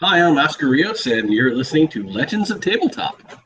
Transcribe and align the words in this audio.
Hi, 0.00 0.20
I'm 0.20 0.36
Oscar 0.36 0.68
Rios, 0.68 1.06
and 1.06 1.32
you're 1.32 1.54
listening 1.54 1.88
to 1.88 2.06
Legends 2.06 2.50
of 2.50 2.60
Tabletop. 2.60 3.45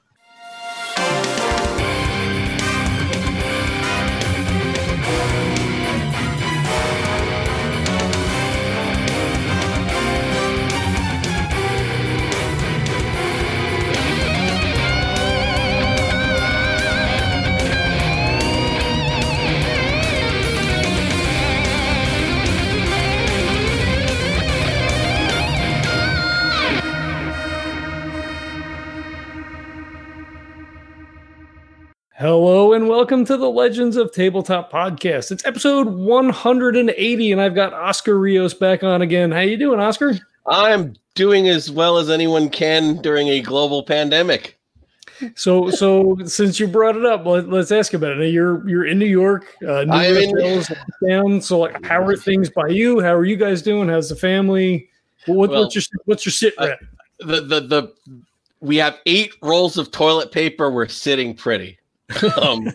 Welcome 33.10 33.26
to 33.26 33.36
the 33.36 33.50
Legends 33.50 33.96
of 33.96 34.12
Tabletop 34.12 34.70
podcast. 34.70 35.32
It's 35.32 35.44
episode 35.44 35.88
180 35.88 37.32
and 37.32 37.40
I've 37.40 37.56
got 37.56 37.72
Oscar 37.72 38.16
Rios 38.16 38.54
back 38.54 38.84
on 38.84 39.02
again. 39.02 39.32
How 39.32 39.40
you 39.40 39.56
doing, 39.56 39.80
Oscar? 39.80 40.16
I'm 40.46 40.94
doing 41.16 41.48
as 41.48 41.72
well 41.72 41.98
as 41.98 42.08
anyone 42.08 42.48
can 42.48 43.02
during 43.02 43.26
a 43.26 43.40
global 43.40 43.82
pandemic. 43.82 44.60
So, 45.34 45.70
so 45.70 46.18
since 46.24 46.60
you 46.60 46.68
brought 46.68 46.94
it 46.94 47.04
up, 47.04 47.26
let, 47.26 47.52
us 47.52 47.72
ask 47.72 47.94
about 47.94 48.12
it. 48.12 48.18
Now, 48.18 48.24
you're 48.26 48.68
you're 48.68 48.86
in 48.86 49.00
New 49.00 49.06
York. 49.06 49.56
Uh, 49.60 49.82
New 49.82 49.92
I'm 49.92 50.14
York 50.14 50.70
in 50.70 51.08
down. 51.08 51.40
So, 51.40 51.58
like, 51.58 51.84
how 51.84 52.04
are 52.04 52.14
things 52.14 52.48
by 52.48 52.68
you? 52.68 53.00
How 53.00 53.16
are 53.16 53.24
you 53.24 53.34
guys 53.34 53.60
doing? 53.60 53.88
How's 53.88 54.08
the 54.08 54.14
family? 54.14 54.88
What, 55.26 55.50
well, 55.50 55.62
what's 55.62 55.74
your 55.74 55.82
what's 56.04 56.24
your 56.24 56.32
sit 56.32 56.54
rep? 56.60 56.78
the 57.18 57.40
the 57.40 57.60
the 57.60 57.92
we 58.60 58.76
have 58.76 58.98
eight 59.06 59.34
rolls 59.42 59.78
of 59.78 59.90
toilet 59.90 60.30
paper. 60.30 60.70
We're 60.70 60.86
sitting 60.86 61.34
pretty. 61.34 61.79
um, 62.42 62.68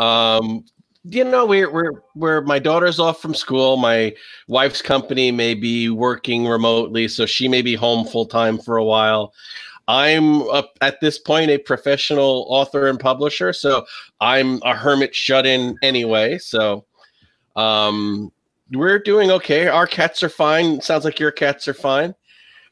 um, 0.00 0.64
you 1.08 1.24
know, 1.24 1.46
we're 1.46 2.02
we're 2.14 2.40
my 2.42 2.58
daughter's 2.58 2.98
off 2.98 3.20
from 3.20 3.34
school. 3.34 3.76
My 3.76 4.14
wife's 4.48 4.82
company 4.82 5.30
may 5.30 5.54
be 5.54 5.88
working 5.88 6.46
remotely, 6.46 7.06
so 7.08 7.26
she 7.26 7.48
may 7.48 7.62
be 7.62 7.74
home 7.74 8.06
full 8.06 8.26
time 8.26 8.58
for 8.58 8.76
a 8.76 8.84
while. 8.84 9.32
I'm 9.88 10.42
at 10.80 11.00
this 11.00 11.18
point 11.18 11.50
a 11.50 11.58
professional 11.58 12.46
author 12.48 12.88
and 12.88 12.98
publisher, 12.98 13.52
so 13.52 13.86
I'm 14.20 14.60
a 14.64 14.74
hermit 14.74 15.14
shut 15.14 15.46
in 15.46 15.76
anyway. 15.80 16.38
So, 16.38 16.84
um, 17.54 18.32
we're 18.72 18.98
doing 18.98 19.30
okay. 19.30 19.68
Our 19.68 19.86
cats 19.86 20.24
are 20.24 20.28
fine. 20.28 20.80
Sounds 20.80 21.04
like 21.04 21.20
your 21.20 21.30
cats 21.30 21.68
are 21.68 21.74
fine. 21.74 22.16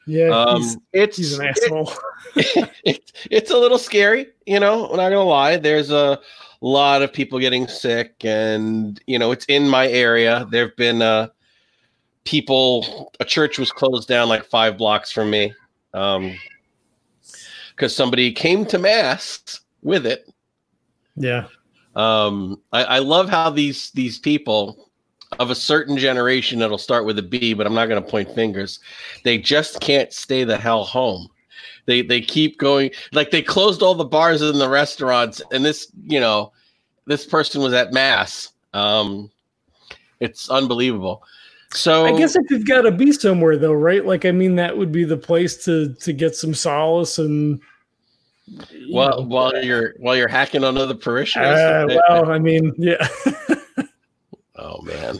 Yeah, 0.07 0.29
um, 0.29 0.61
he's, 0.61 0.77
it's 0.93 1.17
he's 1.17 1.39
an 1.39 1.47
asshole. 1.47 1.91
It, 2.35 2.71
it, 2.83 3.11
it's 3.31 3.51
a 3.51 3.57
little 3.57 3.77
scary, 3.77 4.27
you 4.45 4.59
know. 4.59 4.85
I'm 4.87 4.97
not 4.97 5.09
gonna 5.09 5.23
lie. 5.23 5.57
There's 5.57 5.91
a 5.91 6.19
lot 6.61 7.01
of 7.01 7.11
people 7.11 7.39
getting 7.39 7.67
sick, 7.67 8.23
and 8.23 9.01
you 9.07 9.17
know, 9.17 9.31
it's 9.31 9.45
in 9.45 9.67
my 9.67 9.87
area. 9.87 10.47
There've 10.51 10.75
been 10.75 11.01
uh, 11.01 11.29
people. 12.23 13.11
A 13.19 13.25
church 13.25 13.57
was 13.57 13.71
closed 13.71 14.07
down 14.07 14.29
like 14.29 14.45
five 14.45 14.77
blocks 14.77 15.11
from 15.11 15.31
me, 15.31 15.53
um, 15.93 16.35
because 17.71 17.95
somebody 17.95 18.31
came 18.31 18.65
to 18.67 18.77
mass 18.77 19.61
with 19.81 20.05
it. 20.05 20.29
Yeah. 21.15 21.47
Um, 21.95 22.61
I, 22.73 22.83
I 22.83 22.99
love 22.99 23.29
how 23.29 23.49
these 23.49 23.89
these 23.91 24.19
people 24.19 24.84
of 25.39 25.49
a 25.49 25.55
certain 25.55 25.97
generation 25.97 26.59
that'll 26.59 26.77
start 26.77 27.05
with 27.05 27.19
a 27.19 27.23
B, 27.23 27.53
but 27.53 27.65
I'm 27.65 27.73
not 27.73 27.87
going 27.87 28.01
to 28.01 28.09
point 28.09 28.33
fingers. 28.33 28.79
They 29.23 29.37
just 29.37 29.79
can't 29.81 30.11
stay 30.13 30.43
the 30.43 30.57
hell 30.57 30.83
home. 30.83 31.29
They 31.85 32.01
they 32.01 32.21
keep 32.21 32.57
going 32.57 32.91
like 33.11 33.31
they 33.31 33.41
closed 33.41 33.83
all 33.83 33.95
the 33.95 34.05
bars 34.05 34.41
and 34.41 34.59
the 34.59 34.69
restaurants, 34.69 35.41
and 35.51 35.63
this 35.63 35.91
you 36.07 36.19
know 36.19 36.51
this 37.05 37.25
person 37.25 37.61
was 37.61 37.73
at 37.73 37.93
mass. 37.93 38.51
Um, 38.73 39.29
it's 40.19 40.49
unbelievable. 40.49 41.23
So 41.71 42.05
I 42.05 42.17
guess 42.17 42.35
if 42.35 42.49
you've 42.49 42.67
got 42.67 42.81
to 42.81 42.91
be 42.91 43.11
somewhere 43.11 43.57
though, 43.57 43.73
right? 43.73 44.05
Like 44.05 44.25
I 44.25 44.31
mean, 44.31 44.55
that 44.55 44.77
would 44.77 44.91
be 44.91 45.03
the 45.03 45.17
place 45.17 45.63
to 45.65 45.93
to 45.93 46.13
get 46.13 46.35
some 46.35 46.53
solace 46.53 47.17
and. 47.19 47.61
Well, 48.91 49.21
know. 49.21 49.27
while 49.27 49.63
you're 49.63 49.95
while 49.97 50.15
you're 50.15 50.27
hacking 50.27 50.63
on 50.63 50.77
other 50.77 50.93
parishioners. 50.93 51.57
Uh, 51.57 51.99
well, 52.07 52.31
I 52.31 52.37
mean, 52.37 52.73
yeah. 52.77 53.07
Oh 54.65 54.81
man, 54.81 55.19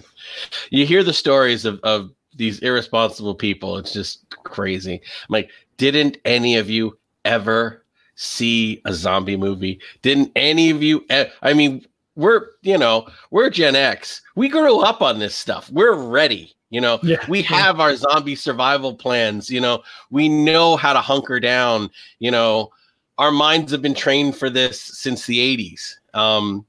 you 0.71 0.85
hear 0.85 1.03
the 1.03 1.13
stories 1.13 1.65
of 1.65 1.79
of 1.83 2.11
these 2.35 2.59
irresponsible 2.59 3.35
people. 3.35 3.77
It's 3.77 3.93
just 3.93 4.27
crazy. 4.43 4.95
I'm 4.95 5.33
like, 5.33 5.51
didn't 5.77 6.17
any 6.25 6.57
of 6.57 6.69
you 6.69 6.97
ever 7.25 7.83
see 8.15 8.81
a 8.85 8.93
zombie 8.93 9.37
movie? 9.37 9.79
Didn't 10.01 10.31
any 10.35 10.71
of 10.71 10.81
you? 10.81 11.05
E- 11.11 11.25
I 11.43 11.53
mean, 11.53 11.85
we're 12.15 12.47
you 12.63 12.77
know 12.77 13.07
we're 13.29 13.49
Gen 13.51 13.75
X. 13.75 14.21
We 14.35 14.49
grew 14.49 14.79
up 14.79 15.01
on 15.01 15.19
this 15.19 15.35
stuff. 15.35 15.69
We're 15.69 15.93
ready. 15.93 16.51
You 16.71 16.81
know, 16.81 16.99
yeah, 17.03 17.23
we 17.29 17.43
have 17.43 17.79
our 17.79 17.95
zombie 17.95 18.35
survival 18.35 18.95
plans. 18.95 19.49
You 19.51 19.61
know, 19.61 19.83
we 20.09 20.27
know 20.27 20.75
how 20.75 20.93
to 20.93 20.99
hunker 21.01 21.39
down. 21.39 21.91
You 22.17 22.31
know, 22.31 22.71
our 23.19 23.31
minds 23.31 23.71
have 23.71 23.81
been 23.83 23.93
trained 23.93 24.35
for 24.35 24.49
this 24.49 24.81
since 24.81 25.25
the 25.25 25.37
80s. 25.37 25.93
Um, 26.15 26.65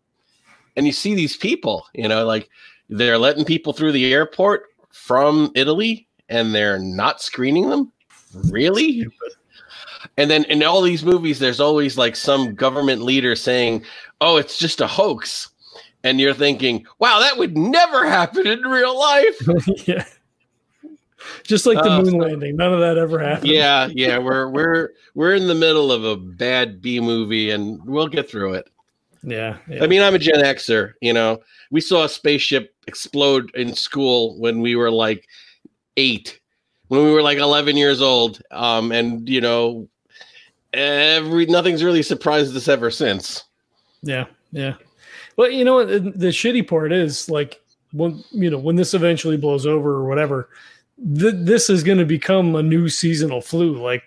and 0.76 0.86
you 0.86 0.92
see 0.92 1.14
these 1.14 1.36
people, 1.36 1.86
you 1.94 2.08
know, 2.08 2.24
like 2.24 2.48
they're 2.88 3.18
letting 3.18 3.44
people 3.44 3.72
through 3.72 3.92
the 3.92 4.12
airport 4.12 4.64
from 4.92 5.50
Italy 5.54 6.06
and 6.28 6.54
they're 6.54 6.78
not 6.78 7.20
screening 7.20 7.70
them. 7.70 7.92
Really? 8.50 9.00
Stupid. 9.00 9.32
And 10.16 10.30
then 10.30 10.44
in 10.44 10.62
all 10.62 10.82
these 10.82 11.04
movies, 11.04 11.38
there's 11.38 11.60
always 11.60 11.98
like 11.98 12.16
some 12.16 12.54
government 12.54 13.02
leader 13.02 13.34
saying, 13.34 13.84
"Oh, 14.20 14.36
it's 14.36 14.58
just 14.58 14.80
a 14.80 14.86
hoax," 14.86 15.50
and 16.04 16.20
you're 16.20 16.34
thinking, 16.34 16.86
"Wow, 16.98 17.18
that 17.20 17.36
would 17.36 17.56
never 17.56 18.06
happen 18.06 18.46
in 18.46 18.60
real 18.62 18.98
life." 18.98 19.36
yeah. 19.86 20.04
Just 21.42 21.66
like 21.66 21.82
the 21.82 21.90
uh, 21.90 22.02
moon 22.02 22.18
landing, 22.18 22.56
none 22.56 22.72
of 22.72 22.80
that 22.80 22.98
ever 22.98 23.18
happened. 23.18 23.50
Yeah, 23.50 23.88
yeah, 23.92 24.18
we're 24.18 24.48
we're 24.48 24.90
we're 25.14 25.34
in 25.34 25.48
the 25.48 25.54
middle 25.54 25.90
of 25.90 26.04
a 26.04 26.16
bad 26.16 26.80
B 26.80 27.00
movie, 27.00 27.50
and 27.50 27.84
we'll 27.84 28.08
get 28.08 28.30
through 28.30 28.54
it. 28.54 28.68
Yeah, 29.26 29.58
yeah, 29.68 29.82
I 29.82 29.88
mean, 29.88 30.02
I'm 30.02 30.14
a 30.14 30.20
Gen 30.20 30.36
Xer. 30.36 30.94
You 31.00 31.12
know, 31.12 31.40
we 31.72 31.80
saw 31.80 32.04
a 32.04 32.08
spaceship 32.08 32.72
explode 32.86 33.52
in 33.56 33.74
school 33.74 34.38
when 34.38 34.60
we 34.60 34.76
were 34.76 34.90
like 34.90 35.26
eight, 35.96 36.40
when 36.88 37.04
we 37.04 37.10
were 37.10 37.22
like 37.22 37.38
11 37.38 37.76
years 37.76 38.00
old. 38.00 38.40
Um, 38.52 38.92
and 38.92 39.28
you 39.28 39.40
know, 39.40 39.88
every 40.72 41.44
nothing's 41.46 41.82
really 41.82 42.04
surprised 42.04 42.56
us 42.56 42.68
ever 42.68 42.88
since. 42.88 43.42
Yeah, 44.02 44.26
yeah. 44.52 44.74
Well, 45.36 45.50
you 45.50 45.64
know, 45.64 45.84
the, 45.84 45.98
the 45.98 46.28
shitty 46.28 46.68
part 46.68 46.92
is 46.92 47.28
like 47.28 47.60
when 47.92 48.22
you 48.30 48.48
know 48.48 48.58
when 48.58 48.76
this 48.76 48.94
eventually 48.94 49.36
blows 49.36 49.66
over 49.66 49.94
or 49.94 50.06
whatever, 50.06 50.50
th- 51.18 51.34
this 51.38 51.68
is 51.68 51.82
going 51.82 51.98
to 51.98 52.04
become 52.04 52.54
a 52.54 52.62
new 52.62 52.88
seasonal 52.88 53.40
flu. 53.40 53.76
Like 53.76 54.04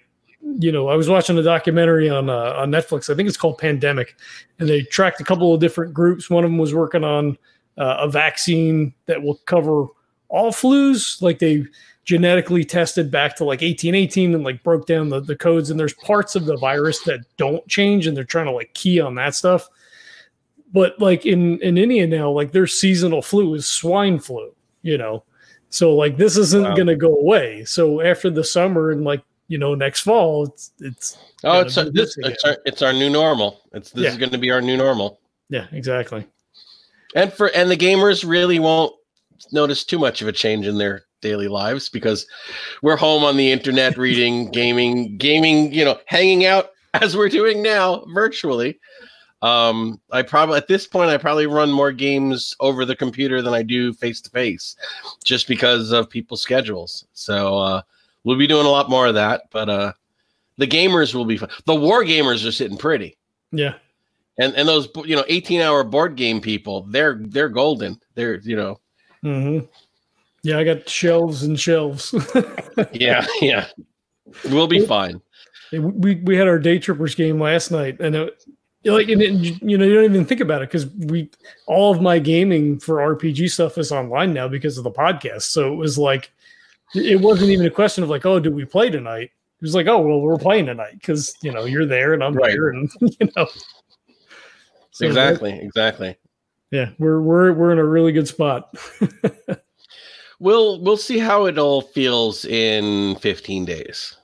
you 0.57 0.71
know, 0.71 0.87
I 0.87 0.95
was 0.95 1.09
watching 1.09 1.37
a 1.37 1.43
documentary 1.43 2.09
on 2.09 2.29
uh, 2.29 2.53
on 2.57 2.71
Netflix. 2.71 3.09
I 3.09 3.15
think 3.15 3.27
it's 3.27 3.37
called 3.37 3.57
Pandemic, 3.57 4.15
and 4.59 4.67
they 4.67 4.81
tracked 4.81 5.21
a 5.21 5.23
couple 5.23 5.53
of 5.53 5.59
different 5.59 5.93
groups. 5.93 6.29
One 6.29 6.43
of 6.43 6.49
them 6.49 6.57
was 6.57 6.73
working 6.73 7.03
on 7.03 7.37
uh, 7.77 7.97
a 7.99 8.09
vaccine 8.09 8.93
that 9.05 9.21
will 9.21 9.39
cover 9.45 9.87
all 10.29 10.51
flus. 10.51 11.21
Like 11.21 11.39
they 11.39 11.65
genetically 12.03 12.63
tested 12.63 13.11
back 13.11 13.35
to 13.35 13.43
like 13.43 13.61
1818 13.61 14.33
and 14.33 14.43
like 14.43 14.63
broke 14.63 14.87
down 14.87 15.09
the, 15.09 15.19
the 15.19 15.35
codes. 15.35 15.69
And 15.69 15.79
there's 15.79 15.93
parts 15.93 16.35
of 16.35 16.45
the 16.45 16.57
virus 16.57 16.99
that 17.01 17.19
don't 17.37 17.67
change, 17.67 18.07
and 18.07 18.15
they're 18.15 18.23
trying 18.23 18.47
to 18.47 18.51
like 18.51 18.73
key 18.73 18.99
on 18.99 19.15
that 19.15 19.35
stuff. 19.35 19.67
But 20.71 20.99
like 20.99 21.25
in 21.25 21.59
in 21.61 21.77
India 21.77 22.07
now, 22.07 22.31
like 22.31 22.51
their 22.51 22.67
seasonal 22.67 23.21
flu 23.21 23.53
is 23.53 23.67
swine 23.67 24.19
flu. 24.19 24.53
You 24.81 24.97
know, 24.97 25.23
so 25.69 25.95
like 25.95 26.17
this 26.17 26.37
isn't 26.37 26.63
wow. 26.63 26.75
going 26.75 26.87
to 26.87 26.95
go 26.95 27.15
away. 27.15 27.63
So 27.65 28.01
after 28.01 28.29
the 28.29 28.43
summer 28.43 28.91
and 28.91 29.03
like 29.03 29.23
you 29.49 29.57
know 29.57 29.75
next 29.75 30.01
fall 30.01 30.45
it's 30.45 30.71
it's 30.79 31.17
oh 31.43 31.61
it's, 31.61 31.75
a, 31.75 31.89
this, 31.89 32.15
it's 32.19 32.43
our 32.45 32.57
it's 32.65 32.81
our 32.81 32.93
new 32.93 33.09
normal. 33.09 33.61
It's 33.73 33.91
this 33.91 34.03
yeah. 34.03 34.09
is 34.11 34.17
going 34.17 34.31
to 34.31 34.37
be 34.37 34.51
our 34.51 34.61
new 34.61 34.77
normal. 34.77 35.19
Yeah 35.49 35.65
exactly. 35.73 36.25
And 37.15 37.33
for 37.33 37.47
and 37.47 37.69
the 37.69 37.75
gamers 37.75 38.25
really 38.25 38.59
won't 38.59 38.93
notice 39.51 39.83
too 39.83 39.99
much 39.99 40.21
of 40.21 40.27
a 40.27 40.31
change 40.31 40.67
in 40.67 40.77
their 40.77 41.03
daily 41.21 41.47
lives 41.49 41.89
because 41.89 42.25
we're 42.81 42.95
home 42.95 43.23
on 43.23 43.35
the 43.35 43.51
internet 43.51 43.97
reading 44.05 44.49
gaming 44.51 45.17
gaming 45.17 45.73
you 45.73 45.83
know 45.83 45.99
hanging 46.05 46.45
out 46.45 46.69
as 46.93 47.17
we're 47.17 47.27
doing 47.27 47.61
now 47.61 48.05
virtually. 48.13 48.79
Um 49.41 49.99
i 50.11 50.21
probably 50.21 50.57
at 50.57 50.67
this 50.67 50.85
point 50.85 51.09
i 51.09 51.17
probably 51.17 51.47
run 51.47 51.71
more 51.71 51.91
games 51.91 52.55
over 52.59 52.85
the 52.85 52.95
computer 52.95 53.41
than 53.41 53.53
i 53.53 53.63
do 53.63 53.93
face 53.93 54.19
to 54.21 54.29
face 54.29 54.75
just 55.23 55.47
because 55.47 55.91
of 55.91 56.07
people's 56.07 56.41
schedules. 56.41 57.05
So 57.13 57.57
uh 57.57 57.81
We'll 58.23 58.37
be 58.37 58.47
doing 58.47 58.65
a 58.65 58.69
lot 58.69 58.89
more 58.89 59.07
of 59.07 59.15
that, 59.15 59.43
but 59.51 59.69
uh, 59.69 59.93
the 60.57 60.67
gamers 60.67 61.13
will 61.15 61.25
be 61.25 61.37
fun. 61.37 61.49
The 61.65 61.75
war 61.75 62.03
gamers 62.03 62.47
are 62.47 62.51
sitting 62.51 62.77
pretty. 62.77 63.17
Yeah. 63.51 63.75
And 64.39 64.53
and 64.55 64.67
those 64.67 64.87
you 65.05 65.15
know 65.15 65.25
18 65.27 65.61
hour 65.61 65.83
board 65.83 66.15
game 66.15 66.39
people, 66.41 66.83
they're 66.89 67.19
they're 67.21 67.49
golden. 67.49 67.99
They're 68.15 68.39
you 68.39 68.55
know. 68.55 68.79
Mm-hmm. 69.23 69.65
Yeah, 70.43 70.59
I 70.59 70.63
got 70.63 70.87
shelves 70.87 71.43
and 71.43 71.59
shelves. 71.59 72.15
yeah, 72.93 73.25
yeah. 73.41 73.67
We'll 74.45 74.67
be 74.67 74.85
fine. 74.85 75.21
We 75.71 76.15
we 76.15 76.37
had 76.37 76.47
our 76.47 76.59
day 76.59 76.79
trippers 76.79 77.15
game 77.15 77.39
last 77.39 77.71
night, 77.71 77.99
and 77.99 78.15
it, 78.15 78.43
like 78.85 79.09
and 79.09 79.21
it, 79.21 79.61
you 79.61 79.77
know 79.77 79.85
you 79.85 79.95
don't 79.95 80.05
even 80.05 80.25
think 80.25 80.39
about 80.41 80.61
it 80.61 80.69
because 80.69 80.87
we 80.87 81.29
all 81.67 81.93
of 81.93 82.01
my 82.01 82.17
gaming 82.19 82.79
for 82.79 82.97
RPG 83.15 83.51
stuff 83.51 83.77
is 83.77 83.91
online 83.91 84.33
now 84.33 84.47
because 84.47 84.77
of 84.77 84.85
the 84.85 84.91
podcast. 84.91 85.43
So 85.43 85.73
it 85.73 85.75
was 85.75 85.97
like 85.97 86.31
it 86.95 87.19
wasn't 87.19 87.51
even 87.51 87.65
a 87.65 87.71
question 87.71 88.03
of 88.03 88.09
like, 88.09 88.25
oh, 88.25 88.39
do 88.39 88.51
we 88.51 88.65
play 88.65 88.89
tonight? 88.89 89.31
It 89.31 89.61
was 89.61 89.75
like, 89.75 89.87
oh, 89.87 89.99
well, 89.99 90.21
we're 90.21 90.37
playing 90.37 90.67
tonight 90.67 90.93
because 90.93 91.35
you 91.41 91.51
know 91.51 91.65
you're 91.65 91.85
there 91.85 92.13
and 92.13 92.23
I'm 92.23 92.33
right. 92.33 92.51
here, 92.51 92.69
and 92.69 92.89
you 93.01 93.29
know. 93.35 93.47
So 94.91 95.05
exactly. 95.05 95.59
Exactly. 95.59 96.17
Yeah, 96.71 96.89
we're 96.99 97.21
we're 97.21 97.53
we're 97.53 97.71
in 97.71 97.79
a 97.79 97.85
really 97.85 98.11
good 98.11 98.27
spot. 98.27 98.75
we'll 100.39 100.81
we'll 100.81 100.97
see 100.97 101.19
how 101.19 101.45
it 101.45 101.57
all 101.57 101.81
feels 101.81 102.45
in 102.45 103.15
15 103.15 103.65
days 103.65 104.17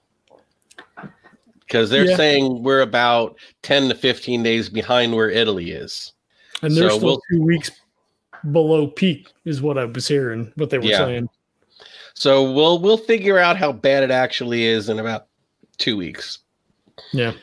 because 1.62 1.89
they're 1.89 2.06
yeah. 2.06 2.15
saying 2.15 2.63
we're 2.63 2.81
about 2.81 3.38
10 3.63 3.89
to 3.89 3.95
15 3.95 4.44
days 4.44 4.69
behind 4.69 5.13
where 5.13 5.29
Italy 5.29 5.71
is. 5.71 6.13
And 6.62 6.75
they're 6.75 6.89
so 6.89 6.97
still 6.97 7.07
we'll, 7.07 7.21
two 7.31 7.41
weeks 7.41 7.71
below 8.51 8.88
peak, 8.88 9.31
is 9.45 9.62
what 9.62 9.77
I 9.77 9.85
was 9.85 10.07
hearing, 10.07 10.51
what 10.56 10.69
they 10.69 10.77
were 10.77 10.85
yeah. 10.85 10.97
saying. 10.97 11.29
So 12.15 12.51
we'll 12.51 12.79
we'll 12.79 12.97
figure 12.97 13.38
out 13.38 13.57
how 13.57 13.71
bad 13.71 14.03
it 14.03 14.12
actually 14.12 14.63
is 14.63 14.89
in 14.89 15.00
about 15.00 15.27
two 15.77 15.97
weeks. 15.97 16.39
Yeah. 17.12 17.33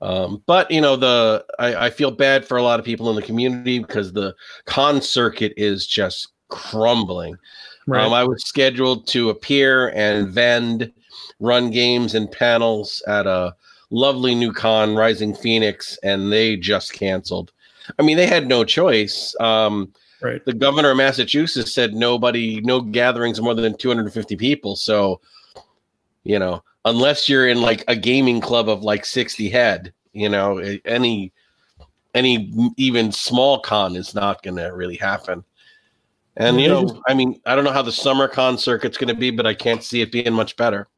Um, 0.00 0.42
but 0.46 0.70
you 0.70 0.80
know, 0.80 0.96
the 0.96 1.44
I, 1.58 1.86
I 1.86 1.90
feel 1.90 2.10
bad 2.10 2.44
for 2.46 2.56
a 2.56 2.62
lot 2.62 2.80
of 2.80 2.86
people 2.86 3.08
in 3.10 3.16
the 3.16 3.22
community 3.22 3.78
because 3.78 4.12
the 4.12 4.34
con 4.64 5.00
circuit 5.00 5.52
is 5.56 5.86
just 5.86 6.28
crumbling. 6.48 7.36
Right. 7.86 8.04
Um, 8.04 8.12
I 8.12 8.24
was 8.24 8.42
scheduled 8.44 9.06
to 9.08 9.30
appear 9.30 9.90
and 9.90 10.28
vend, 10.28 10.92
run 11.40 11.70
games 11.70 12.14
and 12.14 12.30
panels 12.30 13.02
at 13.06 13.26
a 13.26 13.54
lovely 13.90 14.34
new 14.34 14.52
con, 14.52 14.96
Rising 14.96 15.34
Phoenix, 15.34 15.98
and 16.02 16.32
they 16.32 16.56
just 16.56 16.92
canceled. 16.92 17.52
I 17.98 18.02
mean, 18.02 18.16
they 18.16 18.26
had 18.26 18.46
no 18.46 18.64
choice. 18.64 19.34
Um, 19.40 19.92
right. 20.22 20.44
The 20.44 20.52
governor 20.52 20.90
of 20.90 20.96
Massachusetts 20.96 21.72
said 21.72 21.94
nobody, 21.94 22.60
no 22.62 22.80
gatherings 22.80 23.40
more 23.40 23.54
than 23.54 23.76
250 23.76 24.36
people. 24.36 24.76
So, 24.76 25.20
you 26.24 26.38
know, 26.38 26.62
unless 26.84 27.28
you're 27.28 27.48
in 27.48 27.60
like 27.60 27.84
a 27.88 27.96
gaming 27.96 28.40
club 28.40 28.68
of 28.68 28.82
like 28.82 29.04
60 29.04 29.48
head, 29.48 29.92
you 30.12 30.28
know, 30.28 30.58
any 30.84 31.32
any 32.14 32.52
even 32.76 33.10
small 33.10 33.58
con 33.60 33.96
is 33.96 34.14
not 34.14 34.42
going 34.42 34.56
to 34.56 34.68
really 34.74 34.96
happen. 34.96 35.44
And 36.36 36.60
you 36.60 36.68
know, 36.68 37.02
I 37.06 37.14
mean, 37.14 37.40
I 37.44 37.54
don't 37.54 37.64
know 37.64 37.72
how 37.72 37.82
the 37.82 37.92
summer 37.92 38.28
con 38.28 38.56
circuit's 38.56 38.96
going 38.96 39.14
to 39.14 39.18
be, 39.18 39.30
but 39.30 39.46
I 39.46 39.54
can't 39.54 39.82
see 39.82 40.00
it 40.00 40.12
being 40.12 40.32
much 40.32 40.56
better 40.56 40.88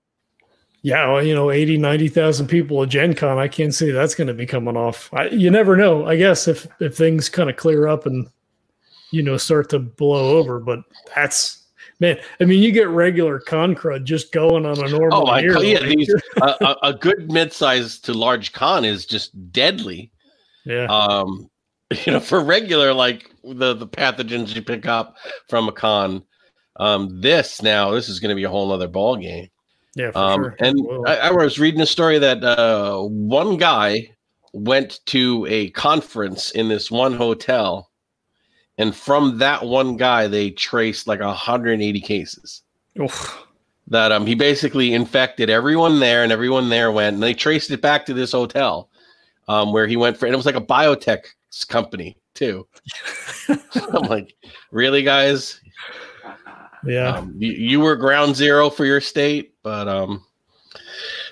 yeah, 0.84 1.10
well, 1.10 1.24
you 1.24 1.34
know, 1.34 1.50
80, 1.50 1.78
90,000 1.78 2.46
people 2.46 2.82
at 2.82 2.90
Gen 2.90 3.14
Con, 3.14 3.38
I 3.38 3.48
can't 3.48 3.74
see 3.74 3.90
that's 3.90 4.14
going 4.14 4.28
to 4.28 4.34
be 4.34 4.44
coming 4.44 4.76
off. 4.76 5.08
I, 5.14 5.28
you 5.28 5.50
never 5.50 5.78
know, 5.78 6.04
I 6.04 6.16
guess, 6.16 6.46
if, 6.46 6.66
if 6.78 6.94
things 6.94 7.30
kind 7.30 7.48
of 7.48 7.56
clear 7.56 7.88
up 7.88 8.04
and, 8.04 8.26
you 9.14 9.22
know, 9.22 9.37
start 9.37 9.70
to 9.70 9.78
blow 9.78 10.37
over. 10.37 10.58
But 10.58 10.81
that's, 11.14 11.64
man, 12.00 12.19
I 12.40 12.44
mean, 12.44 12.62
you 12.62 12.72
get 12.72 12.88
regular 12.88 13.38
con 13.38 13.75
crud 13.75 14.05
just 14.05 14.32
going 14.32 14.66
on 14.66 14.82
a 14.84 14.88
normal 14.88 15.31
oh, 15.31 15.37
year. 15.37 15.58
Yeah, 15.58 15.87
these, 15.87 16.14
a, 16.43 16.76
a 16.82 16.93
good 16.93 17.31
mid-size 17.31 17.99
to 18.00 18.12
large 18.12 18.52
con 18.52 18.84
is 18.84 19.06
just 19.06 19.52
deadly. 19.52 20.11
Yeah. 20.64 20.87
Um, 20.87 21.49
you 22.05 22.12
know, 22.12 22.20
for 22.20 22.43
regular, 22.43 22.93
like 22.93 23.31
the, 23.44 23.75
the 23.75 23.87
pathogens 23.87 24.55
you 24.55 24.62
pick 24.62 24.87
up 24.87 25.17
from 25.49 25.69
a 25.69 25.72
con, 25.72 26.25
um, 26.76 27.20
this 27.20 27.62
now, 27.62 27.93
this 27.93 28.08
is 28.08 28.19
going 28.19 28.31
to 28.31 28.34
be 28.34 28.44
a 28.44 28.50
whole 28.50 28.72
other 28.72 28.88
ball 28.88 29.17
game. 29.17 29.49
Yeah, 29.94 30.10
um, 30.17 30.43
sure. 30.43 30.56
And 30.58 30.76
I, 31.06 31.17
I, 31.17 31.31
was 31.31 31.60
reading 31.60 31.81
a 31.81 31.87
story 31.87 32.19
that 32.19 32.43
uh, 32.43 33.00
one 33.02 33.58
guy 33.58 34.10
went 34.52 34.99
to 35.06 35.46
a 35.49 35.70
conference 35.70 36.50
in 36.50 36.69
this 36.69 36.90
one 36.90 37.14
hotel, 37.14 37.90
and 38.78 38.94
from 38.94 39.38
that 39.38 39.64
one 39.64 39.96
guy, 39.96 40.26
they 40.26 40.50
traced 40.50 41.06
like 41.06 41.20
180 41.20 42.00
cases. 42.00 42.62
Oof. 43.00 43.46
That 43.88 44.12
um, 44.12 44.26
he 44.26 44.34
basically 44.34 44.94
infected 44.94 45.50
everyone 45.50 46.00
there, 46.00 46.22
and 46.22 46.32
everyone 46.32 46.70
there 46.70 46.90
went, 46.90 47.14
and 47.14 47.22
they 47.22 47.34
traced 47.34 47.70
it 47.70 47.82
back 47.82 48.06
to 48.06 48.14
this 48.14 48.32
hotel, 48.32 48.88
um, 49.46 49.72
where 49.72 49.86
he 49.86 49.96
went 49.96 50.16
for, 50.16 50.26
and 50.26 50.32
it 50.32 50.36
was 50.36 50.46
like 50.46 50.54
a 50.56 50.60
biotech 50.60 51.24
company 51.68 52.16
too. 52.34 52.66
I'm 53.48 54.08
like, 54.08 54.34
really, 54.70 55.02
guys? 55.02 55.60
Yeah. 56.86 57.16
Um, 57.16 57.34
you, 57.38 57.52
you, 57.52 57.80
were 57.80 57.96
ground 57.96 58.36
zero 58.36 58.70
for 58.70 58.86
your 58.86 59.00
state, 59.02 59.54
but 59.62 59.86
um, 59.86 60.24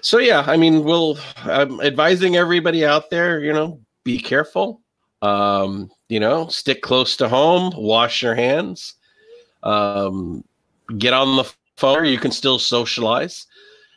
so 0.02 0.18
yeah, 0.18 0.44
I 0.46 0.56
mean, 0.58 0.84
we'll. 0.84 1.18
I'm 1.38 1.80
advising 1.80 2.36
everybody 2.36 2.84
out 2.84 3.08
there, 3.08 3.40
you 3.40 3.52
know, 3.52 3.80
be 4.04 4.18
careful. 4.18 4.81
Um, 5.22 5.90
you 6.08 6.20
know, 6.20 6.48
stick 6.48 6.82
close 6.82 7.16
to 7.16 7.28
home, 7.28 7.72
wash 7.76 8.22
your 8.22 8.34
hands, 8.34 8.94
um, 9.62 10.44
get 10.98 11.12
on 11.12 11.36
the 11.36 11.50
phone. 11.76 12.06
You 12.06 12.18
can 12.18 12.32
still 12.32 12.58
socialize, 12.58 13.46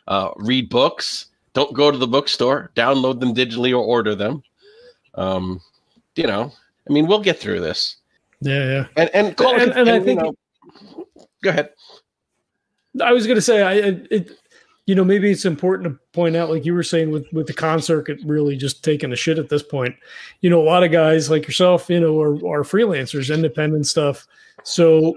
uh, 0.08 0.30
read 0.36 0.70
books. 0.70 1.26
Don't 1.52 1.74
go 1.74 1.90
to 1.90 1.98
the 1.98 2.06
bookstore. 2.06 2.70
Download 2.76 3.18
them 3.18 3.34
digitally 3.34 3.72
or 3.72 3.84
order 3.84 4.14
them. 4.14 4.42
Um, 5.14 5.60
you 6.14 6.26
know, 6.26 6.52
I 6.88 6.92
mean, 6.92 7.06
we'll 7.06 7.22
get 7.22 7.38
through 7.38 7.60
this. 7.60 7.96
Yeah, 8.40 8.64
yeah. 8.64 8.86
And 8.96 9.10
and, 9.12 9.36
call, 9.36 9.54
and, 9.54 9.72
and, 9.72 9.88
and 9.88 9.90
I 9.90 10.00
think 10.00 10.20
know, 10.20 10.36
Go 11.42 11.50
ahead. 11.50 11.70
I 13.02 13.12
was 13.12 13.26
going 13.26 13.36
to 13.36 13.42
say, 13.42 13.62
I 13.62 13.72
it, 14.10 14.32
you 14.86 14.94
know, 14.94 15.04
maybe 15.04 15.30
it's 15.30 15.44
important 15.44 15.88
to 15.88 15.98
point 16.12 16.36
out, 16.36 16.48
like 16.48 16.64
you 16.64 16.72
were 16.72 16.84
saying, 16.84 17.10
with 17.10 17.26
with 17.32 17.48
the 17.48 17.52
con 17.52 17.82
circuit 17.82 18.18
really 18.24 18.56
just 18.56 18.84
taking 18.84 19.12
a 19.12 19.16
shit 19.16 19.38
at 19.38 19.48
this 19.48 19.62
point. 19.62 19.94
You 20.40 20.50
know, 20.50 20.62
a 20.62 20.64
lot 20.64 20.84
of 20.84 20.92
guys 20.92 21.28
like 21.28 21.44
yourself, 21.46 21.90
you 21.90 22.00
know, 22.00 22.20
are, 22.20 22.34
are 22.36 22.62
freelancers, 22.62 23.34
independent 23.34 23.86
stuff. 23.88 24.26
So 24.62 25.16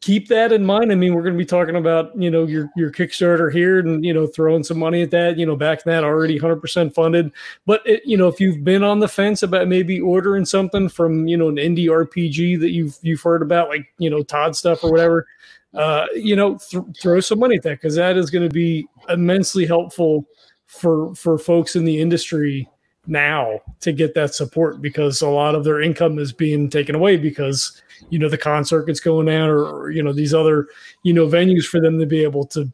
keep 0.00 0.26
that 0.28 0.52
in 0.52 0.66
mind. 0.66 0.90
I 0.90 0.96
mean, 0.96 1.14
we're 1.14 1.22
going 1.22 1.34
to 1.34 1.38
be 1.38 1.46
talking 1.46 1.76
about 1.76 2.20
you 2.20 2.30
know 2.30 2.44
your 2.44 2.68
your 2.76 2.90
Kickstarter 2.90 3.52
here, 3.52 3.78
and 3.78 4.04
you 4.04 4.12
know 4.12 4.26
throwing 4.26 4.64
some 4.64 4.78
money 4.78 5.02
at 5.02 5.12
that. 5.12 5.38
You 5.38 5.46
know, 5.46 5.54
backing 5.54 5.92
that 5.92 6.02
already 6.02 6.34
100 6.34 6.60
percent 6.60 6.94
funded. 6.94 7.30
But 7.64 7.82
it, 7.86 8.02
you 8.04 8.16
know, 8.16 8.26
if 8.26 8.40
you've 8.40 8.64
been 8.64 8.82
on 8.82 8.98
the 8.98 9.08
fence 9.08 9.44
about 9.44 9.68
maybe 9.68 10.00
ordering 10.00 10.44
something 10.44 10.88
from 10.88 11.28
you 11.28 11.36
know 11.36 11.48
an 11.48 11.56
indie 11.56 11.86
RPG 11.86 12.58
that 12.60 12.70
you've 12.70 12.98
you've 13.02 13.22
heard 13.22 13.42
about, 13.42 13.68
like 13.68 13.86
you 13.98 14.10
know 14.10 14.24
Todd 14.24 14.56
stuff 14.56 14.82
or 14.82 14.90
whatever, 14.90 15.26
uh, 15.74 16.06
you 16.14 16.36
know, 16.36 16.58
th- 16.58 16.84
throw 17.00 17.20
some 17.20 17.38
money 17.38 17.56
at 17.56 17.62
that 17.62 17.80
because 17.80 17.94
that 17.96 18.16
is 18.16 18.30
going 18.30 18.46
to 18.46 18.52
be 18.52 18.86
immensely 19.08 19.66
helpful 19.66 20.26
for 20.66 21.14
for 21.14 21.38
folks 21.38 21.76
in 21.76 21.84
the 21.84 22.00
industry 22.00 22.68
now 23.06 23.60
to 23.80 23.92
get 23.92 24.14
that 24.14 24.34
support 24.34 24.80
because 24.80 25.22
a 25.22 25.28
lot 25.28 25.54
of 25.54 25.64
their 25.64 25.80
income 25.80 26.18
is 26.18 26.32
being 26.32 26.70
taken 26.70 26.94
away 26.94 27.16
because 27.16 27.82
you 28.10 28.18
know 28.18 28.28
the 28.28 28.38
con 28.38 28.64
circuit's 28.64 29.00
going 29.00 29.26
down 29.26 29.48
or, 29.48 29.64
or 29.64 29.90
you 29.90 30.02
know 30.02 30.12
these 30.12 30.32
other 30.32 30.68
you 31.02 31.12
know 31.12 31.26
venues 31.26 31.64
for 31.64 31.80
them 31.80 31.98
to 31.98 32.06
be 32.06 32.22
able 32.22 32.46
to 32.46 32.70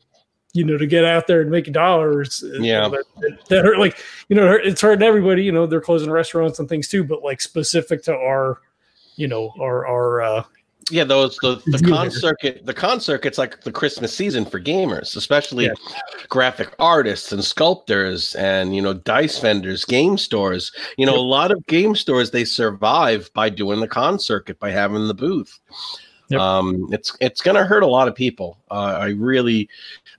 you 0.53 0.65
know 0.65 0.77
to 0.77 0.87
get 0.87 1.05
out 1.05 1.27
there 1.27 1.41
and 1.41 1.51
make 1.51 1.73
dollars 1.73 2.45
yeah 2.61 2.87
you 2.87 2.91
know, 2.91 2.91
that, 2.91 3.49
that, 3.49 3.67
are 3.67 3.79
like 3.79 3.99
you 4.29 4.37
know 4.37 4.53
it's 4.53 4.81
hurting 4.81 5.07
everybody 5.07 5.43
you 5.43 5.53
know 5.53 5.67
they're 5.67 5.81
closing 5.81 6.11
restaurants 6.11 6.59
and 6.59 6.69
things 6.69 6.89
too 6.89 7.03
but 7.03 7.23
like 7.23 7.41
specific 7.41 8.03
to 8.03 8.15
our 8.15 8.61
you 9.17 9.29
know 9.29 9.53
our 9.61 9.87
our 9.87 10.21
uh 10.21 10.45
yeah 10.91 11.05
those 11.05 11.37
the, 11.43 11.61
the 11.67 11.79
con 11.89 12.11
circuit 12.11 12.65
the 12.65 12.75
con 12.75 13.01
circuit's 13.01 13.39
like 13.39 13.63
the 13.63 13.73
christmas 13.73 14.15
season 14.15 14.45
for 14.45 14.61
gamers 14.61 15.17
especially 15.17 15.67
yeah. 15.67 15.73
graphic 16.29 16.75
artists 16.79 17.33
and 17.33 17.45
sculptors 17.45 18.35
and 18.37 18.75
you 18.75 18.83
know 18.83 18.95
dice 18.95 19.39
vendors 19.39 19.85
game 19.85 20.19
stores 20.19 20.73
you 20.97 21.07
know 21.07 21.13
yep. 21.13 21.21
a 21.21 21.23
lot 21.23 21.51
of 21.51 21.65
game 21.67 21.95
stores 21.95 22.31
they 22.31 22.45
survive 22.45 23.31
by 23.35 23.49
doing 23.49 23.81
the 23.81 23.89
con 23.89 24.19
circuit 24.19 24.59
by 24.59 24.71
having 24.71 25.09
the 25.09 25.15
booth 25.15 25.59
yep. 26.29 26.41
um 26.41 26.89
it's 26.93 27.17
it's 27.21 27.41
gonna 27.41 27.65
hurt 27.65 27.83
a 27.83 27.87
lot 27.87 28.09
of 28.09 28.15
people 28.15 28.59
uh, 28.71 28.99
i 29.01 29.09
really 29.09 29.69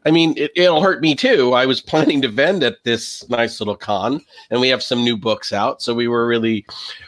I 0.06 0.12
mean, 0.12 0.34
it, 0.38 0.52
will 0.56 0.82
hurt 0.82 1.02
me 1.02 1.14
too. 1.14 1.54
I 1.54 1.66
was 1.66 1.82
planning 1.92 2.22
to 2.22 2.30
vend 2.30 2.64
at 2.64 2.84
this 2.84 3.28
nice 3.30 3.60
little 3.60 3.76
con, 3.76 4.22
and 4.50 4.62
we 4.62 4.70
have 4.70 4.84
some 4.84 5.04
new 5.04 5.18
books 5.18 5.52
out. 5.52 5.82
So 5.82 5.94
we 5.94 6.08
were 6.08 6.28
really 6.28 6.66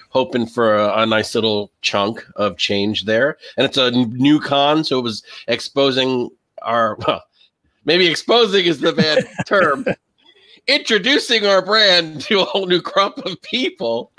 hoping 0.10 0.46
for 0.46 0.75
a, 0.75 1.01
a, 1.01 1.05
nice 1.05 1.34
little 1.34 1.72
chunk 1.81 2.24
of 2.36 2.58
change 2.58 3.05
there. 3.05 3.38
And 3.55 3.65
it's 3.65 3.77
a 3.77 3.91
new 3.91 4.39
con, 4.39 4.84
so 4.84 5.00
it 5.00 5.03
was 5.03 5.24
exposing 5.48 6.29
our 6.63 6.96
well, 7.08 7.24
maybe 7.86 8.08
exposing 8.08 8.65
is 8.65 8.79
the 8.79 8.93
bad 8.93 9.25
term. 9.48 9.86
Introducing 10.67 11.48
our 11.48 11.65
brand 11.65 12.22
to 12.22 12.41
a 12.41 12.46
whole 12.46 12.67
new 12.67 12.81
crop 12.81 13.17
of 13.20 13.41
people. 13.41 14.12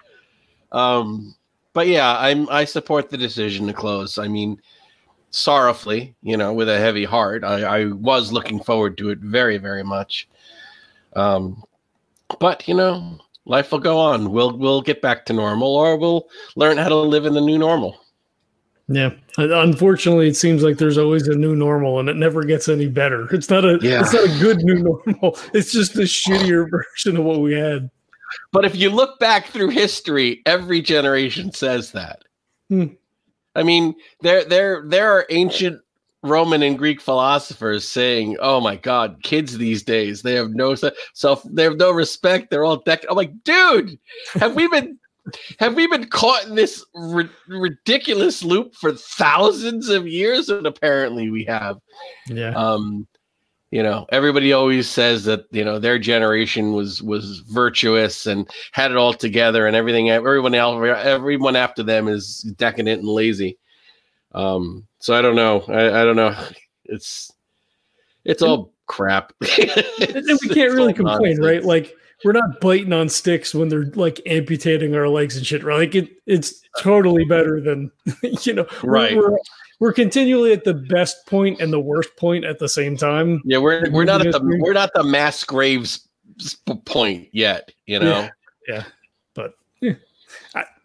Um, 0.72 1.34
but 1.72 1.86
yeah, 1.86 2.16
I'm 2.18 2.48
I 2.48 2.64
support 2.64 3.10
the 3.10 3.16
decision 3.16 3.66
to 3.66 3.72
close. 3.72 4.18
I 4.18 4.28
mean, 4.28 4.60
sorrowfully, 5.30 6.14
you 6.22 6.36
know, 6.36 6.52
with 6.52 6.68
a 6.68 6.78
heavy 6.78 7.04
heart. 7.04 7.44
I, 7.44 7.62
I 7.62 7.84
was 7.86 8.32
looking 8.32 8.62
forward 8.62 8.96
to 8.98 9.10
it 9.10 9.18
very, 9.18 9.58
very 9.58 9.82
much. 9.82 10.28
Um, 11.14 11.62
but 12.38 12.66
you 12.68 12.74
know, 12.74 13.18
life 13.44 13.72
will 13.72 13.78
go 13.78 13.98
on. 13.98 14.30
We'll 14.30 14.56
we'll 14.56 14.82
get 14.82 15.02
back 15.02 15.26
to 15.26 15.32
normal, 15.32 15.74
or 15.74 15.96
we'll 15.96 16.28
learn 16.56 16.76
how 16.76 16.88
to 16.88 16.96
live 16.96 17.26
in 17.26 17.34
the 17.34 17.40
new 17.40 17.58
normal. 17.58 17.98
Yeah. 18.88 19.10
Unfortunately, 19.38 20.28
it 20.28 20.36
seems 20.36 20.62
like 20.62 20.76
there's 20.76 20.98
always 20.98 21.26
a 21.28 21.34
new 21.34 21.56
normal 21.56 21.98
and 21.98 22.08
it 22.08 22.16
never 22.16 22.44
gets 22.44 22.68
any 22.68 22.88
better. 22.88 23.32
It's 23.34 23.48
not 23.48 23.64
a 23.64 23.78
yeah. 23.80 24.00
it's 24.00 24.12
not 24.12 24.24
a 24.24 24.38
good 24.40 24.58
new 24.58 24.74
normal. 25.06 25.38
It's 25.54 25.72
just 25.72 25.96
a 25.96 26.02
shittier 26.02 26.68
version 26.70 27.16
of 27.16 27.24
what 27.24 27.40
we 27.40 27.54
had. 27.54 27.90
But 28.52 28.64
if 28.64 28.76
you 28.76 28.90
look 28.90 29.18
back 29.18 29.46
through 29.46 29.70
history, 29.70 30.42
every 30.46 30.80
generation 30.80 31.52
says 31.52 31.92
that. 31.92 32.24
Hmm. 32.68 32.86
I 33.54 33.62
mean, 33.62 33.94
there 34.20 34.44
there 34.44 34.82
there 34.86 35.12
are 35.12 35.26
ancient 35.30 35.80
Roman 36.22 36.62
and 36.62 36.78
Greek 36.78 37.00
philosophers 37.00 37.86
saying, 37.86 38.36
"Oh 38.40 38.60
my 38.60 38.76
God, 38.76 39.22
kids 39.22 39.58
these 39.58 39.82
days 39.82 40.22
they 40.22 40.34
have 40.34 40.50
no 40.50 40.74
self, 41.14 41.42
they 41.44 41.64
have 41.64 41.76
no 41.76 41.90
respect. 41.90 42.50
They're 42.50 42.64
all 42.64 42.78
deck." 42.78 43.04
I'm 43.08 43.16
like, 43.16 43.32
dude, 43.44 43.98
have 44.34 44.54
we 44.54 44.68
been 44.68 44.98
have 45.58 45.74
we 45.74 45.86
been 45.86 46.08
caught 46.08 46.46
in 46.46 46.54
this 46.54 46.84
ri- 46.94 47.28
ridiculous 47.48 48.42
loop 48.42 48.74
for 48.74 48.92
thousands 48.92 49.88
of 49.88 50.06
years? 50.06 50.48
And 50.48 50.66
apparently 50.66 51.30
we 51.30 51.44
have. 51.44 51.78
Yeah. 52.28 52.54
Um, 52.54 53.06
you 53.72 53.82
know, 53.82 54.04
everybody 54.10 54.52
always 54.52 54.86
says 54.86 55.24
that 55.24 55.46
you 55.50 55.64
know 55.64 55.78
their 55.78 55.98
generation 55.98 56.74
was 56.74 57.02
was 57.02 57.38
virtuous 57.38 58.26
and 58.26 58.46
had 58.72 58.90
it 58.90 58.98
all 58.98 59.14
together, 59.14 59.66
and 59.66 59.74
everything. 59.74 60.10
Everyone 60.10 60.54
else, 60.54 60.86
everyone 61.02 61.56
after 61.56 61.82
them 61.82 62.06
is 62.06 62.42
decadent 62.58 63.00
and 63.00 63.08
lazy. 63.08 63.58
Um, 64.32 64.86
so 64.98 65.14
I 65.14 65.22
don't 65.22 65.36
know. 65.36 65.64
I, 65.68 66.02
I 66.02 66.04
don't 66.04 66.16
know. 66.16 66.36
It's 66.84 67.32
it's 68.26 68.42
all 68.42 68.74
crap. 68.86 69.32
it's, 69.40 70.42
we 70.42 70.50
can't 70.50 70.74
really 70.74 70.92
complain, 70.92 71.36
nonsense. 71.36 71.46
right? 71.46 71.64
Like 71.64 71.96
we're 72.26 72.32
not 72.32 72.60
biting 72.60 72.92
on 72.92 73.08
sticks 73.08 73.54
when 73.54 73.70
they're 73.70 73.86
like 73.94 74.20
amputating 74.26 74.94
our 74.94 75.08
legs 75.08 75.38
and 75.38 75.46
shit. 75.46 75.64
Right? 75.64 75.78
Like 75.78 75.94
it, 75.94 76.10
it's 76.26 76.60
totally 76.78 77.24
better 77.24 77.58
than 77.58 77.90
you 78.42 78.52
know. 78.52 78.66
Right. 78.82 79.16
We're, 79.16 79.38
we're, 79.82 79.92
continually 79.92 80.52
at 80.52 80.62
the 80.62 80.74
best 80.74 81.26
point 81.26 81.60
and 81.60 81.72
the 81.72 81.80
worst 81.80 82.16
point 82.16 82.44
at 82.44 82.60
the 82.60 82.68
same 82.68 82.96
time. 82.96 83.42
Yeah, 83.44 83.58
we're 83.58 83.90
we're 83.90 84.04
not 84.04 84.24
at 84.24 84.32
the 84.32 84.40
we're 84.60 84.72
not 84.72 84.90
the 84.94 85.02
mass 85.02 85.42
graves 85.42 86.08
point 86.84 87.28
yet. 87.32 87.72
You 87.86 87.98
know. 87.98 88.20
Yeah. 88.20 88.28
yeah. 88.68 88.84
But 89.34 89.54
yeah. 89.80 89.94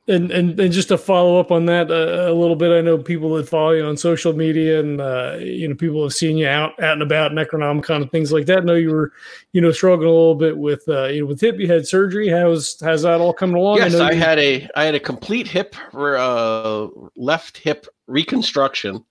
And, 0.10 0.32
and 0.32 0.58
and 0.58 0.72
just 0.72 0.88
to 0.88 0.98
follow 0.98 1.38
up 1.38 1.52
on 1.52 1.66
that 1.66 1.92
uh, 1.92 2.32
a 2.32 2.34
little 2.34 2.56
bit, 2.56 2.72
I 2.72 2.80
know 2.80 2.98
people 2.98 3.36
that 3.36 3.50
follow 3.50 3.72
you 3.72 3.84
on 3.84 3.98
social 3.98 4.32
media, 4.32 4.80
and 4.80 5.02
uh, 5.02 5.36
you 5.38 5.68
know 5.68 5.76
people 5.76 6.02
have 6.04 6.14
seen 6.14 6.38
you 6.38 6.48
out 6.48 6.82
out 6.82 6.94
and 6.94 7.02
about, 7.02 7.34
Necronomicon 7.34 8.04
and 8.04 8.12
things 8.12 8.32
like 8.32 8.46
that. 8.46 8.60
I 8.60 8.64
know 8.64 8.76
you 8.76 8.92
were, 8.92 9.12
you 9.52 9.60
know, 9.60 9.72
struggling 9.72 10.08
a 10.08 10.14
little 10.14 10.36
bit 10.36 10.58
with 10.58 10.88
uh, 10.88 11.08
you 11.08 11.22
know 11.22 11.26
with 11.28 11.42
hip. 11.42 11.60
You 11.60 11.68
had 11.68 11.86
surgery. 11.86 12.30
How's 12.30 12.80
how's 12.80 13.02
that 13.02 13.20
all 13.20 13.34
coming 13.34 13.58
along? 13.58 13.80
Yes, 13.80 13.96
I, 13.96 14.10
I 14.10 14.14
had 14.14 14.40
a 14.40 14.70
I 14.78 14.86
had 14.86 14.96
a 14.96 15.00
complete 15.00 15.46
hip 15.46 15.76
uh, 15.94 16.88
left 17.18 17.58
hip 17.58 17.86
reconstruction, 18.08 19.04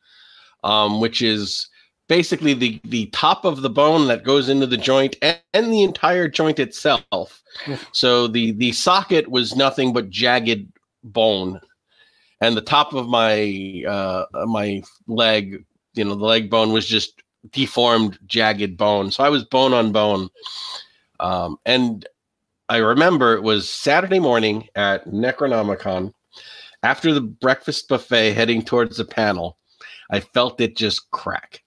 um, 0.65 1.03
which 1.03 1.21
is 1.21 1.69
basically 2.09 2.55
the 2.55 2.81
the 2.85 3.07
top 3.07 3.45
of 3.45 3.63
the 3.63 3.71
bone 3.71 4.07
that 4.09 4.25
goes 4.25 4.49
into 4.49 4.67
the 4.67 4.77
joint 4.77 5.17
and, 5.23 5.39
and 5.53 5.73
the 5.73 5.83
entire 5.83 6.29
joint 6.29 6.59
itself. 6.59 7.43
so 7.93 8.27
the 8.27 8.53
the 8.53 8.73
socket 8.73 9.29
was 9.29 9.57
nothing 9.57 9.93
but 9.93 10.11
jagged 10.11 10.73
bone, 11.13 11.61
and 12.41 12.57
the 12.57 12.63
top 12.63 12.93
of 12.93 13.09
my 13.09 13.85
uh, 13.87 14.25
my 14.47 14.83
leg, 15.07 15.65
you 15.95 16.05
know, 16.05 16.15
the 16.15 16.25
leg 16.25 16.51
bone 16.51 16.73
was 16.73 16.87
just 16.87 17.23
deformed, 17.51 18.19
jagged 18.27 18.77
bone. 18.77 19.11
So 19.11 19.25
I 19.25 19.29
was 19.29 19.45
bone 19.45 19.73
on 19.73 19.93
bone, 19.93 20.29
um, 21.21 21.59
and 21.65 22.07
I 22.69 22.79
remember 22.79 23.35
it 23.35 23.43
was 23.43 23.71
Saturday 23.71 24.19
morning 24.19 24.69
at 24.75 25.07
Necronomicon 25.07 26.13
after 26.83 27.13
the 27.13 27.21
breakfast 27.21 27.89
buffet, 27.89 28.33
heading 28.33 28.63
towards 28.63 28.97
the 28.97 29.05
panel. 29.05 29.59
I 30.11 30.21
felt 30.21 30.61
it 30.61 30.77
just 30.77 31.11
crack. 31.11 31.63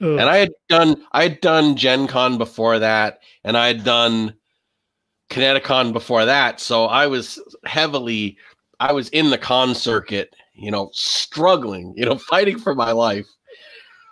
Ugh. 0.00 0.08
And 0.08 0.22
I 0.22 0.36
had 0.36 0.52
done 0.68 1.04
I 1.12 1.22
had 1.22 1.40
done 1.40 1.76
Gen 1.76 2.06
Con 2.06 2.38
before 2.38 2.78
that, 2.78 3.20
and 3.44 3.56
I 3.56 3.66
had 3.66 3.84
done 3.84 4.34
Kineticon 5.30 5.92
before 5.92 6.26
that. 6.26 6.60
So 6.60 6.86
I 6.86 7.06
was 7.06 7.38
heavily 7.64 8.38
I 8.80 8.92
was 8.92 9.08
in 9.10 9.30
the 9.30 9.38
con 9.38 9.74
circuit, 9.74 10.34
you 10.54 10.70
know, 10.70 10.90
struggling, 10.92 11.94
you 11.96 12.04
know, 12.04 12.18
fighting 12.30 12.58
for 12.58 12.74
my 12.74 12.92
life. 12.92 13.26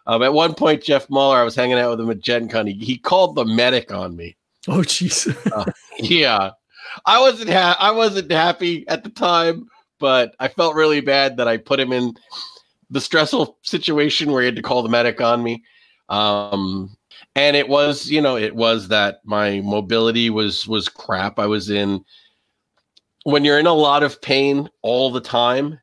Um, 0.07 0.23
at 0.23 0.35
one 0.35 0.55
point, 0.55 0.83
Jeff 0.83 1.09
Muller, 1.09 1.39
I 1.39 1.45
was 1.45 1.55
hanging 1.55 1.79
out 1.79 1.91
with 1.91 2.01
him 2.01 2.11
at 2.11 2.21
Gen 2.21 2.49
Con. 2.49 2.67
He, 2.67 2.75
he 2.75 2.99
called 2.99 3.37
the 3.37 3.45
medic 3.45 3.91
on 3.91 4.17
me. 4.17 4.37
Oh, 4.69 4.79
jeez. 4.81 5.35
uh, 5.53 5.71
yeah, 5.99 6.51
I 7.07 7.21
wasn't 7.21 7.51
ha- 7.51 7.77
I 7.79 7.91
wasn't 7.91 8.31
happy 8.31 8.87
at 8.89 9.03
the 9.03 9.11
time, 9.11 9.69
but 9.99 10.35
I 10.41 10.49
felt 10.49 10.75
really 10.75 11.01
bad 11.01 11.39
that 11.39 11.49
I 11.49 11.57
put 11.57 11.81
him 11.81 11.93
in 11.93 12.15
the 12.91 13.01
stressful 13.01 13.59
situation 13.63 14.31
where 14.31 14.43
he 14.43 14.47
had 14.47 14.57
to 14.57 14.63
call 14.63 14.83
the 14.83 14.89
medic 14.89 15.21
on 15.21 15.43
me. 15.43 15.63
Um, 16.11 16.97
and 17.35 17.57
it 17.57 17.69
was, 17.69 18.11
you 18.11 18.21
know, 18.21 18.37
it 18.37 18.55
was 18.55 18.89
that 18.89 19.21
my 19.25 19.61
mobility 19.61 20.31
was 20.31 20.67
was 20.69 20.89
crap. 20.89 21.39
I 21.39 21.47
was 21.47 21.71
in 21.71 22.05
when 23.25 23.45
you're 23.45 23.59
in 23.59 23.67
a 23.67 23.75
lot 23.75 24.03
of 24.03 24.21
pain 24.23 24.69
all 24.83 25.11
the 25.11 25.21
time, 25.21 25.81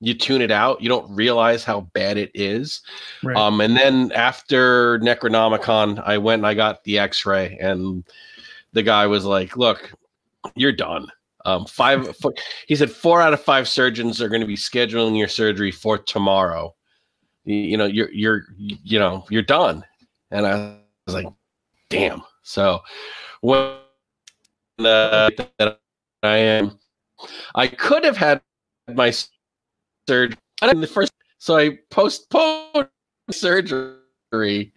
you 0.00 0.14
tune 0.14 0.42
it 0.42 0.50
out. 0.50 0.80
You 0.80 0.88
don't 0.88 1.14
realize 1.14 1.62
how 1.62 1.82
bad 1.92 2.16
it 2.16 2.30
is. 2.34 2.82
Right. 3.22 3.36
Um, 3.36 3.60
and 3.60 3.76
then 3.76 4.12
after 4.12 4.98
Necronomicon, 5.00 6.02
I 6.04 6.18
went 6.18 6.40
and 6.40 6.46
I 6.46 6.54
got 6.54 6.82
the 6.84 6.98
X-ray, 6.98 7.58
and 7.60 8.04
the 8.72 8.82
guy 8.82 9.06
was 9.06 9.24
like, 9.24 9.56
"Look, 9.56 9.92
you're 10.54 10.72
done." 10.72 11.06
Um, 11.44 11.66
five. 11.66 12.16
four, 12.20 12.34
he 12.66 12.76
said 12.76 12.90
four 12.90 13.20
out 13.20 13.34
of 13.34 13.42
five 13.42 13.68
surgeons 13.68 14.20
are 14.20 14.28
going 14.28 14.40
to 14.40 14.46
be 14.46 14.56
scheduling 14.56 15.18
your 15.18 15.28
surgery 15.28 15.70
for 15.70 15.98
tomorrow. 15.98 16.74
You, 17.44 17.56
you 17.56 17.76
know, 17.76 17.86
you're 17.86 18.10
you're 18.10 18.44
you 18.56 18.98
know 18.98 19.26
you're 19.28 19.42
done. 19.42 19.84
And 20.30 20.46
I 20.46 20.78
was 21.06 21.14
like, 21.14 21.26
"Damn." 21.90 22.22
So 22.42 22.80
when 23.42 23.76
uh, 24.78 25.30
I 26.22 26.36
am 26.36 26.78
I 27.54 27.66
could 27.66 28.04
have 28.04 28.16
had 28.16 28.40
my 28.94 29.12
surgery 30.08 30.36
in 30.62 30.80
the 30.80 30.86
first, 30.86 31.12
so 31.38 31.56
I 31.56 31.78
postponed 31.90 32.88
surgery 33.30 34.72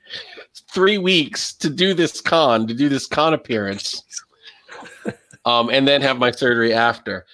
three 0.72 0.98
weeks 0.98 1.54
to 1.56 1.70
do 1.70 1.94
this 1.94 2.22
con, 2.22 2.68
to 2.68 2.74
do 2.74 2.90
this 2.90 3.06
con 3.08 3.34
appearance, 3.34 4.02
um, 5.46 5.70
and 5.70 5.88
then 5.88 6.02
have 6.02 6.18
my 6.18 6.32
surgery 6.32 6.74
after. 6.74 7.26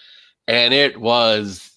And 0.48 0.74
it 0.74 1.00
was, 1.00 1.72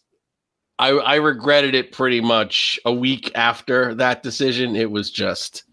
I, 0.79 0.91
I 0.91 1.15
regretted 1.17 1.75
it 1.75 1.93
pretty 1.93 2.21
much 2.21 2.81
a 2.85 2.93
week 2.93 3.31
after 3.35 3.95
that 3.97 4.23
decision. 4.23 4.77
It 4.77 4.91
was 4.91 5.11
just, 5.11 5.65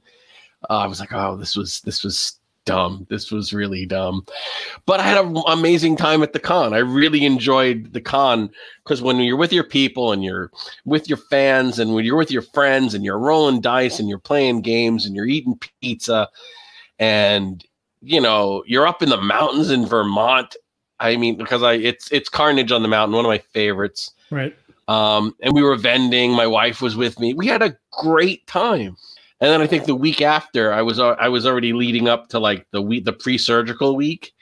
uh, 0.69 0.79
I 0.79 0.87
was 0.87 0.99
like, 0.99 1.13
oh, 1.13 1.37
this 1.37 1.55
was 1.55 1.79
this 1.81 2.03
was 2.03 2.38
dumb. 2.69 3.07
This 3.09 3.31
was 3.31 3.53
really 3.53 3.85
dumb. 3.85 4.25
But 4.85 4.99
I 4.99 5.03
had 5.03 5.25
an 5.25 5.41
amazing 5.47 5.97
time 5.97 6.23
at 6.23 6.33
the 6.33 6.39
con. 6.39 6.73
I 6.73 6.79
really 6.79 7.25
enjoyed 7.25 7.93
the 7.93 8.01
con 8.01 8.49
because 8.83 9.01
when 9.01 9.17
you're 9.19 9.37
with 9.37 9.51
your 9.53 9.63
people 9.63 10.11
and 10.11 10.23
you're 10.23 10.51
with 10.85 11.09
your 11.09 11.17
fans 11.17 11.79
and 11.79 11.93
when 11.93 12.05
you're 12.05 12.17
with 12.17 12.31
your 12.31 12.41
friends 12.41 12.93
and 12.93 13.03
you're 13.03 13.19
rolling 13.19 13.61
dice 13.61 13.99
and 13.99 14.07
you're 14.07 14.19
playing 14.19 14.61
games 14.61 15.05
and 15.05 15.15
you're 15.15 15.25
eating 15.25 15.59
pizza 15.81 16.29
and 16.99 17.65
you 18.01 18.21
know 18.21 18.63
you're 18.67 18.87
up 18.87 19.01
in 19.01 19.09
the 19.09 19.21
mountains 19.21 19.69
in 19.69 19.85
Vermont. 19.85 20.55
I 20.99 21.15
mean, 21.15 21.37
because 21.37 21.63
I 21.63 21.73
it's 21.73 22.11
it's 22.11 22.29
Carnage 22.29 22.71
on 22.71 22.81
the 22.81 22.87
Mountain, 22.87 23.15
one 23.15 23.25
of 23.25 23.29
my 23.29 23.37
favorites. 23.37 24.11
Right. 24.31 24.55
Um, 24.87 25.35
and 25.41 25.53
we 25.53 25.61
were 25.61 25.75
vending. 25.75 26.31
My 26.31 26.47
wife 26.47 26.81
was 26.81 26.95
with 26.95 27.19
me. 27.19 27.33
We 27.33 27.45
had 27.45 27.61
a 27.61 27.77
great 27.91 28.45
time. 28.47 28.97
And 29.41 29.51
then 29.51 29.61
I 29.61 29.67
think 29.67 29.85
the 29.85 29.95
week 29.95 30.21
after, 30.21 30.73
I 30.73 30.81
was 30.81 30.99
uh, 30.99 31.15
I 31.19 31.29
was 31.29 31.45
already 31.45 31.73
leading 31.73 32.07
up 32.07 32.27
to 32.29 32.39
like 32.39 32.67
the 32.71 32.81
week, 32.81 33.05
the 33.05 33.13
pre-surgical 33.13 33.95
week, 33.95 34.33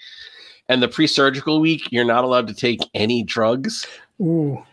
and 0.69 0.81
the 0.81 0.87
pre-surgical 0.87 1.59
week, 1.61 1.91
you're 1.91 2.03
not 2.03 2.23
allowed 2.23 2.47
to 2.47 2.53
take 2.53 2.81
any 2.93 3.23
drugs. 3.23 3.85
Ooh. 4.21 4.63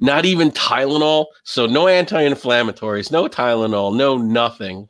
Not 0.00 0.24
even 0.24 0.50
Tylenol. 0.50 1.26
So 1.44 1.66
no 1.66 1.88
anti-inflammatories, 1.88 3.10
no 3.10 3.28
Tylenol, 3.28 3.96
no 3.96 4.18
nothing. 4.18 4.88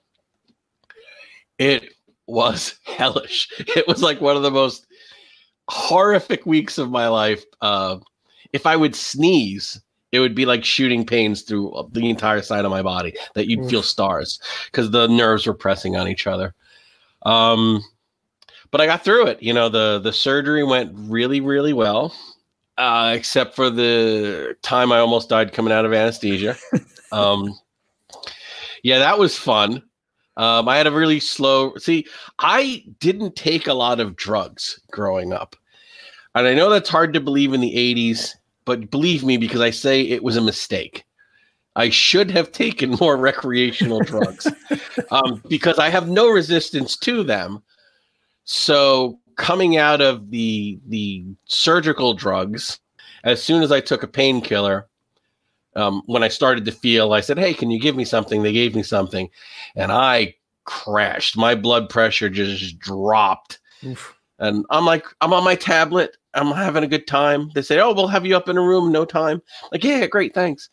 It 1.58 1.92
was 2.26 2.78
hellish. 2.84 3.48
It 3.58 3.86
was 3.86 4.02
like 4.02 4.20
one 4.20 4.36
of 4.36 4.42
the 4.42 4.50
most 4.50 4.86
horrific 5.68 6.46
weeks 6.46 6.78
of 6.78 6.90
my 6.90 7.08
life. 7.08 7.44
Uh, 7.60 7.98
if 8.52 8.66
I 8.66 8.76
would 8.76 8.94
sneeze, 8.94 9.80
it 10.12 10.20
would 10.20 10.34
be 10.34 10.46
like 10.46 10.64
shooting 10.64 11.04
pains 11.04 11.42
through 11.42 11.88
the 11.92 12.08
entire 12.08 12.42
side 12.42 12.64
of 12.64 12.70
my 12.70 12.82
body 12.82 13.14
that 13.34 13.48
you'd 13.48 13.68
feel 13.68 13.82
stars 13.82 14.40
because 14.66 14.90
the 14.90 15.06
nerves 15.08 15.46
were 15.46 15.54
pressing 15.54 15.96
on 15.96 16.08
each 16.08 16.26
other. 16.26 16.54
Um, 17.24 17.82
but 18.70 18.80
I 18.80 18.86
got 18.86 19.04
through 19.04 19.26
it. 19.26 19.42
You 19.42 19.52
know, 19.52 19.68
the 19.68 19.98
the 19.98 20.12
surgery 20.12 20.64
went 20.64 20.92
really, 20.94 21.40
really 21.40 21.72
well, 21.72 22.14
uh, 22.78 23.12
except 23.16 23.56
for 23.56 23.70
the 23.70 24.56
time 24.62 24.92
I 24.92 24.98
almost 24.98 25.28
died 25.28 25.52
coming 25.52 25.72
out 25.72 25.84
of 25.84 25.92
anesthesia. 25.92 26.56
um, 27.12 27.58
yeah, 28.82 28.98
that 28.98 29.18
was 29.18 29.36
fun. 29.36 29.82
Um, 30.36 30.68
I 30.68 30.76
had 30.76 30.86
a 30.86 30.92
really 30.92 31.20
slow. 31.20 31.74
See, 31.76 32.06
I 32.38 32.84
didn't 33.00 33.34
take 33.34 33.66
a 33.66 33.74
lot 33.74 34.00
of 34.00 34.16
drugs 34.16 34.78
growing 34.90 35.32
up, 35.32 35.56
and 36.34 36.46
I 36.46 36.54
know 36.54 36.70
that's 36.70 36.90
hard 36.90 37.14
to 37.14 37.20
believe 37.20 37.54
in 37.54 37.60
the 37.60 37.74
'80s 37.74 38.34
but 38.66 38.90
believe 38.90 39.24
me 39.24 39.38
because 39.38 39.62
I 39.62 39.70
say 39.70 40.02
it 40.02 40.22
was 40.22 40.36
a 40.36 40.42
mistake. 40.42 41.04
I 41.76 41.88
should 41.88 42.30
have 42.32 42.52
taken 42.52 42.90
more 43.00 43.16
recreational 43.16 44.00
drugs 44.04 44.46
um, 45.10 45.42
because 45.48 45.78
I 45.78 45.88
have 45.88 46.10
no 46.10 46.28
resistance 46.28 46.96
to 46.98 47.22
them. 47.22 47.62
So 48.44 49.18
coming 49.36 49.76
out 49.76 50.02
of 50.02 50.30
the 50.30 50.78
the 50.88 51.24
surgical 51.46 52.12
drugs, 52.12 52.78
as 53.24 53.42
soon 53.42 53.62
as 53.62 53.72
I 53.72 53.80
took 53.80 54.02
a 54.02 54.08
painkiller, 54.08 54.88
um, 55.74 56.02
when 56.06 56.22
I 56.22 56.28
started 56.28 56.64
to 56.66 56.72
feel, 56.72 57.12
I 57.12 57.20
said, 57.20 57.38
"Hey, 57.38 57.54
can 57.54 57.70
you 57.70 57.80
give 57.80 57.96
me 57.96 58.04
something?" 58.04 58.42
They 58.42 58.52
gave 58.52 58.74
me 58.74 58.82
something, 58.82 59.28
and 59.74 59.90
I 59.92 60.34
crashed. 60.64 61.36
My 61.36 61.54
blood 61.54 61.88
pressure 61.88 62.28
just 62.28 62.78
dropped, 62.78 63.58
Oof. 63.84 64.15
And 64.38 64.64
I'm 64.70 64.84
like, 64.84 65.06
I'm 65.20 65.32
on 65.32 65.44
my 65.44 65.54
tablet. 65.54 66.16
I'm 66.34 66.52
having 66.52 66.84
a 66.84 66.88
good 66.88 67.06
time. 67.06 67.50
They 67.54 67.62
say, 67.62 67.80
"Oh, 67.80 67.94
we'll 67.94 68.08
have 68.08 68.26
you 68.26 68.36
up 68.36 68.48
in 68.48 68.58
a 68.58 68.62
room 68.62 68.92
no 68.92 69.04
time." 69.04 69.40
Like, 69.72 69.84
yeah, 69.84 70.06
great, 70.06 70.34
thanks. 70.34 70.68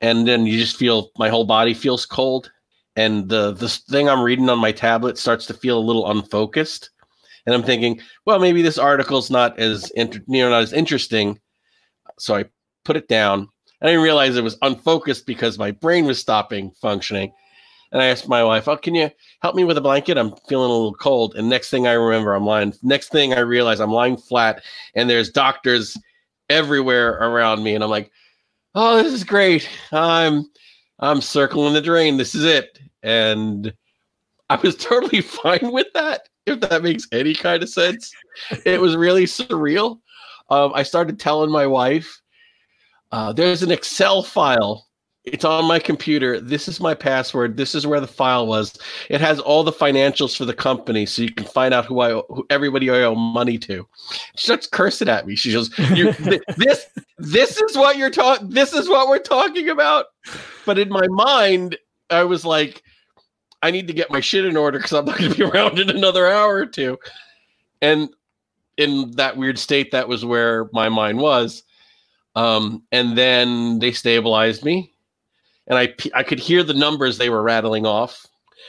And 0.00 0.26
then 0.26 0.46
you 0.46 0.58
just 0.58 0.76
feel 0.76 1.10
my 1.16 1.28
whole 1.28 1.44
body 1.44 1.74
feels 1.74 2.06
cold, 2.06 2.50
and 2.96 3.28
the 3.28 3.52
this 3.52 3.78
thing 3.78 4.08
I'm 4.08 4.22
reading 4.22 4.50
on 4.50 4.58
my 4.58 4.72
tablet 4.72 5.18
starts 5.18 5.46
to 5.46 5.54
feel 5.54 5.78
a 5.78 5.80
little 5.80 6.10
unfocused 6.10 6.90
and 7.46 7.54
I'm 7.54 7.62
thinking, 7.62 8.00
well, 8.26 8.40
maybe 8.40 8.60
this 8.60 8.78
article's 8.78 9.30
not 9.30 9.58
as 9.58 9.90
inter- 9.92 10.20
you 10.26 10.42
know 10.42 10.50
not 10.50 10.62
as 10.62 10.72
interesting. 10.72 11.40
So 12.18 12.34
I 12.34 12.44
put 12.84 12.96
it 12.96 13.08
down. 13.08 13.48
I 13.80 13.86
didn't 13.86 14.02
realize 14.02 14.36
it 14.36 14.44
was 14.44 14.58
unfocused 14.62 15.26
because 15.26 15.58
my 15.58 15.70
brain 15.70 16.06
was 16.06 16.18
stopping 16.18 16.72
functioning. 16.82 17.32
And 17.92 18.02
I 18.02 18.06
asked 18.06 18.28
my 18.28 18.42
wife, 18.44 18.68
"Oh, 18.68 18.76
can 18.76 18.94
you 18.94 19.10
help 19.42 19.54
me 19.54 19.64
with 19.64 19.78
a 19.78 19.80
blanket? 19.80 20.18
I'm 20.18 20.34
feeling 20.48 20.70
a 20.70 20.74
little 20.74 20.94
cold." 20.94 21.34
And 21.36 21.48
next 21.48 21.70
thing 21.70 21.86
I 21.86 21.92
remember, 21.92 22.34
I'm 22.34 22.44
lying. 22.44 22.74
Next 22.82 23.10
thing 23.10 23.32
I 23.34 23.40
realize, 23.40 23.80
I'm 23.80 23.92
lying 23.92 24.16
flat, 24.16 24.62
and 24.94 25.08
there's 25.08 25.30
doctors 25.30 25.96
everywhere 26.50 27.12
around 27.14 27.62
me, 27.62 27.74
and 27.74 27.84
I'm 27.84 27.90
like, 27.90 28.10
"Oh, 28.74 29.02
this 29.02 29.12
is 29.12 29.24
great. 29.24 29.68
I'm 29.92 30.46
I'm 31.00 31.20
circling 31.20 31.74
the 31.74 31.80
drain. 31.80 32.16
This 32.16 32.34
is 32.34 32.44
it." 32.44 32.78
And 33.02 33.72
I 34.50 34.56
was 34.56 34.76
totally 34.78 35.20
fine 35.22 35.72
with 35.72 35.88
that 35.94 36.28
if 36.46 36.60
that 36.60 36.82
makes 36.82 37.06
any 37.12 37.34
kind 37.34 37.62
of 37.62 37.68
sense. 37.68 38.12
It 38.64 38.80
was 38.80 38.96
really 38.96 39.24
surreal. 39.24 40.00
Um, 40.48 40.72
I 40.74 40.84
started 40.84 41.18
telling 41.18 41.50
my 41.50 41.66
wife, 41.66 42.20
uh, 43.12 43.32
there's 43.32 43.62
an 43.62 43.72
Excel 43.72 44.22
file. 44.22 44.85
It's 45.26 45.44
on 45.44 45.64
my 45.66 45.78
computer. 45.78 46.40
This 46.40 46.68
is 46.68 46.80
my 46.80 46.94
password. 46.94 47.56
This 47.56 47.74
is 47.74 47.86
where 47.86 48.00
the 48.00 48.06
file 48.06 48.46
was. 48.46 48.78
It 49.10 49.20
has 49.20 49.40
all 49.40 49.64
the 49.64 49.72
financials 49.72 50.36
for 50.36 50.44
the 50.44 50.54
company, 50.54 51.04
so 51.04 51.22
you 51.22 51.32
can 51.32 51.46
find 51.46 51.74
out 51.74 51.84
who 51.84 52.00
I, 52.00 52.12
who 52.12 52.46
everybody 52.48 52.90
I 52.90 53.02
owe 53.02 53.14
money 53.14 53.58
to. 53.58 53.86
She 54.36 54.46
starts 54.46 54.66
cursing 54.66 55.08
at 55.08 55.26
me. 55.26 55.34
She 55.34 55.52
goes, 55.52 55.68
"This, 56.56 56.86
this 57.18 57.60
is 57.60 57.76
what 57.76 57.96
you're 57.96 58.10
talking. 58.10 58.50
This 58.50 58.72
is 58.72 58.88
what 58.88 59.08
we're 59.08 59.18
talking 59.18 59.68
about." 59.68 60.06
But 60.64 60.78
in 60.78 60.88
my 60.88 61.06
mind, 61.08 61.76
I 62.10 62.24
was 62.24 62.44
like, 62.44 62.82
I 63.62 63.70
need 63.70 63.86
to 63.88 63.92
get 63.92 64.10
my 64.10 64.20
shit 64.20 64.44
in 64.44 64.56
order 64.56 64.78
because 64.78 64.92
I'm 64.92 65.04
not 65.04 65.18
going 65.18 65.32
to 65.32 65.36
be 65.36 65.44
around 65.50 65.78
in 65.78 65.90
another 65.90 66.30
hour 66.30 66.54
or 66.54 66.66
two. 66.66 66.98
And 67.82 68.10
in 68.76 69.10
that 69.12 69.36
weird 69.36 69.58
state, 69.58 69.90
that 69.92 70.08
was 70.08 70.24
where 70.24 70.68
my 70.72 70.88
mind 70.88 71.18
was. 71.18 71.62
Um, 72.34 72.82
and 72.92 73.16
then 73.16 73.78
they 73.78 73.92
stabilized 73.92 74.64
me, 74.64 74.92
and 75.66 75.78
I 75.78 75.94
I 76.14 76.22
could 76.22 76.38
hear 76.38 76.62
the 76.62 76.74
numbers 76.74 77.18
they 77.18 77.30
were 77.30 77.42
rattling 77.42 77.86
off 77.86 78.26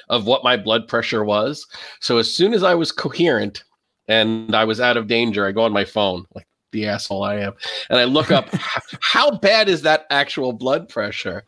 of 0.09 0.25
what 0.25 0.43
my 0.43 0.57
blood 0.57 0.87
pressure 0.87 1.23
was. 1.23 1.65
So 1.99 2.17
as 2.17 2.33
soon 2.33 2.53
as 2.53 2.63
I 2.63 2.75
was 2.75 2.91
coherent 2.91 3.63
and 4.07 4.55
I 4.55 4.63
was 4.63 4.79
out 4.79 4.97
of 4.97 5.07
danger, 5.07 5.45
I 5.45 5.51
go 5.51 5.63
on 5.63 5.73
my 5.73 5.85
phone 5.85 6.25
like 6.33 6.47
the 6.71 6.85
asshole 6.85 7.23
I 7.23 7.35
am, 7.35 7.53
and 7.89 7.99
I 7.99 8.03
look 8.03 8.31
up 8.31 8.49
how 9.01 9.31
bad 9.31 9.69
is 9.69 9.81
that 9.83 10.05
actual 10.09 10.53
blood 10.53 10.89
pressure, 10.89 11.43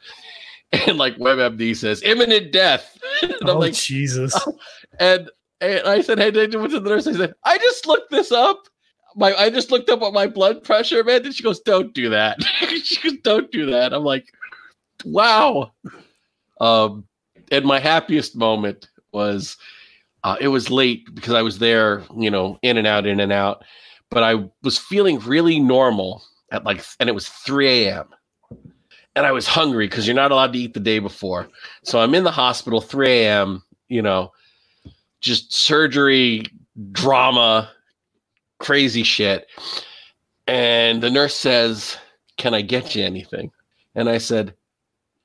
and 0.72 0.98
like 0.98 1.18
WebMD 1.18 1.76
says 1.76 2.02
imminent 2.04 2.52
death. 2.52 2.98
and 3.22 3.36
I'm 3.42 3.50
oh, 3.50 3.60
like 3.60 3.74
Jesus. 3.74 4.34
Oh. 4.36 4.58
And 5.02 5.30
and 5.62 5.88
I 5.88 6.02
said, 6.02 6.20
hey, 6.20 6.28
I 6.28 6.58
went 6.58 6.72
to 6.72 6.80
the 6.80 6.90
nurse. 6.90 7.08
I 7.08 7.14
said, 7.14 7.34
I 7.46 7.58
just 7.58 7.88
looked 7.88 8.12
this 8.12 8.34
up. 8.34 8.68
My 9.16 9.34
I 9.36 9.50
just 9.50 9.72
looked 9.72 9.90
up 9.90 10.02
what 10.02 10.14
my 10.14 10.28
blood 10.28 10.62
pressure, 10.64 11.04
man. 11.06 11.26
And 11.26 11.34
she 11.34 11.44
goes, 11.44 11.62
don't 11.62 11.94
do 11.94 12.10
that. 12.10 12.42
she 12.84 13.02
goes, 13.02 13.20
don't 13.24 13.50
do 13.52 13.68
that. 13.68 13.94
I'm 13.94 14.04
like, 14.04 14.26
wow. 15.06 15.72
Um, 16.62 17.06
and 17.52 17.66
my 17.66 17.80
happiest 17.80 18.36
moment 18.36 18.90
was 19.12 19.58
uh, 20.24 20.36
it 20.40 20.50
was 20.50 20.70
late 20.70 21.08
because 21.14 21.34
I 21.34 21.42
was 21.42 21.60
there, 21.60 22.04
you 22.18 22.30
know, 22.30 22.60
in 22.62 22.78
and 22.78 22.86
out, 22.86 23.06
in 23.06 23.20
and 23.20 23.32
out. 23.32 23.64
But 24.12 24.24
I 24.24 24.50
was 24.64 24.78
feeling 24.78 25.20
really 25.20 25.60
normal 25.60 26.24
at 26.52 26.64
like, 26.64 26.84
and 27.00 27.10
it 27.10 27.14
was 27.14 27.30
3 27.30 27.86
a.m 27.86 28.06
and 29.20 29.26
I 29.26 29.34
was 29.34 29.48
hungry 29.48 29.88
because 29.88 30.08
you're 30.08 30.16
not 30.16 30.32
allowed 30.32 30.54
to 30.54 30.60
eat 30.60 30.74
the 30.74 30.80
day 30.80 31.00
before. 31.00 31.50
So 31.84 32.00
I'm 32.00 32.16
in 32.16 32.24
the 32.24 32.32
hospital, 32.32 32.80
3 32.80 33.10
a.m., 33.10 33.64
you 33.88 34.02
know, 34.02 34.32
just 35.20 35.54
surgery, 35.54 36.46
drama, 36.94 37.70
crazy 38.60 39.04
shit. 39.04 39.48
And 40.48 41.02
the 41.04 41.10
nurse 41.10 41.36
says, 41.36 41.98
Can 42.38 42.54
I 42.54 42.62
get 42.62 42.96
you 42.96 43.04
anything? 43.04 43.52
And 43.96 44.10
I 44.10 44.20
said, 44.20 44.54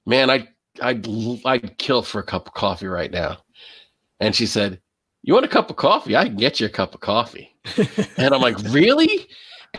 Man, 0.06 0.30
I, 0.30 0.48
I'd, 0.82 1.06
I'd 1.44 1.78
kill 1.78 2.02
for 2.02 2.20
a 2.20 2.24
cup 2.24 2.46
of 2.46 2.54
coffee 2.54 2.86
right 2.86 3.10
now. 3.10 3.38
And 4.20 4.34
she 4.34 4.46
said, 4.46 4.80
You 5.22 5.34
want 5.34 5.46
a 5.46 5.48
cup 5.48 5.70
of 5.70 5.76
coffee? 5.76 6.16
I 6.16 6.26
can 6.26 6.36
get 6.36 6.60
you 6.60 6.66
a 6.66 6.70
cup 6.70 6.94
of 6.94 7.00
coffee. 7.00 7.54
and 8.16 8.34
I'm 8.34 8.40
like, 8.40 8.58
Really? 8.70 9.28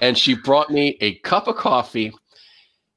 And 0.02 0.18
she 0.18 0.36
brought 0.36 0.70
me 0.70 0.98
a 1.02 1.16
cup 1.20 1.48
of 1.48 1.56
coffee 1.56 2.14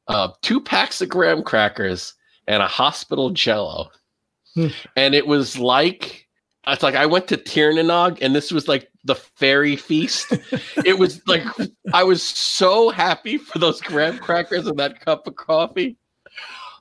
uh, 0.09 0.31
two 0.43 0.61
packs 0.61 1.01
of 1.01 1.09
graham 1.09 1.43
crackers 1.43 2.15
and 2.47 2.63
a 2.63 2.67
hospital 2.67 3.31
jello. 3.31 3.89
Hmm. 4.55 4.69
And 4.97 5.15
it 5.15 5.27
was 5.27 5.59
like 5.59 6.27
it's 6.67 6.83
like 6.83 6.95
I 6.95 7.07
went 7.07 7.29
to 7.29 7.37
Tirnanog 7.37 8.19
and 8.21 8.35
this 8.35 8.51
was 8.51 8.69
like 8.69 8.91
the 9.05 9.15
fairy 9.15 9.77
feast. 9.77 10.33
it 10.85 10.99
was 10.99 11.21
like 11.27 11.45
I 11.93 12.05
was 12.05 12.23
so 12.23 12.91
happy 12.91 13.39
for 13.39 13.59
those 13.59 13.81
graham 13.81 14.19
crackers 14.19 14.67
and 14.67 14.79
that 14.79 15.01
cup 15.01 15.27
of 15.27 15.37
coffee. 15.37 15.97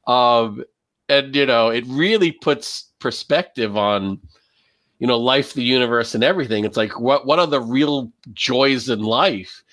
Um 0.08 0.64
and 1.10 1.36
you 1.36 1.46
know, 1.46 1.70
it 1.70 1.86
really 1.88 2.32
puts 2.32 2.92
perspective 3.00 3.78
on 3.78 4.20
you 5.00 5.06
know, 5.06 5.18
life, 5.18 5.54
the 5.54 5.64
universe, 5.64 6.16
and 6.16 6.24
everything. 6.24 6.66
It's 6.66 6.78
like 6.78 7.00
what 7.00 7.26
what 7.26 7.40
are 7.40 7.48
the 7.48 7.62
real 7.62 8.12
joys 8.34 8.90
in 8.90 9.02
life? 9.02 9.64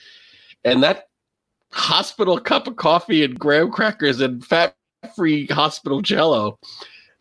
And 0.64 0.82
that 0.82 1.08
hospital 1.70 2.38
cup 2.38 2.66
of 2.66 2.76
coffee 2.76 3.24
and 3.24 3.38
graham 3.38 3.70
crackers 3.70 4.20
and 4.20 4.44
fat 4.44 4.76
free 5.16 5.46
hospital 5.46 6.00
jello. 6.00 6.58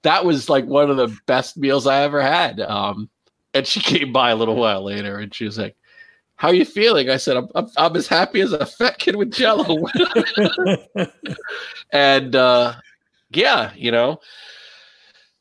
That 0.03 0.25
was 0.25 0.49
like 0.49 0.65
one 0.65 0.89
of 0.89 0.97
the 0.97 1.15
best 1.25 1.57
meals 1.57 1.87
I 1.87 2.03
ever 2.03 2.21
had. 2.21 2.59
Um, 2.61 3.09
and 3.53 3.65
she 3.65 3.79
came 3.81 4.13
by 4.13 4.31
a 4.31 4.35
little 4.35 4.55
while 4.55 4.83
later 4.83 5.17
and 5.17 5.33
she 5.33 5.45
was 5.45 5.57
like, 5.57 5.75
how 6.35 6.49
are 6.49 6.53
you 6.53 6.65
feeling? 6.65 7.09
I 7.09 7.17
said, 7.17 7.37
I'm, 7.37 7.47
I'm, 7.55 7.67
I'm 7.77 7.95
as 7.95 8.07
happy 8.07 8.41
as 8.41 8.53
a 8.53 8.65
fat 8.65 8.99
kid 8.99 9.15
with 9.15 9.31
jello. 9.31 9.87
and 11.91 12.35
uh, 12.35 12.73
yeah, 13.35 13.71
you 13.75 13.91
know, 13.91 14.19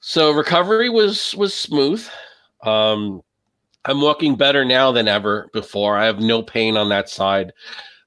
so 0.00 0.30
recovery 0.32 0.90
was 0.90 1.34
was 1.36 1.54
smooth. 1.54 2.06
Um, 2.62 3.22
I'm 3.84 4.00
walking 4.00 4.36
better 4.36 4.64
now 4.64 4.92
than 4.92 5.08
ever 5.08 5.50
before. 5.52 5.96
I 5.98 6.06
have 6.06 6.20
no 6.20 6.42
pain 6.42 6.76
on 6.76 6.88
that 6.90 7.08
side 7.08 7.52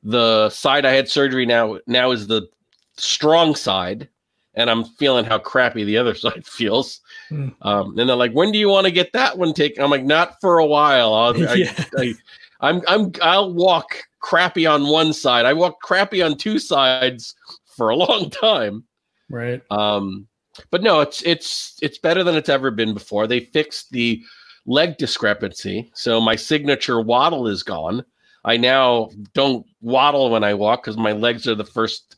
the 0.06 0.50
side 0.52 0.86
I 0.86 0.91
had 0.91 1.10
surgery 1.10 1.45
now 1.45 1.80
now 1.88 2.12
is 2.12 2.28
the 2.28 2.48
strong 2.95 3.56
side, 3.56 4.08
and 4.54 4.69
I'm 4.69 4.86
feeling 4.86 5.26
how 5.26 5.39
crappy 5.39 5.84
the 5.84 5.98
other 5.98 6.15
side 6.15 6.45
feels. 6.45 7.02
Mm. 7.30 7.54
Um, 7.63 7.98
and 7.98 8.08
they're 8.08 8.15
like, 8.15 8.32
"When 8.32 8.52
do 8.52 8.60
you 8.60 8.69
want 8.69 8.86
to 8.86 8.91
get 8.91 9.12
that 9.13 9.38
one 9.38 9.54
taken?" 9.54 9.84
I'm 9.84 9.89
like, 9.89 10.06
"Not 10.06 10.36
for 10.39 10.60
a 10.60 10.65
while. 10.65 11.13
I'll, 11.13 11.36
yeah. 11.58 11.74
I, 11.98 12.02
I, 12.02 12.13
I'm 12.62 12.82
I'm 12.88 13.12
I'll 13.21 13.54
walk 13.54 13.98
crappy 14.19 14.65
on 14.65 14.88
one 14.88 15.12
side. 15.12 15.45
I 15.45 15.54
walk 15.54 15.82
crappy 15.82 16.21
on 16.21 16.38
two 16.38 16.60
sides 16.60 17.36
for 17.65 17.89
a 17.89 17.95
long 17.95 18.30
time." 18.41 18.86
Right. 19.30 19.62
Um, 19.72 20.28
but 20.72 20.84
no, 20.84 21.02
it's 21.02 21.22
it's 21.24 21.78
it's 21.82 21.98
better 21.98 22.24
than 22.24 22.36
it's 22.36 22.50
ever 22.50 22.72
been 22.72 22.94
before. 22.94 23.28
They 23.28 23.42
fixed 23.42 23.92
the 23.92 24.24
leg 24.66 24.98
discrepancy, 24.98 25.92
so 25.94 26.22
my 26.22 26.36
signature 26.36 27.02
waddle 27.02 27.48
is 27.48 27.64
gone. 27.64 28.06
I 28.46 28.58
now 28.58 29.10
don't 29.34 29.66
waddle 29.82 30.30
when 30.30 30.44
I 30.44 30.54
walk 30.54 30.84
because 30.84 30.98
my 30.98 31.12
legs 31.12 31.48
are 31.48 31.56
the 31.56 31.66
first 31.66 32.16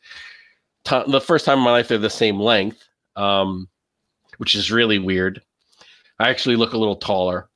time 0.83 1.09
the 1.09 1.21
first 1.21 1.45
time 1.45 1.59
in 1.59 1.63
my 1.63 1.71
life 1.71 1.87
they're 1.87 1.97
the 1.97 2.09
same 2.09 2.39
length, 2.39 2.83
um, 3.15 3.67
which 4.37 4.53
is 4.53 4.71
really 4.71 4.99
weird. 4.99 5.41
I 6.19 6.29
actually 6.29 6.55
look 6.55 6.73
a 6.73 6.77
little 6.77 6.95
taller. 6.95 7.49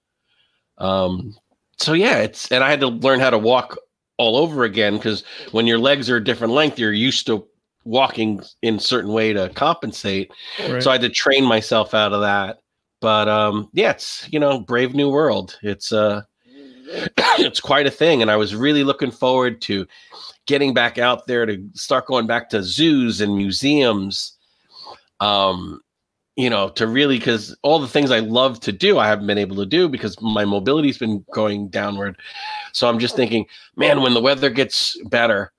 Um, 0.78 1.36
so 1.78 1.94
yeah, 1.94 2.18
it's 2.20 2.52
and 2.52 2.64
I 2.64 2.70
had 2.70 2.80
to 2.80 2.88
learn 2.88 3.20
how 3.20 3.30
to 3.30 3.38
walk 3.38 3.78
all 4.18 4.38
over 4.38 4.64
again 4.64 4.98
because 4.98 5.24
when 5.52 5.68
your 5.68 5.80
legs 5.80 6.10
are 6.10 6.18
a 6.18 6.24
different 6.24 6.54
length, 6.54 6.80
you're 6.80 6.94
used 6.94 7.26
to 7.28 7.46
walking 7.84 8.42
in 8.62 8.76
a 8.76 8.80
certain 8.80 9.12
way 9.12 9.34
to 9.34 9.50
compensate. 9.50 10.32
Right. 10.60 10.82
So 10.82 10.90
I 10.90 10.94
had 10.94 11.02
to 11.02 11.10
train 11.10 11.46
myself 11.46 11.94
out 11.94 12.14
of 12.14 12.22
that. 12.22 12.60
But 13.00 13.28
um, 13.28 13.70
yeah, 13.74 13.92
it's 13.92 14.28
you 14.32 14.40
know, 14.40 14.60
brave 14.60 14.94
new 14.94 15.10
world. 15.10 15.58
It's 15.64 15.92
uh 15.92 16.22
it's 17.40 17.60
quite 17.60 17.88
a 17.88 17.92
thing. 17.92 18.22
And 18.22 18.30
I 18.30 18.36
was 18.36 18.56
really 18.56 18.84
looking 18.84 19.12
forward 19.12 19.62
to 19.64 19.88
getting 20.46 20.74
back 20.74 20.98
out 20.98 21.28
there 21.28 21.46
to 21.46 21.64
start 21.74 22.06
going 22.06 22.28
back 22.28 22.50
to 22.50 22.64
zoos 22.64 23.22
and 23.22 23.36
museums. 23.36 24.38
Um, 25.20 25.82
you 26.38 26.50
know, 26.50 26.70
to 26.70 26.88
really 26.88 27.18
because 27.18 27.56
all 27.62 27.80
the 27.80 27.88
things 27.88 28.10
I 28.10 28.20
love 28.20 28.60
to 28.62 28.72
do, 28.72 28.98
I 28.98 29.08
haven't 29.08 29.28
been 29.28 29.38
able 29.38 29.58
to 29.58 29.66
do 29.66 29.90
because 29.90 30.20
my 30.22 30.46
mobility's 30.46 30.98
been 30.98 31.26
going 31.34 31.68
downward. 31.68 32.18
So 32.74 32.88
I'm 32.88 33.00
just 33.00 33.16
thinking, 33.16 33.46
man, 33.76 34.02
when 34.02 34.14
the 34.14 34.22
weather 34.22 34.50
gets 34.50 34.98
better, 35.10 35.52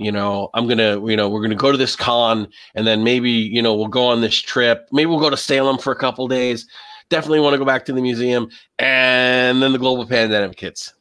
you 0.00 0.10
know, 0.10 0.50
I'm 0.54 0.66
gonna, 0.66 1.04
you 1.06 1.16
know, 1.16 1.28
we're 1.28 1.42
gonna 1.42 1.54
go 1.54 1.70
to 1.70 1.78
this 1.78 1.94
con, 1.96 2.48
and 2.74 2.86
then 2.86 3.04
maybe, 3.04 3.30
you 3.30 3.62
know, 3.62 3.74
we'll 3.74 3.88
go 3.88 4.06
on 4.06 4.20
this 4.20 4.36
trip. 4.36 4.88
Maybe 4.92 5.06
we'll 5.06 5.20
go 5.20 5.30
to 5.30 5.36
Salem 5.36 5.78
for 5.78 5.92
a 5.92 5.96
couple 5.96 6.26
days. 6.28 6.66
Definitely 7.10 7.40
want 7.40 7.54
to 7.54 7.58
go 7.58 7.64
back 7.64 7.84
to 7.86 7.92
the 7.92 8.00
museum, 8.00 8.48
and 8.78 9.62
then 9.62 9.72
the 9.72 9.78
global 9.78 10.06
pandemic 10.06 10.58
hits. 10.58 10.94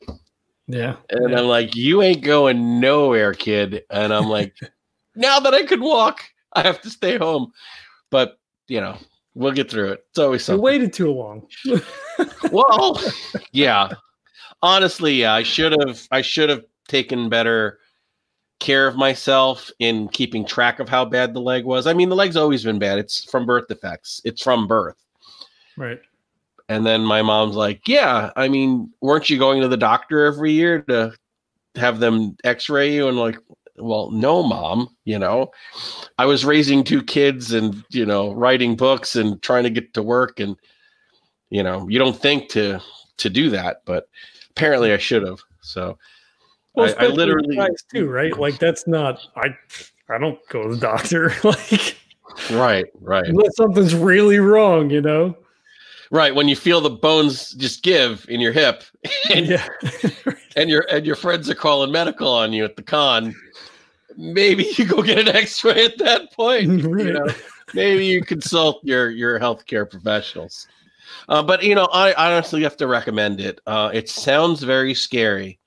Yeah, 0.67 0.97
And 1.09 1.31
yeah. 1.31 1.39
I'm 1.39 1.45
like, 1.45 1.75
you 1.75 2.01
ain't 2.03 2.21
going 2.23 2.79
nowhere, 2.79 3.33
kid. 3.33 3.83
And 3.89 4.13
I'm 4.13 4.25
like, 4.27 4.55
now 5.15 5.39
that 5.39 5.53
I 5.55 5.63
could 5.65 5.81
walk, 5.81 6.21
I 6.53 6.61
have 6.61 6.79
to 6.81 6.89
stay 6.91 7.17
home. 7.17 7.51
But 8.11 8.37
you 8.67 8.79
know, 8.81 8.97
we'll 9.33 9.51
get 9.53 9.71
through 9.71 9.93
it. 9.93 10.03
It's 10.09 10.19
always 10.19 10.41
You 10.41 10.45
something. 10.45 10.63
waited 10.63 10.93
too 10.93 11.11
long. 11.11 11.47
Well, 12.51 12.99
yeah. 13.51 13.89
Honestly, 14.61 15.13
yeah, 15.21 15.33
I 15.33 15.43
should 15.43 15.71
have 15.79 16.07
I 16.11 16.21
should 16.21 16.49
have 16.49 16.65
taken 16.87 17.29
better 17.29 17.79
care 18.59 18.87
of 18.87 18.95
myself 18.95 19.71
in 19.79 20.07
keeping 20.09 20.45
track 20.45 20.79
of 20.79 20.89
how 20.89 21.05
bad 21.05 21.33
the 21.33 21.41
leg 21.41 21.65
was. 21.65 21.87
I 21.87 21.93
mean, 21.93 22.09
the 22.09 22.15
leg's 22.15 22.35
always 22.35 22.63
been 22.63 22.79
bad. 22.79 22.99
It's 22.99 23.23
from 23.25 23.45
birth 23.45 23.67
defects. 23.67 24.21
It's 24.25 24.41
from 24.43 24.67
birth. 24.67 24.97
right. 25.77 26.01
And 26.67 26.85
then 26.85 27.01
my 27.01 27.23
mom's 27.23 27.55
like, 27.55 27.87
"Yeah, 27.87 28.31
I 28.35 28.47
mean, 28.47 28.91
weren't 29.01 29.27
you 29.29 29.39
going 29.39 29.61
to 29.61 29.67
the 29.67 29.75
doctor 29.77 30.25
every 30.25 30.51
year 30.51 30.83
to 30.83 31.13
have 31.75 31.99
them 31.99 32.37
x-ray 32.43 32.93
you?" 32.93 33.07
And 33.07 33.17
like, 33.17 33.37
"Well, 33.77 34.11
no, 34.11 34.43
mom, 34.43 34.95
you 35.03 35.17
know. 35.17 35.51
I 36.19 36.25
was 36.27 36.45
raising 36.45 36.83
two 36.83 37.01
kids 37.01 37.53
and, 37.53 37.83
you 37.89 38.05
know, 38.05 38.33
writing 38.33 38.75
books 38.75 39.15
and 39.15 39.41
trying 39.41 39.63
to 39.63 39.71
get 39.71 39.93
to 39.95 40.03
work 40.03 40.39
and 40.39 40.55
you 41.49 41.63
know, 41.63 41.87
you 41.89 41.97
don't 41.97 42.15
think 42.15 42.49
to 42.49 42.79
to 43.17 43.29
do 43.29 43.49
that, 43.49 43.81
but 43.85 44.07
apparently 44.51 44.93
I 44.93 44.97
should 44.97 45.23
have." 45.25 45.39
So, 45.61 45.97
Well, 46.79 46.95
I- 46.97 47.05
I 47.05 47.07
literally- 47.07 47.55
guys 47.55 47.83
too, 47.93 48.07
right? 48.07 48.37
Like 48.37 48.59
that's 48.59 48.87
not. 48.87 49.19
I 49.35 49.55
I 50.09 50.17
don't 50.17 50.39
go 50.49 50.63
to 50.63 50.75
the 50.75 50.79
doctor. 50.81 51.33
like 51.43 51.97
right, 52.51 52.85
right. 53.01 53.25
unless 53.25 53.55
something's 53.55 53.95
really 53.95 54.39
wrong, 54.39 54.89
you 54.89 55.01
know. 55.01 55.35
Right, 56.11 56.33
when 56.33 56.47
you 56.47 56.55
feel 56.55 56.81
the 56.81 56.89
bones 56.89 57.51
just 57.51 57.83
give 57.83 58.25
in 58.29 58.39
your 58.41 58.51
hip 58.51 58.83
and 59.33 59.45
yeah. 59.45 59.67
and 60.55 60.69
your 60.69 60.85
and 60.91 61.05
your 61.05 61.15
friends 61.15 61.49
are 61.49 61.55
calling 61.55 61.91
medical 61.91 62.27
on 62.27 62.51
you 62.51 62.65
at 62.65 62.75
the 62.75 62.81
con, 62.81 63.35
maybe 64.17 64.65
you 64.77 64.85
go 64.85 65.03
get 65.03 65.19
an 65.19 65.27
X-ray 65.27 65.85
at 65.85 65.97
that 65.99 66.33
point. 66.33 66.63
You 66.63 67.13
know, 67.13 67.27
maybe 67.75 68.05
you 68.05 68.23
consult 68.23 68.83
your 68.83 69.11
your 69.11 69.39
healthcare 69.39 69.89
professionals. 69.89 70.67
Uh, 71.27 71.43
but 71.43 71.61
you 71.63 71.75
know, 71.75 71.85
I 71.93 72.13
honestly 72.13 72.63
have 72.63 72.77
to 72.77 72.87
recommend 72.87 73.39
it. 73.39 73.61
Uh, 73.67 73.91
it 73.93 74.09
sounds 74.09 74.63
very 74.63 74.95
scary, 74.95 75.59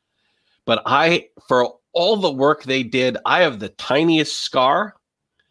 but 0.64 0.82
I 0.86 1.28
for 1.48 1.74
all 1.92 2.16
the 2.16 2.32
work 2.32 2.62
they 2.64 2.82
did, 2.82 3.16
I 3.26 3.42
have 3.42 3.58
the 3.60 3.68
tiniest 3.70 4.38
scar, 4.42 4.96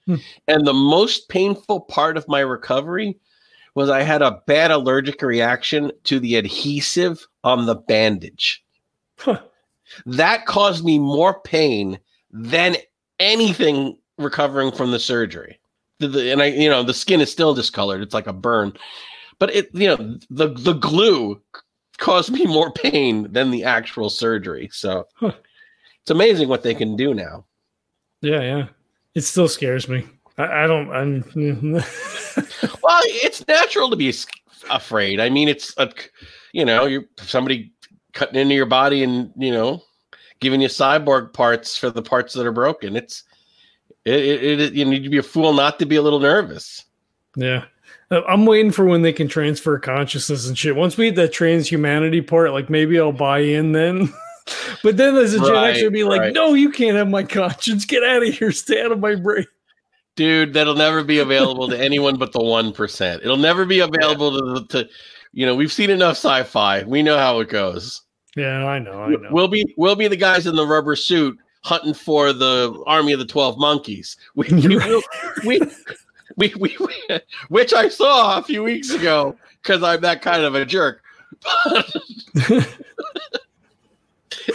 Hmm. 0.08 0.16
and 0.48 0.66
the 0.66 0.74
most 0.74 1.30
painful 1.30 1.82
part 1.82 2.18
of 2.18 2.28
my 2.28 2.40
recovery 2.40 3.20
was 3.76 3.90
I 3.90 4.02
had 4.02 4.22
a 4.24 4.42
bad 4.48 4.72
allergic 4.72 5.22
reaction 5.22 5.92
to 6.06 6.20
the 6.20 6.36
adhesive 6.36 7.26
on 7.44 7.68
the 7.68 7.76
bandage. 7.76 8.64
Huh. 9.20 9.40
That 10.06 10.46
caused 10.48 10.84
me 10.84 10.98
more 10.98 11.40
pain 11.42 12.00
than 12.32 12.78
anything 13.20 13.98
recovering 14.18 14.72
from 14.72 14.92
the 14.92 15.00
surgery. 15.00 15.60
The- 16.00 16.08
the- 16.08 16.32
and 16.32 16.42
I, 16.42 16.48
you 16.48 16.70
know, 16.70 16.82
the 16.82 16.94
skin 16.94 17.22
is 17.22 17.32
still 17.32 17.54
discolored. 17.54 18.02
It's 18.02 18.14
like 18.16 18.28
a 18.28 18.34
burn, 18.34 18.74
but 19.38 19.54
it, 19.56 19.70
you 19.74 19.88
know, 19.88 20.18
the 20.32 20.50
the 20.50 20.74
glue 20.74 21.40
caused 22.02 22.32
me 22.32 22.46
more 22.46 22.72
pain 22.74 23.32
than 23.32 23.52
the 23.52 23.64
actual 23.64 24.10
surgery. 24.10 24.70
So 24.74 25.08
Huh. 25.16 25.32
it's 26.02 26.12
amazing 26.12 26.50
what 26.50 26.64
they 26.64 26.74
can 26.76 26.98
do 26.98 27.14
now. 27.14 27.46
Yeah, 28.22 28.42
yeah. 28.42 28.68
It 29.16 29.22
still 29.22 29.48
scares 29.48 29.88
me. 29.88 30.06
I, 30.38 30.64
I 30.64 30.68
don't. 30.68 30.92
I'm. 30.92 31.84
Well, 32.84 33.02
it's 33.06 33.46
natural 33.48 33.90
to 33.90 33.96
be 33.98 34.14
afraid. 34.70 35.20
I 35.20 35.30
mean, 35.30 35.48
it's 35.50 35.74
a, 35.78 35.92
you 36.54 36.64
know, 36.66 36.86
you're 36.86 37.04
somebody 37.18 37.74
cutting 38.14 38.40
into 38.40 38.56
your 38.56 38.66
body 38.66 39.04
and 39.04 39.32
you 39.38 39.52
know, 39.52 39.84
giving 40.40 40.62
you 40.62 40.70
cyborg 40.70 41.34
parts 41.34 41.78
for 41.78 41.90
the 41.90 42.02
parts 42.02 42.34
that 42.34 42.46
are 42.46 42.52
broken. 42.54 42.96
It's 42.96 43.24
it, 44.06 44.14
it, 44.14 44.62
it 44.62 44.74
you 44.74 44.86
need 44.86 45.04
to 45.04 45.10
be 45.10 45.18
a 45.18 45.24
fool 45.24 45.54
not 45.54 45.78
to 45.80 45.86
be 45.86 45.98
a 45.98 46.02
little 46.02 46.20
nervous. 46.22 46.86
yeah. 47.36 47.66
Uh, 48.12 48.22
I'm 48.28 48.46
waiting 48.46 48.72
for 48.72 48.86
when 48.86 49.02
they 49.02 49.14
can 49.14 49.28
transfer 49.28 49.80
consciousness 49.80 50.48
and 50.48 50.58
shit. 50.58 50.76
Once 50.76 50.98
we 50.98 51.06
hit 51.06 51.16
that 51.16 51.34
transhumanity 51.34 52.26
part, 52.26 52.52
like 52.52 52.70
maybe 52.70 53.00
I'll 53.00 53.12
buy 53.12 53.40
in 53.40 53.72
then. 53.72 54.14
but 54.84 54.98
then 54.98 55.16
there's 55.16 55.34
a 55.34 55.40
Gen 55.40 55.52
Right, 55.54 55.70
X 55.76 55.84
would 55.84 55.94
be 55.94 56.04
like, 56.04 56.20
right. 56.20 56.34
no, 56.34 56.54
you 56.54 56.72
can't 56.72 56.98
have 56.98 57.10
my 57.10 57.24
conscience. 57.24 57.86
Get 57.86 58.04
out 58.04 58.24
of 58.26 58.34
here. 58.34 58.52
Stay 58.52 58.82
out 58.84 58.92
of 58.92 59.00
my 59.00 59.16
brain. 59.16 59.46
Dude, 60.18 60.54
that'll 60.54 60.76
never 60.76 61.04
be 61.04 61.20
available 61.20 61.70
to 61.70 61.80
anyone 61.80 62.18
but 62.18 62.34
the 62.34 62.44
one 62.44 62.74
percent. 62.74 63.24
It'll 63.24 63.38
never 63.38 63.66
be 63.66 63.80
available 63.80 64.32
to, 64.32 64.60
the- 64.60 64.68
to, 64.84 64.90
you 65.32 65.46
know, 65.46 65.56
we've 65.56 65.72
seen 65.72 65.90
enough 65.90 66.18
sci-fi. 66.18 66.84
We 66.84 67.02
know 67.02 67.18
how 67.18 67.40
it 67.40 67.48
goes. 67.48 68.02
Yeah, 68.36 68.66
I 68.66 68.80
know. 68.80 69.04
I 69.04 69.10
know. 69.10 69.30
We'll 69.32 69.48
be 69.48 69.74
we'll 69.78 69.96
be 69.96 70.08
the 70.10 70.18
guys 70.18 70.48
in 70.48 70.56
the 70.56 70.68
rubber 70.68 70.96
suit 70.98 71.38
hunting 71.64 71.94
for 71.94 72.34
the 72.34 72.82
army 72.88 73.14
of 73.14 73.20
the 73.20 73.26
twelve 73.26 73.58
monkeys. 73.58 74.18
We 74.36 74.48
we 74.50 74.76
will, 74.78 75.02
we, 75.46 75.62
we, 76.38 76.54
we, 76.60 76.76
we 76.80 77.20
which 77.50 77.74
I 77.74 77.90
saw 77.90 78.38
a 78.38 78.44
few 78.44 78.64
weeks 78.64 78.90
ago 78.92 79.36
because 79.62 79.84
I'm 79.84 80.02
that 80.02 80.22
kind 80.22 80.44
of 80.44 80.56
a 80.56 80.66
jerk. 80.66 81.04
and 82.56 82.66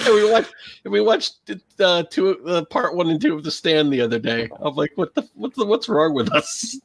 we 0.07 0.31
watched 0.31 0.53
and 0.85 0.93
we 0.93 1.01
watched 1.01 1.51
uh, 1.81 2.03
two 2.05 2.45
uh, 2.47 2.65
part 2.67 2.95
one 2.95 3.11
and 3.11 3.21
two 3.21 3.35
of 3.35 3.45
the 3.45 3.51
stand 3.51 3.93
the 3.93 4.01
other 4.01 4.19
day. 4.19 4.49
I'm 4.61 4.75
like, 4.75 4.93
what 4.97 5.15
the 5.15 5.29
what's 5.35 5.57
the, 5.57 5.65
what's 5.67 5.89
wrong 5.89 6.15
with 6.15 6.33
us? 6.33 6.79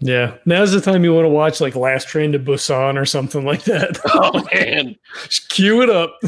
yeah. 0.00 0.36
Now's 0.46 0.72
the 0.72 0.80
time 0.80 1.04
you 1.04 1.14
want 1.14 1.24
to 1.24 1.30
watch 1.30 1.60
like 1.60 1.76
Last 1.76 2.08
Train 2.08 2.32
to 2.32 2.38
Busan 2.38 3.00
or 3.00 3.06
something 3.06 3.44
like 3.44 3.64
that. 3.64 3.98
Oh 4.14 4.44
man, 4.52 4.96
Just 5.24 5.48
cue 5.48 5.82
it 5.82 5.90
up. 5.90 6.18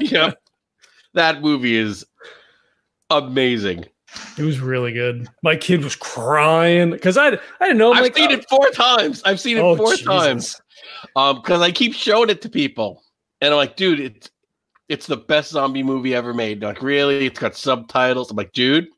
yep, 0.00 0.40
that 1.14 1.40
movie 1.42 1.76
is 1.76 2.04
amazing. 3.10 3.86
It 4.36 4.42
was 4.42 4.60
really 4.60 4.92
good. 4.92 5.28
My 5.42 5.56
kid 5.56 5.84
was 5.84 5.94
crying 5.96 6.90
because 6.90 7.16
I 7.16 7.28
I 7.28 7.38
didn't 7.60 7.78
know. 7.78 7.92
I'm 7.92 7.98
I've 7.98 8.02
like, 8.04 8.16
seen 8.16 8.30
oh, 8.30 8.34
it 8.34 8.48
four 8.48 8.70
times. 8.70 9.22
I've 9.24 9.40
seen 9.40 9.56
it 9.56 9.60
oh, 9.60 9.76
four 9.76 9.90
Jesus. 9.90 10.04
times. 10.04 10.60
Um, 11.16 11.36
because 11.36 11.60
I 11.60 11.70
keep 11.70 11.94
showing 11.94 12.30
it 12.30 12.42
to 12.42 12.48
people, 12.48 13.02
and 13.40 13.52
I'm 13.52 13.56
like, 13.56 13.76
dude, 13.76 14.00
it's 14.00 14.30
it's 14.88 15.06
the 15.06 15.16
best 15.16 15.52
zombie 15.52 15.82
movie 15.84 16.14
ever 16.14 16.34
made. 16.34 16.60
They're 16.60 16.70
like, 16.70 16.82
really? 16.82 17.26
It's 17.26 17.38
got 17.38 17.56
subtitles. 17.56 18.30
I'm 18.30 18.36
like, 18.36 18.52
dude, 18.52 18.88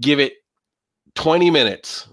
give 0.00 0.18
it 0.18 0.32
20 1.14 1.50
minutes. 1.50 2.08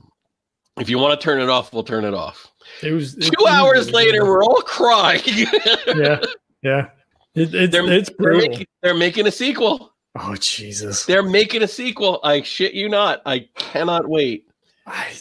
If 0.78 0.90
you 0.90 1.00
want 1.00 1.20
to 1.20 1.24
turn 1.24 1.40
it 1.42 1.50
off, 1.50 1.74
we'll 1.74 1.84
turn 1.84 2.04
it 2.04 2.14
off. 2.14 2.52
It 2.84 2.92
was 2.92 3.16
it- 3.16 3.22
Two 3.22 3.28
it 3.28 3.40
was 3.40 3.54
hours 3.54 3.92
later, 3.92 4.26
we're 4.26 4.44
all 4.44 4.62
crying. 4.62 5.22
yeah, 5.26 6.20
yeah. 6.62 6.90
It, 7.36 7.54
it's 7.54 7.72
they're, 7.72 7.92
it's 7.92 8.10
they're, 8.18 8.38
making, 8.38 8.68
they're 8.82 8.94
making 8.94 9.28
a 9.28 9.32
sequel. 9.32 9.94
Oh 10.20 10.36
Jesus. 10.36 11.06
They're 11.06 11.24
making 11.24 11.64
a 11.64 11.68
sequel. 11.68 12.20
I 12.24 12.42
shit 12.42 12.74
you 12.74 12.90
not. 12.90 13.22
I 13.26 13.48
cannot 13.56 14.08
wait. 14.08 14.46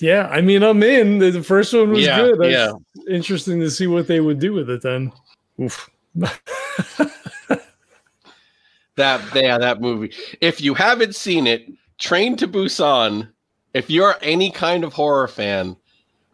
Yeah, 0.00 0.28
I 0.28 0.40
mean, 0.40 0.62
I'm 0.62 0.82
in. 0.82 1.18
The 1.18 1.42
first 1.42 1.74
one 1.74 1.90
was 1.90 2.04
Yeah, 2.04 2.22
good. 2.22 2.38
That's 2.40 2.52
yeah. 2.52 2.72
interesting 3.14 3.60
to 3.60 3.70
see 3.70 3.86
what 3.86 4.06
they 4.06 4.20
would 4.20 4.38
do 4.38 4.54
with 4.54 4.70
it 4.70 4.82
then. 4.82 5.12
Oof. 5.60 5.90
That 8.98 9.22
yeah, 9.32 9.58
that 9.58 9.80
movie. 9.80 10.12
If 10.40 10.60
you 10.60 10.74
haven't 10.74 11.14
seen 11.14 11.46
it, 11.46 11.70
Train 11.98 12.36
to 12.36 12.48
Busan. 12.48 13.28
If 13.72 13.88
you're 13.88 14.16
any 14.22 14.50
kind 14.50 14.82
of 14.82 14.92
horror 14.92 15.28
fan, 15.28 15.76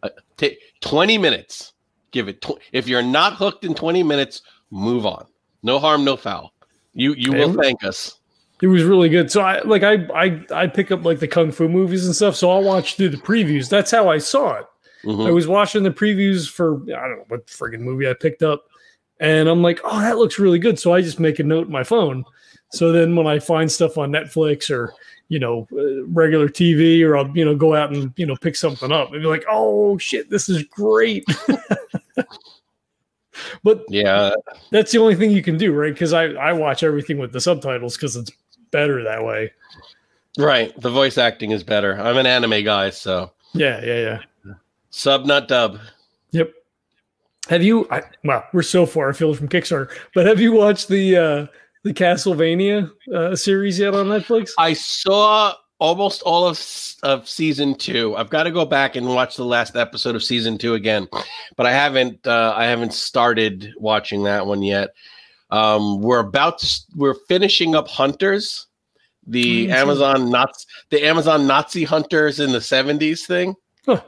uh, 0.01 0.09
take 0.37 0.59
20 0.81 1.19
minutes. 1.19 1.73
Give 2.09 2.27
it. 2.27 2.41
Tw- 2.41 2.57
if 2.71 2.87
you're 2.87 3.03
not 3.03 3.33
hooked 3.33 3.65
in 3.65 3.75
20 3.75 4.01
minutes, 4.01 4.41
move 4.71 5.05
on. 5.05 5.27
No 5.61 5.77
harm, 5.77 6.03
no 6.03 6.17
foul. 6.17 6.53
You 6.95 7.13
you 7.13 7.33
will 7.33 7.53
thank 7.53 7.83
us. 7.83 8.19
It 8.61 8.67
was 8.67 8.83
really 8.83 9.09
good. 9.09 9.31
So 9.31 9.41
I 9.41 9.61
like 9.63 9.83
I 9.83 10.07
I 10.15 10.45
I 10.51 10.67
pick 10.67 10.91
up 10.91 11.03
like 11.03 11.19
the 11.19 11.27
kung 11.27 11.51
fu 11.51 11.67
movies 11.67 12.05
and 12.05 12.15
stuff. 12.15 12.35
So 12.35 12.49
I'll 12.49 12.63
watch 12.63 12.95
through 12.95 13.09
the 13.09 13.17
previews. 13.17 13.69
That's 13.69 13.91
how 13.91 14.09
I 14.09 14.17
saw 14.17 14.55
it. 14.55 14.65
Mhm. 15.03 15.27
I 15.27 15.31
was 15.31 15.47
watching 15.47 15.83
the 15.83 15.91
previews 15.91 16.49
for 16.49 16.75
I 16.83 17.07
don't 17.07 17.17
know 17.17 17.25
what 17.27 17.47
friggin' 17.47 17.81
movie 17.81 18.09
I 18.09 18.13
picked 18.13 18.43
up, 18.43 18.65
and 19.19 19.49
I'm 19.49 19.61
like, 19.61 19.79
oh, 19.83 19.99
that 19.99 20.17
looks 20.17 20.39
really 20.39 20.59
good. 20.59 20.79
So 20.79 20.93
I 20.93 21.01
just 21.01 21.19
make 21.19 21.39
a 21.39 21.43
note 21.43 21.67
in 21.67 21.73
my 21.73 21.83
phone. 21.83 22.23
So 22.71 22.91
then 22.91 23.15
when 23.15 23.27
I 23.27 23.39
find 23.39 23.71
stuff 23.71 23.97
on 23.97 24.11
Netflix 24.11 24.71
or 24.71 24.93
you 25.27 25.39
know 25.39 25.67
uh, 25.73 26.05
regular 26.05 26.47
TV, 26.47 27.03
or 27.03 27.17
I'll 27.17 27.29
you 27.35 27.45
know 27.45 27.55
go 27.55 27.75
out 27.75 27.93
and 27.93 28.13
you 28.15 28.25
know 28.25 28.35
pick 28.37 28.55
something 28.55 28.91
up 28.91 29.11
and 29.11 29.21
be 29.21 29.27
like, 29.27 29.45
oh 29.49 29.97
shit, 29.97 30.29
this 30.29 30.49
is 30.49 30.63
great. 30.63 31.25
but 33.63 33.83
Yeah, 33.89 34.31
that's 34.71 34.91
the 34.91 34.99
only 34.99 35.15
thing 35.15 35.31
you 35.31 35.43
can 35.43 35.57
do, 35.57 35.73
right? 35.73 35.93
Because 35.93 36.13
I 36.13 36.25
I 36.33 36.53
watch 36.53 36.83
everything 36.83 37.17
with 37.17 37.31
the 37.31 37.41
subtitles 37.41 37.97
because 37.97 38.15
it's 38.15 38.31
better 38.75 39.01
that 39.03 39.23
way. 39.23 39.53
right. 40.37 40.77
The 40.81 40.89
voice 40.89 41.17
acting 41.17 41.51
is 41.51 41.63
better. 41.63 41.97
I'm 41.97 42.17
an 42.17 42.25
anime 42.25 42.61
guy, 42.65 42.89
so 42.89 43.31
Yeah, 43.53 43.81
yeah, 43.83 44.19
yeah. 44.45 44.53
Sub, 44.89 45.25
not 45.25 45.47
dub. 45.47 45.79
Yep. 46.31 46.51
Have 47.47 47.63
you? 47.63 47.87
I, 47.89 48.01
well, 48.25 48.43
we're 48.51 48.63
so 48.63 48.85
far 48.85 49.09
afield 49.09 49.37
from 49.37 49.47
Kickstarter, 49.47 49.89
but 50.13 50.25
have 50.25 50.41
you 50.41 50.51
watched 50.51 50.89
the 50.89 51.15
uh 51.15 51.47
the 51.83 51.93
Castlevania 51.93 52.91
uh, 53.13 53.35
series 53.35 53.79
yet 53.79 53.93
on 53.93 54.07
Netflix? 54.07 54.51
I 54.57 54.73
saw 54.73 55.53
almost 55.79 56.21
all 56.23 56.47
of 56.47 56.59
of 57.03 57.29
season 57.29 57.75
two. 57.75 58.15
I've 58.15 58.29
got 58.29 58.43
to 58.43 58.51
go 58.51 58.65
back 58.65 58.95
and 58.95 59.07
watch 59.07 59.35
the 59.37 59.45
last 59.45 59.75
episode 59.75 60.15
of 60.15 60.23
season 60.23 60.57
two 60.57 60.73
again, 60.73 61.07
but 61.55 61.65
I 61.65 61.71
haven't. 61.71 62.25
Uh, 62.25 62.53
I 62.57 62.65
haven't 62.65 62.93
started 62.93 63.73
watching 63.77 64.23
that 64.23 64.47
one 64.47 64.63
yet. 64.63 64.89
Um, 65.51 66.01
we're 66.01 66.19
about 66.19 66.59
to. 66.59 66.81
We're 66.95 67.13
finishing 67.27 67.75
up 67.75 67.87
Hunters, 67.87 68.67
the 69.27 69.67
Mm, 69.67 69.71
Amazon 69.71 70.29
Nazi, 70.29 70.65
the 70.89 71.05
Amazon 71.05 71.47
Nazi 71.47 71.83
Hunters 71.83 72.39
in 72.39 72.51
the 72.51 72.61
seventies 72.61 73.25
thing. 73.25 73.55
Huh. 73.85 74.01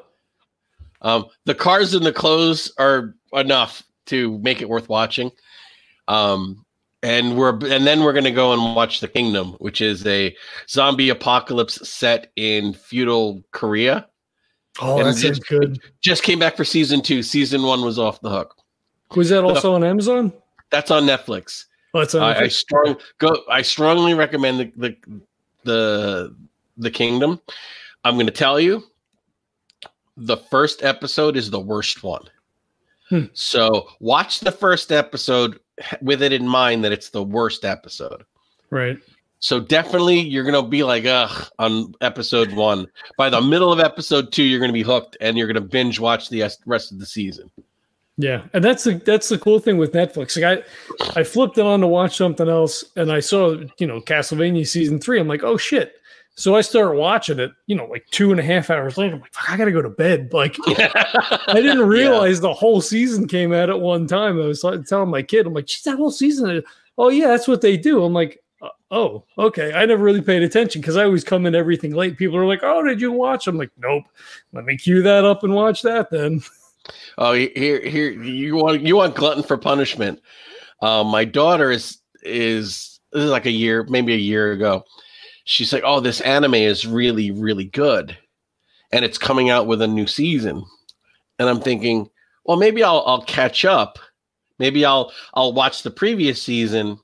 Um, 1.01 1.25
the 1.45 1.55
cars 1.55 1.93
and 1.93 2.05
the 2.05 2.13
clothes 2.13 2.71
are 2.79 3.15
enough 3.33 3.83
to 4.07 4.39
make 4.39 4.61
it 4.61 4.69
worth 4.69 4.89
watching. 4.89 5.31
Um, 6.07 6.65
and 7.03 7.37
we're 7.37 7.51
and 7.51 7.85
then 7.85 8.01
we're 8.01 8.13
gonna 8.13 8.31
go 8.31 8.53
and 8.53 8.75
watch 8.75 8.99
The 8.99 9.07
Kingdom, 9.07 9.49
which 9.59 9.81
is 9.81 10.05
a 10.07 10.35
zombie 10.67 11.09
apocalypse 11.09 11.87
set 11.87 12.31
in 12.35 12.73
feudal 12.73 13.43
Korea. 13.51 14.07
Oh, 14.81 14.99
And 14.99 15.07
that 15.07 15.15
sounds 15.15 15.39
good. 15.39 15.79
Just 16.01 16.23
came 16.23 16.39
back 16.39 16.57
for 16.57 16.65
season 16.65 17.01
two. 17.01 17.21
Season 17.21 17.61
one 17.63 17.81
was 17.81 17.99
off 17.99 18.21
the 18.21 18.29
hook. 18.29 18.55
Was 19.15 19.29
that 19.29 19.43
also 19.43 19.73
on 19.73 19.83
Amazon? 19.83 20.33
That's 20.69 20.91
on 20.91 21.03
Netflix. 21.03 21.65
Oh, 21.93 22.01
it's 22.01 22.15
on. 22.15 22.21
I, 22.21 22.41
I 22.41 22.47
strong 22.47 22.97
go. 23.17 23.43
I 23.49 23.61
strongly 23.61 24.13
recommend 24.13 24.59
the 24.59 24.71
the 24.75 25.21
the 25.63 26.35
the 26.77 26.91
Kingdom. 26.91 27.41
I'm 28.03 28.15
going 28.15 28.27
to 28.27 28.31
tell 28.31 28.59
you, 28.59 28.83
the 30.15 30.37
first 30.37 30.83
episode 30.83 31.35
is 31.35 31.49
the 31.49 31.59
worst 31.59 32.03
one. 32.03 32.23
Hmm. 33.09 33.25
So 33.33 33.87
watch 33.99 34.41
the 34.41 34.51
first 34.51 34.91
episode 34.91 35.59
with 36.01 36.21
it 36.21 36.33
in 36.33 36.47
mind 36.47 36.83
that 36.83 36.91
it's 36.91 37.09
the 37.09 37.23
worst 37.23 37.65
episode. 37.65 38.23
right. 38.69 38.97
So 39.39 39.59
definitely 39.59 40.19
you're 40.19 40.43
gonna 40.43 40.67
be 40.67 40.83
like, 40.83 41.05
ugh, 41.05 41.47
on 41.59 41.93
episode 42.01 42.51
one. 42.53 42.87
By 43.17 43.29
the 43.29 43.39
middle 43.39 43.71
of 43.71 43.79
episode 43.79 44.31
two, 44.31 44.43
you're 44.43 44.59
gonna 44.59 44.73
be 44.73 44.81
hooked 44.81 45.15
and 45.21 45.37
you're 45.37 45.45
gonna 45.45 45.61
binge 45.61 45.99
watch 45.99 46.29
the 46.29 46.51
rest 46.65 46.91
of 46.91 46.99
the 46.99 47.05
season. 47.05 47.51
Yeah, 48.19 48.43
and 48.53 48.63
that's 48.63 48.83
the 48.83 48.95
that's 48.95 49.29
the 49.29 49.37
cool 49.37 49.59
thing 49.59 49.77
with 49.77 49.93
Netflix. 49.93 50.41
Like 50.41 50.65
I, 51.15 51.19
I 51.19 51.23
flipped 51.23 51.59
it 51.59 51.65
on 51.65 51.81
to 51.81 51.87
watch 51.87 52.17
something 52.17 52.49
else, 52.49 52.83
and 52.95 53.11
I 53.11 53.19
saw 53.19 53.57
you 53.77 53.85
know 53.85 54.01
Castlevania 54.01 54.67
season 54.67 54.99
three. 54.99 55.19
I'm 55.19 55.27
like, 55.27 55.43
oh 55.43 55.55
shit! 55.55 55.93
So 56.33 56.55
I 56.55 56.61
start 56.61 56.95
watching 56.95 57.39
it. 57.39 57.51
You 57.67 57.75
know, 57.75 57.85
like 57.85 58.07
two 58.09 58.31
and 58.31 58.39
a 58.39 58.43
half 58.43 58.71
hours 58.71 58.97
later, 58.97 59.15
I'm 59.15 59.21
like, 59.21 59.33
Fuck, 59.33 59.49
I 59.51 59.57
gotta 59.57 59.71
go 59.71 59.83
to 59.83 59.89
bed. 59.89 60.33
Like 60.33 60.55
I 60.67 61.53
didn't 61.55 61.87
realize 61.87 62.39
the 62.39 62.53
whole 62.53 62.81
season 62.81 63.27
came 63.27 63.53
out 63.53 63.69
at 63.69 63.79
one 63.79 64.07
time. 64.07 64.41
I 64.41 64.45
was 64.45 64.63
like, 64.63 64.85
telling 64.85 65.09
my 65.09 65.21
kid, 65.21 65.45
I'm 65.45 65.53
like, 65.53 65.67
"Geez, 65.67 65.83
that 65.83 65.97
whole 65.97 66.11
season. 66.11 66.63
Oh 66.97 67.09
yeah, 67.09 67.27
that's 67.27 67.47
what 67.47 67.61
they 67.61 67.77
do. 67.77 68.03
I'm 68.03 68.13
like, 68.13 68.43
"Uh, 68.63 68.69
oh 68.89 69.25
okay. 69.37 69.73
I 69.73 69.85
never 69.85 70.03
really 70.03 70.21
paid 70.21 70.41
attention 70.41 70.81
because 70.81 70.97
I 70.97 71.03
always 71.03 71.23
come 71.23 71.45
in 71.45 71.53
everything 71.53 71.93
late. 71.93 72.17
People 72.17 72.37
are 72.37 72.47
like, 72.47 72.63
oh, 72.63 72.83
did 72.83 72.99
you 72.99 73.11
watch? 73.11 73.45
I'm 73.45 73.57
like, 73.57 73.71
nope. 73.77 74.05
Let 74.53 74.65
me 74.65 74.75
cue 74.75 75.03
that 75.03 75.23
up 75.25 75.43
and 75.43 75.53
watch 75.53 75.83
that 75.83 76.09
then. 76.09 76.41
Oh, 77.17 77.33
here, 77.33 77.81
here, 77.81 78.11
you 78.11 78.55
want 78.55 78.81
you 78.81 78.95
want 78.95 79.15
glutton 79.15 79.43
for 79.43 79.57
punishment. 79.57 80.21
Um, 80.81 81.07
my 81.07 81.25
daughter 81.25 81.71
is 81.71 81.97
is 82.23 82.99
this 83.11 83.23
is 83.23 83.31
like 83.31 83.45
a 83.45 83.51
year, 83.51 83.83
maybe 83.89 84.13
a 84.13 84.17
year 84.17 84.51
ago. 84.51 84.83
She's 85.45 85.73
like, 85.73 85.83
"Oh, 85.85 85.99
this 85.99 86.21
anime 86.21 86.55
is 86.55 86.85
really, 86.85 87.31
really 87.31 87.65
good, 87.65 88.17
and 88.91 89.03
it's 89.05 89.17
coming 89.17 89.49
out 89.49 89.67
with 89.67 89.81
a 89.81 89.87
new 89.87 90.07
season." 90.07 90.63
And 91.39 91.49
I'm 91.49 91.61
thinking, 91.61 92.09
well, 92.45 92.57
maybe 92.57 92.83
I'll 92.83 93.03
I'll 93.05 93.23
catch 93.23 93.65
up. 93.65 93.99
Maybe 94.59 94.85
I'll 94.85 95.11
I'll 95.33 95.53
watch 95.53 95.83
the 95.83 95.91
previous 95.91 96.41
season 96.41 96.99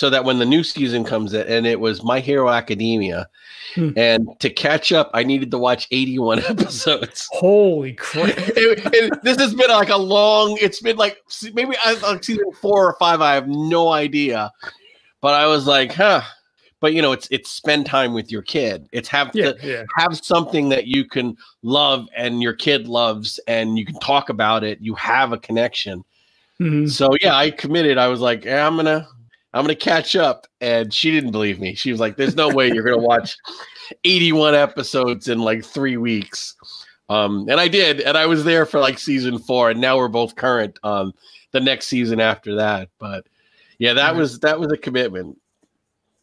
so 0.00 0.08
that 0.08 0.24
when 0.24 0.38
the 0.38 0.46
new 0.46 0.64
season 0.64 1.04
comes 1.04 1.34
in, 1.34 1.46
and 1.46 1.66
it 1.66 1.78
was 1.78 2.02
My 2.02 2.20
Hero 2.20 2.48
Academia, 2.48 3.28
Hmm. 3.74 3.90
and 3.96 4.26
to 4.40 4.48
catch 4.48 4.92
up, 4.92 5.10
I 5.12 5.22
needed 5.22 5.50
to 5.50 5.58
watch 5.58 5.86
81 5.90 6.38
episodes. 6.48 7.28
Holy 7.32 7.92
crap! 8.06 8.28
it, 8.38 8.80
it- 8.94 9.22
this 9.22 9.38
has 9.38 9.54
been 9.54 9.68
like 9.70 9.90
a 9.90 9.96
long. 9.98 10.56
It's 10.60 10.80
been 10.80 10.96
like 10.96 11.18
maybe 11.52 11.76
I 11.84 11.92
like 12.00 12.24
season 12.24 12.50
four 12.62 12.88
or 12.88 12.96
five. 12.98 13.20
I 13.20 13.34
have 13.34 13.46
no 13.46 13.90
idea, 13.90 14.50
but 15.20 15.34
I 15.34 15.46
was 15.46 15.66
like, 15.66 15.92
huh. 15.92 16.22
But 16.80 16.94
you 16.94 17.02
know, 17.02 17.12
it's 17.12 17.28
it's 17.30 17.50
spend 17.50 17.84
time 17.84 18.14
with 18.14 18.32
your 18.32 18.40
kid. 18.40 18.88
It's 18.90 19.08
have 19.10 19.30
Yeah, 19.34 19.52
to 19.52 19.58
yeah. 19.68 19.84
have 19.98 20.16
something 20.16 20.70
that 20.70 20.86
you 20.86 21.04
can 21.04 21.36
love 21.62 22.08
and 22.16 22.42
your 22.42 22.54
kid 22.54 22.88
loves, 22.88 23.38
and 23.46 23.78
you 23.78 23.84
can 23.84 23.98
talk 24.00 24.30
about 24.30 24.64
it. 24.64 24.78
You 24.80 24.94
have 24.94 25.32
a 25.34 25.38
connection. 25.38 26.02
Mhm. 26.58 26.90
So 26.90 27.10
yeah, 27.20 27.36
I 27.36 27.50
committed. 27.50 27.98
I 27.98 28.08
was 28.08 28.20
like, 28.20 28.46
yeah, 28.46 28.66
I'm 28.66 28.76
gonna 28.76 29.06
I'm 29.52 29.64
gonna 29.64 29.74
catch 29.74 30.16
up. 30.16 30.46
And 30.60 30.92
she 30.92 31.10
didn't 31.10 31.32
believe 31.32 31.60
me. 31.60 31.74
She 31.74 31.90
was 31.90 32.00
like, 32.00 32.16
There's 32.16 32.36
no 32.36 32.48
way 32.48 32.68
you're 32.68 32.84
gonna 32.84 32.98
watch 32.98 33.36
81 34.04 34.54
episodes 34.54 35.28
in 35.28 35.40
like 35.40 35.64
three 35.64 35.96
weeks. 35.96 36.54
Um, 37.08 37.48
and 37.48 37.58
I 37.58 37.66
did, 37.66 38.00
and 38.00 38.16
I 38.16 38.26
was 38.26 38.44
there 38.44 38.64
for 38.64 38.78
like 38.78 38.98
season 38.98 39.38
four, 39.40 39.70
and 39.70 39.80
now 39.80 39.96
we're 39.96 40.06
both 40.06 40.36
current 40.36 40.78
on 40.84 41.12
the 41.50 41.58
next 41.58 41.86
season 41.88 42.20
after 42.20 42.56
that. 42.56 42.88
But 43.00 43.26
yeah, 43.78 43.94
that 43.94 44.14
was 44.14 44.38
that 44.40 44.60
was 44.60 44.70
a 44.72 44.76
commitment. 44.76 45.36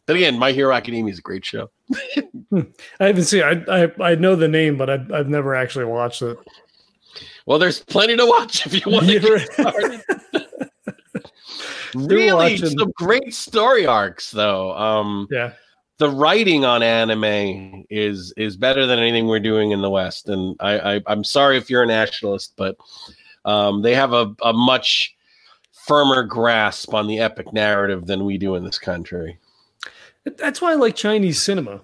But 0.06 0.16
again, 0.16 0.38
My 0.38 0.52
Hero 0.52 0.72
Academia 0.72 1.12
is 1.12 1.18
a 1.18 1.22
great 1.22 1.44
show. 1.44 1.70
I 2.54 2.64
haven't 2.98 3.24
seen. 3.24 3.42
I, 3.42 3.84
I 3.84 4.12
I 4.12 4.14
know 4.14 4.34
the 4.34 4.48
name, 4.48 4.78
but 4.78 4.88
I've 4.88 5.12
I've 5.12 5.28
never 5.28 5.54
actually 5.54 5.84
watched 5.84 6.22
it. 6.22 6.38
Well, 7.44 7.58
there's 7.58 7.80
plenty 7.80 8.16
to 8.16 8.24
watch 8.24 8.64
if 8.64 8.74
you 8.74 8.90
want 8.90 9.06
to 9.08 9.20
get 9.20 9.52
started. 9.52 10.02
Really 11.94 12.32
watching- 12.32 12.78
some 12.78 12.90
great 12.92 13.34
story 13.34 13.86
arcs 13.86 14.30
though. 14.30 14.72
Um 14.76 15.28
yeah, 15.30 15.52
the 15.98 16.08
writing 16.10 16.64
on 16.64 16.82
anime 16.82 17.84
is 17.90 18.32
is 18.36 18.56
better 18.56 18.86
than 18.86 18.98
anything 18.98 19.26
we're 19.26 19.40
doing 19.40 19.72
in 19.72 19.80
the 19.82 19.90
West. 19.90 20.28
And 20.28 20.56
I, 20.60 20.96
I 20.96 21.02
I'm 21.06 21.24
sorry 21.24 21.56
if 21.56 21.68
you're 21.70 21.82
a 21.82 21.86
nationalist, 21.86 22.54
but 22.56 22.76
um, 23.44 23.82
they 23.82 23.94
have 23.94 24.12
a, 24.12 24.34
a 24.42 24.52
much 24.52 25.14
firmer 25.86 26.22
grasp 26.22 26.92
on 26.92 27.06
the 27.06 27.18
epic 27.18 27.52
narrative 27.52 28.06
than 28.06 28.24
we 28.26 28.36
do 28.36 28.54
in 28.56 28.64
this 28.64 28.78
country. 28.78 29.38
that's 30.36 30.60
why 30.60 30.72
I 30.72 30.74
like 30.74 30.94
Chinese 30.94 31.40
cinema. 31.40 31.80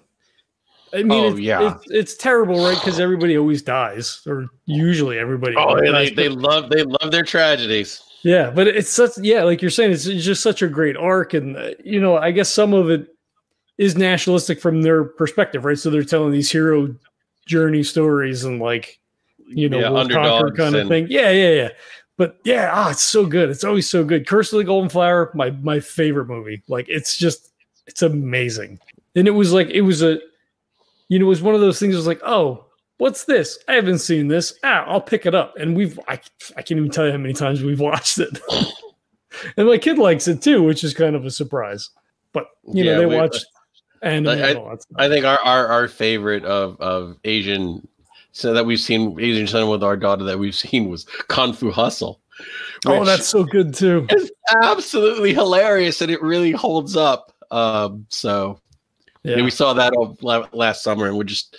I 0.93 1.03
mean, 1.03 1.11
Oh, 1.25 1.29
it's, 1.31 1.39
yeah. 1.39 1.75
it's, 1.75 1.85
it's 1.89 2.15
terrible, 2.15 2.63
right? 2.63 2.77
Because 2.79 2.99
everybody 2.99 3.37
always 3.37 3.61
dies, 3.63 4.21
or 4.27 4.47
usually 4.65 5.17
everybody. 5.17 5.55
Oh, 5.57 5.61
always 5.75 5.91
they, 5.91 6.09
they 6.11 6.29
love 6.29 6.69
they 6.69 6.83
love 6.83 7.11
their 7.11 7.23
tragedies. 7.23 8.01
Yeah, 8.25 8.49
but 8.49 8.67
it's 8.67 8.89
such 8.89 9.19
yeah, 9.19 9.43
like 9.43 9.61
you're 9.61 9.69
saying, 9.69 9.91
it's, 9.91 10.07
it's 10.07 10.25
just 10.25 10.41
such 10.41 10.63
a 10.63 10.67
great 10.67 10.97
arc, 10.97 11.35
and 11.35 11.55
uh, 11.55 11.69
you 11.83 12.01
know, 12.01 12.17
I 12.17 12.31
guess 12.31 12.49
some 12.49 12.73
of 12.73 12.89
it 12.89 13.07
is 13.77 13.95
nationalistic 13.95 14.59
from 14.59 14.81
their 14.81 15.03
perspective, 15.03 15.63
right? 15.63 15.77
So 15.77 15.91
they're 15.91 16.03
telling 16.03 16.31
these 16.31 16.51
hero 16.51 16.95
journey 17.45 17.83
stories 17.83 18.43
and 18.43 18.59
like 18.59 18.99
you 19.47 19.69
know, 19.69 19.77
Yeah, 19.77 19.89
we'll 19.91 20.09
conquer 20.09 20.51
kind 20.55 20.75
of 20.75 20.87
thing. 20.87 21.05
Yeah, 21.07 21.29
yeah, 21.29 21.49
yeah. 21.49 21.69
But 22.17 22.39
yeah, 22.43 22.71
ah, 22.73 22.89
it's 22.89 23.03
so 23.03 23.27
good. 23.27 23.51
It's 23.51 23.63
always 23.63 23.87
so 23.87 24.03
good. 24.03 24.25
Curse 24.25 24.51
of 24.53 24.57
the 24.57 24.63
Golden 24.63 24.89
Flower, 24.89 25.29
my 25.35 25.51
my 25.51 25.79
favorite 25.79 26.25
movie. 26.25 26.63
Like 26.67 26.87
it's 26.89 27.17
just 27.17 27.51
it's 27.85 28.01
amazing. 28.01 28.79
And 29.15 29.27
it 29.27 29.35
was 29.35 29.53
like 29.53 29.69
it 29.69 29.81
was 29.81 30.01
a 30.01 30.17
you 31.09 31.19
know, 31.19 31.27
it 31.27 31.29
was 31.29 31.43
one 31.43 31.53
of 31.53 31.61
those 31.61 31.79
things. 31.79 31.93
It 31.93 31.97
was 31.97 32.07
like, 32.07 32.23
oh, 32.25 32.64
what's 32.97 33.25
this? 33.25 33.57
I 33.67 33.73
haven't 33.73 33.99
seen 33.99 34.27
this. 34.27 34.57
Ah, 34.63 34.83
I'll 34.87 35.01
pick 35.01 35.25
it 35.25 35.35
up. 35.35 35.55
And 35.57 35.75
we've 35.75 35.99
I, 36.07 36.19
I 36.57 36.61
can't 36.61 36.71
even 36.79 36.89
tell 36.89 37.05
you 37.05 37.11
how 37.11 37.17
many 37.17 37.33
times 37.33 37.61
we've 37.63 37.79
watched 37.79 38.19
it. 38.19 38.39
and 39.57 39.67
my 39.67 39.77
kid 39.77 39.97
likes 39.97 40.27
it 40.27 40.41
too, 40.41 40.63
which 40.63 40.83
is 40.83 40.93
kind 40.93 41.15
of 41.15 41.25
a 41.25 41.31
surprise. 41.31 41.89
But 42.33 42.47
you 42.73 42.83
know, 42.83 42.97
they 42.99 43.05
we- 43.05 43.15
watch 43.15 43.37
I- 44.03 44.09
and 44.09 44.27
all. 44.27 44.77
I 44.97 45.07
think 45.09 45.25
our, 45.25 45.39
our, 45.43 45.67
our 45.67 45.87
favorite 45.87 46.43
of, 46.45 46.79
of 46.79 47.17
Asian 47.23 47.87
so 48.31 48.53
that 48.53 48.65
we've 48.65 48.79
seen 48.79 49.17
Asian 49.19 49.47
cinema 49.47 49.71
with 49.71 49.83
our 49.83 49.97
daughter 49.97 50.23
that 50.25 50.37
we've 50.37 50.55
seen 50.65 50.89
was 50.89 51.05
Kung 51.27 51.53
Fu 51.53 51.71
Hustle. 51.71 52.19
oh, 52.85 53.05
that's 53.05 53.27
so 53.27 53.43
good 53.43 53.73
too. 53.73 54.05
It's 54.11 54.29
absolutely 54.63 55.33
hilarious 55.33 56.01
and 56.01 56.11
it 56.11 56.21
really 56.21 56.51
holds 56.51 56.95
up. 56.97 57.33
Um, 57.49 58.05
so 58.09 58.59
Yeah. 59.23 59.37
Yeah, 59.37 59.43
we 59.43 59.49
saw 59.51 59.73
that 59.73 59.93
all 59.93 60.17
last 60.51 60.83
summer 60.83 61.07
and 61.07 61.17
we're 61.17 61.23
just 61.23 61.55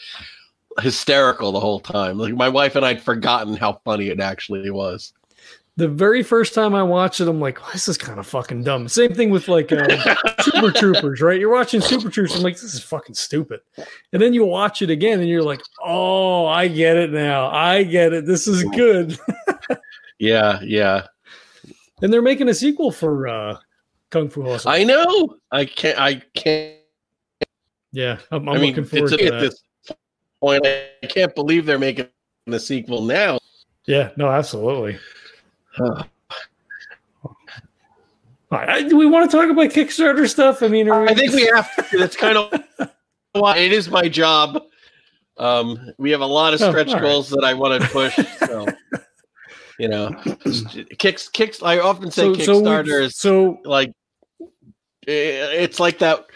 hysterical 0.80 1.52
the 1.52 1.60
whole 1.60 1.80
time. 1.80 2.18
Like 2.18 2.34
my 2.34 2.48
wife 2.48 2.76
and 2.76 2.84
I'd 2.84 3.02
forgotten 3.02 3.56
how 3.56 3.80
funny 3.84 4.08
it 4.08 4.20
actually 4.20 4.70
was. 4.70 5.12
the 5.76 5.88
very 5.88 6.22
first 6.22 6.54
time 6.54 6.74
I 6.74 6.82
watched 6.82 7.20
it, 7.20 7.28
I'm 7.28 7.38
like, 7.40 7.60
oh, 7.62 7.68
this 7.72 7.86
is 7.86 7.98
kind 7.98 8.18
of 8.18 8.26
fucking 8.26 8.62
dumb. 8.64 8.88
Same 8.88 9.12
thing 9.14 9.28
with 9.30 9.46
like 9.48 9.70
uh, 9.72 10.16
Super 10.40 10.70
Troopers, 10.74 11.20
right? 11.20 11.38
You're 11.38 11.52
watching 11.52 11.80
Super 11.82 12.08
Troopers, 12.08 12.34
I'm 12.34 12.42
like, 12.42 12.54
this 12.54 12.74
is 12.74 12.82
fucking 12.82 13.14
stupid. 13.14 13.60
And 14.12 14.22
then 14.22 14.32
you 14.32 14.44
watch 14.46 14.80
it 14.80 14.88
again 14.88 15.20
and 15.20 15.28
you're 15.28 15.42
like, 15.42 15.60
oh, 15.84 16.46
I 16.46 16.68
get 16.68 16.96
it 16.96 17.12
now. 17.12 17.48
I 17.50 17.82
get 17.82 18.14
it. 18.14 18.24
This 18.24 18.46
is 18.46 18.64
good. 18.74 19.18
yeah, 20.18 20.60
yeah. 20.62 21.06
And 22.02 22.10
they're 22.12 22.22
making 22.22 22.48
a 22.48 22.54
sequel 22.54 22.90
for 22.90 23.28
uh, 23.28 23.56
Kung 24.10 24.28
Fu 24.30 24.42
Hustle. 24.42 24.70
I 24.70 24.82
know. 24.84 25.36
I 25.50 25.64
can't. 25.66 25.98
I 25.98 26.22
can't. 26.34 26.76
yeah, 27.92 28.18
I'm, 28.30 28.48
I'm 28.48 28.56
I 28.56 28.58
mean, 28.60 28.70
looking 28.74 28.84
forward 28.84 29.12
it's 29.12 29.22
to 29.22 29.26
at 29.26 29.32
that. 29.32 29.40
this 29.40 29.62
point. 30.40 30.66
I 30.66 31.06
can't 31.08 31.34
believe 31.34 31.66
they're 31.66 31.78
making 31.78 32.08
a 32.46 32.60
sequel 32.60 33.02
now. 33.02 33.38
Yeah, 33.86 34.10
no, 34.16 34.28
absolutely. 34.28 34.98
Huh. 35.72 36.04
Right, 38.50 38.88
do 38.88 38.96
we 38.96 39.06
want 39.06 39.28
to 39.30 39.36
talk 39.36 39.50
about 39.50 39.70
Kickstarter 39.70 40.28
stuff? 40.28 40.62
I 40.62 40.68
mean, 40.68 40.90
I 40.90 41.14
think 41.14 41.32
we 41.32 41.46
have 41.46 41.88
to. 41.90 41.98
That's 41.98 42.16
kind 42.16 42.38
of 42.38 42.64
why 43.32 43.58
it 43.58 43.72
is 43.72 43.90
my 43.90 44.08
job. 44.08 44.62
Um, 45.36 45.92
we 45.98 46.10
have 46.12 46.20
a 46.20 46.26
lot 46.26 46.54
of 46.54 46.62
oh, 46.62 46.70
stretch 46.70 46.94
oh, 46.94 47.00
goals 47.00 47.30
right. 47.30 47.40
that 47.40 47.46
I 47.46 47.54
want 47.54 47.82
to 47.82 47.88
push. 47.88 48.18
So, 48.46 48.66
you 49.78 49.88
know, 49.88 50.10
kicks, 50.98 51.28
kicks. 51.28 51.62
I 51.62 51.80
often 51.80 52.10
say 52.10 52.32
so, 52.34 52.62
Kickstarter 52.62 53.02
is 53.02 53.16
so, 53.16 53.60
so 53.62 53.68
like 53.68 53.92
it's 55.06 55.80
like 55.80 55.98
that. 55.98 56.26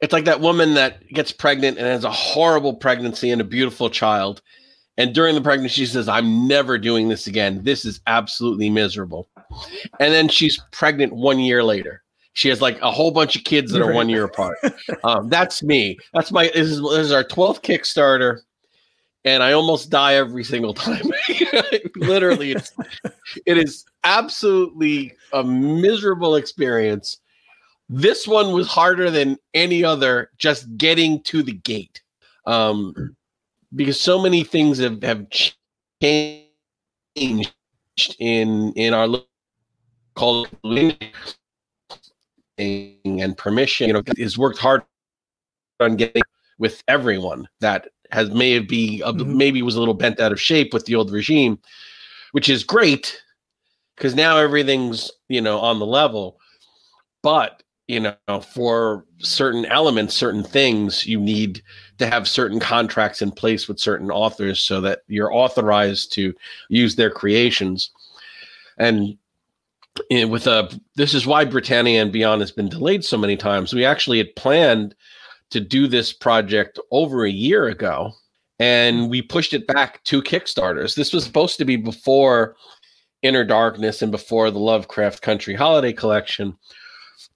It's 0.00 0.12
like 0.12 0.24
that 0.26 0.40
woman 0.40 0.74
that 0.74 1.06
gets 1.08 1.32
pregnant 1.32 1.78
and 1.78 1.86
has 1.86 2.04
a 2.04 2.10
horrible 2.10 2.74
pregnancy 2.74 3.30
and 3.30 3.40
a 3.40 3.44
beautiful 3.44 3.88
child, 3.88 4.42
and 4.96 5.14
during 5.14 5.34
the 5.34 5.40
pregnancy, 5.40 5.74
she 5.74 5.86
says, 5.86 6.08
I'm 6.08 6.46
never 6.46 6.78
doing 6.78 7.08
this 7.08 7.26
again. 7.26 7.62
This 7.64 7.84
is 7.84 8.00
absolutely 8.06 8.70
miserable. 8.70 9.28
And 9.98 10.12
then 10.12 10.28
she's 10.28 10.60
pregnant 10.70 11.12
one 11.12 11.40
year 11.40 11.64
later. 11.64 12.02
She 12.34 12.48
has 12.48 12.60
like 12.60 12.80
a 12.80 12.90
whole 12.90 13.10
bunch 13.10 13.36
of 13.36 13.44
kids 13.44 13.72
that 13.72 13.82
are 13.82 13.92
one 13.92 14.08
year 14.08 14.24
apart. 14.24 14.58
Um, 15.04 15.28
that's 15.28 15.62
me. 15.62 15.98
That's 16.12 16.32
my, 16.32 16.46
this 16.46 16.68
is, 16.68 16.80
this 16.80 16.98
is 16.98 17.12
our 17.12 17.24
12th 17.24 17.62
Kickstarter. 17.62 18.40
And 19.24 19.42
I 19.42 19.52
almost 19.52 19.90
die 19.90 20.14
every 20.14 20.44
single 20.44 20.74
time. 20.74 21.10
Literally, 21.96 22.52
it's, 22.52 22.72
it 23.46 23.56
is 23.58 23.84
absolutely 24.04 25.14
a 25.32 25.42
miserable 25.44 26.36
experience. 26.36 27.18
This 27.96 28.26
one 28.26 28.52
was 28.52 28.66
harder 28.66 29.08
than 29.08 29.38
any 29.54 29.84
other, 29.84 30.30
just 30.36 30.76
getting 30.76 31.22
to 31.22 31.44
the 31.44 31.52
gate. 31.52 32.02
Um, 32.44 33.14
because 33.76 34.00
so 34.00 34.20
many 34.20 34.42
things 34.42 34.78
have, 34.78 35.00
have 35.04 35.26
changed 36.02 36.42
in 38.18 38.72
in 38.72 38.94
our 38.94 39.06
call 40.16 40.48
and 42.58 43.36
permission. 43.36 43.86
You 43.86 43.92
know, 43.92 44.02
has 44.18 44.36
worked 44.36 44.58
hard 44.58 44.82
on 45.78 45.94
getting 45.94 46.22
with 46.58 46.82
everyone 46.88 47.46
that 47.60 47.90
has 48.10 48.28
may 48.32 48.58
be 48.58 49.02
mm-hmm. 49.04 49.36
maybe 49.36 49.62
was 49.62 49.76
a 49.76 49.78
little 49.78 49.94
bent 49.94 50.18
out 50.18 50.32
of 50.32 50.40
shape 50.40 50.74
with 50.74 50.84
the 50.86 50.96
old 50.96 51.12
regime, 51.12 51.60
which 52.32 52.48
is 52.48 52.64
great 52.64 53.22
because 53.96 54.16
now 54.16 54.36
everything's 54.36 55.12
you 55.28 55.40
know 55.40 55.60
on 55.60 55.78
the 55.78 55.86
level. 55.86 56.40
But 57.22 57.62
you 57.86 58.00
know, 58.00 58.40
for 58.40 59.04
certain 59.18 59.66
elements, 59.66 60.14
certain 60.14 60.42
things, 60.42 61.06
you 61.06 61.20
need 61.20 61.62
to 61.98 62.06
have 62.06 62.26
certain 62.26 62.58
contracts 62.58 63.20
in 63.20 63.30
place 63.30 63.68
with 63.68 63.78
certain 63.78 64.10
authors 64.10 64.60
so 64.60 64.80
that 64.80 65.00
you're 65.06 65.34
authorized 65.34 66.12
to 66.14 66.34
use 66.68 66.96
their 66.96 67.10
creations. 67.10 67.90
And 68.78 69.18
with 70.10 70.46
a, 70.46 70.80
this 70.96 71.14
is 71.14 71.26
why 71.26 71.44
Britannia 71.44 72.02
and 72.02 72.12
Beyond 72.12 72.40
has 72.40 72.50
been 72.50 72.68
delayed 72.68 73.04
so 73.04 73.18
many 73.18 73.36
times. 73.36 73.74
We 73.74 73.84
actually 73.84 74.18
had 74.18 74.34
planned 74.34 74.94
to 75.50 75.60
do 75.60 75.86
this 75.86 76.12
project 76.12 76.80
over 76.90 77.24
a 77.24 77.30
year 77.30 77.66
ago, 77.66 78.12
and 78.58 79.10
we 79.10 79.20
pushed 79.20 79.52
it 79.52 79.66
back 79.66 80.02
to 80.04 80.22
Kickstarters. 80.22 80.96
This 80.96 81.12
was 81.12 81.22
supposed 81.22 81.58
to 81.58 81.64
be 81.64 81.76
before 81.76 82.56
Inner 83.22 83.44
Darkness 83.44 84.02
and 84.02 84.10
before 84.10 84.50
the 84.50 84.58
Lovecraft 84.58 85.22
Country 85.22 85.54
Holiday 85.54 85.92
Collection, 85.92 86.56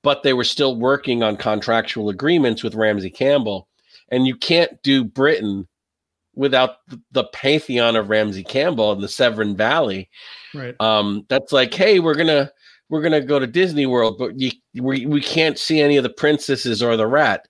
but 0.03 0.23
they 0.23 0.33
were 0.33 0.45
still 0.45 0.77
working 0.77 1.23
on 1.23 1.37
contractual 1.37 2.09
agreements 2.09 2.63
with 2.63 2.75
Ramsey 2.75 3.11
Campbell 3.11 3.69
and 4.11 4.27
you 4.27 4.37
can't 4.37 4.83
do 4.83 5.05
Britain 5.05 5.67
without 6.35 6.77
the 7.13 7.25
pantheon 7.25 7.97
of 7.97 8.09
Ramsey 8.09 8.45
Campbell 8.45 8.93
in 8.93 9.01
the 9.01 9.09
Severn 9.09 9.57
Valley. 9.57 10.09
Right. 10.55 10.75
Um, 10.81 11.27
that's 11.29 11.53
like, 11.53 11.75
hey, 11.75 12.01
we're 12.01 12.15
gonna 12.15 12.51
we're 12.89 13.03
gonna 13.03 13.21
go 13.21 13.39
to 13.39 13.47
Disney 13.47 13.87
World, 13.87 14.17
but 14.19 14.39
you, 14.39 14.53
we 14.81 15.07
we 15.07 15.21
can't 15.21 15.59
see 15.59 15.81
any 15.81 15.97
of 15.97 16.05
the 16.05 16.11
princesses 16.11 16.83
or 16.83 16.97
the 16.97 17.07
rat. 17.07 17.49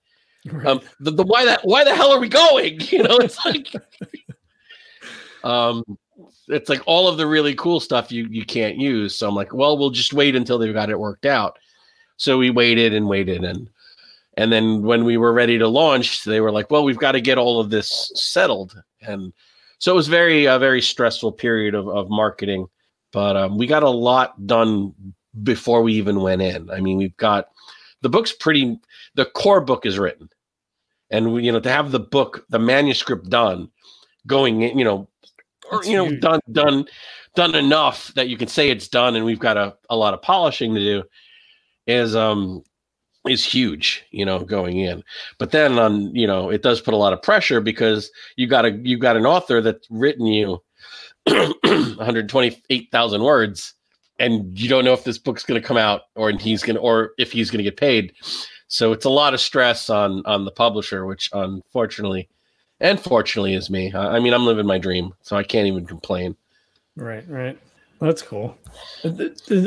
Right. 0.51 0.65
Um, 0.65 0.81
the, 0.99 1.11
the 1.11 1.23
why 1.23 1.45
that 1.45 1.61
why 1.63 1.83
the 1.83 1.95
hell 1.95 2.11
are 2.11 2.19
we 2.19 2.29
going? 2.29 2.79
You 2.91 3.03
know, 3.03 3.17
it's 3.17 3.43
like, 3.45 3.67
um, 5.43 5.83
it's 6.47 6.69
like 6.69 6.81
all 6.85 7.07
of 7.07 7.17
the 7.17 7.27
really 7.27 7.55
cool 7.55 7.79
stuff 7.79 8.11
you 8.11 8.27
you 8.29 8.45
can't 8.45 8.77
use. 8.77 9.15
So 9.15 9.27
I'm 9.29 9.35
like, 9.35 9.53
well, 9.53 9.77
we'll 9.77 9.91
just 9.91 10.13
wait 10.13 10.35
until 10.35 10.57
they've 10.57 10.73
got 10.73 10.89
it 10.89 10.99
worked 10.99 11.25
out. 11.25 11.59
So 12.19 12.37
we 12.37 12.49
waited 12.49 12.93
and 12.93 13.07
waited 13.07 13.43
and 13.43 13.69
and 14.37 14.53
then 14.53 14.83
when 14.83 15.03
we 15.03 15.17
were 15.17 15.33
ready 15.33 15.57
to 15.57 15.67
launch, 15.67 16.23
they 16.23 16.39
were 16.39 16.51
like, 16.51 16.71
"Well, 16.71 16.85
we've 16.85 16.97
got 16.97 17.11
to 17.11 17.19
get 17.19 17.37
all 17.37 17.59
of 17.59 17.71
this 17.71 18.09
settled." 18.15 18.81
And 19.01 19.33
so 19.79 19.91
it 19.91 19.95
was 19.95 20.07
very 20.07 20.45
a 20.45 20.57
very 20.57 20.81
stressful 20.81 21.33
period 21.33 21.75
of, 21.75 21.89
of 21.89 22.09
marketing, 22.09 22.67
but 23.11 23.35
um, 23.35 23.57
we 23.57 23.67
got 23.67 23.83
a 23.83 23.89
lot 23.89 24.47
done 24.47 24.93
before 25.43 25.81
we 25.81 25.93
even 25.93 26.21
went 26.21 26.41
in. 26.41 26.69
I 26.69 26.79
mean, 26.79 26.97
we've 26.97 27.17
got 27.17 27.49
the 28.01 28.09
book's 28.09 28.31
pretty. 28.31 28.79
The 29.15 29.25
core 29.25 29.61
book 29.61 29.85
is 29.85 29.99
written, 29.99 30.29
and 31.09 31.33
we, 31.33 31.43
you 31.43 31.51
know 31.51 31.59
to 31.59 31.71
have 31.71 31.91
the 31.91 31.99
book, 31.99 32.45
the 32.49 32.59
manuscript 32.59 33.29
done, 33.29 33.69
going 34.25 34.61
in, 34.61 34.77
you 34.77 34.85
know, 34.85 35.09
or 35.69 35.83
you 35.83 35.97
know, 35.97 36.15
done 36.15 36.39
done 36.51 36.85
done 37.35 37.55
enough 37.55 38.13
that 38.15 38.29
you 38.29 38.37
can 38.37 38.47
say 38.47 38.69
it's 38.69 38.87
done, 38.87 39.17
and 39.17 39.25
we've 39.25 39.39
got 39.39 39.57
a, 39.57 39.75
a 39.89 39.97
lot 39.97 40.13
of 40.13 40.21
polishing 40.21 40.73
to 40.75 40.79
do. 40.79 41.03
Is 41.89 42.15
um 42.15 42.63
is 43.27 43.43
huge, 43.43 44.03
you 44.11 44.25
know, 44.25 44.39
going 44.39 44.77
in. 44.77 45.03
But 45.37 45.51
then 45.51 45.77
on, 45.77 46.15
you 46.15 46.27
know, 46.27 46.49
it 46.49 46.61
does 46.61 46.81
put 46.81 46.93
a 46.93 46.97
lot 46.97 47.13
of 47.13 47.21
pressure 47.21 47.59
because 47.61 48.11
you 48.35 48.47
got 48.47 48.65
a 48.65 48.71
you 48.71 48.97
got 48.97 49.17
an 49.17 49.25
author 49.25 49.61
that's 49.61 49.87
written 49.89 50.25
you 50.25 50.61
128,000 51.25 53.23
words 53.23 53.73
and 54.19 54.59
you 54.59 54.69
don't 54.69 54.85
know 54.85 54.93
if 54.93 55.03
this 55.03 55.17
book's 55.17 55.43
going 55.43 55.59
to 55.59 55.67
come 55.67 55.77
out 55.77 56.03
or 56.15 56.31
he's 56.31 56.63
going 56.63 56.75
to 56.75 56.81
or 56.81 57.11
if 57.17 57.31
he's 57.31 57.49
going 57.49 57.59
to 57.59 57.63
get 57.63 57.77
paid. 57.77 58.13
So 58.67 58.91
it's 58.91 59.05
a 59.05 59.09
lot 59.09 59.33
of 59.33 59.39
stress 59.39 59.89
on 59.89 60.21
on 60.25 60.45
the 60.45 60.51
publisher, 60.51 61.05
which 61.05 61.29
unfortunately 61.33 62.29
and 62.79 62.99
fortunately 62.99 63.55
is 63.55 63.69
me. 63.69 63.91
I, 63.93 64.17
I 64.17 64.19
mean, 64.19 64.33
I'm 64.33 64.45
living 64.45 64.65
my 64.65 64.77
dream, 64.77 65.13
so 65.21 65.35
I 65.35 65.43
can't 65.43 65.67
even 65.67 65.85
complain. 65.85 66.35
Right, 66.95 67.23
right. 67.27 67.57
That's 67.99 68.21
cool. 68.21 68.57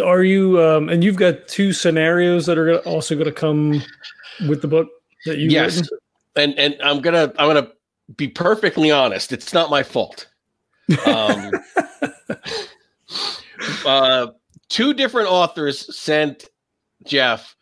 Are 0.03 0.23
you? 0.23 0.63
Um, 0.63 0.89
and 0.89 1.05
you've 1.05 1.17
got 1.17 1.49
two 1.49 1.73
scenarios 1.73 2.47
that 2.47 2.57
are 2.57 2.79
also 2.81 3.15
going 3.15 3.27
to 3.27 3.33
come 3.33 3.83
with 4.49 4.63
the 4.63 4.69
book 4.69 4.89
that 5.27 5.39
you. 5.39 5.51
Yes, 5.51 5.77
written? 5.77 5.99
and 6.37 6.59
and 6.59 6.77
I'm 6.83 7.01
gonna 7.01 7.33
I'm 7.39 7.49
gonna 7.49 7.69
be 8.17 8.29
perfectly 8.29 8.91
honest. 8.91 9.33
It's 9.33 9.53
not 9.53 9.71
my 9.71 9.83
fault. 9.83 10.29
Um, 11.07 11.51
uh, 13.87 14.29
two 14.69 14.95
different 14.95 15.29
authors 15.29 15.95
sent 15.95 16.49
Jeff 17.05 17.55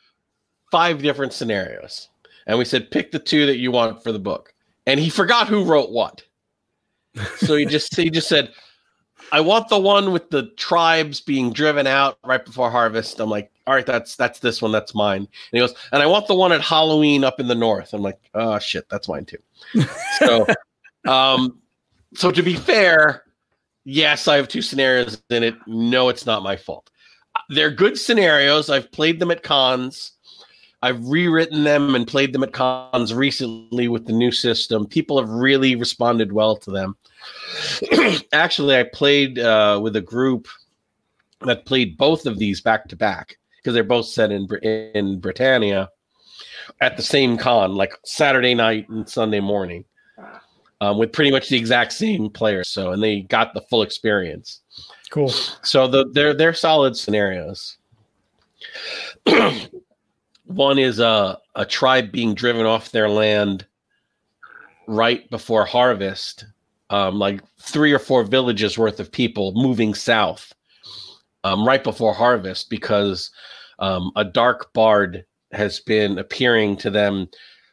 five 0.71 1.03
different 1.03 1.33
scenarios, 1.33 2.09
and 2.47 2.59
we 2.59 2.65
said 2.65 2.91
pick 2.93 3.11
the 3.11 3.19
two 3.19 3.47
that 3.47 3.59
you 3.59 3.73
want 3.73 4.03
for 4.05 4.13
the 4.13 4.19
book, 4.21 4.55
and 4.87 5.01
he 5.01 5.11
forgot 5.11 5.49
who 5.49 5.65
wrote 5.65 5.91
what. 5.91 6.23
So 7.39 7.57
he 7.57 7.67
just 7.67 7.97
he 7.97 8.09
just 8.09 8.29
said 8.29 8.53
I 9.33 9.41
want 9.41 9.69
the 9.69 9.79
one 9.79 10.13
with 10.13 10.31
the 10.31 10.49
tribes 10.57 11.21
being 11.21 11.53
driven 11.53 11.87
out 11.87 12.19
right 12.25 12.45
before 12.45 12.71
harvest. 12.71 13.21
I'm 13.21 13.31
like, 13.31 13.51
all 13.67 13.75
right, 13.75 13.87
that's 13.87 14.17
that's 14.17 14.41
this 14.41 14.61
one, 14.61 14.73
that's 14.73 14.95
mine. 14.95 15.21
And 15.21 15.29
he 15.53 15.59
goes, 15.59 15.75
and 15.93 16.03
I 16.03 16.07
want 16.07 16.27
the 16.27 16.35
one 16.35 16.53
at 16.53 16.61
Halloween 16.61 17.25
up 17.25 17.41
in 17.41 17.47
the 17.47 17.55
north. 17.55 17.93
I'm 17.93 18.03
like, 18.03 18.19
oh 18.35 18.59
shit, 18.59 18.89
that's 18.89 19.09
mine 19.09 19.27
too. 19.27 19.39
so, 20.19 20.47
um, 21.07 21.59
so 22.15 22.31
to 22.31 22.43
be 22.43 22.57
fair, 22.57 23.25
yes, 23.85 24.27
I 24.29 24.37
have 24.37 24.49
two 24.49 24.63
scenarios 24.63 25.23
in 25.31 25.43
it. 25.43 25.55
No, 25.67 26.09
it's 26.09 26.27
not 26.27 26.43
my 26.43 26.57
fault. 26.57 26.91
They're 27.49 27.71
good 27.71 27.99
scenarios. 27.99 28.71
I've 28.71 28.91
played 28.91 29.21
them 29.21 29.31
at 29.31 29.43
cons. 29.43 30.13
I've 30.83 31.05
rewritten 31.07 31.65
them 31.65 31.95
and 31.95 32.07
played 32.07 32.33
them 32.33 32.43
at 32.43 32.53
cons 32.53 33.13
recently 33.13 33.87
with 33.89 34.07
the 34.07 34.13
new 34.13 34.33
system. 34.33 34.87
People 34.87 35.21
have 35.21 35.29
really 35.29 35.77
responded 35.77 36.33
well 36.33 36.57
to 36.57 36.71
them. 36.71 36.97
Actually, 38.33 38.77
I 38.77 38.85
played 38.85 39.39
uh, 39.39 39.81
with 39.83 39.97
a 39.97 40.01
group 40.01 40.49
that 41.43 41.67
played 41.67 41.97
both 41.97 42.27
of 42.27 42.39
these 42.39 42.61
back 42.61 42.89
to 42.89 42.97
back 42.97 43.37
because 43.57 43.75
they're 43.75 43.85
both 43.85 44.07
set 44.07 44.31
in 44.31 44.47
in 44.63 45.21
Britannia 45.21 45.89
at 46.81 46.97
the 46.97 47.03
same 47.03 47.37
con, 47.37 47.75
like 47.75 47.95
Saturday 48.05 48.55
night 48.55 48.89
and 48.89 49.09
Sunday 49.09 49.41
morning, 49.41 49.85
um, 50.81 50.99
with 50.99 51.13
pretty 51.13 51.31
much 51.31 51.49
the 51.49 51.57
exact 51.57 51.93
same 51.93 52.31
players. 52.31 52.69
So, 52.69 52.93
and 52.93 53.03
they 53.03 53.23
got 53.23 53.55
the 53.55 53.63
full 53.63 53.83
experience. 53.83 54.61
Cool. 55.11 55.29
So 55.29 55.87
the 55.87 56.09
they're 56.13 56.35
they're 56.35 56.55
solid 56.55 56.97
scenarios. 56.97 57.79
One 60.45 60.79
is 60.79 61.01
a 61.01 61.39
a 61.55 61.67
tribe 61.67 62.13
being 62.13 62.35
driven 62.35 62.67
off 62.67 62.93
their 62.93 63.09
land 63.09 63.67
right 64.87 65.29
before 65.31 65.65
harvest 65.65 66.47
um, 66.91 67.19
like 67.19 67.41
three 67.59 67.93
or 67.93 67.99
four 67.99 68.25
villages 68.25 68.79
worth 68.79 69.01
of 69.01 69.11
people 69.13 69.53
moving 69.55 69.95
south 69.95 70.53
um, 71.45 71.67
right 71.67 71.85
before 71.85 72.13
harvest 72.13 72.69
because 72.71 73.31
um, 73.79 74.13
a 74.17 74.25
dark 74.25 74.73
bard 74.75 75.25
has 75.53 75.81
been 75.81 76.19
appearing 76.19 76.77
to 76.77 76.91
them 76.91 77.29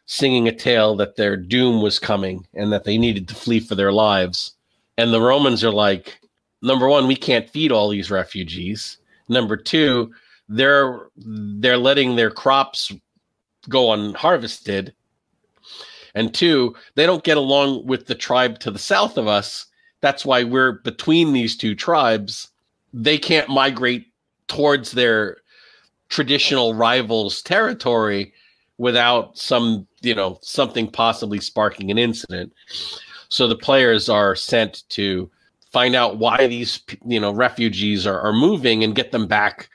singing 0.06 0.48
a 0.48 0.56
tale 0.56 0.96
that 0.96 1.18
their 1.18 1.36
doom 1.36 1.82
was 1.82 2.00
coming 2.00 2.46
and 2.54 2.72
that 2.72 2.86
they 2.86 2.98
needed 2.98 3.28
to 3.28 3.36
flee 3.36 3.60
for 3.60 3.76
their 3.76 3.92
lives 3.92 4.56
And 4.98 5.14
the 5.14 5.22
Romans 5.22 5.64
are 5.64 5.72
like, 5.72 6.20
number 6.62 6.88
one, 6.88 7.08
we 7.08 7.16
can't 7.16 7.50
feed 7.50 7.72
all 7.72 7.90
these 7.90 8.12
refugees. 8.12 8.98
Number 9.30 9.58
two, 9.58 10.12
they're 10.50 11.10
they're 11.18 11.78
letting 11.78 12.16
their 12.16 12.32
crops 12.32 12.92
go 13.70 13.92
unharvested. 13.92 14.94
And 16.18 16.34
two, 16.34 16.76
they 16.96 17.06
don't 17.06 17.24
get 17.24 17.38
along 17.38 17.86
with 17.86 18.08
the 18.08 18.16
tribe 18.16 18.58
to 18.60 18.72
the 18.72 18.80
south 18.80 19.20
of 19.20 19.28
us. 19.28 19.68
That's 20.02 20.26
why 20.26 20.44
we're 20.44 20.72
between 20.72 21.32
these 21.32 21.56
two 21.56 21.76
tribes. 21.76 22.50
They 22.92 23.20
can't 23.20 23.50
migrate 23.50 24.08
towards 24.48 24.94
their 24.94 25.38
traditional 26.10 26.74
rivals' 26.74 27.44
territory 27.44 28.34
without 28.80 29.38
some, 29.38 29.88
you 30.02 30.16
know, 30.16 30.40
something 30.42 30.90
possibly 30.90 31.40
sparking 31.40 31.92
an 31.92 32.00
incident. 32.00 32.52
So 33.30 33.48
the 33.48 33.56
players 33.56 34.10
are 34.10 34.36
sent 34.36 34.90
to 34.90 35.30
find 35.72 35.96
out 35.96 36.18
why 36.18 36.48
these, 36.48 36.82
you 37.06 37.20
know, 37.20 37.32
refugees 37.32 38.08
are, 38.08 38.20
are 38.22 38.34
moving 38.34 38.84
and 38.84 38.96
get 38.96 39.12
them 39.12 39.28
back 39.28 39.70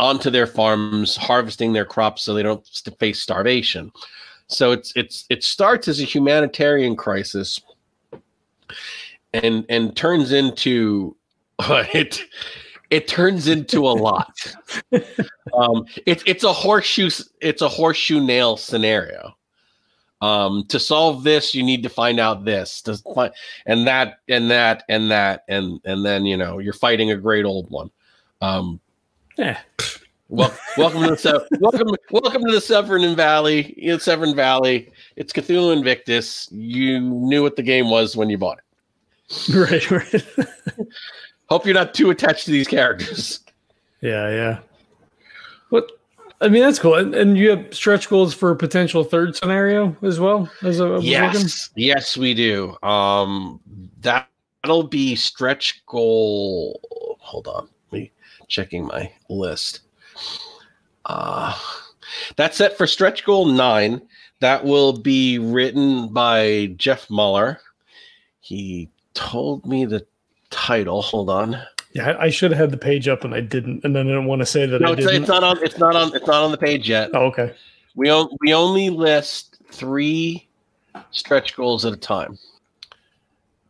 onto 0.00 0.30
their 0.30 0.48
farms, 0.48 1.14
harvesting 1.14 1.74
their 1.74 1.84
crops 1.84 2.22
so 2.22 2.34
they 2.34 2.42
don't 2.42 2.66
face 2.98 3.22
starvation. 3.22 3.92
So 4.50 4.72
it's 4.72 4.92
it's 4.96 5.24
it 5.30 5.44
starts 5.44 5.88
as 5.88 6.00
a 6.00 6.04
humanitarian 6.04 6.96
crisis 6.96 7.60
and 9.32 9.64
and 9.68 9.96
turns 9.96 10.32
into 10.32 11.16
it 11.60 12.22
it 12.90 13.06
turns 13.06 13.46
into 13.46 13.86
a 13.86 13.94
lot. 13.94 14.34
um, 15.54 15.86
it's 16.06 16.22
it's 16.26 16.44
a 16.44 16.52
horseshoe 16.52 17.10
it's 17.40 17.62
a 17.62 17.68
horseshoe 17.68 18.20
nail 18.20 18.56
scenario. 18.56 19.36
Um, 20.22 20.66
to 20.68 20.78
solve 20.78 21.24
this, 21.24 21.54
you 21.54 21.62
need 21.62 21.82
to 21.82 21.88
find 21.88 22.20
out 22.20 22.44
this, 22.44 22.82
to 22.82 22.98
find, 23.14 23.32
and 23.64 23.86
that, 23.86 24.18
and 24.28 24.50
that, 24.50 24.84
and 24.86 25.10
that, 25.10 25.44
and 25.48 25.80
and 25.84 26.04
then 26.04 26.26
you 26.26 26.36
know 26.36 26.58
you're 26.58 26.74
fighting 26.74 27.10
a 27.10 27.16
great 27.16 27.46
old 27.46 27.70
one. 27.70 27.90
Um, 28.42 28.80
yeah. 29.38 29.60
Well, 30.30 30.56
welcome 30.78 31.02
to 31.02 31.16
the 31.16 31.58
welcome 31.60 31.88
welcome 32.12 32.44
to 32.44 32.52
the 32.52 32.60
Severn 32.60 33.16
Valley. 33.16 33.74
You 33.76 33.90
know, 33.90 33.98
Severn 33.98 34.36
Valley. 34.36 34.88
It's 35.16 35.32
Cthulhu 35.32 35.76
Invictus. 35.76 36.48
You 36.52 37.00
knew 37.00 37.42
what 37.42 37.56
the 37.56 37.64
game 37.64 37.90
was 37.90 38.16
when 38.16 38.30
you 38.30 38.38
bought 38.38 38.58
it. 38.58 38.64
Right, 39.54 39.90
right. 39.90 40.24
Hope 41.48 41.64
you're 41.64 41.74
not 41.74 41.94
too 41.94 42.10
attached 42.10 42.44
to 42.44 42.52
these 42.52 42.68
characters. 42.68 43.40
Yeah, 44.02 44.30
yeah. 44.30 44.58
What? 45.70 45.90
I 46.40 46.48
mean, 46.48 46.62
that's 46.62 46.78
cool. 46.78 46.94
And, 46.94 47.12
and 47.12 47.36
you 47.36 47.50
have 47.50 47.74
stretch 47.74 48.08
goals 48.08 48.32
for 48.32 48.52
a 48.52 48.56
potential 48.56 49.02
third 49.02 49.34
scenario 49.34 49.96
as 50.02 50.20
well. 50.20 50.48
As 50.62 50.78
a 50.78 51.00
yes, 51.02 51.34
looking? 51.34 51.84
yes, 51.84 52.16
we 52.16 52.34
do. 52.34 52.76
Um, 52.84 53.58
that 54.02 54.28
that'll 54.62 54.84
be 54.84 55.16
stretch 55.16 55.84
goal. 55.86 57.18
Hold 57.18 57.48
on, 57.48 57.68
me 57.90 58.12
checking 58.46 58.86
my 58.86 59.12
list. 59.28 59.80
Uh, 61.06 61.56
that's 62.36 62.56
set 62.56 62.76
for 62.76 62.86
stretch 62.86 63.24
goal 63.24 63.46
nine. 63.46 64.02
That 64.40 64.64
will 64.64 64.98
be 64.98 65.38
written 65.38 66.08
by 66.08 66.74
Jeff 66.76 67.08
Moeller. 67.10 67.60
He 68.40 68.88
told 69.14 69.66
me 69.66 69.84
the 69.84 70.06
title. 70.50 71.02
Hold 71.02 71.30
on. 71.30 71.60
Yeah, 71.92 72.16
I 72.18 72.30
should 72.30 72.52
have 72.52 72.58
had 72.58 72.70
the 72.70 72.76
page 72.76 73.08
up 73.08 73.24
and 73.24 73.34
I 73.34 73.40
didn't, 73.40 73.84
and 73.84 73.94
then 73.96 74.06
I 74.06 74.10
didn't 74.10 74.26
want 74.26 74.40
to 74.40 74.46
say 74.46 74.64
that. 74.64 74.80
No, 74.80 74.92
it's, 74.92 75.04
it's, 75.04 75.28
not 75.28 75.42
on. 75.42 75.62
It's 75.62 75.78
not 75.78 75.96
on. 75.96 76.14
It's 76.14 76.26
not 76.26 76.42
on 76.42 76.52
the 76.52 76.58
page 76.58 76.88
yet. 76.88 77.10
Oh, 77.12 77.26
okay. 77.26 77.54
We 77.96 78.08
on, 78.08 78.28
we 78.40 78.54
only 78.54 78.90
list 78.90 79.56
three 79.72 80.46
stretch 81.10 81.56
goals 81.56 81.84
at 81.84 81.92
a 81.92 81.96
time. 81.96 82.38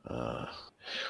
Uh, 0.06 0.46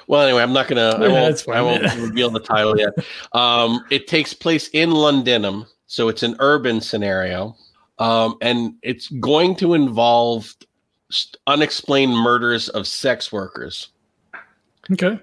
well, 0.07 0.23
anyway, 0.23 0.43
I'm 0.43 0.53
not 0.53 0.69
gonna. 0.69 0.97
Yeah, 1.01 1.07
I 1.07 1.09
won't. 1.09 1.49
I 1.49 1.63
won't 1.63 1.83
reveal 1.97 2.31
the 2.31 2.41
title 2.41 2.79
yet. 2.79 2.93
Um, 3.33 3.85
it 3.91 4.07
takes 4.07 4.35
place 4.35 4.69
in 4.73 4.91
Londinium, 4.91 5.67
so 5.87 6.09
it's 6.09 6.23
an 6.23 6.37
urban 6.39 6.81
scenario, 6.81 7.57
um, 7.99 8.37
and 8.41 8.75
it's 8.83 9.09
going 9.09 9.57
to 9.57 9.75
involve 9.75 10.55
unexplained 11.47 12.15
murders 12.15 12.69
of 12.71 12.87
sex 12.87 13.33
workers. 13.33 13.89
Okay. 14.93 15.21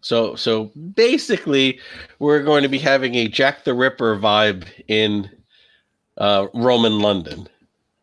So 0.00 0.34
so 0.34 0.72
basically, 0.94 1.80
we're 2.18 2.42
going 2.42 2.62
to 2.62 2.68
be 2.68 2.78
having 2.78 3.14
a 3.16 3.28
Jack 3.28 3.64
the 3.64 3.74
Ripper 3.74 4.16
vibe 4.16 4.66
in 4.88 5.30
uh, 6.16 6.46
Roman 6.54 7.00
London. 7.00 7.48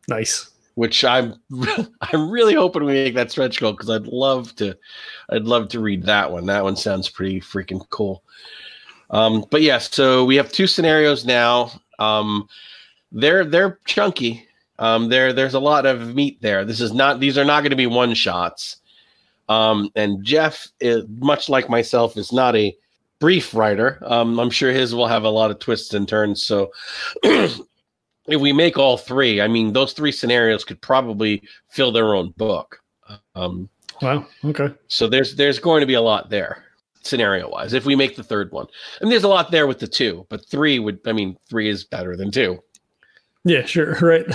Nice. 0.07 0.51
Which 0.77 1.03
I'm 1.03 1.33
I'm 2.01 2.29
really 2.29 2.53
hoping 2.53 2.83
we 2.83 2.93
make 2.93 3.15
that 3.15 3.31
stretch 3.31 3.59
goal 3.59 3.71
because 3.71 3.89
I'd 3.89 4.05
love 4.05 4.55
to 4.57 4.77
I'd 5.31 5.45
love 5.45 5.69
to 5.69 5.79
read 5.79 6.03
that 6.03 6.31
one. 6.31 6.45
That 6.45 6.63
one 6.63 6.75
sounds 6.75 7.09
pretty 7.09 7.41
freaking 7.41 7.81
cool. 7.89 8.21
Um, 9.09 9.43
but 9.49 9.63
yeah, 9.63 9.79
so 9.79 10.23
we 10.23 10.35
have 10.35 10.51
two 10.51 10.67
scenarios 10.67 11.25
now. 11.25 11.71
Um, 11.97 12.47
they're 13.11 13.43
they're 13.43 13.79
chunky. 13.85 14.47
Um, 14.77 15.09
there 15.09 15.33
there's 15.33 15.55
a 15.55 15.59
lot 15.59 15.87
of 15.87 16.13
meat 16.13 16.39
there. 16.43 16.63
This 16.63 16.79
is 16.79 16.93
not 16.93 17.19
these 17.19 17.39
are 17.39 17.45
not 17.45 17.61
going 17.61 17.71
to 17.71 17.75
be 17.75 17.87
one 17.87 18.13
shots. 18.13 18.77
Um, 19.49 19.89
and 19.95 20.23
Jeff, 20.23 20.67
is, 20.79 21.05
much 21.07 21.49
like 21.49 21.69
myself, 21.69 22.17
is 22.17 22.31
not 22.31 22.55
a 22.55 22.77
brief 23.19 23.55
writer. 23.55 23.97
Um, 24.05 24.39
I'm 24.39 24.51
sure 24.51 24.71
his 24.71 24.93
will 24.93 25.07
have 25.07 25.23
a 25.23 25.29
lot 25.29 25.49
of 25.49 25.57
twists 25.57 25.95
and 25.95 26.07
turns. 26.07 26.45
So 26.45 26.69
if 28.27 28.41
we 28.41 28.53
make 28.53 28.77
all 28.77 28.97
three, 28.97 29.41
I 29.41 29.47
mean, 29.47 29.73
those 29.73 29.93
three 29.93 30.11
scenarios 30.11 30.63
could 30.63 30.81
probably 30.81 31.41
fill 31.69 31.91
their 31.91 32.13
own 32.13 32.31
book. 32.37 32.81
Um, 33.35 33.69
wow. 34.01 34.25
Okay. 34.45 34.69
So 34.87 35.07
there's 35.07 35.35
there's 35.35 35.59
going 35.59 35.81
to 35.81 35.87
be 35.87 35.93
a 35.93 36.01
lot 36.01 36.29
there, 36.29 36.63
scenario 37.01 37.49
wise. 37.49 37.73
If 37.73 37.85
we 37.85 37.95
make 37.95 38.15
the 38.15 38.23
third 38.23 38.51
one, 38.51 38.67
and 39.01 39.11
there's 39.11 39.23
a 39.23 39.29
lot 39.29 39.51
there 39.51 39.67
with 39.67 39.79
the 39.79 39.87
two, 39.87 40.25
but 40.29 40.47
three 40.47 40.79
would. 40.79 40.99
I 41.05 41.13
mean, 41.13 41.37
three 41.49 41.69
is 41.69 41.83
better 41.83 42.17
than 42.17 42.31
two. 42.31 42.59
Yeah. 43.43 43.65
Sure. 43.65 43.97
Right. 44.01 44.25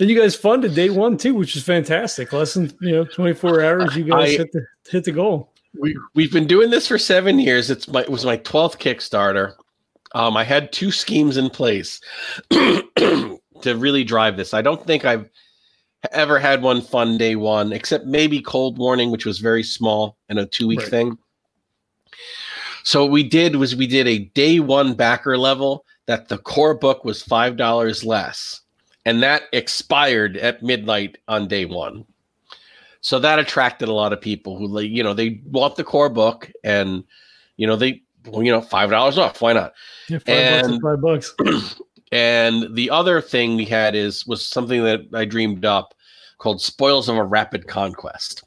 And 0.00 0.10
you 0.10 0.18
guys 0.18 0.34
funded 0.34 0.74
day 0.74 0.90
one 0.90 1.16
too, 1.16 1.34
which 1.34 1.54
is 1.54 1.62
fantastic. 1.62 2.32
Less 2.32 2.54
than 2.54 2.72
you 2.80 2.90
know 2.90 3.04
24 3.04 3.62
hours, 3.64 3.96
you 3.96 4.02
guys 4.02 4.34
I, 4.34 4.36
hit 4.38 4.52
the 4.52 4.66
hit 4.90 5.04
the 5.04 5.12
goal. 5.12 5.52
We 5.78 5.96
we've 6.14 6.32
been 6.32 6.48
doing 6.48 6.70
this 6.70 6.88
for 6.88 6.98
seven 6.98 7.38
years. 7.38 7.70
It's 7.70 7.86
my 7.86 8.02
it 8.02 8.08
was 8.08 8.24
my 8.24 8.38
12th 8.38 8.78
Kickstarter. 8.78 9.54
Um, 10.14 10.36
I 10.36 10.44
had 10.44 10.72
two 10.72 10.90
schemes 10.90 11.36
in 11.36 11.50
place 11.50 12.00
to 12.50 13.38
really 13.64 14.04
drive 14.04 14.36
this. 14.36 14.54
I 14.54 14.62
don't 14.62 14.84
think 14.86 15.04
I've 15.04 15.28
ever 16.10 16.38
had 16.38 16.62
one 16.62 16.82
fun 16.82 17.16
day 17.16 17.36
one, 17.36 17.72
except 17.72 18.06
maybe 18.06 18.40
Cold 18.40 18.78
Warning, 18.78 19.10
which 19.10 19.26
was 19.26 19.38
very 19.38 19.62
small 19.62 20.16
and 20.28 20.38
a 20.38 20.46
two 20.46 20.66
week 20.66 20.80
right. 20.80 20.88
thing. 20.88 21.18
So 22.84 23.02
what 23.02 23.12
we 23.12 23.22
did 23.22 23.56
was 23.56 23.76
we 23.76 23.86
did 23.86 24.08
a 24.08 24.18
day 24.18 24.60
one 24.60 24.94
backer 24.94 25.38
level 25.38 25.84
that 26.06 26.28
the 26.28 26.38
core 26.38 26.74
book 26.74 27.04
was 27.04 27.22
five 27.22 27.56
dollars 27.56 28.04
less 28.04 28.62
and 29.04 29.22
that 29.22 29.44
expired 29.52 30.36
at 30.36 30.62
midnight 30.62 31.18
on 31.28 31.48
day 31.48 31.64
one. 31.64 32.04
So 33.00 33.18
that 33.18 33.38
attracted 33.38 33.88
a 33.88 33.92
lot 33.92 34.12
of 34.12 34.20
people 34.20 34.56
who, 34.56 34.66
like, 34.68 34.90
you 34.90 35.02
know, 35.02 35.12
they 35.12 35.40
want 35.50 35.74
the 35.74 35.84
core 35.84 36.08
book, 36.08 36.50
and 36.62 37.02
you 37.56 37.66
know, 37.66 37.74
they, 37.74 38.02
well, 38.26 38.42
you 38.42 38.52
know, 38.52 38.60
five 38.60 38.90
dollars 38.90 39.18
off. 39.18 39.42
Why 39.42 39.52
not? 39.52 39.72
Yeah, 40.08 40.18
five 40.18 40.28
and, 40.28 40.80
bucks. 40.80 41.34
Five 41.38 41.46
bucks. 41.46 41.80
and 42.12 42.74
the 42.74 42.90
other 42.90 43.20
thing 43.20 43.56
we 43.56 43.64
had 43.64 43.94
is 43.94 44.26
was 44.26 44.44
something 44.46 44.82
that 44.84 45.02
I 45.14 45.24
dreamed 45.24 45.64
up 45.64 45.94
called 46.38 46.60
"Spoils 46.60 47.08
of 47.08 47.16
a 47.16 47.24
Rapid 47.24 47.68
Conquest." 47.68 48.44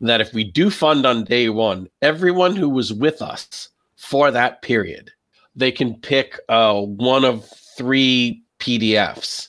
That 0.00 0.20
if 0.20 0.32
we 0.32 0.44
do 0.44 0.70
fund 0.70 1.06
on 1.06 1.24
day 1.24 1.48
one, 1.48 1.88
everyone 2.02 2.56
who 2.56 2.68
was 2.68 2.92
with 2.92 3.22
us 3.22 3.68
for 3.96 4.30
that 4.30 4.62
period, 4.62 5.10
they 5.54 5.72
can 5.72 5.94
pick 5.94 6.38
uh, 6.48 6.80
one 6.80 7.24
of 7.24 7.48
three 7.76 8.42
PDFs 8.58 9.48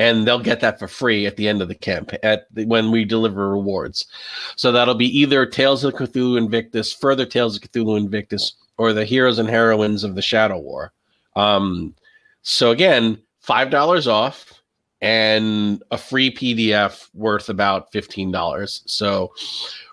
and 0.00 0.26
they'll 0.26 0.38
get 0.38 0.60
that 0.60 0.78
for 0.78 0.88
free 0.88 1.26
at 1.26 1.36
the 1.36 1.46
end 1.46 1.60
of 1.60 1.68
the 1.68 1.74
camp 1.74 2.12
at 2.22 2.46
the, 2.54 2.64
when 2.64 2.90
we 2.90 3.04
deliver 3.04 3.50
rewards. 3.50 4.06
So 4.56 4.72
that'll 4.72 4.94
be 4.94 5.18
either 5.18 5.44
Tales 5.44 5.84
of 5.84 5.92
Cthulhu 5.92 6.38
Invictus, 6.38 6.90
further 6.90 7.26
Tales 7.26 7.56
of 7.56 7.62
Cthulhu 7.62 7.98
Invictus, 7.98 8.54
or 8.80 8.94
the 8.94 9.04
Heroes 9.04 9.38
and 9.38 9.46
Heroines 9.46 10.04
of 10.04 10.14
the 10.14 10.22
Shadow 10.22 10.58
War. 10.58 10.90
Um, 11.36 11.94
so 12.40 12.70
again, 12.70 13.20
five 13.38 13.68
dollars 13.68 14.08
off 14.08 14.54
and 15.02 15.82
a 15.90 15.98
free 15.98 16.34
PDF 16.34 17.10
worth 17.12 17.50
about 17.50 17.92
fifteen 17.92 18.32
dollars. 18.32 18.82
So 18.86 19.34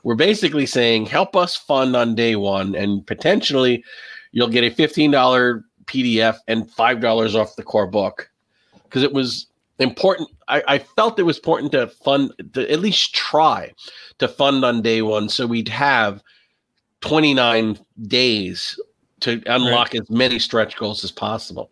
we're 0.04 0.16
basically 0.16 0.66
saying 0.66 1.08
help 1.08 1.36
us 1.36 1.54
fund 1.54 1.98
on 1.98 2.16
day 2.16 2.38
one, 2.38 2.76
and 2.76 3.06
potentially 3.06 3.84
you'll 4.32 4.48
get 4.48 4.64
a 4.64 4.70
fifteen 4.70 5.12
dollar 5.12 5.66
PDF 5.84 6.38
and 6.48 6.72
five 6.72 7.02
dollars 7.02 7.36
off 7.36 7.58
the 7.58 7.64
core 7.64 7.88
book 7.88 8.30
because 8.86 9.04
it 9.04 9.12
was 9.12 9.48
important. 9.80 10.30
I, 10.48 10.64
I, 10.66 10.80
felt 10.80 11.20
it 11.20 11.24
was 11.24 11.38
important 11.40 11.74
to 11.74 11.88
fund, 11.88 12.32
to 12.54 12.72
at 12.72 12.80
least 12.80 13.14
try 13.14 13.74
to 14.20 14.30
fund 14.30 14.64
on 14.64 14.82
day 14.82 15.02
one, 15.02 15.28
so 15.28 15.46
we'd 15.46 15.68
have 15.68 16.24
29 17.02 17.80
days 18.04 18.80
to 19.22 19.42
unlock 19.48 19.94
right. 19.94 20.02
as 20.02 20.10
many 20.10 20.40
stretch 20.40 20.78
goals 20.78 21.04
as 21.04 21.12
possible. 21.12 21.72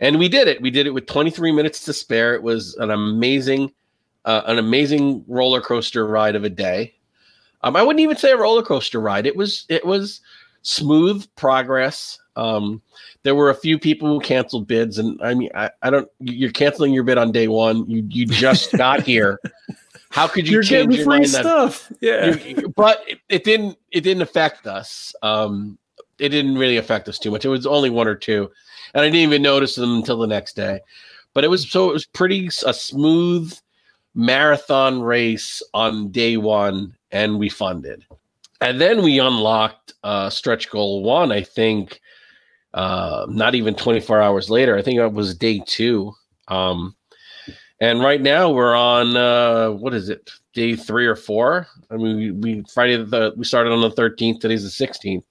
And 0.00 0.18
we 0.18 0.28
did 0.28 0.48
it. 0.48 0.60
We 0.60 0.70
did 0.70 0.86
it 0.86 0.90
with 0.90 1.06
23 1.06 1.52
minutes 1.52 1.84
to 1.84 1.92
spare. 1.92 2.34
It 2.34 2.42
was 2.42 2.74
an 2.76 2.90
amazing, 2.90 3.72
uh, 4.24 4.42
an 4.46 4.58
amazing 4.58 5.24
roller 5.28 5.60
coaster 5.60 6.06
ride 6.06 6.36
of 6.36 6.44
a 6.44 6.50
day. 6.50 6.94
Um, 7.62 7.76
I 7.76 7.82
wouldn't 7.82 8.00
even 8.00 8.16
say 8.16 8.32
a 8.32 8.36
roller 8.36 8.62
coaster 8.62 9.00
ride. 9.00 9.26
It 9.26 9.36
was 9.36 9.64
it 9.68 9.84
was 9.86 10.20
smooth 10.62 11.26
progress. 11.36 12.18
Um, 12.36 12.82
there 13.22 13.34
were 13.34 13.48
a 13.48 13.54
few 13.54 13.78
people 13.78 14.08
who 14.08 14.20
canceled 14.20 14.66
bids, 14.66 14.98
and 14.98 15.20
I 15.22 15.34
mean, 15.34 15.50
I, 15.54 15.70
I 15.82 15.90
don't. 15.90 16.08
You're 16.20 16.50
canceling 16.50 16.92
your 16.92 17.04
bid 17.04 17.16
on 17.16 17.32
day 17.32 17.48
one. 17.48 17.88
You 17.88 18.04
you 18.08 18.26
just 18.26 18.72
got 18.76 19.02
here. 19.02 19.40
How 20.14 20.28
could 20.28 20.46
you 20.46 20.54
You're 20.54 20.62
change 20.62 20.94
your 20.94 21.04
free 21.04 21.18
mind? 21.18 21.24
that- 21.30 21.40
stuff. 21.42 21.92
Yeah. 22.00 22.36
you- 22.36 22.68
but 22.76 23.02
it, 23.08 23.18
it 23.28 23.42
didn't 23.44 23.76
it 23.90 24.02
didn't 24.02 24.22
affect 24.22 24.66
us 24.68 25.12
um 25.22 25.76
it 26.20 26.28
didn't 26.28 26.56
really 26.56 26.76
affect 26.76 27.08
us 27.08 27.18
too 27.18 27.32
much 27.32 27.44
it 27.44 27.48
was 27.48 27.66
only 27.66 27.90
one 27.90 28.06
or 28.06 28.14
two 28.14 28.48
and 28.94 29.00
i 29.02 29.04
didn't 29.06 29.16
even 29.16 29.42
notice 29.42 29.74
them 29.74 29.96
until 29.96 30.18
the 30.18 30.26
next 30.28 30.54
day 30.54 30.78
but 31.32 31.42
it 31.42 31.48
was 31.48 31.68
so 31.68 31.90
it 31.90 31.92
was 31.92 32.06
pretty 32.06 32.46
a 32.64 32.72
smooth 32.72 33.52
marathon 34.14 35.02
race 35.02 35.60
on 35.74 36.10
day 36.12 36.36
one 36.36 36.94
and 37.10 37.36
we 37.38 37.48
funded 37.48 38.04
and 38.60 38.80
then 38.80 39.02
we 39.02 39.18
unlocked 39.18 39.94
uh 40.04 40.30
stretch 40.30 40.70
goal 40.70 41.02
one 41.02 41.32
i 41.32 41.42
think 41.42 42.00
uh 42.74 43.26
not 43.28 43.56
even 43.56 43.74
24 43.74 44.22
hours 44.22 44.48
later 44.50 44.76
i 44.78 44.82
think 44.82 45.00
it 45.00 45.12
was 45.12 45.34
day 45.34 45.60
two 45.66 46.12
um 46.46 46.94
and 47.84 48.00
right 48.00 48.20
now 48.22 48.50
we're 48.50 48.74
on 48.76 49.16
uh 49.16 49.70
what 49.70 49.92
is 49.94 50.08
it? 50.08 50.30
Day 50.54 50.76
three 50.76 51.06
or 51.06 51.16
four. 51.16 51.66
I 51.90 51.96
mean 51.96 52.16
we, 52.16 52.30
we 52.30 52.64
friday 52.72 52.96
the 52.96 53.32
we 53.36 53.44
started 53.44 53.72
on 53.72 53.80
the 53.80 53.90
13th 53.90 54.40
today's 54.40 54.62
the 54.64 54.86
16th 54.86 55.24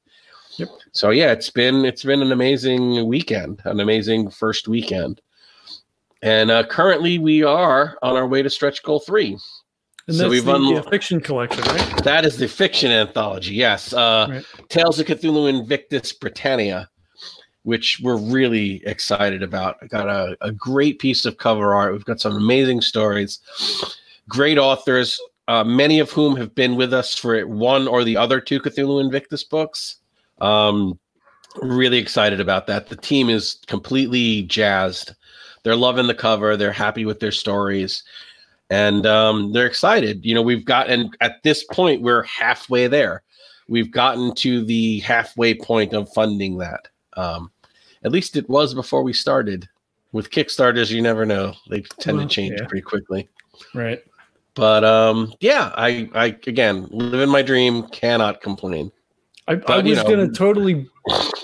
Yep. 0.58 0.70
so 0.92 1.10
yeah 1.10 1.32
it's 1.32 1.50
been 1.50 1.84
it's 1.84 2.04
been 2.04 2.22
an 2.22 2.32
amazing 2.32 3.08
weekend 3.08 3.62
an 3.66 3.80
amazing 3.80 4.30
first 4.30 4.68
weekend. 4.68 5.22
And 6.22 6.52
uh 6.52 6.64
currently 6.78 7.18
we 7.20 7.44
are 7.44 7.98
on 8.02 8.16
our 8.16 8.28
way 8.28 8.42
to 8.44 8.50
stretch 8.50 8.84
goal 8.84 9.00
three. 9.00 9.38
And 10.08 10.16
So 10.18 10.30
we've 10.30 10.46
the 10.46 10.54
unlo- 10.54 10.86
uh, 10.86 10.90
fiction 10.90 11.20
collection, 11.22 11.64
right? 11.64 12.04
that 12.04 12.24
is 12.26 12.36
the 12.38 12.48
fiction 12.48 12.92
anthology 12.92 13.56
yes. 13.56 13.94
Uh 13.94 14.28
Right. 14.30 14.46
tales 14.70 15.00
of 15.00 15.08
cthulhu 15.08 15.50
invictus 15.50 16.14
britannia 16.14 16.90
which 17.64 18.00
we're 18.04 18.18
really 18.18 18.86
excited 18.86 19.42
about. 19.42 19.78
I 19.82 19.88
got 19.88 20.08
a, 20.08 20.38
a 20.42 20.52
great 20.52 21.00
piece 21.00 21.26
of 21.26 21.38
cover 21.38 21.74
art. 21.74 21.94
We've 21.94 22.06
got 22.06 22.22
some 22.22 22.36
amazing 22.36 22.82
stories. 22.82 23.40
Great 24.28 24.58
authors 24.58 25.20
uh, 25.50 25.64
many 25.64 26.00
of 26.00 26.10
whom 26.10 26.38
have 26.38 26.56
been 26.56 26.78
with 26.78 26.94
us 26.94 27.16
for 27.18 27.46
one 27.46 27.86
or 27.88 28.06
the 28.06 28.16
other 28.16 28.40
two 28.40 28.62
cthulhu 28.62 29.02
invictus 29.02 29.44
books. 29.44 29.98
Um 30.40 30.98
really 31.62 31.98
excited 31.98 32.40
about 32.40 32.68
that. 32.68 32.88
The 32.88 32.96
team 32.96 33.30
is 33.30 33.60
completely 33.68 34.44
jazzed. 34.44 35.14
They're 35.64 35.76
loving 35.76 36.08
the 36.08 36.16
cover. 36.16 36.58
They're 36.58 36.72
happy 36.72 37.06
with 37.06 37.20
their 37.20 37.32
stories. 37.32 38.04
And 38.70 39.06
um, 39.06 39.54
they're 39.54 39.68
excited. 39.68 40.26
You 40.26 40.34
know, 40.34 40.42
we've 40.42 40.66
gotten 40.66 41.12
at 41.22 41.44
this 41.44 41.64
point 41.66 42.02
we're 42.02 42.24
halfway 42.24 42.88
there. 42.88 43.22
We've 43.68 43.92
gotten 43.92 44.34
to 44.36 44.66
the 44.66 45.00
halfway 45.02 45.54
point 45.54 45.94
of 45.94 46.12
funding 46.12 46.58
that. 46.58 46.88
Um, 47.18 47.52
at 48.04 48.12
least 48.12 48.36
it 48.36 48.50
was 48.50 48.74
before 48.74 49.04
we 49.04 49.14
started. 49.14 49.68
With 50.12 50.30
Kickstarters, 50.30 50.92
you 50.92 51.02
never 51.02 51.26
know; 51.26 51.54
they 51.70 51.82
tend 52.00 52.18
Well, 52.18 52.28
to 52.28 52.34
change 52.34 52.60
yeah. 52.60 52.68
pretty 52.68 52.84
quickly. 52.84 53.28
Right. 53.74 54.04
But 54.56 54.84
um, 54.84 55.34
yeah, 55.40 55.72
I, 55.76 56.10
I 56.14 56.26
again 56.46 56.88
living 56.92 57.30
my 57.30 57.42
dream, 57.42 57.88
cannot 57.88 58.42
complain. 58.42 58.92
I, 59.48 59.54
I 59.54 59.56
But, 59.56 59.86
you 59.86 59.92
was 59.92 60.04
know- 60.04 60.10
gonna 60.10 60.32
totally 60.32 60.90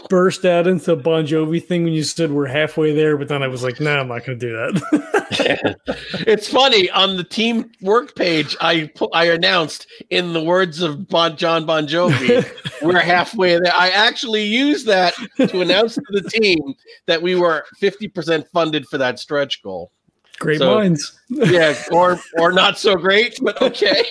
burst 0.09 0.45
out 0.45 0.67
into 0.67 0.85
the 0.85 0.95
Bon 0.95 1.25
Jovi 1.27 1.63
thing 1.63 1.83
when 1.83 1.91
you 1.91 2.03
said 2.03 2.31
we're 2.31 2.45
halfway 2.47 2.93
there, 2.95 3.17
but 3.17 3.27
then 3.27 3.43
I 3.43 3.47
was 3.49 3.61
like, 3.61 3.79
no, 3.81 3.93
nah, 3.93 4.01
I'm 4.01 4.07
not 4.07 4.25
gonna 4.25 4.37
do 4.37 4.53
that. 4.53 5.75
it's 6.27 6.47
funny 6.47 6.89
on 6.91 7.17
the 7.17 7.25
team 7.25 7.69
work 7.81 8.15
page. 8.15 8.55
I 8.61 8.89
I 9.13 9.25
announced 9.25 9.85
in 10.09 10.31
the 10.33 10.41
words 10.43 10.81
of 10.81 11.07
bon, 11.09 11.35
John 11.35 11.65
Bon 11.65 11.85
Jovi, 11.87 12.49
we're 12.81 12.99
halfway 12.99 13.59
there. 13.59 13.73
I 13.75 13.89
actually 13.89 14.43
used 14.43 14.87
that 14.87 15.13
to 15.37 15.59
announce 15.61 15.95
to 15.95 16.03
the 16.09 16.29
team 16.29 16.73
that 17.07 17.21
we 17.21 17.35
were 17.35 17.65
fifty 17.79 18.07
percent 18.07 18.47
funded 18.53 18.85
for 18.87 18.97
that 18.97 19.19
stretch 19.19 19.61
goal. 19.61 19.91
Great 20.39 20.59
So- 20.59 20.75
minds. 20.75 21.19
Yeah, 21.29 21.75
or 21.91 22.17
or 22.37 22.53
not 22.53 22.79
so 22.79 22.95
great, 22.95 23.37
but 23.41 23.61
okay. 23.61 24.03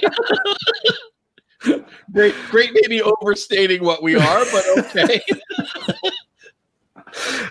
Great, 2.12 2.34
great, 2.50 2.70
maybe 2.82 3.02
overstating 3.02 3.82
what 3.84 4.02
we 4.02 4.14
are, 4.14 4.44
but 4.52 4.64
okay. 4.78 5.20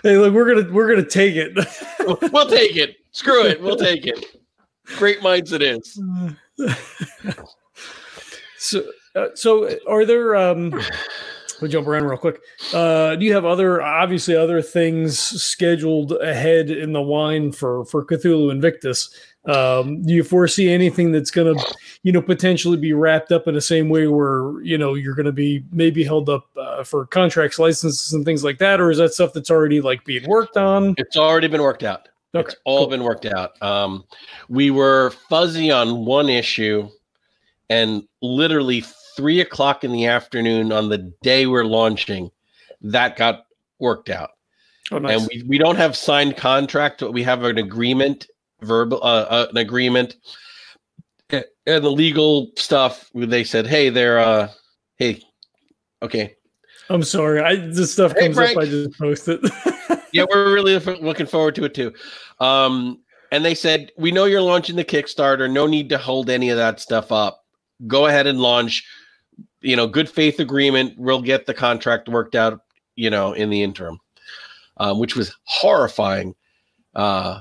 Hey, 0.02 0.16
look, 0.16 0.32
we're 0.32 0.54
gonna 0.54 0.72
we're 0.72 0.88
gonna 0.88 1.08
take 1.08 1.34
it. 1.36 1.52
we'll 2.32 2.48
take 2.48 2.76
it. 2.76 2.96
Screw 3.12 3.44
it. 3.44 3.60
We'll 3.60 3.76
take 3.76 4.06
it. 4.06 4.24
Great 4.96 5.22
minds 5.22 5.52
it 5.52 5.62
is. 5.62 6.00
so, 8.58 8.84
uh, 9.14 9.28
so 9.34 9.76
are 9.86 10.04
there? 10.04 10.36
Um, 10.36 10.70
we'll 11.60 11.70
jump 11.70 11.86
around 11.86 12.04
real 12.04 12.16
quick. 12.18 12.40
Uh, 12.72 13.16
do 13.16 13.24
you 13.24 13.34
have 13.34 13.44
other, 13.44 13.82
obviously, 13.82 14.36
other 14.36 14.62
things 14.62 15.18
scheduled 15.18 16.12
ahead 16.12 16.70
in 16.70 16.92
the 16.92 17.02
wine 17.02 17.52
for 17.52 17.84
for 17.84 18.04
Cthulhu 18.04 18.50
Invictus? 18.50 19.10
Um, 19.48 20.02
do 20.02 20.12
you 20.12 20.22
foresee 20.22 20.70
anything 20.70 21.10
that's 21.10 21.30
going 21.30 21.56
to, 21.56 21.74
you 22.02 22.12
know, 22.12 22.20
potentially 22.20 22.76
be 22.76 22.92
wrapped 22.92 23.32
up 23.32 23.48
in 23.48 23.54
the 23.54 23.60
same 23.62 23.88
way 23.88 24.06
where 24.06 24.60
you 24.62 24.76
know 24.76 24.94
you're 24.94 25.14
going 25.14 25.26
to 25.26 25.32
be 25.32 25.64
maybe 25.72 26.04
held 26.04 26.28
up 26.28 26.46
uh, 26.56 26.84
for 26.84 27.06
contracts, 27.06 27.58
licenses, 27.58 28.12
and 28.12 28.24
things 28.24 28.44
like 28.44 28.58
that, 28.58 28.80
or 28.80 28.90
is 28.90 28.98
that 28.98 29.14
stuff 29.14 29.32
that's 29.32 29.50
already 29.50 29.80
like 29.80 30.04
being 30.04 30.28
worked 30.28 30.58
on? 30.58 30.94
It's 30.98 31.16
already 31.16 31.48
been 31.48 31.62
worked 31.62 31.82
out. 31.82 32.08
Okay, 32.34 32.46
it's 32.46 32.56
all 32.64 32.80
cool. 32.80 32.88
been 32.88 33.04
worked 33.04 33.24
out. 33.24 33.60
Um, 33.62 34.04
we 34.50 34.70
were 34.70 35.10
fuzzy 35.30 35.70
on 35.70 36.04
one 36.04 36.28
issue, 36.28 36.88
and 37.70 38.02
literally 38.20 38.84
three 39.16 39.40
o'clock 39.40 39.82
in 39.82 39.92
the 39.92 40.06
afternoon 40.06 40.70
on 40.70 40.90
the 40.90 40.98
day 41.22 41.46
we're 41.46 41.64
launching, 41.64 42.30
that 42.82 43.16
got 43.16 43.46
worked 43.80 44.10
out. 44.10 44.30
Oh, 44.92 44.98
nice. 44.98 45.20
And 45.20 45.28
we, 45.32 45.42
we 45.48 45.58
don't 45.58 45.76
have 45.76 45.96
signed 45.96 46.36
contract, 46.36 47.00
but 47.00 47.12
we 47.12 47.22
have 47.24 47.42
an 47.42 47.58
agreement, 47.58 48.28
verbal 48.60 48.98
uh, 49.02 49.26
uh, 49.28 49.46
an 49.50 49.56
agreement, 49.56 50.16
and 51.30 51.44
the 51.64 51.90
legal 51.90 52.50
stuff. 52.56 53.10
They 53.14 53.44
said, 53.44 53.66
"Hey, 53.66 53.90
they're 53.90 54.18
uh, 54.18 54.48
hey, 54.96 55.22
okay, 56.02 56.36
I'm 56.90 57.02
sorry. 57.02 57.40
I 57.40 57.56
this 57.56 57.92
stuff 57.92 58.12
Hey, 58.16 58.32
comes 58.32 58.38
up. 58.38 58.56
I 58.56 58.64
just 58.64 58.98
post 58.98 59.28
it. 59.28 59.40
yeah, 60.12 60.24
we're 60.28 60.52
really 60.52 60.78
looking 60.78 61.26
forward 61.26 61.54
to 61.56 61.64
it 61.64 61.74
too. 61.74 61.92
Um, 62.40 63.00
and 63.30 63.44
they 63.44 63.54
said, 63.54 63.92
we 63.98 64.10
know 64.10 64.24
you're 64.24 64.40
launching 64.40 64.76
the 64.76 64.84
Kickstarter. 64.84 65.50
No 65.50 65.66
need 65.66 65.90
to 65.90 65.98
hold 65.98 66.30
any 66.30 66.48
of 66.48 66.56
that 66.56 66.80
stuff 66.80 67.12
up. 67.12 67.44
Go 67.86 68.06
ahead 68.06 68.26
and 68.26 68.40
launch. 68.40 68.86
You 69.60 69.76
know, 69.76 69.86
good 69.86 70.08
faith 70.08 70.40
agreement. 70.40 70.94
We'll 70.96 71.20
get 71.20 71.46
the 71.46 71.54
contract 71.54 72.08
worked 72.08 72.34
out. 72.34 72.60
You 72.96 73.10
know, 73.10 73.32
in 73.32 73.50
the 73.50 73.62
interim, 73.62 74.00
um, 74.78 74.98
which 74.98 75.14
was 75.14 75.36
horrifying. 75.44 76.34
Uh, 76.94 77.40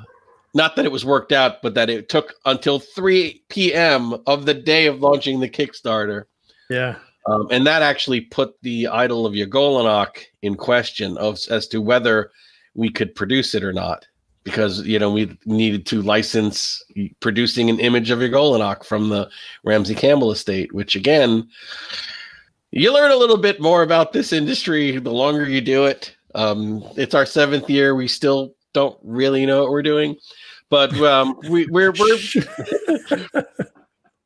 not 0.57 0.75
that 0.75 0.85
it 0.85 0.91
was 0.91 1.05
worked 1.05 1.31
out, 1.31 1.61
but 1.61 1.75
that 1.75 1.89
it 1.89 2.09
took 2.09 2.33
until 2.45 2.79
3 2.79 3.43
p.m. 3.47 4.15
of 4.25 4.45
the 4.45 4.53
day 4.53 4.87
of 4.87 4.99
launching 4.99 5.39
the 5.39 5.49
Kickstarter. 5.49 6.25
yeah. 6.69 6.95
Um, 7.27 7.47
and 7.51 7.67
that 7.67 7.81
actually 7.81 8.21
put 8.21 8.55
the 8.61 8.87
idol 8.87 9.25
of 9.25 9.33
Y'golonac 9.33 10.23
in 10.41 10.55
question 10.55 11.17
of 11.17 11.37
as 11.49 11.67
to 11.67 11.81
whether 11.81 12.31
we 12.73 12.89
could 12.89 13.13
produce 13.15 13.53
it 13.53 13.65
or 13.65 13.73
not, 13.73 14.07
because 14.45 14.81
you 14.87 14.97
know 14.97 15.11
we 15.11 15.37
needed 15.45 15.85
to 15.87 16.01
license 16.01 16.81
producing 17.19 17.69
an 17.69 17.81
image 17.81 18.11
of 18.11 18.19
Y'golonac 18.19 18.85
from 18.85 19.09
the 19.09 19.29
Ramsey 19.65 19.93
Campbell 19.93 20.31
estate, 20.31 20.73
which 20.73 20.95
again, 20.95 21.49
you 22.71 22.93
learn 22.93 23.11
a 23.11 23.17
little 23.17 23.37
bit 23.37 23.59
more 23.59 23.83
about 23.83 24.13
this 24.13 24.31
industry 24.31 24.97
the 24.97 25.11
longer 25.11 25.49
you 25.49 25.59
do 25.59 25.83
it. 25.83 26.15
Um, 26.33 26.81
it's 26.95 27.13
our 27.13 27.25
seventh 27.25 27.69
year; 27.69 27.93
we 27.93 28.07
still 28.07 28.55
don't 28.71 28.97
really 29.03 29.45
know 29.45 29.63
what 29.63 29.71
we're 29.71 29.81
doing, 29.81 30.15
but 30.69 30.93
um, 31.01 31.37
we, 31.49 31.67
we're 31.67 31.91
we're 31.91 32.17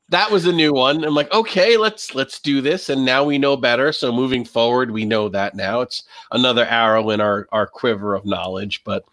that 0.10 0.30
was 0.30 0.46
a 0.46 0.52
new 0.52 0.74
one. 0.74 1.04
I'm 1.04 1.16
like, 1.16 1.32
okay, 1.34 1.78
let's 1.78 2.14
let's 2.14 2.40
do 2.40 2.62
this, 2.62 2.90
and 2.90 3.06
now 3.06 3.24
we 3.24 3.38
know 3.38 3.56
better. 3.56 3.92
So 3.92 4.12
moving 4.12 4.44
forward, 4.44 4.92
we 4.92 5.06
know 5.06 5.30
that 5.30 5.56
now. 5.56 5.82
It's 5.82 6.04
another 6.32 6.66
arrow 6.66 7.10
in 7.12 7.22
our 7.22 7.48
our 7.52 7.66
quiver 7.66 8.14
of 8.14 8.26
knowledge. 8.26 8.84
But 8.84 9.06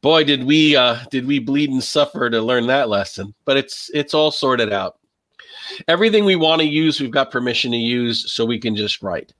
boy, 0.00 0.24
did 0.24 0.44
we 0.44 0.76
uh, 0.76 0.98
did 1.10 1.26
we 1.26 1.38
bleed 1.38 1.70
and 1.70 1.82
suffer 1.82 2.28
to 2.28 2.40
learn 2.40 2.66
that 2.66 2.88
lesson. 2.88 3.34
But 3.44 3.56
it's 3.56 3.90
it's 3.94 4.14
all 4.14 4.30
sorted 4.30 4.72
out. 4.72 4.98
Everything 5.88 6.24
we 6.24 6.36
want 6.36 6.60
to 6.60 6.68
use, 6.68 7.00
we've 7.00 7.10
got 7.10 7.30
permission 7.30 7.70
to 7.72 7.76
use, 7.76 8.32
so 8.32 8.44
we 8.44 8.58
can 8.58 8.76
just 8.76 9.02
write. 9.02 9.32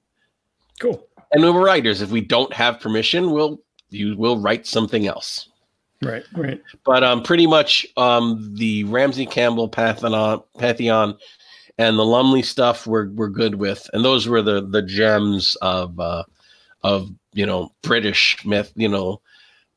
Cool. 0.81 1.07
And 1.33 1.43
we're 1.43 1.65
writers. 1.65 2.01
If 2.01 2.11
we 2.11 2.21
don't 2.21 2.53
have 2.53 2.81
permission, 2.81 3.33
we'll 3.33 3.61
you 3.91 4.17
will 4.17 4.39
write 4.39 4.67
something 4.67 5.07
else. 5.07 5.49
Right. 6.03 6.25
Right. 6.35 6.63
but 6.85 7.03
um, 7.03 7.23
pretty 7.23 7.47
much 7.47 7.87
um, 7.97 8.55
the 8.55 8.85
Ramsey 8.85 9.27
Campbell 9.27 9.69
Pantheon, 9.69 10.43
Pantheon 10.59 11.17
and 11.79 11.99
the 11.99 12.05
Lumley 12.05 12.43
stuff 12.43 12.87
we're 12.87 13.09
we're 13.11 13.29
good 13.29 13.57
with, 13.57 13.89
and 13.93 14.05
those 14.05 14.29
were 14.29 14.43
the 14.43 14.67
the 14.67 14.83
gems 14.83 15.57
of 15.63 15.99
uh, 15.99 16.25
of 16.83 17.11
you 17.33 17.47
know 17.47 17.73
British 17.83 18.45
myth, 18.45 18.73
you 18.77 18.89
know 18.89 19.21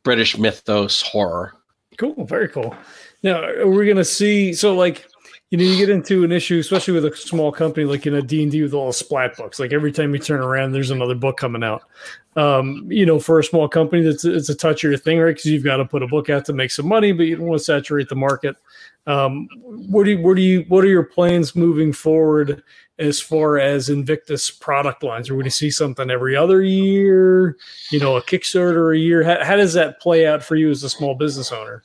British 0.03 0.37
mythos 0.37 1.01
horror. 1.01 1.53
Cool. 1.97 2.25
Very 2.25 2.47
cool. 2.47 2.75
Now, 3.23 3.43
are 3.43 3.67
we 3.67 3.85
going 3.85 3.97
to 3.97 4.05
see? 4.05 4.53
So, 4.53 4.73
like, 4.73 5.05
you 5.49 5.57
know, 5.57 5.63
you 5.63 5.77
get 5.77 5.89
into 5.89 6.23
an 6.23 6.31
issue, 6.31 6.59
especially 6.59 6.93
with 6.93 7.05
a 7.05 7.15
small 7.15 7.51
company 7.51 7.85
like 7.85 8.05
in 8.05 8.13
a 8.13 8.21
D 8.21 8.43
and 8.43 8.51
D 8.51 8.61
with 8.61 8.73
all 8.73 8.87
the 8.87 8.93
splat 8.93 9.35
books. 9.35 9.59
Like 9.59 9.73
every 9.73 9.91
time 9.91 10.13
you 10.13 10.19
turn 10.19 10.41
around, 10.41 10.73
there's 10.73 10.91
another 10.91 11.15
book 11.15 11.37
coming 11.37 11.63
out. 11.63 11.83
Um, 12.35 12.85
you 12.87 13.03
know, 13.03 13.19
for 13.19 13.39
a 13.39 13.43
small 13.43 13.67
company, 13.67 14.03
that's 14.03 14.23
it's 14.23 14.49
a 14.49 14.55
touchier 14.55 15.01
thing, 15.01 15.17
right? 15.17 15.31
Because 15.31 15.45
you've 15.45 15.63
got 15.63 15.77
to 15.77 15.85
put 15.85 16.03
a 16.03 16.07
book 16.07 16.29
out 16.29 16.45
to 16.45 16.53
make 16.53 16.69
some 16.69 16.87
money, 16.87 17.13
but 17.13 17.23
you 17.23 17.35
don't 17.35 17.47
want 17.47 17.59
to 17.59 17.65
saturate 17.65 18.09
the 18.09 18.15
market. 18.15 18.57
Um, 19.07 19.47
what 19.63 20.03
do 20.03 20.11
you, 20.11 20.21
what 20.21 20.35
do 20.35 20.43
you, 20.43 20.65
what 20.67 20.83
are 20.83 20.89
your 20.89 21.03
plans 21.03 21.55
moving 21.55 21.93
forward 21.93 22.61
as 22.99 23.19
far 23.19 23.57
as 23.57 23.89
Invictus 23.89 24.51
product 24.51 25.01
lines? 25.01 25.31
Or 25.31 25.35
would 25.35 25.45
to 25.45 25.51
see 25.51 25.71
something 25.71 26.11
every 26.11 26.35
other 26.35 26.61
year? 26.61 27.57
You 27.89 27.99
know, 27.99 28.17
a 28.17 28.21
Kickstarter 28.21 28.95
a 28.95 28.99
year? 28.99 29.23
How, 29.23 29.43
how 29.43 29.55
does 29.55 29.73
that 29.73 29.99
play 29.99 30.27
out 30.27 30.43
for 30.43 30.55
you 30.55 30.69
as 30.69 30.83
a 30.83 30.89
small 30.89 31.15
business 31.15 31.51
owner? 31.51 31.81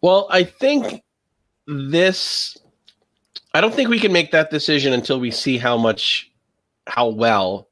Well, 0.00 0.28
I 0.30 0.44
think 0.44 1.02
this 1.66 2.56
I 3.54 3.60
don't 3.60 3.72
think 3.72 3.88
we 3.88 4.00
can 4.00 4.12
make 4.12 4.32
that 4.32 4.50
decision 4.50 4.92
until 4.92 5.20
we 5.20 5.30
see 5.30 5.58
how 5.58 5.76
much, 5.76 6.30
how 6.88 7.08
well 7.08 7.68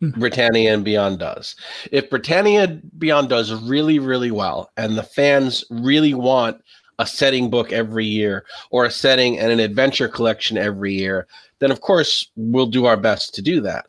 hmm. 0.00 0.10
Britannia 0.10 0.74
and 0.74 0.84
Beyond 0.84 1.20
does. 1.20 1.54
If 1.92 2.10
Britannia 2.10 2.80
Beyond 2.98 3.28
does 3.28 3.54
really, 3.54 4.00
really 4.00 4.32
well, 4.32 4.70
and 4.76 4.98
the 4.98 5.04
fans 5.04 5.64
really 5.70 6.12
want 6.12 6.60
a 6.98 7.06
setting 7.06 7.50
book 7.50 7.72
every 7.72 8.04
year 8.04 8.44
or 8.70 8.84
a 8.84 8.90
setting 8.90 9.38
and 9.38 9.52
an 9.52 9.60
adventure 9.60 10.08
collection 10.08 10.58
every 10.58 10.94
year, 10.94 11.28
then 11.60 11.70
of 11.70 11.80
course 11.80 12.28
we'll 12.34 12.66
do 12.66 12.86
our 12.86 12.96
best 12.96 13.34
to 13.34 13.42
do 13.42 13.60
that. 13.60 13.86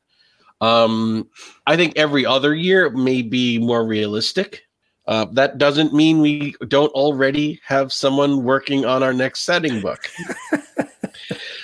Um, 0.61 1.28
I 1.65 1.76
think 1.78 1.93
every 1.95 2.26
other 2.26 2.53
year 2.53 2.89
may 2.89 3.22
be 3.22 3.57
more 3.57 3.86
realistic. 3.86 4.63
Uh, 5.07 5.26
that 5.32 5.57
doesn't 5.57 5.93
mean 5.93 6.20
we 6.20 6.53
don't 6.68 6.91
already 6.91 7.59
have 7.65 7.93
someone 7.93 8.43
working 8.43 8.86
on 8.86 9.03
our 9.03 9.13
next 9.13 9.41
setting 9.41 9.82
book. 9.82 10.09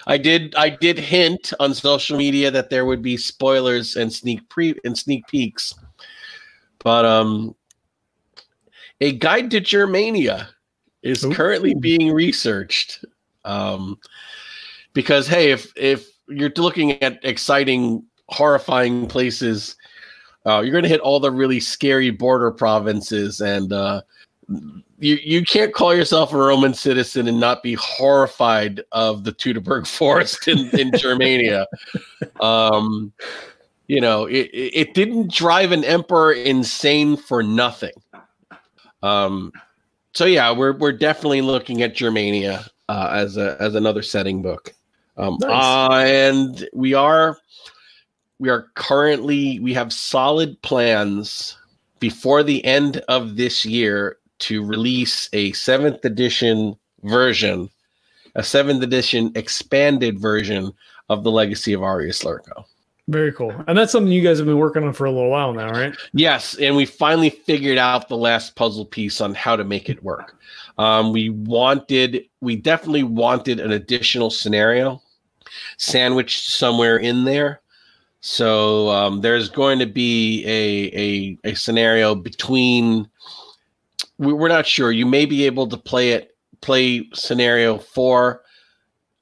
I 0.08 0.18
did 0.18 0.54
I 0.56 0.70
did 0.70 0.97
hint 0.97 1.54
on 1.60 1.74
social 1.74 2.18
media 2.18 2.51
that 2.51 2.70
there 2.70 2.86
would 2.86 3.01
be 3.01 3.18
spoilers 3.18 3.95
and 3.95 4.12
sneak 4.12 4.47
pre 4.49 4.76
and 4.84 4.97
sneak 4.97 5.28
peeks. 5.28 5.74
But 6.80 7.06
um 7.06 7.56
a 9.01 9.14
guide 9.14 9.51
to 9.51 9.60
Germania 9.60 10.49
is 11.01 11.24
Ooh. 11.24 11.34
currently 11.34 11.74
being 11.74 12.12
researched. 12.12 13.06
Um 13.45 13.97
because 14.93 15.28
hey, 15.28 15.51
if 15.51 15.72
if 15.76 16.10
you're 16.28 16.51
looking 16.56 17.01
at 17.04 17.24
exciting, 17.24 18.04
horrifying 18.30 19.08
places, 19.08 19.76
uh, 20.45 20.62
you're 20.62 20.72
going 20.72 20.84
to 20.84 20.89
hit 20.89 21.01
all 21.01 21.20
the 21.20 21.32
really 21.32 21.60
scary 21.60 22.10
border 22.10 22.51
provinces 22.51 23.41
and 23.41 23.74
uh, 23.74 24.01
you 25.04 25.20
you 25.22 25.43
can't 25.43 25.74
call 25.74 25.93
yourself 25.93 26.32
a 26.32 26.38
Roman 26.38 26.74
citizen 26.74 27.28
and 27.28 27.39
not 27.39 27.62
be 27.62 27.74
horrified 27.74 28.82
of 28.93 29.26
the 29.26 29.34
Teutoburg 29.34 29.86
Forest 29.97 30.47
in, 30.47 30.70
in 30.80 30.91
Germania. 30.97 31.68
Um, 32.39 33.12
you 33.88 33.99
know, 33.99 34.26
it, 34.26 34.49
it 34.54 34.93
didn't 34.93 35.32
drive 35.32 35.74
an 35.74 35.84
emperor 35.84 36.32
insane 36.32 37.18
for 37.18 37.43
nothing. 37.43 37.91
Um, 39.04 39.51
so 40.14 40.26
yeah, 40.26 40.51
we're 40.51 40.74
we're 40.74 40.93
definitely 40.93 41.41
looking 41.41 41.82
at 41.82 41.93
Germania 41.95 42.66
uh, 42.88 43.10
as 43.12 43.36
a 43.36 43.58
as 43.60 43.76
another 43.76 44.01
setting 44.01 44.41
book. 44.41 44.74
Um, 45.18 45.38
nice. 45.41 45.51
uh, 45.51 46.04
and 46.08 46.70
we 46.74 46.93
are 46.93 47.38
we 48.39 48.49
are 48.49 48.68
currently 48.76 49.60
we 49.60 49.74
have 49.74 49.91
solid 49.91 50.62
plans 50.62 51.58
before 51.99 52.41
the 52.41 52.64
end 52.64 52.97
of 53.10 53.36
this 53.36 53.66
year 53.66 54.18
to 54.43 54.65
release 54.65 55.29
a 55.33 55.51
seventh 55.53 56.03
edition 56.05 56.77
version, 57.03 57.69
a 58.35 58.43
seventh 58.43 58.83
edition 58.83 59.31
expanded 59.35 60.19
version 60.19 60.73
of 61.09 61.23
the 61.23 61.31
Legacy 61.31 61.73
of 61.73 61.81
Arrius 61.81 62.23
Lurco. 62.23 62.65
Very 63.09 63.33
cool. 63.33 63.53
And 63.67 63.77
that's 63.77 63.91
something 63.91 64.13
you 64.13 64.21
guys 64.21 64.37
have 64.37 64.47
been 64.47 64.57
working 64.57 64.83
on 64.83 64.93
for 64.93 65.05
a 65.05 65.11
little 65.11 65.29
while 65.29 65.53
now, 65.53 65.69
right? 65.69 65.93
Yes. 66.13 66.57
And 66.57 66.75
we 66.75 66.85
finally 66.85 67.29
figured 67.29 67.77
out 67.77 68.07
the 68.07 68.15
last 68.15 68.55
puzzle 68.55 68.85
piece 68.85 69.19
on 69.19 69.33
how 69.33 69.57
to 69.57 69.65
make 69.65 69.89
it 69.89 70.01
work. 70.03 70.37
Um, 70.77 71.11
we 71.11 71.29
wanted, 71.29 72.23
we 72.39 72.55
definitely 72.55 73.03
wanted 73.03 73.59
an 73.59 73.71
additional 73.71 74.29
scenario 74.29 75.01
sandwiched 75.77 76.49
somewhere 76.49 76.97
in 76.97 77.25
there. 77.25 77.59
So 78.21 78.89
um, 78.89 79.19
there's 79.19 79.49
going 79.49 79.79
to 79.79 79.85
be 79.85 80.45
a, 80.45 81.47
a, 81.47 81.51
a 81.51 81.55
scenario 81.55 82.15
between 82.15 83.09
we're 84.18 84.47
not 84.47 84.68
sure. 84.68 84.91
You 84.91 85.05
may 85.05 85.26
be 85.26 85.45
able 85.45 85.68
to 85.68 85.78
play 85.78 86.11
it, 86.11 86.36
play 86.61 87.09
scenario 87.14 87.78
four 87.78 88.43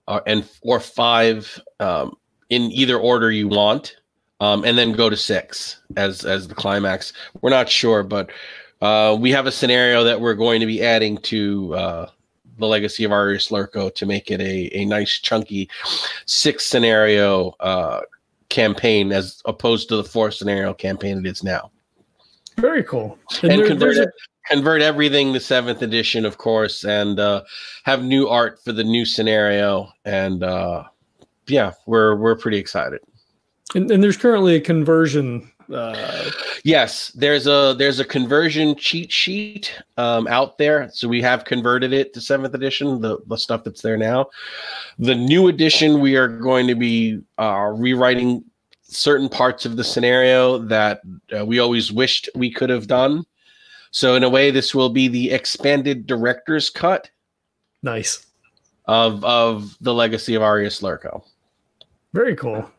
uh, 0.08 0.22
and 0.28 0.48
or 0.62 0.80
five 0.80 1.60
um, 1.80 2.16
in 2.50 2.64
either 2.72 2.98
order 2.98 3.32
you 3.32 3.48
want, 3.48 3.96
um, 4.40 4.64
and 4.66 4.78
then 4.78 4.92
go 4.92 5.10
to 5.10 5.18
six 5.18 5.82
as 5.96 6.26
as 6.26 6.48
the 6.48 6.56
climax. 6.56 7.14
We're 7.42 7.50
not 7.50 7.70
sure, 7.70 8.04
but 8.04 8.30
uh, 8.82 9.18
we 9.20 9.32
have 9.32 9.48
a 9.48 9.52
scenario 9.52 10.04
that 10.04 10.20
we're 10.20 10.36
going 10.36 10.60
to 10.60 10.66
be 10.66 10.84
adding 10.84 11.18
to 11.20 11.76
uh, 11.76 12.10
the 12.58 12.68
Legacy 12.68 13.04
of 13.04 13.12
Arrius 13.12 13.52
Lurco 13.52 13.94
to 13.96 14.06
make 14.06 14.32
it 14.32 14.42
a 14.42 14.70
a 14.78 14.86
nice 14.86 15.20
chunky 15.20 15.70
six 16.26 16.66
scenario 16.66 17.56
uh, 17.60 18.02
campaign 18.50 19.12
as 19.12 19.42
opposed 19.46 19.90
to 19.90 19.96
the 19.96 20.04
four 20.04 20.30
scenario 20.30 20.74
campaign 20.74 21.18
it 21.18 21.26
is 21.26 21.44
now. 21.44 21.72
Very 22.58 22.84
cool. 22.84 23.18
And, 23.42 23.54
and 23.54 23.62
there, 23.62 23.68
convert, 23.68 23.98
it, 23.98 24.10
convert 24.48 24.82
everything 24.82 25.34
to 25.34 25.40
seventh 25.40 25.82
edition, 25.82 26.26
of 26.26 26.38
course, 26.38 26.84
and 26.84 27.20
uh, 27.20 27.44
have 27.84 28.04
new 28.04 28.28
art 28.28 28.64
for 28.64 28.72
the 28.72 28.84
new 28.84 29.06
scenario. 29.06 29.92
And 30.06 30.44
uh, 30.44 30.84
yeah, 31.48 31.74
we're 31.86 32.16
we're 32.16 32.36
pretty 32.36 32.58
excited. 32.58 33.02
And, 33.76 33.90
and 33.92 34.04
there's 34.04 34.18
currently 34.18 34.56
a 34.56 34.62
conversion. 34.62 35.50
Uh... 35.72 36.30
Yes, 36.64 37.10
there's 37.10 37.48
a 37.48 37.74
there's 37.78 38.00
a 38.00 38.06
conversion 38.06 38.76
cheat 38.76 39.12
sheet 39.12 39.82
um, 39.98 40.28
out 40.28 40.58
there. 40.58 40.90
So 40.92 41.08
we 41.08 41.22
have 41.22 41.46
converted 41.46 41.94
it 41.94 42.14
to 42.14 42.22
seventh 42.22 42.54
edition, 42.54 43.02
the 43.02 43.20
the 43.28 43.38
stuff 43.38 43.64
that's 43.64 43.82
there 43.82 43.98
now. 43.98 44.28
The 45.00 45.16
new 45.16 45.48
edition, 45.48 46.02
we 46.02 46.18
are 46.18 46.28
going 46.28 46.68
to 46.68 46.76
be 46.76 47.22
uh, 47.38 47.72
rewriting 47.74 48.44
certain 48.84 49.30
parts 49.30 49.66
of 49.66 49.78
the 49.78 49.84
scenario 49.86 50.58
that 50.58 51.02
uh, 51.36 51.46
we 51.46 51.60
always 51.60 51.94
wished 51.94 52.30
we 52.36 52.52
could 52.52 52.70
have 52.70 52.88
done. 52.88 53.24
So 53.92 54.16
in 54.16 54.24
a 54.24 54.30
way, 54.30 54.52
this 54.52 54.74
will 54.74 54.90
be 54.90 55.08
the 55.08 55.32
expanded 55.32 56.08
director's 56.08 56.70
cut. 56.70 57.10
Nice. 57.84 58.26
Of 58.86 59.24
of 59.24 59.78
the 59.82 59.94
legacy 59.94 60.34
of 60.36 60.42
Arrius 60.42 60.82
Lurco. 60.82 61.24
Very 62.14 62.36
cool. 62.36 62.70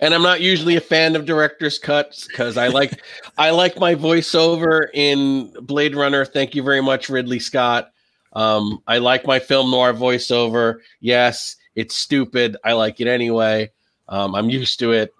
And 0.00 0.14
I'm 0.14 0.22
not 0.22 0.40
usually 0.40 0.76
a 0.76 0.80
fan 0.80 1.14
of 1.14 1.26
director's 1.26 1.78
cuts 1.78 2.26
because 2.26 2.56
I 2.56 2.68
like 2.68 3.02
I 3.38 3.50
like 3.50 3.78
my 3.78 3.94
voiceover 3.94 4.88
in 4.94 5.52
Blade 5.62 5.94
Runner. 5.94 6.24
Thank 6.24 6.54
you 6.54 6.62
very 6.62 6.80
much, 6.80 7.08
Ridley 7.08 7.38
Scott. 7.38 7.90
Um, 8.34 8.82
I 8.86 8.98
like 8.98 9.26
my 9.26 9.38
film 9.38 9.70
noir 9.70 9.92
voiceover. 9.92 10.78
Yes, 11.00 11.56
it's 11.74 11.96
stupid. 11.96 12.56
I 12.64 12.74
like 12.74 13.00
it 13.00 13.08
anyway. 13.08 13.70
Um, 14.08 14.34
I'm 14.34 14.50
used 14.50 14.78
to 14.80 14.92
it. 14.92 15.12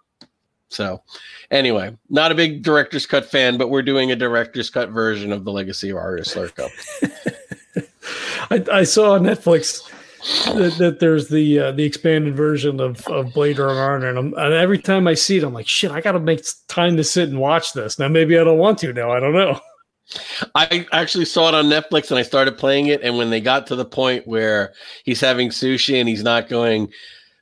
So, 0.71 1.03
anyway, 1.51 1.97
not 2.11 2.33
a 2.33 2.35
big 2.35 2.63
director's 2.63 3.07
cut 3.07 3.25
fan, 3.25 3.57
but 3.57 3.71
we're 3.71 3.83
doing 3.83 4.13
a 4.13 4.17
director's 4.17 4.71
cut 4.71 4.91
version 4.91 5.33
of 5.33 5.45
the 5.45 5.53
Legacy 5.53 5.91
of 5.91 5.97
Arrius 5.97 6.37
Lurco. 6.37 6.69
I, 8.51 8.65
I, 8.81 8.85
saw 8.85 9.13
on 9.13 9.23
Netflix 9.23 9.83
that, 10.45 10.77
that 10.79 11.01
there's 11.01 11.29
the 11.29 11.59
uh, 11.59 11.73
the 11.73 11.85
expanded 11.85 12.37
version 12.37 12.81
of, 12.81 13.07
of 13.09 13.33
Blade 13.33 13.59
Runner, 13.59 14.09
and, 14.09 14.35
and, 14.35 14.55
every 14.55 14.79
time 14.79 15.09
I 15.09 15.15
see 15.15 15.39
it, 15.39 15.45
I'm 15.45 15.55
like, 15.55 15.69
shit, 15.69 15.91
I 15.91 16.01
got 16.01 16.13
to 16.13 16.21
make 16.21 16.45
time 16.69 16.97
to 16.97 17.05
sit 17.05 17.29
and 17.29 17.41
watch 17.41 17.73
this. 17.73 17.99
Now, 17.99 18.09
maybe 18.09 18.39
I 18.39 18.45
don't 18.45 18.59
want 18.59 18.79
to. 18.79 18.93
Now, 18.93 19.11
I 19.11 19.21
don't 19.21 19.35
know. 19.35 19.61
I 20.55 20.87
actually 20.93 21.27
saw 21.27 21.49
it 21.49 21.55
on 21.55 21.67
Netflix 21.67 22.11
and 22.11 22.19
I 22.19 22.23
started 22.23 22.57
playing 22.57 22.87
it. 22.87 23.03
And 23.03 23.19
when 23.19 23.31
they 23.31 23.41
got 23.41 23.67
to 23.67 23.77
the 23.77 23.85
point 23.85 24.27
where 24.27 24.73
he's 25.05 25.21
having 25.21 25.51
sushi 25.51 26.01
and 26.01 26.09
he's 26.09 26.23
not 26.23 26.49
going, 26.49 26.91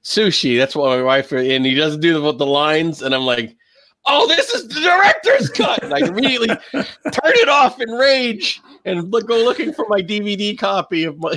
sushi. 0.07 0.57
That's 0.57 0.77
what 0.77 0.97
my 0.97 1.03
wife 1.03 1.33
and 1.33 1.67
he 1.67 1.75
doesn't 1.75 2.01
do 2.01 2.21
the, 2.21 2.33
the 2.33 2.47
lines, 2.47 3.03
and 3.03 3.15
I'm 3.15 3.27
like, 3.27 3.57
oh, 4.07 4.27
this 4.29 4.51
is 4.51 4.69
the 4.69 4.81
director's 4.81 5.51
cut. 5.51 5.83
And 5.83 5.93
I 5.93 5.99
immediately 5.99 6.49
turn 6.73 6.85
it 7.35 7.49
off 7.49 7.81
in 7.81 7.91
rage 7.91 8.61
and 8.85 9.11
look, 9.11 9.27
go 9.27 9.45
looking 9.45 9.73
for 9.73 9.85
my 9.89 10.01
DVD 10.01 10.57
copy 10.57 11.05
of 11.05 11.19
my. 11.19 11.37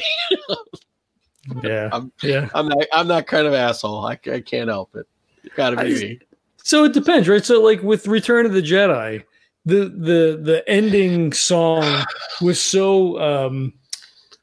yeah, 1.64 1.90
I'm, 1.92 2.12
yeah. 2.22 2.50
I'm 2.54 2.70
not. 2.70 2.86
I'm 2.94 3.08
that 3.08 3.28
kind 3.28 3.48
of 3.48 3.54
asshole. 3.54 4.06
I, 4.06 4.20
I 4.32 4.40
can't 4.40 4.70
help 4.70 4.96
it. 4.96 5.08
it 5.44 5.56
gotta 5.56 5.76
be 5.76 5.82
I, 5.82 6.00
me. 6.00 6.20
So 6.64 6.84
it 6.84 6.94
depends, 6.94 7.28
right? 7.28 7.44
So 7.44 7.62
like 7.62 7.82
with 7.82 8.08
Return 8.08 8.46
of 8.46 8.54
the 8.54 8.62
Jedi, 8.62 9.24
the 9.66 9.86
the 9.86 10.40
the 10.42 10.64
ending 10.68 11.34
song 11.34 12.06
was 12.42 12.62
so 12.62 13.20
um 13.20 13.74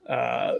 uh 0.08 0.54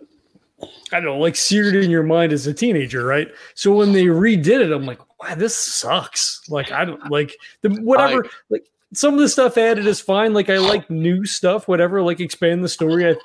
I 0.63 0.67
don't 1.01 1.05
know, 1.05 1.19
like 1.19 1.37
seared 1.37 1.77
in 1.77 1.91
your 1.91 2.03
mind 2.03 2.33
as 2.33 2.47
a 2.47 2.55
teenager, 2.55 3.05
right? 3.05 3.29
So 3.55 3.75
when 3.75 3.93
they 3.93 4.05
redid 4.07 4.61
it, 4.61 4.73
I'm 4.73 4.87
like, 4.87 5.01
wow, 5.21 5.35
this 5.35 5.55
sucks. 5.57 6.41
Like 6.49 6.73
I 6.73 6.85
don't 6.85 7.11
like 7.11 7.37
the 7.63 7.71
whatever. 7.83 8.25
I, 8.25 8.29
like 8.51 8.67
some 8.95 9.13
of 9.15 9.21
the 9.21 9.29
stuff 9.29 9.59
added 9.59 9.85
is 9.87 10.01
fine. 10.01 10.33
Like 10.33 10.49
I 10.49 10.57
like 10.59 10.89
new 10.89 11.27
stuff, 11.27 11.69
whatever. 11.69 12.01
Like 12.03 12.21
expand 12.21 12.65
the 12.65 12.69
story. 12.69 13.07
I 13.07 13.17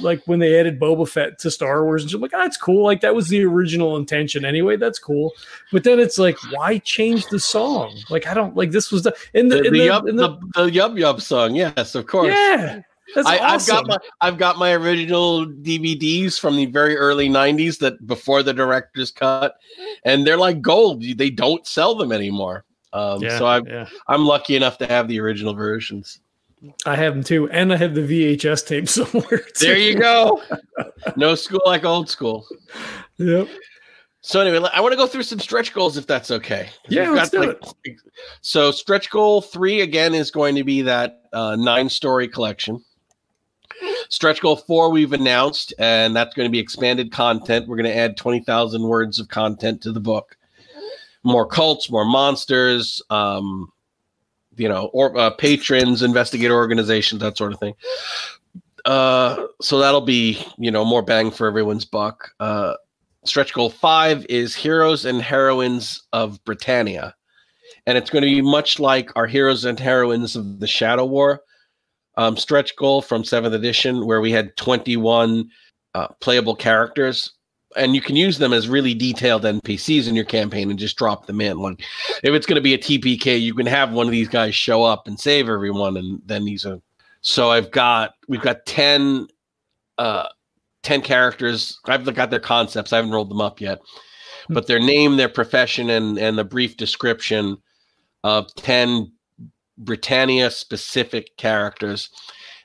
like 0.00 0.22
when 0.26 0.38
they 0.38 0.60
added 0.60 0.78
Boba 0.78 1.08
Fett 1.08 1.38
to 1.40 1.50
Star 1.50 1.82
Wars, 1.84 2.04
and 2.04 2.12
I'm 2.14 2.20
like, 2.20 2.32
oh, 2.34 2.38
that's 2.42 2.58
cool. 2.58 2.84
Like 2.84 3.00
that 3.00 3.14
was 3.16 3.28
the 3.28 3.42
original 3.44 3.96
intention 3.96 4.44
anyway. 4.44 4.76
That's 4.76 4.98
cool. 5.00 5.32
But 5.72 5.82
then 5.84 5.98
it's 5.98 6.18
like, 6.18 6.36
why 6.52 6.78
change 6.78 7.26
the 7.28 7.40
song? 7.40 7.98
Like 8.10 8.28
I 8.28 8.34
don't 8.34 8.54
like 8.56 8.70
this 8.70 8.92
was 8.92 9.02
the 9.02 9.16
in 9.34 9.48
the, 9.48 9.56
The, 9.56 9.64
in 9.64 9.72
the, 9.72 9.78
the, 9.80 9.86
yub, 9.86 10.08
in 10.08 10.16
the- 10.16 10.28
the, 10.54 10.64
the 10.66 10.70
yub 10.70 11.00
yub 11.00 11.20
song, 11.20 11.56
yes, 11.56 11.94
of 11.96 12.06
course. 12.06 12.28
yeah. 12.28 12.82
That's 13.14 13.26
I, 13.26 13.34
I've 13.34 13.54
awesome. 13.54 13.76
got 13.76 13.86
my 13.86 13.98
I've 14.20 14.38
got 14.38 14.58
my 14.58 14.72
original 14.72 15.46
DVDs 15.46 16.38
from 16.38 16.56
the 16.56 16.66
very 16.66 16.96
early 16.96 17.28
'90s 17.28 17.78
that 17.78 18.06
before 18.06 18.42
the 18.42 18.52
director's 18.52 19.10
cut, 19.10 19.56
and 20.04 20.26
they're 20.26 20.36
like 20.36 20.60
gold. 20.60 21.02
They 21.02 21.30
don't 21.30 21.66
sell 21.66 21.94
them 21.94 22.12
anymore. 22.12 22.64
Um, 22.92 23.22
yeah, 23.22 23.38
so 23.38 23.46
I'm 23.46 23.66
yeah. 23.66 23.86
I'm 24.08 24.24
lucky 24.24 24.56
enough 24.56 24.78
to 24.78 24.86
have 24.86 25.08
the 25.08 25.20
original 25.20 25.54
versions. 25.54 26.20
I 26.84 26.96
have 26.96 27.14
them 27.14 27.22
too, 27.22 27.48
and 27.50 27.72
I 27.72 27.76
have 27.76 27.94
the 27.94 28.00
VHS 28.00 28.66
tape 28.66 28.88
somewhere. 28.88 29.38
Too. 29.38 29.66
There 29.66 29.78
you 29.78 29.94
go. 29.94 30.42
no 31.16 31.34
school 31.34 31.60
like 31.66 31.84
old 31.84 32.08
school. 32.08 32.46
Yep. 33.18 33.48
So 34.22 34.40
anyway, 34.40 34.68
I 34.72 34.80
want 34.80 34.92
to 34.92 34.96
go 34.96 35.06
through 35.06 35.22
some 35.22 35.38
stretch 35.38 35.72
goals 35.72 35.96
if 35.96 36.08
that's 36.08 36.32
okay. 36.32 36.68
Yeah, 36.88 37.10
We've 37.10 37.18
let's 37.18 37.30
got, 37.30 37.42
do 37.42 37.68
like, 37.86 37.98
So 38.40 38.72
stretch 38.72 39.08
goal 39.08 39.40
three 39.40 39.82
again 39.82 40.14
is 40.16 40.32
going 40.32 40.56
to 40.56 40.64
be 40.64 40.82
that 40.82 41.20
uh, 41.32 41.54
nine 41.54 41.88
story 41.88 42.26
collection. 42.26 42.82
Stretch 44.08 44.40
goal 44.40 44.56
four 44.56 44.90
we've 44.90 45.12
announced, 45.12 45.74
and 45.78 46.14
that's 46.14 46.34
going 46.34 46.46
to 46.46 46.52
be 46.52 46.58
expanded 46.58 47.12
content. 47.12 47.68
We're 47.68 47.76
going 47.76 47.90
to 47.90 47.96
add 47.96 48.16
twenty 48.16 48.40
thousand 48.40 48.82
words 48.82 49.18
of 49.18 49.28
content 49.28 49.82
to 49.82 49.92
the 49.92 50.00
book. 50.00 50.36
More 51.24 51.46
cults, 51.46 51.90
more 51.90 52.04
monsters, 52.04 53.02
um, 53.10 53.72
you 54.56 54.68
know, 54.68 54.86
or 54.92 55.16
uh, 55.18 55.30
patrons, 55.30 56.02
investigator 56.02 56.54
organizations, 56.54 57.20
that 57.20 57.36
sort 57.36 57.52
of 57.52 57.58
thing. 57.58 57.74
Uh, 58.84 59.46
so 59.60 59.78
that'll 59.78 60.00
be 60.00 60.44
you 60.58 60.70
know 60.70 60.84
more 60.84 61.02
bang 61.02 61.30
for 61.30 61.46
everyone's 61.48 61.84
buck. 61.84 62.30
Uh, 62.38 62.74
stretch 63.24 63.52
goal 63.52 63.70
five 63.70 64.24
is 64.28 64.54
heroes 64.54 65.04
and 65.04 65.20
heroines 65.20 66.06
of 66.12 66.42
Britannia. 66.44 67.14
And 67.88 67.96
it's 67.96 68.10
going 68.10 68.22
to 68.22 68.28
be 68.28 68.42
much 68.42 68.80
like 68.80 69.10
our 69.16 69.26
heroes 69.26 69.64
and 69.64 69.78
heroines 69.78 70.34
of 70.34 70.58
the 70.58 70.66
Shadow 70.66 71.04
War 71.04 71.42
um, 72.16 72.36
stretch 72.36 72.74
goal 72.76 73.02
from 73.02 73.24
seventh 73.24 73.54
edition, 73.54 74.06
where 74.06 74.20
we 74.20 74.32
had 74.32 74.56
21 74.56 75.50
uh, 75.94 76.08
playable 76.20 76.54
characters. 76.54 77.32
And 77.76 77.94
you 77.94 78.00
can 78.00 78.16
use 78.16 78.38
them 78.38 78.54
as 78.54 78.68
really 78.68 78.94
detailed 78.94 79.42
NPCs 79.42 80.08
in 80.08 80.14
your 80.14 80.24
campaign 80.24 80.70
and 80.70 80.78
just 80.78 80.96
drop 80.96 81.26
them 81.26 81.42
in. 81.42 81.58
Like 81.58 81.80
if 82.22 82.32
it's 82.32 82.46
going 82.46 82.56
to 82.56 82.62
be 82.62 82.72
a 82.72 82.78
TPK, 82.78 83.40
you 83.40 83.54
can 83.54 83.66
have 83.66 83.92
one 83.92 84.06
of 84.06 84.12
these 84.12 84.28
guys 84.28 84.54
show 84.54 84.82
up 84.82 85.06
and 85.06 85.20
save 85.20 85.48
everyone, 85.48 85.96
and 85.96 86.22
then 86.24 86.44
these 86.44 86.64
are. 86.64 86.80
So 87.20 87.50
I've 87.50 87.70
got 87.70 88.14
we've 88.28 88.40
got 88.40 88.64
10 88.66 89.26
uh 89.98 90.28
10 90.84 91.02
characters. 91.02 91.78
I've 91.86 92.14
got 92.14 92.30
their 92.30 92.40
concepts. 92.40 92.92
I 92.92 92.96
haven't 92.96 93.10
rolled 93.10 93.30
them 93.30 93.40
up 93.40 93.60
yet. 93.60 93.80
But 94.48 94.68
their 94.68 94.78
name, 94.78 95.16
their 95.16 95.28
profession, 95.28 95.90
and 95.90 96.18
and 96.18 96.38
the 96.38 96.44
brief 96.44 96.76
description 96.76 97.58
of 98.22 98.54
10 98.54 99.12
Britannia 99.78 100.50
specific 100.50 101.36
characters. 101.36 102.10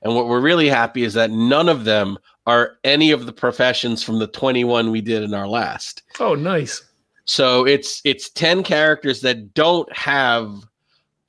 And 0.01 0.15
what 0.15 0.27
we're 0.27 0.41
really 0.41 0.67
happy 0.67 1.03
is 1.03 1.13
that 1.13 1.31
none 1.31 1.69
of 1.69 1.85
them 1.85 2.17
are 2.47 2.77
any 2.83 3.11
of 3.11 3.25
the 3.25 3.33
professions 3.33 4.01
from 4.01 4.19
the 4.19 4.27
21 4.27 4.91
we 4.91 5.01
did 5.01 5.23
in 5.23 5.33
our 5.33 5.47
last. 5.47 6.03
Oh, 6.19 6.35
nice. 6.35 6.83
So 7.25 7.65
it's 7.65 8.01
it's 8.03 8.29
10 8.29 8.63
characters 8.63 9.21
that 9.21 9.53
don't 9.53 9.91
have 9.95 10.51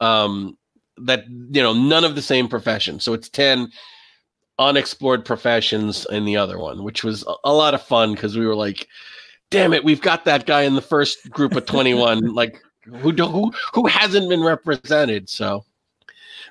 um 0.01 0.57
that 0.97 1.25
you 1.29 1.63
know 1.63 1.73
none 1.73 2.05
of 2.05 2.15
the 2.15 2.23
same 2.23 2.49
profession. 2.49 2.99
So 2.99 3.13
it's 3.13 3.29
10 3.29 3.71
unexplored 4.59 5.25
professions 5.25 6.07
in 6.11 6.25
the 6.25 6.37
other 6.37 6.59
one, 6.59 6.83
which 6.85 7.05
was 7.05 7.25
a, 7.45 7.53
lot 7.53 7.75
of 7.75 7.83
fun 7.83 8.15
because 8.15 8.37
we 8.37 8.47
were 8.47 8.55
like, 8.55 8.87
damn 9.51 9.73
it, 9.73 9.85
we've 9.85 10.01
got 10.01 10.25
that 10.25 10.47
guy 10.47 10.63
in 10.63 10.75
the 10.75 10.83
first 10.83 11.31
group 11.31 11.55
of 11.57 11.67
21 11.67 12.21
like 12.35 12.61
who 12.85 13.13
do, 13.13 13.27
who 13.27 13.53
who 13.75 13.87
hasn't 13.87 14.29
been 14.29 14.43
represented. 14.43 15.29
So 15.29 15.65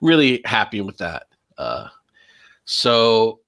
really 0.01 0.41
happy 0.45 0.81
with 0.81 0.97
that. 0.97 1.27
Uh 1.57 1.87
so 2.65 3.39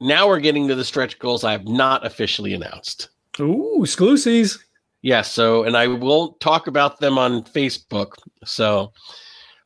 now 0.00 0.28
we're 0.28 0.40
getting 0.40 0.68
to 0.68 0.74
the 0.74 0.84
stretch 0.84 1.18
goals 1.18 1.44
I 1.44 1.52
have 1.52 1.66
not 1.66 2.06
officially 2.06 2.54
announced. 2.54 3.08
Ooh, 3.40 3.80
exclusives. 3.82 4.58
Yeah, 5.02 5.22
so 5.22 5.64
and 5.64 5.76
I 5.76 5.86
won't 5.86 6.38
talk 6.40 6.66
about 6.66 7.00
them 7.00 7.18
on 7.18 7.44
Facebook. 7.44 8.12
So 8.44 8.92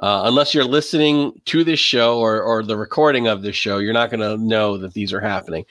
uh, 0.01 0.23
unless 0.25 0.53
you're 0.53 0.65
listening 0.65 1.33
to 1.45 1.63
this 1.63 1.79
show 1.79 2.19
or 2.19 2.43
or 2.43 2.63
the 2.63 2.77
recording 2.77 3.29
of 3.29 3.43
this 3.43 3.57
show, 3.57 3.79
you're 3.79 3.93
not 3.93 4.11
going 4.11 4.21
to 4.21 4.37
know 4.37 4.77
that 4.77 4.95
these 4.95 5.13
are 5.13 5.21
happening. 5.21 5.65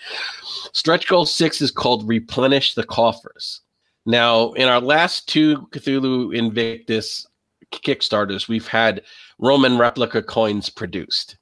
Stretch 0.73 1.07
goal 1.07 1.25
six 1.25 1.61
is 1.61 1.69
called 1.69 2.07
replenish 2.07 2.73
the 2.73 2.85
coffers. 2.85 3.61
Now, 4.05 4.53
in 4.53 4.67
our 4.67 4.79
last 4.79 5.27
two 5.27 5.67
Cthulhu 5.71 6.35
Invictus 6.35 7.27
Kickstarters, 7.71 8.47
we've 8.47 8.67
had 8.67 9.03
Roman 9.41 9.77
replica 9.77 10.21
coins 10.21 10.69
produced. 10.69 11.35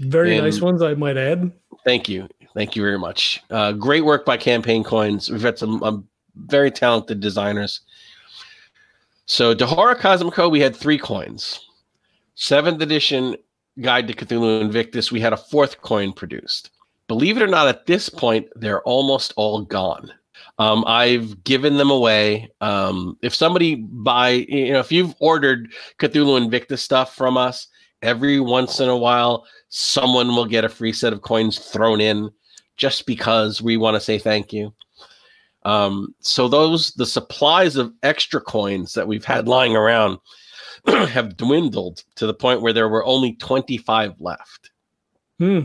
Very 0.00 0.36
And- 0.36 0.44
nice 0.44 0.60
ones, 0.60 0.82
I 0.82 0.94
might 0.94 1.16
add. 1.16 1.50
Thank 1.84 2.08
you. 2.08 2.28
Thank 2.54 2.76
you 2.76 2.82
very 2.82 2.98
much. 2.98 3.42
Uh, 3.50 3.72
great 3.72 4.04
work 4.04 4.24
by 4.24 4.36
Campaign 4.36 4.84
Coins. 4.84 5.30
We've 5.30 5.42
had 5.42 5.58
some 5.58 5.82
um, 5.82 6.08
very 6.36 6.70
talented 6.70 7.20
designers. 7.20 7.80
So, 9.24 9.54
De 9.54 9.66
Horrore 9.66 9.96
Cosmico, 9.96 10.50
we 10.50 10.60
had 10.60 10.76
three 10.76 10.98
coins. 10.98 11.66
Seventh 12.34 12.82
edition 12.82 13.36
Guide 13.80 14.06
to 14.08 14.14
Cthulhu 14.14 14.60
Invictus, 14.60 15.10
we 15.10 15.20
had 15.20 15.32
a 15.32 15.36
fourth 15.36 15.80
coin 15.80 16.12
produced. 16.12 16.70
Believe 17.08 17.38
it 17.38 17.42
or 17.42 17.46
not, 17.46 17.68
at 17.68 17.86
this 17.86 18.08
point, 18.10 18.48
they're 18.54 18.82
almost 18.82 19.32
all 19.36 19.62
gone. 19.62 20.12
Um, 20.58 20.84
I've 20.86 21.42
given 21.44 21.76
them 21.76 21.90
away. 21.90 22.50
Um, 22.60 23.18
if 23.22 23.34
somebody 23.34 23.76
buy, 23.76 24.30
you 24.30 24.72
know, 24.72 24.80
if 24.80 24.92
you've 24.92 25.14
ordered 25.18 25.72
Cthulhu 25.98 26.36
Invictus 26.36 26.82
stuff 26.82 27.14
from 27.16 27.36
us, 27.36 27.68
every 28.02 28.38
once 28.38 28.80
in 28.80 28.88
a 28.88 28.96
while, 28.96 29.46
someone 29.68 30.28
will 30.28 30.46
get 30.46 30.64
a 30.64 30.68
free 30.68 30.92
set 30.92 31.12
of 31.12 31.22
coins 31.22 31.58
thrown 31.58 32.00
in 32.00 32.30
just 32.76 33.06
because 33.06 33.62
we 33.62 33.76
want 33.76 33.94
to 33.94 34.00
say 34.00 34.18
thank 34.18 34.52
you. 34.52 34.72
Um, 35.64 36.14
so 36.20 36.48
those 36.48 36.92
the 36.92 37.06
supplies 37.06 37.76
of 37.76 37.92
extra 38.02 38.40
coins 38.40 38.94
that 38.94 39.06
we've 39.06 39.24
had 39.24 39.46
lying 39.46 39.76
around 39.76 40.18
have 40.86 41.36
dwindled 41.36 42.02
to 42.16 42.26
the 42.26 42.34
point 42.34 42.62
where 42.62 42.72
there 42.72 42.88
were 42.88 43.04
only 43.04 43.34
25 43.34 44.14
left. 44.20 44.70
Hmm. 45.38 45.60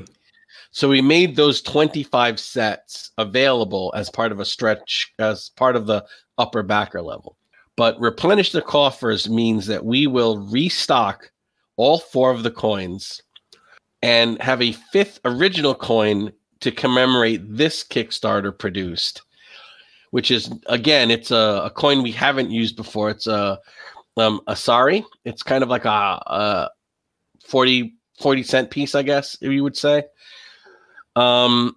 So 0.77 0.87
we 0.87 1.01
made 1.01 1.35
those 1.35 1.63
25 1.63 2.39
sets 2.39 3.09
available 3.17 3.91
as 3.97 4.11
part 4.11 4.31
of 4.31 4.39
a 4.39 4.45
stretch, 4.45 5.11
as 5.17 5.49
part 5.49 5.75
of 5.75 5.87
the 5.87 6.05
upper 6.37 6.61
backer 6.61 7.01
level. 7.01 7.35
But 7.75 7.99
replenish 7.99 8.51
the 8.51 8.61
coffers 8.61 9.27
means 9.27 9.65
that 9.65 9.83
we 9.83 10.05
will 10.05 10.37
restock 10.37 11.31
all 11.77 11.97
four 11.97 12.29
of 12.29 12.43
the 12.43 12.51
coins 12.51 13.23
and 14.03 14.39
have 14.39 14.61
a 14.61 14.73
fifth 14.93 15.19
original 15.25 15.73
coin 15.73 16.31
to 16.59 16.71
commemorate 16.71 17.41
this 17.43 17.83
Kickstarter 17.83 18.55
produced, 18.55 19.23
which 20.11 20.29
is 20.29 20.53
again, 20.67 21.09
it's 21.09 21.31
a, 21.31 21.63
a 21.63 21.71
coin 21.71 22.03
we 22.03 22.11
haven't 22.11 22.51
used 22.51 22.75
before. 22.75 23.09
It's 23.09 23.25
a 23.25 23.59
um, 24.17 24.41
Asari. 24.47 25.03
It's 25.25 25.41
kind 25.41 25.63
of 25.63 25.69
like 25.69 25.85
a, 25.85 25.89
a 25.89 26.69
40, 27.47 27.95
40 28.19 28.43
cent 28.43 28.69
piece, 28.69 28.93
I 28.93 29.01
guess 29.01 29.35
you 29.41 29.63
would 29.63 29.75
say. 29.75 30.03
Um, 31.17 31.75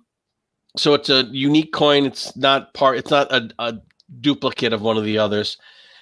so 0.77 0.95
it's 0.95 1.09
a 1.09 1.25
unique 1.33 1.73
coin. 1.73 2.05
It's 2.05 2.37
not 2.37 2.75
part. 2.75 2.99
It's 2.99 3.11
not 3.11 3.33
a, 3.33 3.51
a 3.59 3.79
duplicate 4.21 4.73
of 4.73 4.83
one 4.83 4.97
of 4.97 5.05
the 5.05 5.19
others. 5.19 5.57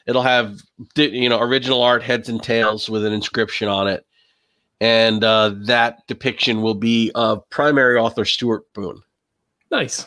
It'll 0.07 0.22
have 0.22 0.61
you 0.97 1.28
know 1.28 1.41
original 1.41 1.82
art, 1.82 2.03
heads 2.03 2.28
and 2.28 2.43
tails 2.43 2.89
with 2.89 3.05
an 3.05 3.12
inscription 3.12 3.68
on 3.68 3.89
it, 3.89 4.05
and 4.80 5.22
uh, 5.22 5.53
that 5.66 6.07
depiction 6.07 6.62
will 6.62 6.74
be 6.74 7.12
of 7.14 7.49
primary 7.51 7.99
author 7.99 8.24
Stuart 8.24 8.72
Boone. 8.72 9.03
Nice. 9.70 10.07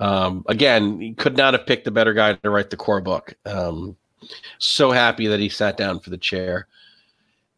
Um, 0.00 0.44
again, 0.48 1.00
he 1.00 1.14
could 1.14 1.36
not 1.36 1.54
have 1.54 1.66
picked 1.66 1.86
a 1.86 1.92
better 1.92 2.12
guy 2.12 2.32
to 2.32 2.50
write 2.50 2.70
the 2.70 2.76
core 2.76 3.00
book. 3.00 3.34
Um, 3.46 3.96
so 4.58 4.90
happy 4.90 5.28
that 5.28 5.38
he 5.38 5.48
sat 5.48 5.76
down 5.76 6.00
for 6.00 6.10
the 6.10 6.18
chair. 6.18 6.66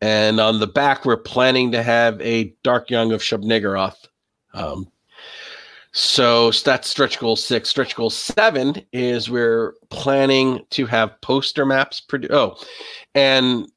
And 0.03 0.39
on 0.39 0.61
the 0.61 0.67
back, 0.67 1.07
we're 1.07 1.17
planning 1.17 1.73
to 1.73 1.83
have 1.83 2.21
a 2.21 2.55
Dark 2.63 2.91
Young 2.91 3.13
of 3.13 3.23
Shub-Niggurath. 3.23 4.09
Um, 4.55 4.91
so 5.93 6.51
that's 6.51 6.89
stretch 6.89 7.19
goal 7.19 7.37
six. 7.37 7.69
Stretch 7.69 7.95
goal 7.95 8.11
seven 8.11 8.85
is 8.93 9.31
we're 9.31 9.75
planning 9.91 10.65
to 10.71 10.87
have 10.87 11.21
poster 11.21 11.65
maps 11.65 12.01
produced. 12.01 12.33
Oh, 12.33 12.57
and 13.15 13.71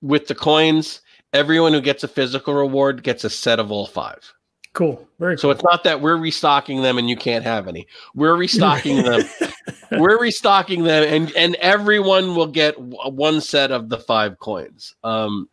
with 0.00 0.28
the 0.28 0.34
coins, 0.34 1.00
everyone 1.32 1.72
who 1.74 1.80
gets 1.80 2.04
a 2.04 2.08
physical 2.08 2.54
reward 2.54 3.02
gets 3.02 3.24
a 3.24 3.30
set 3.30 3.58
of 3.58 3.70
all 3.70 3.86
five. 3.86 4.32
Cool. 4.72 5.06
Very 5.18 5.36
So 5.38 5.42
cool. 5.42 5.50
it's 5.52 5.62
not 5.64 5.84
that 5.84 6.00
we're 6.00 6.16
restocking 6.18 6.82
them 6.82 6.96
and 6.98 7.08
you 7.08 7.16
can't 7.16 7.44
have 7.44 7.66
any. 7.68 7.86
We're 8.14 8.36
restocking 8.36 9.02
them. 9.02 9.22
We're 9.92 10.18
restocking 10.20 10.82
them, 10.82 11.04
and 11.04 11.32
and 11.36 11.54
everyone 11.56 12.34
will 12.34 12.48
get 12.48 12.74
one 12.76 13.40
set 13.40 13.70
of 13.70 13.88
the 13.88 13.98
five 13.98 14.38
coins. 14.40 14.96
Um, 15.04 15.48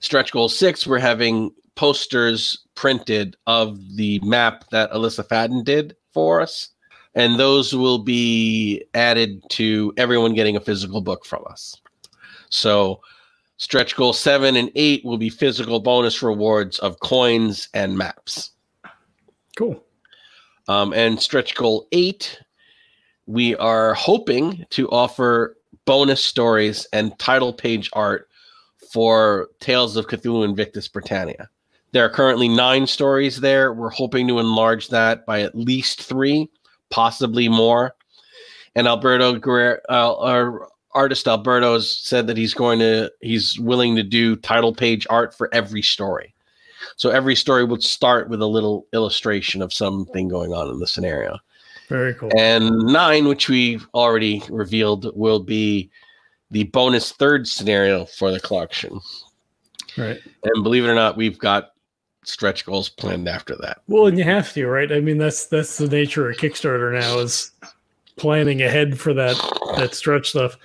Stretch 0.00 0.32
goal 0.32 0.48
six, 0.48 0.88
we're 0.88 0.98
having 0.98 1.52
posters 1.74 2.64
printed 2.74 3.36
of 3.46 3.78
the 3.96 4.18
map 4.20 4.64
that 4.70 4.90
Alyssa 4.92 5.26
Faden 5.26 5.64
did 5.64 5.96
for 6.12 6.40
us. 6.40 6.68
And 7.14 7.38
those 7.38 7.74
will 7.74 7.98
be 7.98 8.84
added 8.94 9.42
to 9.50 9.92
everyone 9.96 10.34
getting 10.34 10.56
a 10.56 10.60
physical 10.60 11.00
book 11.00 11.26
from 11.26 11.44
us. 11.46 11.80
So 12.48 13.00
stretch 13.58 13.96
goal 13.96 14.12
seven 14.12 14.56
and 14.56 14.70
eight 14.74 15.04
will 15.04 15.18
be 15.18 15.28
physical 15.28 15.80
bonus 15.80 16.22
rewards 16.22 16.78
of 16.78 17.00
coins 17.00 17.68
and 17.74 17.98
maps. 17.98 18.50
Cool. 19.56 19.82
Um, 20.68 20.92
and 20.94 21.20
stretch 21.20 21.54
goal 21.54 21.86
eight, 21.92 22.40
we 23.26 23.54
are 23.56 23.94
hoping 23.94 24.64
to 24.70 24.88
offer 24.90 25.56
bonus 25.84 26.24
stories 26.24 26.86
and 26.92 27.18
title 27.18 27.52
page 27.52 27.90
art 27.92 28.28
for 28.92 29.48
Tales 29.60 29.96
of 29.96 30.06
Cthulhu 30.06 30.44
Invictus 30.44 30.88
Britannia. 30.88 31.48
There 31.92 32.04
are 32.04 32.10
currently 32.10 32.48
nine 32.48 32.86
stories 32.86 33.40
there. 33.40 33.72
We're 33.72 33.90
hoping 33.90 34.26
to 34.28 34.38
enlarge 34.38 34.88
that 34.88 35.26
by 35.26 35.42
at 35.42 35.54
least 35.54 36.02
three, 36.02 36.48
possibly 36.90 37.48
more. 37.48 37.94
And 38.74 38.86
Alberto 38.86 39.38
Guerrero, 39.38 39.78
uh, 39.90 40.16
our 40.16 40.68
artist 40.94 41.28
Alberto 41.28 41.74
has 41.74 41.94
said 41.96 42.26
that 42.26 42.36
he's 42.36 42.54
going 42.54 42.78
to, 42.78 43.12
he's 43.20 43.58
willing 43.58 43.94
to 43.96 44.02
do 44.02 44.36
title 44.36 44.74
page 44.74 45.06
art 45.10 45.36
for 45.36 45.50
every 45.52 45.82
story. 45.82 46.34
So 46.96 47.10
every 47.10 47.36
story 47.36 47.64
would 47.64 47.82
start 47.82 48.28
with 48.28 48.40
a 48.40 48.46
little 48.46 48.86
illustration 48.92 49.62
of 49.62 49.72
something 49.72 50.28
going 50.28 50.52
on 50.52 50.70
in 50.70 50.78
the 50.78 50.86
scenario. 50.86 51.38
Very 51.88 52.14
cool. 52.14 52.30
And 52.38 52.70
nine, 52.86 53.28
which 53.28 53.48
we've 53.48 53.86
already 53.94 54.42
revealed, 54.48 55.14
will 55.14 55.40
be 55.40 55.90
the 56.50 56.64
bonus 56.64 57.12
third 57.12 57.46
scenario 57.46 58.06
for 58.06 58.30
the 58.30 58.40
collection. 58.40 59.00
Right. 59.98 60.18
And 60.44 60.62
believe 60.62 60.84
it 60.84 60.88
or 60.88 60.94
not, 60.94 61.16
we've 61.16 61.38
got 61.38 61.71
stretch 62.24 62.64
goals 62.64 62.88
planned 62.88 63.28
after 63.28 63.56
that. 63.56 63.78
Well, 63.88 64.06
and 64.06 64.18
you 64.18 64.24
have 64.24 64.52
to, 64.54 64.66
right? 64.66 64.92
I 64.92 65.00
mean, 65.00 65.18
that's 65.18 65.46
that's 65.46 65.78
the 65.78 65.88
nature 65.88 66.30
of 66.30 66.36
Kickstarter 66.36 66.92
now 66.92 67.18
is 67.18 67.50
planning 68.16 68.62
ahead 68.62 68.98
for 68.98 69.14
that 69.14 69.36
that 69.76 69.94
stretch 69.94 70.30
stuff. 70.30 70.56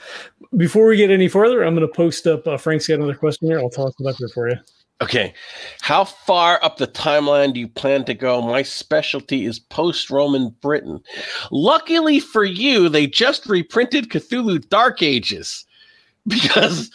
Before 0.55 0.88
we 0.88 0.97
get 0.97 1.12
any 1.12 1.28
further, 1.28 1.64
I'm 1.64 1.76
going 1.76 1.88
to 1.88 1.93
post 1.93 2.28
up. 2.28 2.47
Uh, 2.47 2.58
Frank's 2.58 2.88
got 2.88 2.95
another 2.95 3.16
question 3.16 3.47
here. 3.47 3.60
I'll 3.60 3.70
toss 3.70 3.93
it 3.99 4.05
up 4.08 4.16
here 4.16 4.30
for 4.30 4.49
you. 4.49 4.58
Okay. 4.99 5.34
How 5.82 6.05
far 6.05 6.64
up 6.64 6.78
the 6.78 6.88
timeline 6.88 7.53
do 7.53 7.60
you 7.60 7.68
plan 7.68 8.03
to 8.05 8.16
go? 8.16 8.41
My 8.41 8.64
specialty 8.64 9.45
is 9.45 9.60
post 9.60 10.10
Roman 10.10 10.49
Britain. 10.62 10.99
Luckily 11.51 12.20
for 12.20 12.43
you, 12.43 12.89
they 12.89 13.05
just 13.05 13.45
reprinted 13.45 14.10
Cthulhu 14.10 14.68
Dark 14.70 15.03
Ages 15.03 15.66
because 16.28 16.89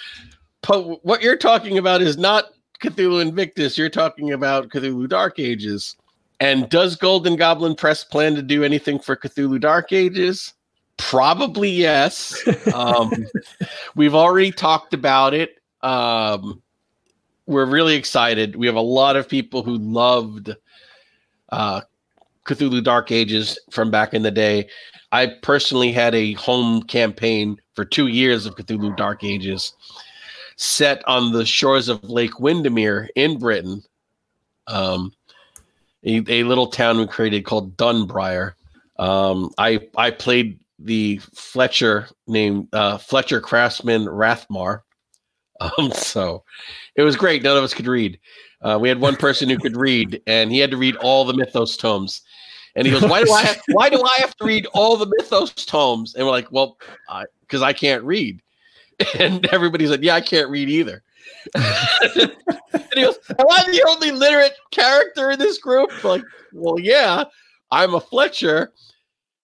po- 0.62 0.98
what 1.02 1.22
you're 1.22 1.36
talking 1.36 1.78
about 1.78 2.02
is 2.02 2.16
not 2.16 2.46
Cthulhu 2.82 3.22
Invictus. 3.22 3.78
You're 3.78 3.88
talking 3.88 4.32
about 4.32 4.68
Cthulhu 4.68 5.08
Dark 5.08 5.38
Ages. 5.38 5.96
And 6.40 6.68
does 6.68 6.96
Golden 6.96 7.36
Goblin 7.36 7.76
Press 7.76 8.02
plan 8.02 8.34
to 8.34 8.42
do 8.42 8.64
anything 8.64 8.98
for 8.98 9.14
Cthulhu 9.14 9.60
Dark 9.60 9.92
Ages? 9.92 10.54
Probably 10.96 11.70
yes. 11.70 12.36
Um, 12.74 13.12
we've 13.94 14.14
already 14.14 14.50
talked 14.50 14.94
about 14.94 15.34
it. 15.34 15.58
Um, 15.82 16.62
we're 17.46 17.66
really 17.66 17.94
excited. 17.94 18.56
We 18.56 18.66
have 18.66 18.76
a 18.76 18.80
lot 18.80 19.16
of 19.16 19.28
people 19.28 19.62
who 19.62 19.76
loved 19.76 20.54
uh, 21.50 21.82
Cthulhu 22.46 22.82
Dark 22.82 23.12
Ages 23.12 23.58
from 23.70 23.90
back 23.90 24.14
in 24.14 24.22
the 24.22 24.30
day. 24.30 24.68
I 25.12 25.26
personally 25.42 25.92
had 25.92 26.14
a 26.14 26.32
home 26.34 26.82
campaign 26.84 27.60
for 27.74 27.84
two 27.84 28.06
years 28.06 28.46
of 28.46 28.56
Cthulhu 28.56 28.96
Dark 28.96 29.22
Ages 29.22 29.74
set 30.62 31.06
on 31.08 31.32
the 31.32 31.44
shores 31.44 31.88
of 31.88 32.04
Lake 32.04 32.38
Windermere 32.38 33.08
in 33.16 33.38
Britain. 33.38 33.82
Um, 34.68 35.12
a, 36.04 36.22
a 36.28 36.44
little 36.44 36.68
town 36.68 36.98
we 36.98 37.06
created 37.06 37.44
called 37.44 37.76
Dunbriar. 37.76 38.54
Um, 38.98 39.50
I 39.58 39.88
I 39.96 40.10
played 40.10 40.58
the 40.78 41.18
Fletcher 41.34 42.08
named 42.26 42.68
uh, 42.72 42.98
Fletcher 42.98 43.40
Craftsman 43.40 44.06
Rathmar. 44.06 44.80
Um, 45.78 45.92
so 45.92 46.42
it 46.96 47.02
was 47.02 47.14
great. 47.14 47.44
None 47.44 47.56
of 47.56 47.62
us 47.62 47.72
could 47.72 47.86
read. 47.86 48.18
Uh, 48.62 48.78
we 48.80 48.88
had 48.88 49.00
one 49.00 49.14
person 49.14 49.48
who 49.48 49.56
could 49.56 49.76
read, 49.76 50.20
and 50.26 50.50
he 50.50 50.58
had 50.58 50.72
to 50.72 50.76
read 50.76 50.96
all 50.96 51.24
the 51.24 51.34
Mythos 51.34 51.76
tomes. 51.76 52.22
And 52.74 52.84
he 52.84 52.92
goes, 52.92 53.08
"Why 53.08 53.22
do 53.22 53.30
I? 53.30 53.42
Have, 53.42 53.62
why 53.68 53.88
do 53.88 54.02
I 54.02 54.16
have 54.18 54.34
to 54.38 54.44
read 54.44 54.66
all 54.74 54.96
the 54.96 55.06
Mythos 55.06 55.52
tomes?" 55.52 56.16
And 56.16 56.26
we're 56.26 56.32
like, 56.32 56.50
"Well, 56.50 56.78
because 57.42 57.62
I, 57.62 57.68
I 57.68 57.72
can't 57.74 58.02
read." 58.02 58.41
And 59.18 59.46
everybody 59.52 59.86
said, 59.86 60.02
"Yeah, 60.02 60.14
I 60.14 60.20
can't 60.20 60.50
read 60.50 60.68
either." 60.68 61.02
and 61.54 62.32
he 62.94 63.02
goes, 63.02 63.18
"Am 63.38 63.46
I 63.50 63.64
the 63.70 63.84
only 63.88 64.10
literate 64.10 64.54
character 64.70 65.30
in 65.30 65.38
this 65.38 65.58
group?" 65.58 66.04
Like, 66.04 66.22
well, 66.52 66.78
yeah, 66.78 67.24
I'm 67.70 67.94
a 67.94 68.00
Fletcher. 68.00 68.72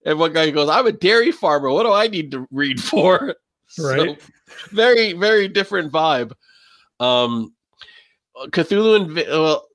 And 0.05 0.19
one 0.19 0.33
guy 0.33 0.51
goes, 0.51 0.69
"I'm 0.69 0.87
a 0.87 0.93
dairy 0.93 1.33
farmer. 1.33 1.71
What 1.71 1.85
do 1.85 1.93
I 1.93 2.07
need 2.09 2.31
to 2.33 2.47
read 2.51 2.83
for?" 2.83 3.37
Right. 3.79 4.19
So, 4.19 4.67
very, 4.71 5.13
very 5.13 5.47
different 5.47 5.93
vibe. 5.93 6.33
Um, 7.01 7.55
Cthulhu 8.47 8.97
and 8.97 9.15
well, 9.15 9.67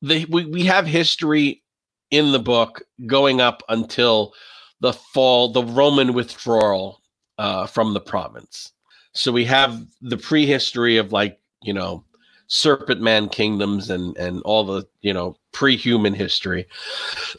they 0.00 0.26
we, 0.26 0.44
we 0.44 0.64
have 0.66 0.86
history 0.86 1.62
in 2.10 2.32
the 2.32 2.38
book 2.38 2.82
going 3.06 3.40
up 3.40 3.62
until 3.68 4.32
the 4.80 4.92
fall, 4.92 5.52
the 5.52 5.64
Roman 5.64 6.12
withdrawal 6.12 7.00
uh, 7.38 7.66
from 7.66 7.94
the 7.94 8.00
province. 8.00 8.72
So 9.12 9.32
we 9.32 9.44
have 9.46 9.86
the 10.00 10.16
prehistory 10.16 10.96
of 10.96 11.12
like 11.12 11.38
you 11.62 11.72
know 11.72 12.04
serpent 12.50 13.00
man 13.00 13.28
kingdoms 13.28 13.90
and 13.90 14.16
and 14.16 14.42
all 14.42 14.64
the 14.64 14.84
you 15.02 15.12
know 15.12 15.36
pre-human 15.52 16.12
history 16.12 16.66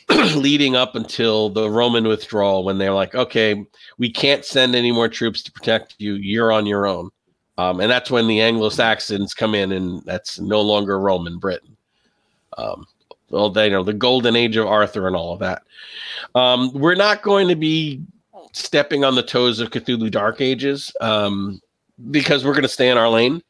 leading 0.36 0.74
up 0.74 0.96
until 0.96 1.50
the 1.50 1.70
roman 1.70 2.08
withdrawal 2.08 2.64
when 2.64 2.78
they're 2.78 2.94
like 2.94 3.14
okay 3.14 3.66
we 3.98 4.10
can't 4.10 4.46
send 4.46 4.74
any 4.74 4.92
more 4.92 5.10
troops 5.10 5.44
to 5.44 5.52
protect 5.52 5.96
you. 5.98 6.14
You're 6.14 6.52
on 6.52 6.66
your 6.66 6.88
own. 6.88 7.10
Um, 7.58 7.82
and 7.82 7.92
that's 7.92 8.10
when 8.10 8.28
the 8.28 8.40
anglo-saxons 8.40 9.34
come 9.34 9.54
in 9.54 9.74
and 9.74 10.02
that's 10.04 10.40
no 10.40 10.62
longer 10.62 10.98
roman 10.98 11.38
britain. 11.40 11.76
Um, 12.58 12.86
well 13.30 13.50
they 13.50 13.66
you 13.66 13.72
know 13.72 13.84
the 13.84 13.94
golden 13.94 14.38
age 14.38 14.56
of 14.56 14.66
arthur 14.68 15.08
and 15.08 15.16
all 15.16 15.34
of 15.34 15.40
that. 15.40 15.64
Um, 16.36 16.72
we're 16.74 16.96
not 16.96 17.22
going 17.22 17.50
to 17.50 17.56
be 17.58 18.02
stepping 18.54 19.04
on 19.04 19.16
the 19.16 19.24
toes 19.24 19.60
of 19.60 19.70
cthulhu 19.70 20.12
dark 20.12 20.42
ages 20.42 20.92
um, 21.02 21.60
because 22.10 22.44
we're 22.44 22.54
going 22.54 22.62
to 22.64 22.68
stay 22.68 22.90
in 22.90 22.98
our 22.98 23.10
lane 23.10 23.42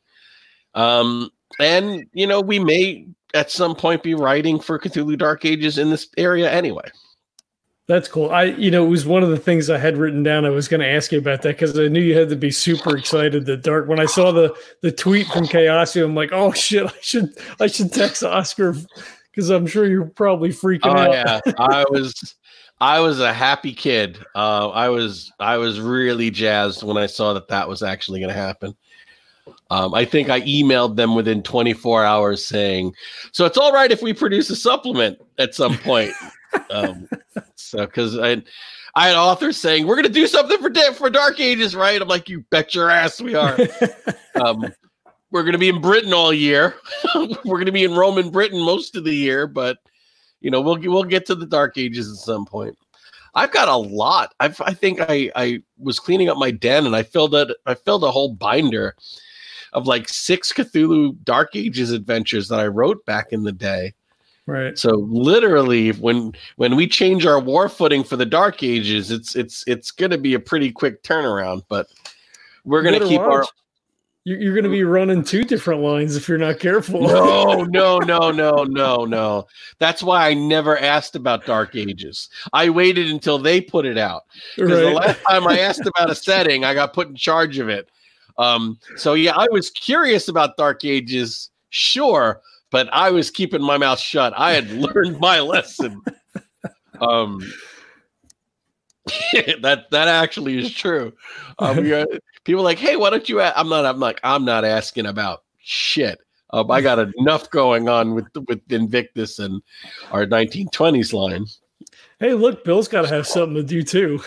um, 0.74 1.30
and 1.60 2.08
you 2.14 2.28
know, 2.28 2.42
we 2.42 2.60
may 2.60 3.08
at 3.34 3.52
some 3.52 3.76
point 3.76 4.04
be 4.04 4.14
writing 4.14 4.60
for 4.60 4.80
Cthulhu 4.80 5.18
Dark 5.18 5.46
Ages 5.46 5.78
in 5.78 5.90
this 5.90 6.08
area 6.18 6.52
anyway. 6.52 6.90
That's 7.88 8.08
cool. 8.08 8.30
I, 8.30 8.44
you 8.44 8.72
know, 8.72 8.86
it 8.86 8.90
was 8.90 9.06
one 9.06 9.24
of 9.24 9.30
the 9.30 9.38
things 9.38 9.70
I 9.70 9.78
had 9.78 9.98
written 9.98 10.24
down. 10.24 10.46
I 10.46 10.50
was 10.50 10.70
going 10.70 10.80
to 10.80 10.88
ask 10.88 11.12
you 11.12 11.18
about 11.18 11.42
that 11.42 11.58
because 11.58 11.78
I 11.78 11.88
knew 11.88 12.00
you 12.00 12.18
had 12.18 12.30
to 12.30 12.36
be 12.38 12.52
super 12.52 12.96
excited 12.96 13.46
that 13.48 13.64
Dark. 13.64 13.88
When 13.88 14.00
I 14.00 14.06
saw 14.06 14.32
the 14.32 14.56
the 14.82 14.92
tweet 14.92 15.28
from 15.28 15.46
Chaosium, 15.46 16.06
I'm 16.06 16.16
like, 16.16 16.32
oh 16.32 16.54
shit, 16.54 16.86
I 16.86 16.94
should 17.02 17.34
I 17.60 17.68
should 17.68 17.92
text 17.92 18.24
Oscar 18.24 18.76
because 19.32 19.50
I'm 19.50 19.66
sure 19.66 19.88
you're 19.88 20.06
probably 20.06 20.50
freaking 20.50 20.82
oh, 20.84 20.98
out. 20.98 21.12
yeah, 21.12 21.40
I 21.58 21.86
was. 21.90 22.36
I 22.80 23.00
was 23.00 23.20
a 23.20 23.32
happy 23.32 23.74
kid. 23.74 24.18
Uh, 24.34 24.70
I 24.70 24.90
was 24.90 25.32
I 25.40 25.58
was 25.58 25.80
really 25.80 26.32
jazzed 26.32 26.82
when 26.82 26.98
I 26.98 27.06
saw 27.06 27.34
that 27.34 27.48
that 27.50 27.70
was 27.70 27.84
actually 27.84 28.20
going 28.20 28.34
to 28.34 28.40
happen. 28.40 28.76
Um, 29.70 29.94
I 29.94 30.04
think 30.04 30.30
I 30.30 30.42
emailed 30.42 30.96
them 30.96 31.14
within 31.14 31.44
24 31.44 32.04
hours 32.04 32.44
saying, 32.44 32.94
"So 33.34 33.46
it's 33.46 33.58
all 33.58 33.72
right 33.72 33.92
if 33.92 34.02
we 34.02 34.14
produce 34.14 34.50
a 34.50 34.56
supplement 34.56 35.20
at 35.38 35.54
some 35.54 35.78
point." 35.78 36.12
um, 36.72 37.08
so 37.56 37.86
because 37.86 38.18
I, 38.18 38.42
I 38.96 39.08
had 39.08 39.16
authors 39.16 39.58
saying 39.58 39.86
we're 39.86 39.96
going 39.96 40.08
to 40.08 40.12
do 40.12 40.28
something 40.28 40.58
for 40.58 40.74
for 40.94 41.10
Dark 41.12 41.40
Ages, 41.40 41.76
right? 41.76 42.02
I'm 42.02 42.08
like, 42.08 42.30
you 42.30 42.42
bet 42.50 42.74
your 42.74 42.90
ass 42.90 43.22
we 43.22 43.36
are. 43.36 43.58
um, 44.44 44.66
we're 45.32 45.44
going 45.44 45.54
to 45.54 45.60
be 45.60 45.70
in 45.70 45.82
Britain 45.82 46.14
all 46.14 46.34
year. 46.34 46.76
we're 47.16 47.58
going 47.58 47.66
to 47.66 47.72
be 47.72 47.84
in 47.84 47.96
Roman 47.96 48.30
Britain 48.30 48.60
most 48.60 48.96
of 48.96 49.04
the 49.04 49.16
year, 49.16 49.48
but 49.48 49.80
you 50.42 50.52
know 50.52 50.62
we'll 50.62 50.80
we'll 50.80 51.04
get 51.04 51.26
to 51.28 51.36
the 51.36 51.46
Dark 51.46 51.78
Ages 51.78 52.10
at 52.12 52.18
some 52.18 52.46
point. 52.46 52.78
I've 53.34 53.52
got 53.52 53.70
a 53.70 53.76
lot. 53.76 54.34
I've, 54.40 54.60
I 54.62 54.74
think 54.74 55.00
I 55.00 55.32
I 55.36 55.64
was 55.78 56.00
cleaning 56.00 56.30
up 56.30 56.38
my 56.38 56.52
den 56.52 56.86
and 56.86 56.96
I 56.96 57.04
filled 57.04 57.34
it. 57.34 57.50
I 57.66 57.76
filled 57.76 58.04
a 58.04 58.12
whole 58.12 58.34
binder 58.34 58.96
of 59.74 59.88
like 59.88 60.10
six 60.10 60.52
Cthulhu 60.52 61.16
Dark 61.24 61.56
Ages 61.56 61.92
adventures 61.92 62.50
that 62.50 62.60
I 62.60 62.68
wrote 62.68 63.06
back 63.06 63.28
in 63.32 63.44
the 63.44 63.54
day. 63.54 63.94
Right. 64.48 64.78
So 64.78 64.92
literally, 65.10 65.92
when 65.92 66.34
when 66.58 66.76
we 66.76 66.88
change 66.88 67.26
our 67.26 67.40
war 67.40 67.70
footing 67.70 68.04
for 68.04 68.18
the 68.18 68.26
Dark 68.26 68.64
Ages, 68.64 69.12
it's 69.12 69.36
it's 69.36 69.64
it's 69.68 69.92
going 69.92 70.12
to 70.12 70.18
be 70.18 70.34
a 70.34 70.40
pretty 70.40 70.72
quick 70.72 71.04
turnaround. 71.04 71.64
But 71.70 71.88
we're 72.66 72.82
going 72.82 73.00
to 73.00 73.08
keep 73.08 73.22
watch. 73.22 73.32
our. 73.32 73.46
You're 74.24 74.54
going 74.54 74.66
to 74.66 74.70
be 74.70 74.84
running 74.84 75.24
two 75.24 75.44
different 75.44 75.82
lines 75.82 76.16
if 76.16 76.30
you're 76.30 76.38
not 76.38 76.60
careful. 76.60 77.02
No, 77.02 77.64
no, 77.70 77.98
no, 77.98 78.30
no, 78.30 78.64
no, 78.64 79.06
no. 79.06 79.48
That's 79.80 80.04
why 80.04 80.30
I 80.30 80.36
never 80.36 80.78
asked 80.78 81.16
about 81.16 81.48
Dark 81.48 81.76
Ages. 81.76 82.30
I 82.54 82.70
waited 82.70 83.10
until 83.10 83.40
they 83.40 83.62
put 83.62 83.84
it 83.86 83.98
out. 83.98 84.24
Because 84.56 84.74
right. 84.74 84.90
the 84.90 84.92
last 84.92 85.24
time 85.24 85.48
I 85.48 85.60
asked 85.60 85.88
about 85.88 86.12
a 86.12 86.16
setting, 86.16 86.64
I 86.64 86.76
got 86.76 86.94
put 86.94 87.08
in 87.08 87.16
charge 87.16 87.58
of 87.58 87.68
it. 87.68 87.90
Um, 88.38 88.78
so 88.96 89.16
yeah, 89.16 89.34
I 89.36 89.48
was 89.50 89.72
curious 89.72 90.28
about 90.28 90.56
Dark 90.56 90.86
Ages, 90.86 91.50
sure, 91.70 92.42
but 92.70 92.90
I 92.94 93.10
was 93.10 93.32
keeping 93.32 93.62
my 93.62 93.78
mouth 93.78 94.00
shut. 94.00 94.34
I 94.38 94.52
had 94.52 94.70
learned 94.70 95.20
my 95.20 95.40
lesson. 95.40 96.00
Um, 97.00 97.42
that 99.34 99.86
that 99.90 100.08
actually 100.08 100.60
is 100.60 100.72
true. 100.72 101.12
Um, 101.58 101.86
people 102.44 102.64
like, 102.64 102.78
hey, 102.78 102.96
why 102.96 103.10
don't 103.10 103.28
you? 103.28 103.42
i 103.42 103.58
I'm 103.60 103.70
not. 103.70 103.86
I'm 103.86 104.00
like, 104.00 104.20
I'm 104.24 104.46
not 104.46 104.66
asking 104.66 105.06
about 105.06 105.44
shit. 105.60 106.20
Um, 106.52 106.70
I 106.70 106.82
got 106.82 107.00
enough 107.18 107.50
going 107.50 107.90
on 107.90 108.16
with 108.16 108.28
with 108.48 108.62
Invictus 108.72 109.40
and 109.40 109.62
our 110.12 110.26
1920s 110.26 111.14
line. 111.14 111.46
Hey, 112.20 112.34
look, 112.34 112.64
Bill's 112.64 112.88
got 112.88 113.04
to 113.04 113.08
have 113.08 113.28
something 113.28 113.56
to 113.56 113.64
do 113.64 113.84
too. 113.84 114.22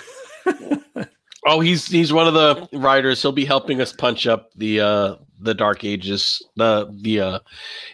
oh, 1.47 1.61
he's 1.61 1.87
he's 1.87 2.13
one 2.13 2.27
of 2.27 2.35
the 2.35 2.79
writers. 2.79 3.23
He'll 3.23 3.33
be 3.33 3.45
helping 3.45 3.81
us 3.81 3.93
punch 3.93 4.27
up 4.27 4.51
the 4.57 4.81
uh 4.81 5.17
the 5.41 5.55
Dark 5.55 5.85
Ages, 5.85 6.43
the 6.57 6.93
the 7.01 7.21
uh 7.21 7.39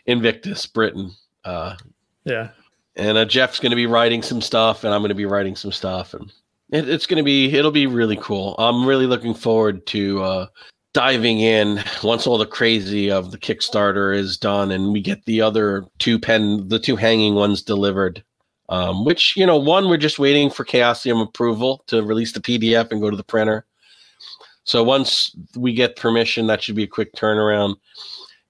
Invictus 0.06 0.66
Britain. 0.66 1.12
Uh, 1.44 1.76
yeah. 2.24 2.50
And 2.96 3.16
uh, 3.16 3.24
Jeff's 3.24 3.60
going 3.60 3.70
to 3.70 3.76
be 3.76 3.86
writing 3.86 4.22
some 4.22 4.40
stuff, 4.40 4.84
and 4.84 4.92
I'm 4.92 5.00
going 5.00 5.10
to 5.10 5.14
be 5.14 5.24
writing 5.24 5.56
some 5.56 5.72
stuff, 5.72 6.12
and 6.12 6.30
it, 6.72 6.88
it's 6.88 7.06
going 7.06 7.18
to 7.18 7.24
be 7.24 7.54
it'll 7.54 7.70
be 7.70 7.86
really 7.86 8.16
cool. 8.16 8.54
I'm 8.58 8.86
really 8.86 9.06
looking 9.06 9.34
forward 9.34 9.86
to 9.88 10.22
uh, 10.22 10.46
diving 10.92 11.40
in 11.40 11.82
once 12.02 12.26
all 12.26 12.38
the 12.38 12.46
crazy 12.46 13.10
of 13.10 13.30
the 13.30 13.38
Kickstarter 13.38 14.16
is 14.16 14.36
done, 14.36 14.70
and 14.70 14.92
we 14.92 15.00
get 15.00 15.24
the 15.24 15.40
other 15.40 15.84
two 15.98 16.18
pen 16.18 16.68
the 16.68 16.78
two 16.78 16.96
hanging 16.96 17.34
ones 17.34 17.62
delivered. 17.62 18.24
Um, 18.68 19.04
which 19.04 19.36
you 19.36 19.44
know, 19.44 19.58
one 19.58 19.88
we're 19.88 19.96
just 19.96 20.20
waiting 20.20 20.48
for 20.48 20.64
Chaosium 20.64 21.20
approval 21.20 21.82
to 21.88 22.04
release 22.04 22.32
the 22.32 22.40
PDF 22.40 22.92
and 22.92 23.00
go 23.00 23.10
to 23.10 23.16
the 23.16 23.24
printer. 23.24 23.66
So 24.62 24.84
once 24.84 25.34
we 25.56 25.72
get 25.72 25.96
permission, 25.96 26.46
that 26.46 26.62
should 26.62 26.76
be 26.76 26.84
a 26.84 26.88
quick 26.88 27.12
turnaround. 27.14 27.76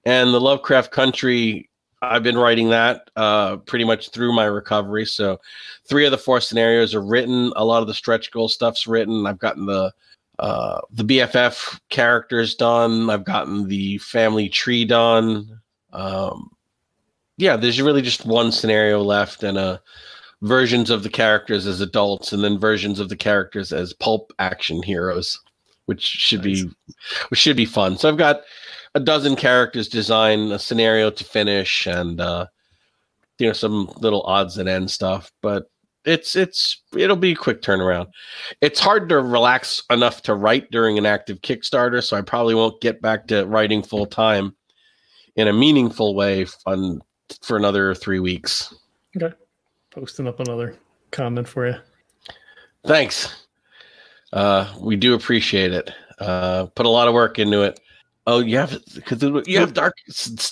And 0.05 0.31
the 0.31 0.41
Lovecraft 0.41 0.91
Country 0.91 1.70
I've 2.01 2.23
been 2.23 2.37
writing 2.37 2.69
that 2.69 3.09
uh, 3.15 3.57
pretty 3.57 3.85
much 3.85 4.09
through 4.09 4.33
my 4.33 4.45
recovery. 4.45 5.05
So, 5.05 5.39
three 5.85 6.05
of 6.05 6.11
the 6.11 6.17
four 6.17 6.41
scenarios 6.41 6.95
are 6.95 7.03
written. 7.03 7.53
A 7.55 7.63
lot 7.63 7.81
of 7.81 7.87
the 7.87 7.93
stretch 7.93 8.31
goal 8.31 8.49
stuff's 8.49 8.87
written. 8.87 9.27
I've 9.27 9.39
gotten 9.39 9.65
the 9.65 9.93
uh, 10.39 10.81
the 10.91 11.03
BFF 11.03 11.79
characters 11.89 12.55
done. 12.55 13.09
I've 13.11 13.23
gotten 13.25 13.67
the 13.67 13.99
family 13.99 14.49
tree 14.49 14.85
done. 14.85 15.61
Um, 15.93 16.49
yeah, 17.37 17.55
there's 17.55 17.81
really 17.81 18.01
just 18.01 18.25
one 18.25 18.51
scenario 18.51 19.03
left, 19.03 19.43
and 19.43 19.57
uh, 19.57 19.77
versions 20.41 20.89
of 20.89 21.03
the 21.03 21.09
characters 21.09 21.67
as 21.67 21.81
adults, 21.81 22.33
and 22.33 22.43
then 22.43 22.59
versions 22.59 22.99
of 22.99 23.09
the 23.09 23.15
characters 23.15 23.71
as 23.71 23.93
pulp 23.93 24.33
action 24.39 24.81
heroes, 24.81 25.39
which 25.85 26.01
should 26.01 26.43
nice. 26.43 26.63
be 26.63 26.71
which 27.29 27.39
should 27.39 27.57
be 27.57 27.65
fun. 27.65 27.97
So 27.97 28.09
I've 28.09 28.17
got 28.17 28.41
a 28.95 28.99
dozen 28.99 29.35
characters 29.35 29.87
design, 29.87 30.51
a 30.51 30.59
scenario 30.59 31.09
to 31.09 31.23
finish, 31.23 31.87
and 31.87 32.19
uh, 32.19 32.45
you 33.39 33.47
know 33.47 33.53
some 33.53 33.91
little 33.97 34.23
odds 34.23 34.57
and 34.57 34.67
end 34.67 34.91
stuff. 34.91 35.31
But 35.41 35.69
it's 36.05 36.35
it's 36.35 36.81
it'll 36.95 37.15
be 37.15 37.31
a 37.31 37.35
quick 37.35 37.61
turnaround. 37.61 38.07
It's 38.61 38.79
hard 38.79 39.09
to 39.09 39.21
relax 39.21 39.83
enough 39.89 40.21
to 40.23 40.35
write 40.35 40.71
during 40.71 40.97
an 40.97 41.05
active 41.05 41.41
Kickstarter, 41.41 42.03
so 42.03 42.17
I 42.17 42.21
probably 42.21 42.55
won't 42.55 42.81
get 42.81 43.01
back 43.01 43.27
to 43.27 43.45
writing 43.45 43.83
full 43.83 44.05
time 44.05 44.55
in 45.35 45.47
a 45.47 45.53
meaningful 45.53 46.15
way 46.15 46.45
on 46.65 47.01
for 47.41 47.57
another 47.57 47.93
three 47.95 48.19
weeks. 48.19 48.73
Okay, 49.15 49.33
posting 49.91 50.27
up 50.27 50.39
another 50.39 50.75
comment 51.11 51.47
for 51.47 51.67
you. 51.67 51.75
Thanks. 52.85 53.45
Uh, 54.33 54.73
we 54.79 54.95
do 54.95 55.13
appreciate 55.13 55.71
it. 55.71 55.91
Uh, 56.19 56.65
put 56.67 56.85
a 56.85 56.89
lot 56.89 57.07
of 57.07 57.13
work 57.13 57.37
into 57.37 57.61
it. 57.61 57.79
Oh, 58.27 58.39
you 58.39 58.57
have 58.57 58.77
because 58.93 59.21
you 59.47 59.59
have 59.59 59.73
dark 59.73 59.95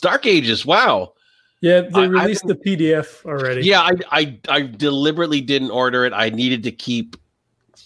Dark 0.02 0.26
Ages. 0.26 0.66
Wow. 0.66 1.14
Yeah, 1.62 1.82
they 1.82 2.08
released 2.08 2.46
I, 2.46 2.50
the 2.50 2.56
PDF 2.56 3.26
already. 3.26 3.62
Yeah, 3.64 3.82
I, 3.82 3.92
I 4.12 4.40
I 4.48 4.62
deliberately 4.62 5.42
didn't 5.42 5.72
order 5.72 6.06
it. 6.06 6.14
I 6.14 6.30
needed 6.30 6.64
to 6.64 6.72
keep 6.72 7.18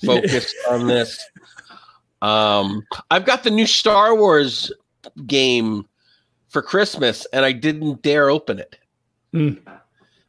focused 0.06 0.56
on 0.70 0.88
this. 0.88 1.20
Um, 2.22 2.86
I've 3.10 3.26
got 3.26 3.44
the 3.44 3.50
new 3.50 3.66
Star 3.66 4.16
Wars 4.16 4.72
game 5.26 5.88
for 6.50 6.62
Christmas, 6.62 7.26
and 7.34 7.44
I 7.44 7.52
didn't 7.52 8.04
dare 8.04 8.30
open 8.30 8.60
it. 8.60 8.78
Mm. 9.34 9.60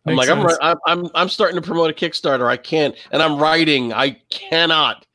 I'm 0.07 0.17
like, 0.17 0.29
I'm, 0.29 0.47
I'm 0.61 0.77
I'm 0.87 1.11
I'm 1.15 1.29
starting 1.29 1.57
to 1.57 1.63
promote 1.63 1.91
a 1.91 1.95
Kickstarter. 1.95 2.47
I 2.47 2.57
can't, 2.57 2.97
and 3.13 3.23
I'm 3.23 3.39
writing. 3.39 3.93
I 3.93 4.21
cannot. 4.31 5.07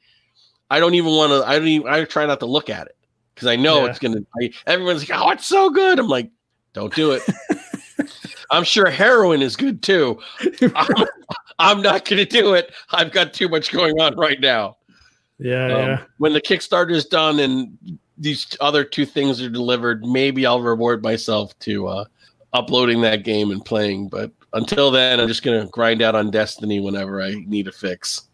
I 0.69 0.79
don't 0.79 0.93
even 0.93 1.11
want 1.11 1.31
to. 1.31 1.49
I 1.49 1.57
don't 1.57 1.67
even. 1.67 1.87
I 1.87 2.05
try 2.05 2.27
not 2.27 2.39
to 2.41 2.45
look 2.45 2.69
at 2.69 2.87
it 2.87 2.95
because 3.39 3.47
I 3.47 3.55
know 3.55 3.85
yeah. 3.85 3.89
it's 3.89 3.99
gonna. 3.99 4.19
I, 4.41 4.51
everyone's 4.67 5.07
like, 5.07 5.17
"Oh, 5.17 5.29
it's 5.29 5.45
so 5.45 5.69
good." 5.69 5.97
I'm 5.97 6.09
like, 6.09 6.29
"Don't 6.73 6.93
do 6.93 7.11
it." 7.11 7.23
I'm 8.51 8.65
sure 8.65 8.89
heroin 8.89 9.41
is 9.41 9.55
good 9.55 9.81
too. 9.81 10.19
I'm, 10.75 11.07
I'm 11.57 11.81
not 11.81 12.03
going 12.03 12.17
to 12.17 12.25
do 12.25 12.53
it. 12.53 12.73
I've 12.91 13.11
got 13.11 13.33
too 13.33 13.47
much 13.47 13.71
going 13.71 13.99
on 14.01 14.17
right 14.17 14.39
now. 14.41 14.77
Yeah, 15.37 15.65
um, 15.65 15.69
yeah. 15.71 16.03
When 16.17 16.33
the 16.33 16.41
Kickstarter 16.41 16.91
is 16.91 17.05
done 17.05 17.39
and 17.39 17.77
these 18.17 18.57
other 18.59 18.83
two 18.83 19.05
things 19.05 19.41
are 19.41 19.49
delivered, 19.49 20.03
maybe 20.03 20.45
I'll 20.45 20.61
reward 20.61 21.01
myself 21.01 21.57
to 21.59 21.87
uh, 21.87 22.05
uploading 22.51 23.01
that 23.01 23.23
game 23.23 23.51
and 23.51 23.63
playing. 23.63 24.09
But 24.09 24.31
until 24.53 24.91
then, 24.91 25.19
I'm 25.19 25.27
just 25.27 25.43
going 25.43 25.61
to 25.61 25.71
grind 25.71 26.01
out 26.01 26.15
on 26.15 26.31
Destiny 26.31 26.79
whenever 26.81 27.21
I 27.21 27.35
need 27.45 27.67
a 27.67 27.71
fix. 27.71 28.28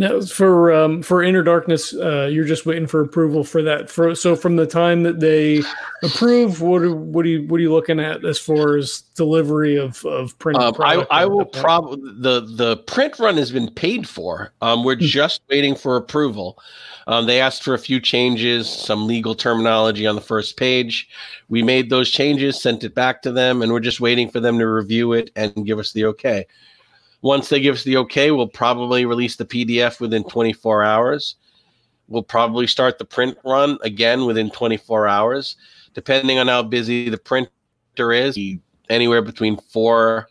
Now, 0.00 0.20
for 0.20 0.72
um, 0.72 1.02
for 1.02 1.24
Inner 1.24 1.42
Darkness, 1.42 1.92
uh, 1.92 2.28
you're 2.30 2.44
just 2.44 2.64
waiting 2.64 2.86
for 2.86 3.00
approval 3.00 3.42
for 3.42 3.62
that. 3.62 3.90
For 3.90 4.14
so 4.14 4.36
from 4.36 4.54
the 4.54 4.64
time 4.64 5.02
that 5.02 5.18
they 5.18 5.60
approve, 6.04 6.60
what 6.60 6.82
are, 6.82 6.94
what 6.94 7.26
are 7.26 7.28
you 7.28 7.48
what 7.48 7.58
are 7.58 7.62
you 7.62 7.72
looking 7.72 7.98
at 7.98 8.24
as 8.24 8.38
far 8.38 8.76
as 8.76 9.00
delivery 9.16 9.74
of 9.74 10.04
of 10.06 10.38
print? 10.38 10.60
Um, 10.62 10.76
I 10.78 11.04
I 11.10 11.26
will 11.26 11.46
probably 11.46 12.12
the 12.16 12.42
the 12.42 12.76
print 12.76 13.18
run 13.18 13.36
has 13.38 13.50
been 13.50 13.70
paid 13.70 14.08
for. 14.08 14.52
Um, 14.62 14.84
we're 14.84 14.94
hmm. 14.94 15.04
just 15.04 15.42
waiting 15.50 15.74
for 15.74 15.96
approval. 15.96 16.60
Um, 17.08 17.26
they 17.26 17.40
asked 17.40 17.64
for 17.64 17.74
a 17.74 17.78
few 17.78 17.98
changes, 17.98 18.70
some 18.70 19.06
legal 19.08 19.34
terminology 19.34 20.06
on 20.06 20.14
the 20.14 20.20
first 20.20 20.56
page. 20.56 21.08
We 21.48 21.60
made 21.60 21.90
those 21.90 22.08
changes, 22.08 22.60
sent 22.60 22.84
it 22.84 22.94
back 22.94 23.22
to 23.22 23.32
them, 23.32 23.62
and 23.62 23.72
we're 23.72 23.80
just 23.80 23.98
waiting 23.98 24.30
for 24.30 24.38
them 24.38 24.58
to 24.58 24.66
review 24.66 25.14
it 25.14 25.32
and 25.34 25.66
give 25.66 25.80
us 25.80 25.90
the 25.90 26.04
okay. 26.04 26.46
Once 27.22 27.48
they 27.48 27.60
give 27.60 27.74
us 27.74 27.84
the 27.84 27.96
okay, 27.96 28.30
we'll 28.30 28.46
probably 28.46 29.04
release 29.04 29.36
the 29.36 29.44
PDF 29.44 30.00
within 30.00 30.24
24 30.24 30.84
hours. 30.84 31.36
We'll 32.06 32.22
probably 32.22 32.66
start 32.66 32.98
the 32.98 33.04
print 33.04 33.36
run 33.44 33.78
again 33.82 34.24
within 34.24 34.50
24 34.50 35.08
hours, 35.08 35.56
depending 35.94 36.38
on 36.38 36.48
how 36.48 36.62
busy 36.62 37.08
the 37.08 37.18
printer 37.18 38.12
is. 38.12 38.38
Anywhere 38.88 39.20
between 39.20 39.58
four 39.58 40.28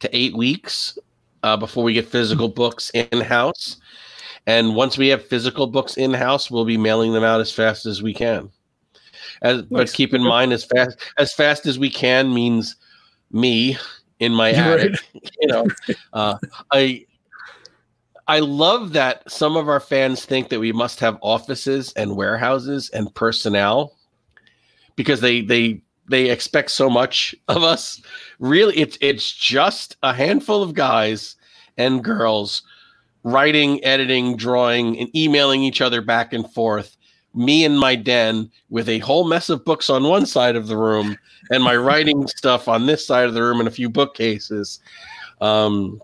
to 0.00 0.16
eight 0.16 0.34
weeks 0.34 0.98
uh, 1.42 1.56
before 1.56 1.84
we 1.84 1.92
get 1.92 2.08
physical 2.08 2.48
books 2.48 2.90
in 2.90 3.20
house. 3.20 3.76
And 4.46 4.74
once 4.74 4.96
we 4.96 5.08
have 5.08 5.26
physical 5.26 5.66
books 5.66 5.96
in 5.96 6.14
house, 6.14 6.50
we'll 6.50 6.64
be 6.64 6.78
mailing 6.78 7.12
them 7.12 7.24
out 7.24 7.40
as 7.40 7.52
fast 7.52 7.84
as 7.84 8.02
we 8.02 8.14
can. 8.14 8.50
As, 9.42 9.58
nice. 9.58 9.66
But 9.70 9.92
keep 9.92 10.14
in 10.14 10.22
mind, 10.22 10.52
as 10.52 10.64
fast 10.64 10.98
as 11.18 11.32
fast 11.32 11.66
as 11.66 11.78
we 11.78 11.90
can 11.90 12.32
means 12.32 12.76
me 13.30 13.76
in 14.18 14.34
my 14.34 14.50
attic. 14.52 14.92
Right. 15.14 15.30
You 15.40 15.48
know, 15.48 15.66
uh, 16.12 16.38
I 16.72 17.06
I 18.28 18.40
love 18.40 18.92
that 18.94 19.30
some 19.30 19.56
of 19.56 19.68
our 19.68 19.80
fans 19.80 20.24
think 20.24 20.48
that 20.48 20.60
we 20.60 20.72
must 20.72 21.00
have 21.00 21.18
offices 21.22 21.92
and 21.94 22.16
warehouses 22.16 22.90
and 22.90 23.14
personnel 23.14 23.96
because 24.96 25.20
they 25.20 25.42
they 25.42 25.82
they 26.08 26.30
expect 26.30 26.70
so 26.70 26.90
much 26.90 27.34
of 27.48 27.62
us. 27.62 28.00
Really, 28.38 28.76
it's 28.76 28.98
it's 29.00 29.32
just 29.32 29.96
a 30.02 30.12
handful 30.12 30.62
of 30.62 30.74
guys 30.74 31.36
and 31.76 32.02
girls 32.02 32.62
writing, 33.22 33.84
editing, 33.84 34.36
drawing, 34.36 34.98
and 34.98 35.14
emailing 35.14 35.62
each 35.62 35.80
other 35.80 36.00
back 36.00 36.32
and 36.32 36.50
forth. 36.52 36.95
Me 37.36 37.64
in 37.64 37.76
my 37.76 37.94
den 37.94 38.50
with 38.70 38.88
a 38.88 38.98
whole 39.00 39.28
mess 39.28 39.48
of 39.48 39.64
books 39.64 39.90
on 39.90 40.04
one 40.04 40.26
side 40.26 40.56
of 40.56 40.66
the 40.66 40.76
room 40.76 41.16
and 41.50 41.62
my 41.62 41.76
writing 41.76 42.26
stuff 42.36 42.68
on 42.68 42.86
this 42.86 43.06
side 43.06 43.26
of 43.26 43.34
the 43.34 43.42
room 43.42 43.60
and 43.60 43.68
a 43.68 43.72
few 43.72 43.88
bookcases. 43.88 44.80
Um, 45.40 46.00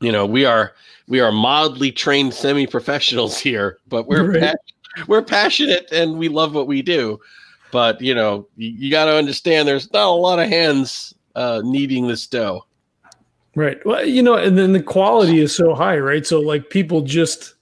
you 0.00 0.12
know, 0.12 0.26
we 0.26 0.44
are 0.44 0.74
we 1.08 1.20
are 1.20 1.32
mildly 1.32 1.92
trained 1.92 2.34
semi-professionals 2.34 3.38
here, 3.38 3.78
but 3.88 4.06
we're 4.06 4.32
right. 4.32 4.54
pa- 4.54 5.04
we're 5.06 5.22
passionate 5.22 5.90
and 5.92 6.18
we 6.18 6.28
love 6.28 6.54
what 6.54 6.66
we 6.66 6.82
do. 6.82 7.18
But 7.70 8.00
you 8.00 8.14
know, 8.14 8.46
you, 8.56 8.70
you 8.70 8.90
got 8.90 9.06
to 9.06 9.16
understand 9.16 9.66
there's 9.66 9.92
not 9.92 10.06
a 10.06 10.10
lot 10.10 10.38
of 10.38 10.48
hands 10.48 11.14
uh, 11.34 11.62
needing 11.64 12.06
this 12.06 12.26
dough. 12.26 12.66
Right. 13.54 13.84
Well, 13.84 14.06
you 14.06 14.22
know, 14.22 14.34
and 14.34 14.56
then 14.56 14.72
the 14.72 14.82
quality 14.82 15.40
is 15.40 15.54
so 15.54 15.74
high, 15.74 15.98
right? 15.98 16.26
So 16.26 16.40
like 16.40 16.70
people 16.70 17.02
just 17.02 17.54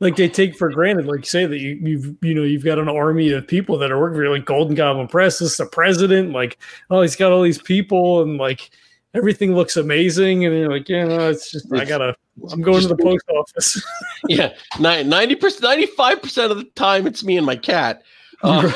like 0.00 0.16
they 0.16 0.28
take 0.28 0.56
for 0.56 0.70
granted, 0.70 1.06
like 1.06 1.26
say 1.26 1.46
that 1.46 1.58
you, 1.58 1.78
you've 1.82 2.16
you 2.22 2.34
know 2.34 2.42
you've 2.42 2.64
got 2.64 2.78
an 2.78 2.88
army 2.88 3.30
of 3.32 3.46
people 3.46 3.78
that 3.78 3.90
are 3.90 3.98
working 3.98 4.16
for 4.16 4.24
you, 4.24 4.30
like 4.30 4.44
Golden 4.44 4.74
Goblin 4.74 5.08
Press. 5.08 5.38
This 5.38 5.52
is 5.52 5.56
the 5.56 5.66
president, 5.66 6.32
like 6.32 6.58
oh 6.90 7.02
he's 7.02 7.16
got 7.16 7.32
all 7.32 7.42
these 7.42 7.60
people 7.60 8.22
and 8.22 8.38
like 8.38 8.70
everything 9.14 9.54
looks 9.54 9.76
amazing, 9.76 10.44
and 10.44 10.54
you're 10.54 10.70
like 10.70 10.88
yeah, 10.88 11.04
no, 11.04 11.28
it's 11.30 11.50
just 11.50 11.66
it's, 11.72 11.80
I 11.80 11.84
gotta 11.84 12.16
I'm 12.52 12.62
going 12.62 12.82
to 12.82 12.88
the 12.88 12.96
post 12.96 13.24
office. 13.30 13.82
yeah, 14.28 14.54
ninety 14.78 15.34
percent, 15.34 15.64
ninety 15.64 15.86
five 15.86 16.22
percent 16.22 16.52
of 16.52 16.58
the 16.58 16.64
time 16.64 17.06
it's 17.06 17.24
me 17.24 17.36
and 17.36 17.46
my 17.46 17.56
cat. 17.56 18.02
Um, 18.42 18.72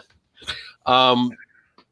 um, 0.86 1.30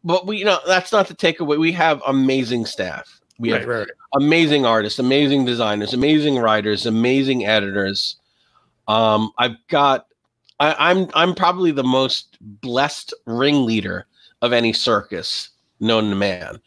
but 0.05 0.27
we, 0.27 0.39
you 0.39 0.45
know, 0.45 0.59
that's 0.67 0.93
not 0.93 1.09
the 1.09 1.15
takeaway. 1.15 1.59
We 1.59 1.73
have 1.73 2.03
amazing 2.07 2.65
staff. 2.67 3.21
We 3.39 3.51
have 3.51 3.67
right, 3.67 3.81
right. 3.81 3.89
amazing 4.15 4.65
artists, 4.65 4.99
amazing 4.99 5.45
designers, 5.45 5.93
amazing 5.93 6.39
writers, 6.39 6.87
amazing 6.87 7.47
editors. 7.47 8.17
Um, 8.89 9.31
I've 9.39 9.57
got, 9.69 10.07
I, 10.59 10.91
I'm, 10.91 11.09
I'm 11.15 11.35
probably 11.35 11.71
the 11.71 11.85
most 11.85 12.37
blessed 12.41 13.15
ringleader 13.27 14.07
of 14.43 14.53
any 14.53 14.73
circus 14.73 15.51
known 15.79 16.11
to 16.11 16.17
man. 16.17 16.59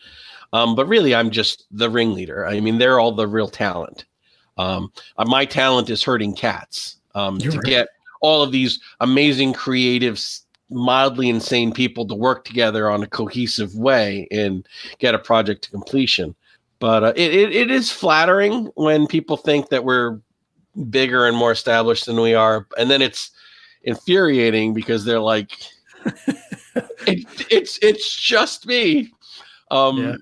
Um, 0.53 0.75
but 0.75 0.87
really, 0.87 1.15
I'm 1.15 1.31
just 1.31 1.65
the 1.71 1.89
ringleader. 1.89 2.45
I 2.45 2.59
mean, 2.59 2.77
they're 2.77 2.99
all 2.99 3.11
the 3.11 3.27
real 3.27 3.47
talent. 3.47 4.05
Um, 4.57 4.91
uh, 5.17 5.25
my 5.25 5.45
talent 5.45 5.89
is 5.89 6.03
herding 6.03 6.35
cats 6.35 6.97
um, 7.15 7.39
to 7.39 7.49
right. 7.49 7.63
get 7.63 7.87
all 8.21 8.43
of 8.43 8.51
these 8.51 8.79
amazing, 8.99 9.53
creative, 9.53 10.21
mildly 10.69 11.29
insane 11.29 11.73
people 11.73 12.05
to 12.07 12.15
work 12.15 12.45
together 12.45 12.89
on 12.89 13.01
a 13.01 13.07
cohesive 13.07 13.75
way 13.75 14.27
and 14.29 14.67
get 14.99 15.15
a 15.15 15.19
project 15.19 15.63
to 15.63 15.71
completion. 15.71 16.35
But 16.79 17.03
uh, 17.03 17.13
it, 17.15 17.33
it, 17.33 17.55
it 17.55 17.71
is 17.71 17.91
flattering 17.91 18.71
when 18.75 19.07
people 19.07 19.37
think 19.37 19.69
that 19.69 19.83
we're 19.85 20.19
bigger 20.89 21.27
and 21.27 21.35
more 21.35 21.51
established 21.51 22.05
than 22.05 22.19
we 22.19 22.33
are. 22.33 22.67
And 22.77 22.89
then 22.89 23.01
it's 23.01 23.31
infuriating 23.83 24.73
because 24.73 25.05
they're 25.05 25.19
like, 25.19 25.51
it, 27.07 27.25
it's 27.49 27.79
it's 27.81 28.15
just 28.15 28.65
me. 28.65 29.11
Um, 29.69 29.97
Yeah. 29.97 30.15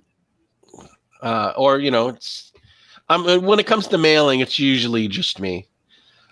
uh, 1.21 1.53
or 1.57 1.79
you 1.79 1.91
know, 1.91 2.09
it's 2.09 2.51
um, 3.09 3.43
when 3.43 3.59
it 3.59 3.67
comes 3.67 3.87
to 3.87 3.97
mailing, 3.97 4.39
it's 4.39 4.59
usually 4.59 5.07
just 5.07 5.39
me. 5.39 5.67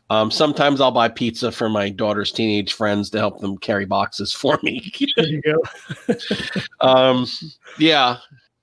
Um, 0.10 0.32
sometimes 0.32 0.80
I'll 0.80 0.92
buy 0.92 1.10
pizza 1.10 1.52
for 1.52 1.68
my 1.68 1.90
daughter's 1.90 2.32
teenage 2.32 2.74
friends 2.74 3.10
to 3.10 3.18
help 3.18 3.42
them 3.42 3.58
carry 3.58 3.86
boxes 3.86 4.32
for 4.32 4.58
me. 4.64 4.92
There 5.18 5.26
you 5.26 5.42
go. 5.42 5.62
um, 6.80 7.26
yeah, 7.78 8.18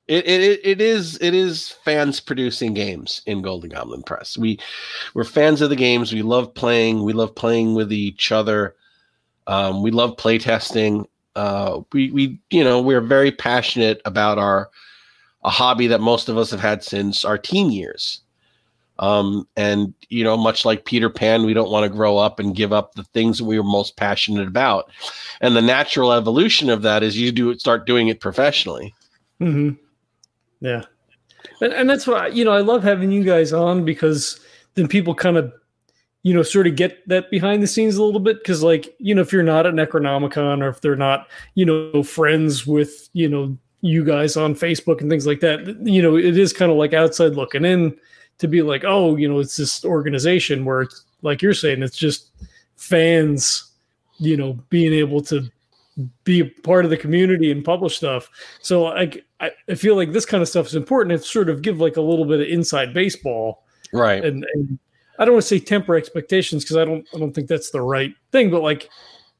it, 0.06 0.26
it 0.26 0.60
it 0.64 0.80
is 0.80 1.18
it 1.20 1.34
is 1.34 1.70
fans 1.70 2.20
producing 2.20 2.74
games 2.74 3.22
in 3.26 3.42
Golden 3.42 3.70
Goblin 3.70 4.02
Press. 4.02 4.36
We 4.36 4.58
we're 5.14 5.24
fans 5.24 5.60
of 5.62 5.70
the 5.70 5.76
games. 5.76 6.12
We 6.12 6.22
love 6.22 6.52
playing. 6.54 7.02
We 7.04 7.14
love 7.14 7.34
playing 7.34 7.74
with 7.74 7.92
each 7.92 8.30
other. 8.30 8.76
Um, 9.46 9.82
we 9.82 9.90
love 9.90 10.16
playtesting. 10.16 11.06
Uh, 11.36 11.80
we 11.92 12.10
we 12.10 12.38
you 12.50 12.62
know 12.62 12.80
we're 12.80 13.00
very 13.00 13.32
passionate 13.32 14.02
about 14.04 14.38
our 14.38 14.70
a 15.42 15.50
hobby 15.50 15.86
that 15.86 16.00
most 16.00 16.28
of 16.28 16.36
us 16.36 16.50
have 16.50 16.60
had 16.60 16.82
since 16.82 17.24
our 17.24 17.38
teen 17.38 17.70
years. 17.70 18.20
Um, 18.98 19.48
and 19.56 19.92
you 20.08 20.22
know, 20.22 20.36
much 20.36 20.64
like 20.64 20.84
Peter 20.84 21.10
Pan, 21.10 21.44
we 21.44 21.54
don't 21.54 21.70
want 21.70 21.84
to 21.84 21.94
grow 21.94 22.16
up 22.18 22.38
and 22.38 22.54
give 22.54 22.72
up 22.72 22.94
the 22.94 23.04
things 23.04 23.38
that 23.38 23.44
we 23.44 23.58
were 23.58 23.64
most 23.64 23.96
passionate 23.96 24.46
about. 24.46 24.90
And 25.40 25.56
the 25.56 25.62
natural 25.62 26.12
evolution 26.12 26.70
of 26.70 26.82
that 26.82 27.02
is 27.02 27.18
you 27.18 27.32
do 27.32 27.58
start 27.58 27.86
doing 27.86 28.08
it 28.08 28.20
professionally. 28.20 28.94
hmm 29.38 29.70
Yeah, 30.64 30.84
and, 31.60 31.72
and 31.74 31.90
that's 31.90 32.06
why 32.06 32.28
you 32.28 32.44
know 32.44 32.52
I 32.52 32.60
love 32.60 32.82
having 32.82 33.10
you 33.10 33.22
guys 33.22 33.52
on 33.52 33.84
because 33.84 34.40
then 34.74 34.88
people 34.88 35.14
kind 35.14 35.36
of 35.36 35.52
you 36.22 36.32
know 36.32 36.42
sort 36.42 36.66
of 36.66 36.74
get 36.74 37.06
that 37.06 37.30
behind 37.30 37.62
the 37.62 37.66
scenes 37.66 37.96
a 37.96 38.02
little 38.02 38.18
bit 38.18 38.38
because 38.38 38.62
like 38.62 38.94
you 38.98 39.14
know 39.14 39.20
if 39.20 39.30
you're 39.30 39.42
not 39.42 39.66
at 39.66 39.74
Necronomicon 39.74 40.62
or 40.62 40.70
if 40.70 40.80
they're 40.80 40.96
not 40.96 41.28
you 41.54 41.66
know 41.66 42.02
friends 42.02 42.66
with 42.66 43.10
you 43.12 43.28
know 43.28 43.56
you 43.82 44.04
guys 44.04 44.38
on 44.38 44.54
Facebook 44.54 45.02
and 45.02 45.10
things 45.10 45.26
like 45.26 45.40
that 45.40 45.66
you 45.86 46.00
know 46.00 46.16
it 46.16 46.38
is 46.38 46.54
kind 46.54 46.72
of 46.72 46.78
like 46.78 46.94
outside 46.94 47.34
looking 47.34 47.66
in 47.66 47.94
to 48.38 48.48
be 48.48 48.62
like 48.62 48.84
oh 48.86 49.16
you 49.16 49.28
know 49.28 49.38
it's 49.38 49.58
this 49.58 49.84
organization 49.84 50.64
where 50.64 50.86
like 51.20 51.42
you're 51.42 51.52
saying 51.52 51.82
it's 51.82 51.96
just 51.96 52.30
fans 52.76 53.72
you 54.16 54.38
know 54.38 54.54
being 54.70 54.94
able 54.94 55.20
to 55.20 55.50
be 56.24 56.40
a 56.40 56.44
part 56.62 56.84
of 56.84 56.90
the 56.90 56.96
community 56.96 57.50
and 57.50 57.64
publish 57.64 57.96
stuff. 57.96 58.28
So 58.60 58.86
I, 58.86 59.12
I 59.40 59.74
feel 59.74 59.96
like 59.96 60.12
this 60.12 60.26
kind 60.26 60.42
of 60.42 60.48
stuff 60.48 60.66
is 60.66 60.74
important. 60.74 61.20
To 61.20 61.26
sort 61.26 61.48
of 61.48 61.62
give 61.62 61.80
like 61.80 61.96
a 61.96 62.00
little 62.00 62.24
bit 62.24 62.40
of 62.40 62.48
inside 62.48 62.92
baseball. 62.94 63.64
Right. 63.92 64.24
and, 64.24 64.44
and 64.54 64.78
I 65.18 65.24
don't 65.24 65.34
want 65.34 65.42
to 65.42 65.48
say 65.48 65.60
temper 65.60 65.94
expectations 65.96 66.64
because 66.64 66.76
I 66.76 66.84
don't 66.84 67.06
I 67.14 67.18
don't 67.18 67.32
think 67.32 67.48
that's 67.48 67.70
the 67.70 67.82
right 67.82 68.12
thing, 68.32 68.50
but 68.50 68.62
like, 68.62 68.88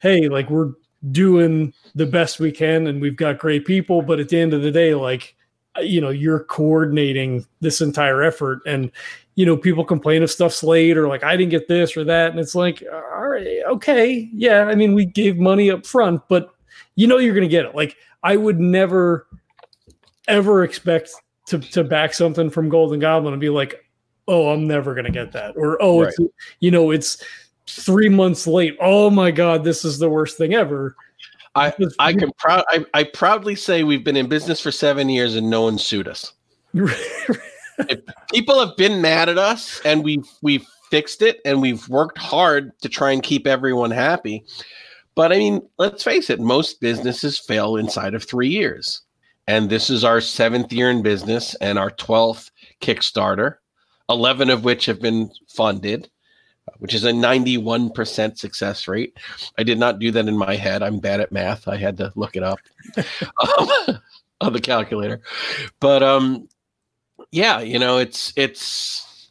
hey, 0.00 0.28
like 0.28 0.48
we're 0.50 0.72
doing 1.11 1.72
the 1.94 2.07
best 2.07 2.40
we 2.40 2.52
can 2.52 2.86
and 2.86 3.00
we've 3.00 3.16
got 3.16 3.38
great 3.38 3.64
people, 3.64 4.00
but 4.02 4.20
at 4.20 4.28
the 4.28 4.38
end 4.38 4.55
of 4.55 4.62
the 4.62 4.70
day, 4.70 4.94
like 4.94 5.34
you 5.80 6.00
know, 6.00 6.11
you're 6.11 6.44
coordinating 6.44 7.44
this 7.61 7.80
entire 7.80 8.22
effort. 8.22 8.61
And 8.64 8.92
you 9.37 9.45
know, 9.45 9.57
people 9.57 9.85
complain 9.85 10.22
if 10.22 10.30
stuff's 10.30 10.62
late 10.62 10.97
or 10.97 11.09
like 11.09 11.24
I 11.24 11.37
didn't 11.37 11.51
get 11.51 11.68
this 11.68 11.97
or 11.97 12.05
that. 12.05 12.30
And 12.30 12.39
it's 12.39 12.55
like, 12.55 12.82
all 12.93 13.28
right, 13.28 13.62
okay. 13.66 14.30
Yeah. 14.32 14.64
I 14.64 14.74
mean, 14.74 14.95
we 14.95 15.05
gave 15.05 15.39
money 15.39 15.70
up 15.70 15.85
front, 15.87 16.22
but 16.28 16.55
you 16.97 17.07
know 17.07 17.18
you're 17.18 17.35
gonna 17.35 17.49
get 17.49 17.64
it. 17.64 17.74
Like 17.74 17.97
I 18.22 18.37
would 18.37 18.61
never 18.61 19.26
ever 20.28 20.64
expect 20.64 21.11
to 21.47 21.59
to 21.59 21.85
back 21.85 22.14
something 22.14 22.51
from 22.51 22.68
Golden 22.68 23.01
Goblin 23.01 23.35
and 23.35 23.41
be 23.41 23.51
like, 23.51 23.85
oh, 24.28 24.51
I'm 24.51 24.66
never 24.66 24.95
gonna 24.95 25.11
get 25.11 25.32
that, 25.32 25.57
or 25.57 25.80
oh, 25.82 26.03
it's 26.03 26.18
you 26.61 26.70
know, 26.70 26.91
it's 26.91 27.22
three 27.66 28.09
months 28.09 28.47
late. 28.47 28.76
Oh 28.80 29.11
my 29.11 29.30
god, 29.30 29.64
this 29.64 29.85
is 29.85 29.99
the 29.99 30.09
worst 30.09 30.39
thing 30.39 30.55
ever. 30.55 30.97
I 31.55 31.72
I 31.99 32.12
can 32.12 32.30
proud 32.39 32.64
I, 32.68 32.85
I 32.95 33.05
proudly 33.05 33.55
say 33.55 33.85
we've 33.85 34.05
been 34.05 34.16
in 34.16 34.28
business 34.28 34.61
for 34.61 34.72
seven 34.72 35.09
years 35.09 35.37
and 35.37 35.49
no 35.49 35.62
one 35.62 35.78
sued 35.78 36.09
us. 36.09 36.32
People 38.32 38.64
have 38.64 38.76
been 38.76 39.00
mad 39.00 39.28
at 39.28 39.38
us 39.38 39.80
and 39.84 40.04
we've 40.04 40.28
we've 40.42 40.66
fixed 40.90 41.22
it 41.22 41.40
and 41.44 41.60
we've 41.60 41.88
worked 41.88 42.18
hard 42.18 42.78
to 42.80 42.88
try 42.88 43.12
and 43.12 43.22
keep 43.22 43.46
everyone 43.46 43.90
happy. 43.90 44.44
But 45.14 45.32
I 45.32 45.36
mean, 45.36 45.62
let's 45.78 46.02
face 46.02 46.30
it, 46.30 46.40
most 46.40 46.80
businesses 46.80 47.38
fail 47.38 47.76
inside 47.76 48.14
of 48.14 48.24
three 48.24 48.48
years. 48.48 49.02
And 49.46 49.68
this 49.68 49.90
is 49.90 50.04
our 50.04 50.20
seventh 50.20 50.72
year 50.72 50.90
in 50.90 51.02
business 51.02 51.54
and 51.56 51.78
our 51.78 51.90
12th 51.90 52.50
Kickstarter, 52.80 53.56
11 54.08 54.50
of 54.50 54.64
which 54.64 54.86
have 54.86 55.00
been 55.00 55.30
funded, 55.48 56.08
which 56.78 56.94
is 56.94 57.04
a 57.04 57.12
91% 57.12 58.38
success 58.38 58.88
rate. 58.88 59.18
I 59.58 59.62
did 59.62 59.78
not 59.78 59.98
do 59.98 60.10
that 60.12 60.28
in 60.28 60.36
my 60.36 60.56
head. 60.56 60.82
I'm 60.82 60.98
bad 60.98 61.20
at 61.20 61.32
math. 61.32 61.68
I 61.68 61.76
had 61.76 61.96
to 61.98 62.12
look 62.16 62.36
it 62.36 62.42
up 62.42 62.58
um, 62.96 64.00
on 64.40 64.52
the 64.52 64.60
calculator. 64.60 65.20
But 65.78 66.02
um, 66.02 66.48
yeah, 67.35 67.59
you 67.59 67.80
know, 67.80 67.99
it's 67.99 68.32
it's 68.37 69.28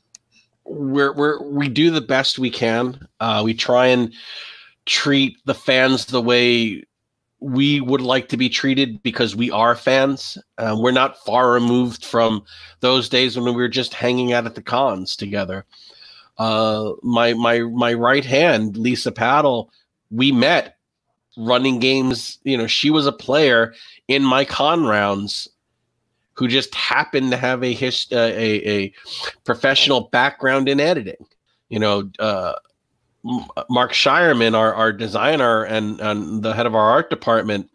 we're 0.66 1.14
we're 1.14 1.42
we 1.42 1.70
do 1.70 1.90
the 1.90 2.02
best 2.02 2.38
we 2.38 2.50
can. 2.50 3.08
Uh, 3.22 3.42
we 3.46 3.54
try 3.54 3.88
and 3.88 4.14
treat 4.86 5.38
the 5.46 5.54
fans 5.54 6.08
the 6.08 6.22
way 6.22 6.84
we 7.40 7.80
would 7.80 8.02
like 8.02 8.28
to 8.28 8.36
be 8.36 8.50
treated 8.50 9.02
because 9.04 9.38
we 9.38 9.50
are 9.52 9.74
fans. 9.74 10.38
Uh, 10.58 10.76
we're 10.78 10.92
not 10.92 11.18
far 11.24 11.52
removed 11.52 12.04
from 12.04 12.44
those 12.82 13.08
days 13.08 13.38
when 13.38 13.46
we 13.46 13.62
were 13.62 13.70
just 13.70 13.94
hanging 13.94 14.34
out 14.34 14.46
at 14.46 14.56
the 14.56 14.62
cons 14.62 15.16
together. 15.16 15.64
Uh, 16.38 16.92
my 17.04 17.34
my 17.34 17.60
my 17.60 17.94
right 17.94 18.26
hand, 18.26 18.76
Lisa 18.76 19.14
Padol, 19.14 19.70
we 20.12 20.30
met 20.34 20.76
running 21.38 21.80
games. 21.80 22.38
You 22.44 22.58
know, 22.58 22.68
she 22.68 22.90
was 22.90 23.08
a 23.08 23.14
player 23.14 23.74
in 24.10 24.24
my 24.26 24.44
con 24.44 24.84
rounds 24.84 25.48
who 26.34 26.48
just 26.48 26.74
happened 26.74 27.32
to 27.32 27.38
have 27.38 27.64
a 27.64 27.74
uh, 27.74 28.16
a 28.16 28.70
a 28.70 28.94
professional 29.44 30.10
background 30.12 30.68
in 30.68 30.80
editing. 30.80 31.26
You 31.70 31.80
know, 31.80 32.10
uh, 32.20 32.54
Mark 33.70 33.94
Shireman, 33.94 34.56
our, 34.56 34.74
our 34.74 34.92
designer 34.92 35.64
and, 35.64 36.00
and 36.02 36.44
the 36.44 36.54
head 36.54 36.66
of 36.66 36.76
our 36.76 36.90
art 36.90 37.10
department, 37.10 37.70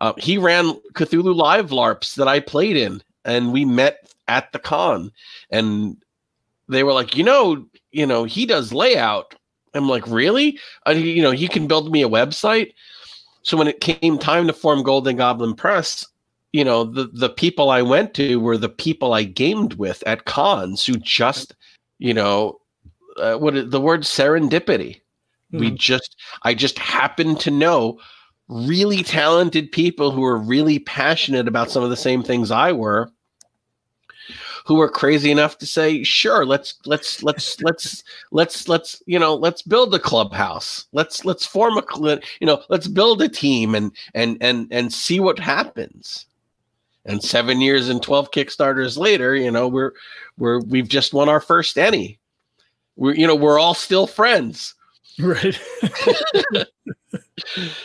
uh, 0.00 0.12
he 0.18 0.36
ran 0.36 0.74
Cthulhu 0.94 1.34
Live 1.34 1.70
LARPs 1.70 2.14
that 2.16 2.28
I 2.28 2.40
played 2.40 2.76
in, 2.76 3.02
and 3.24 3.52
we 3.52 3.64
met 3.64 4.12
at 4.26 4.52
the 4.52 4.58
con, 4.58 5.10
and 5.50 5.96
they 6.68 6.84
were 6.84 6.92
like, 6.92 7.16
you 7.16 7.24
know, 7.24 7.66
you 7.92 8.06
know, 8.06 8.24
he 8.24 8.46
does 8.46 8.72
layout. 8.72 9.34
I'm 9.74 9.88
like, 9.88 10.06
really? 10.06 10.58
Uh, 10.86 10.92
you 10.92 11.22
know, 11.22 11.30
he 11.30 11.48
can 11.48 11.66
build 11.66 11.90
me 11.90 12.02
a 12.02 12.08
website. 12.08 12.72
So 13.42 13.56
when 13.56 13.68
it 13.68 13.80
came 13.80 14.18
time 14.18 14.46
to 14.46 14.52
form 14.52 14.82
Golden 14.82 15.16
Goblin 15.16 15.54
Press, 15.54 16.06
you 16.52 16.64
know, 16.64 16.84
the 16.84 17.06
the 17.12 17.30
people 17.30 17.70
I 17.70 17.82
went 17.82 18.14
to 18.14 18.40
were 18.40 18.56
the 18.58 18.68
people 18.68 19.12
I 19.12 19.24
gamed 19.24 19.74
with 19.74 20.02
at 20.06 20.24
cons 20.24 20.84
who 20.86 20.94
just, 20.96 21.54
you 21.98 22.14
know, 22.14 22.60
uh, 23.18 23.36
what 23.36 23.70
the 23.70 23.80
word 23.80 24.02
serendipity. 24.02 25.00
We 25.52 25.70
Mhm. 25.72 25.76
just, 25.78 26.16
I 26.42 26.54
just 26.54 26.78
happened 26.78 27.40
to 27.40 27.50
know 27.50 28.00
really 28.48 29.02
talented 29.02 29.72
people 29.72 30.10
who 30.10 30.22
were 30.22 30.38
really 30.38 30.78
passionate 30.78 31.48
about 31.48 31.70
some 31.70 31.82
of 31.84 31.90
the 31.90 31.96
same 31.96 32.22
things 32.22 32.50
I 32.50 32.72
were, 32.72 33.10
who 34.66 34.74
were 34.76 34.88
crazy 34.88 35.30
enough 35.30 35.58
to 35.58 35.66
say, 35.66 36.02
"Sure, 36.04 36.44
let's 36.46 36.74
let's 36.86 37.22
let's 37.22 37.60
let's 37.62 38.04
let's 38.32 38.68
let's 38.68 39.02
you 39.06 39.18
know 39.18 39.34
let's 39.34 39.62
build 39.62 39.94
a 39.94 39.98
clubhouse. 39.98 40.86
Let's 40.92 41.24
let's 41.24 41.46
form 41.46 41.78
a 41.78 41.84
you 42.40 42.46
know 42.46 42.62
let's 42.68 42.88
build 42.88 43.22
a 43.22 43.28
team 43.28 43.74
and 43.74 43.92
and 44.14 44.38
and 44.40 44.68
and 44.70 44.92
see 44.92 45.20
what 45.20 45.38
happens." 45.38 46.27
And 47.08 47.22
seven 47.22 47.60
years 47.60 47.88
and 47.88 48.02
twelve 48.02 48.30
Kickstarters 48.30 48.96
later, 48.96 49.34
you 49.34 49.50
know 49.50 49.66
we're 49.66 49.92
we're 50.36 50.60
we've 50.60 50.88
just 50.88 51.12
won 51.12 51.28
our 51.28 51.40
first 51.40 51.78
any 51.78 52.18
we're 52.96 53.14
you 53.14 53.26
know 53.26 53.34
we're 53.34 53.58
all 53.58 53.74
still 53.74 54.06
friends 54.06 54.74
Right. 55.20 55.58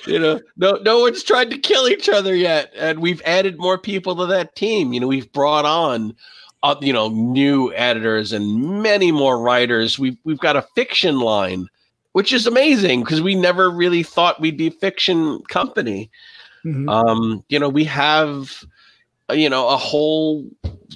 you 0.06 0.20
know, 0.20 0.40
no 0.56 0.74
no 0.84 1.00
one's 1.00 1.24
tried 1.24 1.50
to 1.50 1.58
kill 1.58 1.88
each 1.88 2.08
other 2.08 2.36
yet, 2.36 2.72
and 2.76 3.00
we've 3.00 3.24
added 3.26 3.58
more 3.58 3.80
people 3.80 4.16
to 4.18 4.28
that 4.28 4.56
team. 4.56 4.94
You 4.94 5.00
know, 5.00 5.08
we've 5.08 5.32
brought 5.32 5.66
on, 5.66 6.16
uh, 6.62 6.76
you 6.80 6.94
know, 6.94 7.10
new 7.10 7.74
editors 7.74 8.34
and 8.34 8.84
many 8.84 9.12
more 9.12 9.40
writers. 9.40 9.98
We've 9.98 10.18
we've 10.24 10.38
got 10.38 10.56
a 10.56 10.68
fiction 10.76 11.22
line, 11.22 11.70
which 12.12 12.34
is 12.34 12.46
amazing 12.46 13.04
because 13.04 13.24
we 13.24 13.34
never 13.34 13.72
really 13.72 14.04
thought 14.04 14.40
we'd 14.40 14.58
be 14.58 14.68
a 14.68 14.72
fiction 14.72 15.42
company. 15.50 16.12
Mm-hmm. 16.64 16.88
Um, 16.88 17.44
you 17.50 17.58
know, 17.58 17.68
we 17.68 17.84
have, 17.86 18.64
you 19.32 19.50
know, 19.50 19.70
a 19.70 19.78
whole 19.78 20.46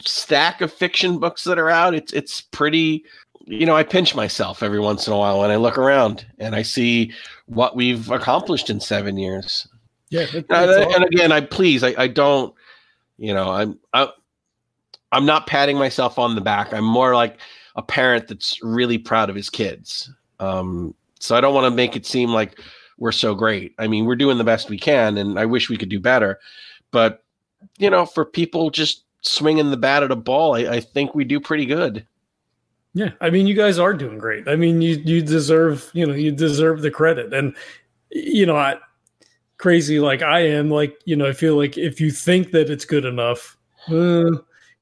stack 0.05 0.61
of 0.61 0.71
fiction 0.71 1.19
books 1.19 1.43
that 1.45 1.57
are 1.57 1.69
out. 1.69 1.95
It's 1.95 2.13
it's 2.13 2.41
pretty 2.41 3.03
you 3.47 3.65
know, 3.65 3.75
I 3.75 3.83
pinch 3.83 4.13
myself 4.13 4.61
every 4.61 4.79
once 4.79 5.07
in 5.07 5.13
a 5.13 5.17
while 5.17 5.39
when 5.39 5.49
I 5.49 5.55
look 5.55 5.77
around 5.77 6.25
and 6.37 6.53
I 6.53 6.63
see 6.63 7.13
what 7.45 7.77
we've 7.77 8.11
accomplished 8.11 8.69
in 8.69 8.81
seven 8.81 9.17
years. 9.17 9.67
Yeah, 10.09 10.25
and, 10.33 10.45
and, 10.49 11.03
again, 11.05 11.31
I 11.31 11.41
please, 11.41 11.83
I, 11.83 11.95
I 11.97 12.07
don't, 12.07 12.53
you 13.17 13.33
know, 13.33 13.49
I'm, 13.49 13.79
I, 13.93 14.09
I'm 15.13 15.25
not 15.25 15.47
patting 15.47 15.77
myself 15.77 16.19
on 16.19 16.35
the 16.35 16.41
back. 16.41 16.73
I'm 16.73 16.83
more 16.83 17.15
like 17.15 17.39
a 17.75 17.81
parent 17.81 18.27
that's 18.27 18.61
really 18.61 18.97
proud 18.97 19.29
of 19.29 19.35
his 19.35 19.49
kids. 19.49 20.11
Um, 20.41 20.93
so 21.19 21.35
I 21.35 21.41
don't 21.41 21.53
want 21.53 21.71
to 21.71 21.75
make 21.75 21.95
it 21.95 22.05
seem 22.05 22.31
like 22.31 22.59
we're 22.97 23.13
so 23.13 23.33
great. 23.33 23.75
I 23.79 23.87
mean, 23.87 24.05
we're 24.05 24.17
doing 24.17 24.37
the 24.37 24.43
best 24.43 24.69
we 24.69 24.77
can, 24.77 25.17
and 25.17 25.39
I 25.39 25.45
wish 25.45 25.69
we 25.69 25.77
could 25.77 25.89
do 25.89 26.01
better. 26.01 26.39
But 26.91 27.23
you 27.77 27.89
know, 27.89 28.05
for 28.05 28.25
people 28.25 28.69
just 28.69 29.03
swinging 29.21 29.71
the 29.71 29.77
bat 29.77 30.03
at 30.03 30.11
a 30.11 30.15
ball, 30.15 30.55
I, 30.55 30.59
I 30.75 30.79
think 30.79 31.13
we 31.13 31.23
do 31.23 31.39
pretty 31.39 31.65
good. 31.65 32.05
Yeah, 32.93 33.11
I 33.21 33.29
mean, 33.29 33.45
you 33.45 33.53
guys 33.53 33.77
are 33.77 33.93
doing 33.93 34.17
great. 34.17 34.47
I 34.47 34.55
mean, 34.55 34.81
you 34.81 34.95
you 35.05 35.21
deserve 35.21 35.89
you 35.93 36.05
know 36.05 36.13
you 36.13 36.31
deserve 36.31 36.81
the 36.81 36.91
credit, 36.91 37.33
and 37.33 37.55
you 38.09 38.45
know, 38.45 38.55
I, 38.55 38.77
crazy 39.57 39.99
like 39.99 40.21
I 40.21 40.39
am, 40.39 40.69
like 40.69 40.99
you 41.05 41.15
know, 41.15 41.27
I 41.27 41.33
feel 41.33 41.55
like 41.55 41.77
if 41.77 42.01
you 42.01 42.11
think 42.11 42.51
that 42.51 42.69
it's 42.69 42.85
good 42.85 43.05
enough, 43.05 43.57
uh, 43.89 44.31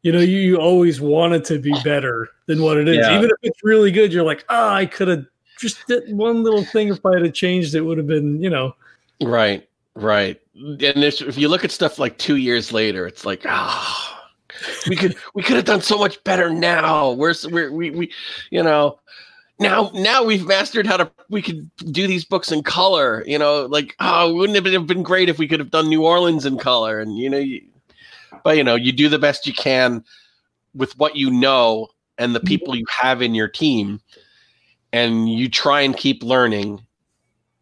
you 0.03 0.11
know, 0.11 0.19
you, 0.19 0.38
you 0.38 0.57
always 0.57 1.02
want 1.02 1.34
it 1.34 1.43
to 1.45 1.60
be 1.60 1.73
better 1.84 2.30
than 2.45 2.61
what 2.61 2.77
it 2.77 2.88
is. 2.88 2.97
Yeah. 2.97 3.18
Even 3.18 3.30
if 3.30 3.38
it's 3.41 3.64
really 3.64 3.91
good, 3.91 4.14
you're 4.14 4.23
like, 4.23 4.45
ah, 4.49 4.72
oh, 4.72 4.76
I 4.76 4.85
could 4.85 5.07
have 5.07 5.26
just 5.60 5.85
did 5.88 6.15
one 6.15 6.43
little 6.43 6.64
thing. 6.64 6.89
If 6.89 7.06
I 7.06 7.19
had 7.19 7.34
changed, 7.34 7.76
it 7.76 7.81
would 7.81 7.97
have 7.97 8.07
been, 8.07 8.41
you 8.41 8.49
know, 8.49 8.76
right, 9.22 9.68
right. 9.95 10.39
And 10.55 11.03
if 11.03 11.38
you 11.38 11.49
look 11.49 11.63
at 11.63 11.72
stuff 11.72 11.99
like 11.99 12.17
two 12.17 12.35
years 12.35 12.72
later, 12.72 13.07
it's 13.07 13.26
like, 13.26 13.43
ah. 13.45 14.11
Oh 14.11 14.15
we 14.88 14.95
could 14.95 15.15
we 15.34 15.43
could 15.43 15.55
have 15.55 15.65
done 15.65 15.81
so 15.81 15.97
much 15.97 16.23
better 16.23 16.49
now. 16.49 17.11
We're, 17.11 17.34
we're 17.49 17.72
we 17.72 17.91
we 17.91 18.11
you 18.51 18.63
know 18.63 18.99
now 19.59 19.91
now 19.93 20.23
we've 20.23 20.45
mastered 20.45 20.88
how 20.88 20.97
to 20.97 21.11
we 21.30 21.41
could 21.41 21.69
do 21.91 22.07
these 22.07 22.26
books 22.26 22.51
in 22.51 22.63
color. 22.63 23.23
You 23.26 23.39
know, 23.39 23.65
like 23.65 23.95
oh, 23.99 24.34
wouldn't 24.34 24.65
it 24.65 24.73
have 24.73 24.88
been 24.88 25.03
great 25.03 25.30
if 25.30 25.38
we 25.38 25.47
could 25.47 25.59
have 25.59 25.72
done 25.72 25.89
New 25.89 26.05
Orleans 26.05 26.45
in 26.45 26.57
color? 26.57 26.99
And 26.99 27.17
you 27.17 27.30
know, 27.30 27.38
you, 27.38 27.61
but 28.43 28.57
you 28.57 28.63
know, 28.63 28.76
you 28.76 28.91
do 28.91 29.09
the 29.09 29.19
best 29.19 29.47
you 29.47 29.53
can 29.53 30.03
with 30.73 30.97
what 30.97 31.15
you 31.15 31.31
know 31.31 31.88
and 32.17 32.34
the 32.34 32.39
people 32.39 32.76
you 32.76 32.85
have 32.89 33.22
in 33.22 33.35
your 33.35 33.47
team, 33.47 33.99
and 34.93 35.30
you 35.30 35.49
try 35.49 35.81
and 35.81 35.97
keep 35.97 36.23
learning, 36.23 36.81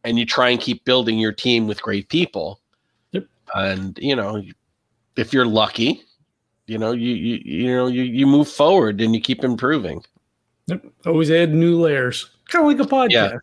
and 0.03 0.19
you 0.19 0.25
try 0.25 0.49
and 0.49 0.59
keep 0.59 0.83
building 0.85 1.17
your 1.17 1.31
team 1.31 1.67
with 1.67 1.81
great 1.81 2.09
people. 2.09 2.59
Yep. 3.11 3.25
And 3.55 3.97
you 4.01 4.15
know, 4.15 4.41
if 5.15 5.33
you're 5.33 5.45
lucky, 5.45 6.03
you 6.67 6.77
know 6.77 6.91
you 6.91 7.13
you 7.13 7.41
you 7.43 7.67
know 7.67 7.87
you 7.87 8.03
you 8.03 8.25
move 8.25 8.47
forward 8.47 9.01
and 9.01 9.13
you 9.13 9.21
keep 9.21 9.43
improving. 9.43 10.03
Yep. 10.67 10.85
always 11.05 11.29
add 11.29 11.53
new 11.53 11.79
layers. 11.79 12.29
Kind 12.47 12.65
of 12.65 12.71
like 12.71 12.85
a 12.85 12.89
podcast. 12.89 13.39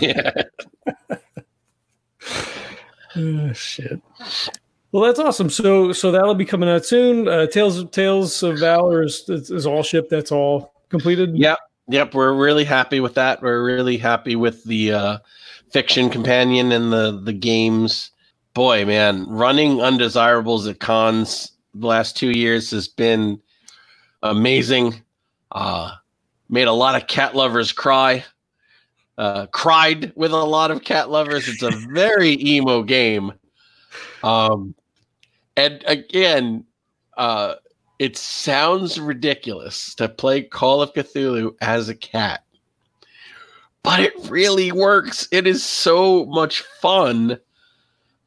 Yeah, 0.00 0.32
yeah. 1.08 1.16
oh, 3.16 3.52
shit. 3.52 4.00
Well 4.92 5.04
that's 5.04 5.20
awesome. 5.20 5.50
So 5.50 5.92
so 5.92 6.10
that'll 6.10 6.34
be 6.34 6.44
coming 6.44 6.68
out 6.68 6.84
soon. 6.84 7.28
Uh 7.28 7.46
tales 7.46 7.78
of 7.78 7.90
tales 7.92 8.42
of 8.42 8.58
valor 8.58 9.04
is, 9.04 9.28
is 9.28 9.66
all 9.66 9.82
shipped. 9.84 10.10
That's 10.10 10.32
all 10.32 10.72
completed? 10.88 11.36
Yep. 11.36 11.58
Yep. 11.88 12.14
We're 12.14 12.34
really 12.34 12.64
happy 12.64 12.98
with 12.98 13.14
that. 13.14 13.40
We're 13.42 13.64
really 13.64 13.96
happy 13.96 14.34
with 14.34 14.64
the 14.64 14.92
uh 14.92 15.18
fiction 15.72 16.10
companion 16.10 16.72
and 16.72 16.92
the 16.92 17.20
the 17.24 17.32
games 17.32 18.10
boy 18.54 18.84
man 18.84 19.26
running 19.28 19.80
undesirables 19.80 20.66
at 20.66 20.80
cons 20.80 21.52
the 21.74 21.86
last 21.86 22.16
two 22.16 22.30
years 22.30 22.70
has 22.70 22.88
been 22.88 23.40
amazing. 24.22 25.02
Uh, 25.52 25.92
made 26.48 26.68
a 26.68 26.72
lot 26.72 27.00
of 27.00 27.08
cat 27.08 27.34
lovers 27.34 27.72
cry. 27.72 28.24
Uh, 29.18 29.46
cried 29.46 30.12
with 30.16 30.32
a 30.32 30.36
lot 30.36 30.70
of 30.70 30.82
cat 30.82 31.10
lovers. 31.10 31.46
It's 31.46 31.62
a 31.62 31.70
very 31.92 32.38
emo 32.40 32.82
game. 32.82 33.32
Um, 34.22 34.74
and 35.56 35.82
again, 35.86 36.64
uh, 37.18 37.56
it 37.98 38.16
sounds 38.16 38.98
ridiculous 38.98 39.94
to 39.96 40.08
play 40.08 40.42
Call 40.42 40.80
of 40.80 40.94
Cthulhu 40.94 41.54
as 41.60 41.90
a 41.90 41.94
cat, 41.94 42.44
but 43.82 44.00
it 44.00 44.12
really 44.28 44.72
works. 44.72 45.28
It 45.30 45.46
is 45.46 45.62
so 45.64 46.26
much 46.26 46.62
fun 46.80 47.38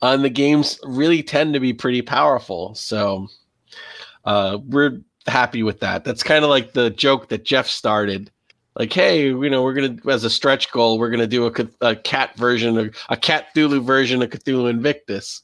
and 0.03 0.23
the 0.23 0.29
games 0.29 0.79
really 0.83 1.23
tend 1.23 1.53
to 1.53 1.59
be 1.59 1.73
pretty 1.73 2.01
powerful. 2.01 2.75
So 2.75 3.29
uh, 4.25 4.59
we're 4.65 4.99
happy 5.27 5.63
with 5.63 5.79
that. 5.79 6.03
That's 6.03 6.23
kind 6.23 6.43
of 6.43 6.49
like 6.49 6.73
the 6.73 6.89
joke 6.89 7.29
that 7.29 7.45
Jeff 7.45 7.67
started. 7.67 8.29
Like, 8.77 8.91
hey, 8.91 9.27
you 9.27 9.49
know, 9.49 9.63
we're 9.63 9.73
gonna 9.73 9.97
as 10.11 10.23
a 10.23 10.29
stretch 10.29 10.71
goal, 10.71 10.99
we're 10.99 11.11
gonna 11.11 11.27
do 11.27 11.47
a, 11.47 11.67
a 11.81 11.95
cat 11.95 12.35
version, 12.35 12.77
of 12.77 12.95
a 13.07 13.15
cat 13.15 13.47
Cthulhu 13.55 13.83
version 13.83 14.21
of 14.21 14.29
Cthulhu 14.31 14.69
Invictus, 14.69 15.43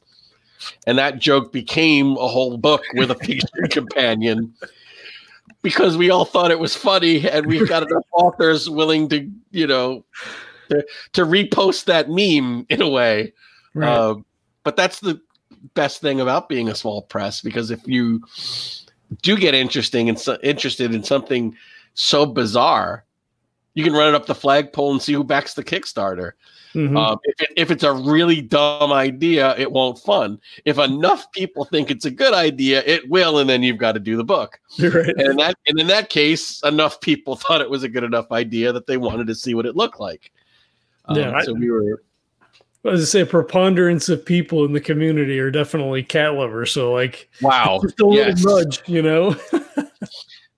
and 0.88 0.98
that 0.98 1.20
joke 1.20 1.54
became 1.54 2.14
a 2.14 2.28
whole 2.28 2.58
book 2.58 2.82
with 2.96 3.12
a 3.12 3.16
featured 3.16 3.50
companion 3.70 4.54
because 5.62 5.98
we 5.98 6.10
all 6.10 6.26
thought 6.26 6.52
it 6.52 6.60
was 6.60 6.76
funny, 6.76 7.28
and 7.30 7.46
we've 7.46 7.68
got 7.68 7.84
enough 7.84 8.06
authors 8.14 8.70
willing 8.70 9.10
to, 9.10 9.30
you 9.52 9.68
know, 9.68 10.06
to, 10.70 10.86
to 11.14 11.26
repost 11.26 11.86
that 11.86 12.10
meme 12.10 12.66
in 12.70 12.82
a 12.82 12.90
way. 12.90 13.34
Right. 13.74 13.90
Uh, 13.90 14.16
but 14.64 14.76
that's 14.76 15.00
the 15.00 15.20
best 15.74 16.02
thing 16.02 16.22
about 16.22 16.50
being 16.50 16.70
a 16.70 16.76
small 16.76 17.02
press 17.02 17.42
because 17.42 17.72
if 17.72 17.86
you 17.86 18.24
do 19.22 19.38
get 19.38 19.54
interesting 19.54 20.08
and 20.08 20.20
so, 20.20 20.38
interested 20.44 20.94
in 20.94 21.04
something 21.04 21.56
so 21.94 22.26
bizarre, 22.26 23.04
you 23.74 23.84
can 23.84 23.94
run 23.94 24.10
it 24.10 24.16
up 24.16 24.26
the 24.26 24.36
flagpole 24.36 24.92
and 24.92 25.02
see 25.02 25.14
who 25.14 25.24
backs 25.24 25.54
the 25.54 25.64
Kickstarter. 25.64 26.34
Mm-hmm. 26.76 26.96
Um, 26.96 27.18
if, 27.24 27.42
it, 27.42 27.50
if, 27.58 27.72
it's 27.72 27.84
a 27.84 27.92
really 27.92 28.42
dumb 28.42 28.94
idea, 28.94 29.58
it 29.58 29.72
won't 29.72 29.98
fun. 29.98 30.40
If 30.66 30.78
enough 30.78 31.32
people 31.32 31.66
think 31.66 31.90
it's 31.90 32.06
a 32.06 32.12
good 32.12 32.34
idea, 32.34 32.84
it 32.86 33.10
will, 33.10 33.40
and 33.40 33.50
then 33.50 33.64
you've 33.64 33.78
got 33.78 33.94
to 33.94 34.00
do 34.00 34.16
the 34.18 34.24
book. 34.24 34.60
Right. 34.80 35.10
And 35.10 35.22
in 35.22 35.38
that 35.38 35.56
and 35.68 35.80
in 35.80 35.88
that 35.88 36.10
case, 36.10 36.64
enough 36.64 37.00
people 37.02 37.36
thought 37.38 37.62
it 37.62 37.70
was 37.70 37.84
a 37.84 37.90
good 37.90 38.04
enough 38.04 38.32
idea 38.32 38.72
that 38.72 38.88
they 38.88 38.98
wanted 38.98 39.28
to 39.28 39.36
see 39.36 39.54
what 39.54 39.66
it 39.66 39.76
looked 39.76 40.00
like. 40.00 40.32
Um, 41.06 41.18
yeah, 41.18 41.42
so 41.42 41.56
I, 41.56 41.60
we 41.60 41.70
were 41.70 42.02
as 42.86 43.02
I 43.02 43.06
say, 43.06 43.22
a 43.22 43.26
preponderance 43.26 44.08
of 44.10 44.26
people 44.26 44.64
in 44.64 44.74
the 44.74 44.80
community 44.80 45.38
are 45.40 45.52
definitely 45.52 46.02
cat 46.04 46.34
lovers. 46.34 46.72
So, 46.72 46.94
like, 46.94 47.30
wow, 47.42 47.80
just 47.84 48.00
a 48.00 48.08
yes. 48.12 48.44
little 48.44 48.60
nudge, 48.60 48.82
you 48.88 49.02
know. 49.02 49.36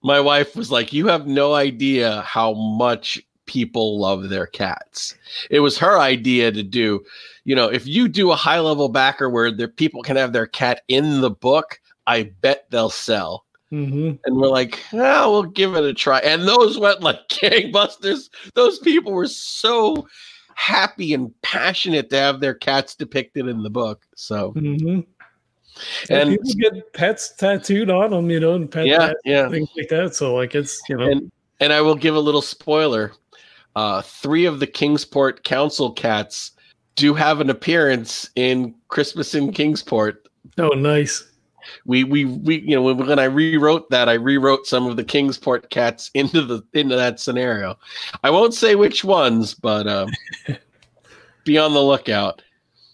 My 0.03 0.19
wife 0.19 0.55
was 0.55 0.71
like, 0.71 0.93
"You 0.93 1.07
have 1.07 1.27
no 1.27 1.53
idea 1.53 2.21
how 2.21 2.53
much 2.53 3.21
people 3.51 3.99
love 3.99 4.29
their 4.29 4.47
cats." 4.47 5.15
It 5.49 5.59
was 5.59 5.77
her 5.77 5.99
idea 5.99 6.51
to 6.51 6.63
do. 6.63 7.03
You 7.43 7.55
know, 7.55 7.67
if 7.67 7.85
you 7.85 8.07
do 8.07 8.31
a 8.31 8.35
high 8.35 8.59
level 8.59 8.89
backer 8.89 9.29
where 9.29 9.51
the 9.51 9.67
people 9.67 10.03
can 10.03 10.15
have 10.15 10.31
their 10.31 10.47
cat 10.47 10.81
in 10.87 11.21
the 11.21 11.31
book, 11.31 11.79
I 12.07 12.31
bet 12.41 12.65
they'll 12.69 12.89
sell. 12.89 13.45
Mm-hmm. 13.71 14.15
And 14.25 14.35
we're 14.35 14.49
like, 14.49 14.79
oh, 14.93 15.31
we'll 15.31 15.43
give 15.43 15.75
it 15.75 15.83
a 15.83 15.93
try. 15.93 16.19
And 16.19 16.47
those 16.47 16.77
went 16.77 17.01
like 17.01 17.27
gangbusters. 17.29 18.29
Those 18.53 18.79
people 18.79 19.13
were 19.13 19.27
so 19.27 20.07
happy 20.55 21.13
and 21.13 21.33
passionate 21.41 22.09
to 22.09 22.17
have 22.17 22.39
their 22.39 22.53
cats 22.53 22.95
depicted 22.95 23.47
in 23.47 23.63
the 23.63 23.69
book. 23.69 24.05
So, 24.15 24.51
mm-hmm. 24.53 25.01
and, 26.13 26.29
and, 26.29 26.31
people 26.31 26.53
get 26.53 26.93
pets 26.93 27.33
tattooed 27.35 27.89
on 27.89 28.11
them, 28.11 28.29
you 28.29 28.39
know, 28.39 28.55
and 28.55 28.69
pet 28.69 28.85
yeah, 28.85 29.13
yeah, 29.23 29.49
things 29.49 29.69
like 29.77 29.89
that. 29.89 30.15
So, 30.15 30.35
like, 30.35 30.53
it's 30.53 30.79
you 30.89 30.97
know, 30.97 31.09
and, 31.09 31.31
and 31.61 31.71
I 31.71 31.81
will 31.81 31.95
give 31.95 32.15
a 32.15 32.19
little 32.19 32.41
spoiler. 32.41 33.13
Uh, 33.75 34.01
three 34.01 34.45
of 34.45 34.59
the 34.59 34.67
Kingsport 34.67 35.43
Council 35.43 35.91
cats 35.91 36.51
do 36.95 37.13
have 37.13 37.39
an 37.39 37.49
appearance 37.49 38.29
in 38.35 38.75
Christmas 38.89 39.33
in 39.33 39.51
Kingsport. 39.53 40.27
Oh, 40.57 40.69
nice 40.69 41.23
we 41.85 42.03
we 42.03 42.25
we 42.25 42.59
you 42.61 42.75
know 42.75 42.81
when, 42.81 42.97
when 42.97 43.19
I 43.19 43.25
rewrote 43.25 43.89
that, 43.89 44.09
I 44.09 44.13
rewrote 44.13 44.65
some 44.65 44.87
of 44.87 44.95
the 44.95 45.03
Kingsport 45.03 45.69
cats 45.69 46.11
into 46.13 46.41
the 46.41 46.61
into 46.73 46.95
that 46.95 47.19
scenario. 47.19 47.77
I 48.23 48.29
won't 48.29 48.53
say 48.53 48.75
which 48.75 49.03
ones, 49.03 49.53
but 49.53 49.87
um, 49.87 50.09
be 51.43 51.57
on 51.57 51.73
the 51.73 51.81
lookout. 51.81 52.41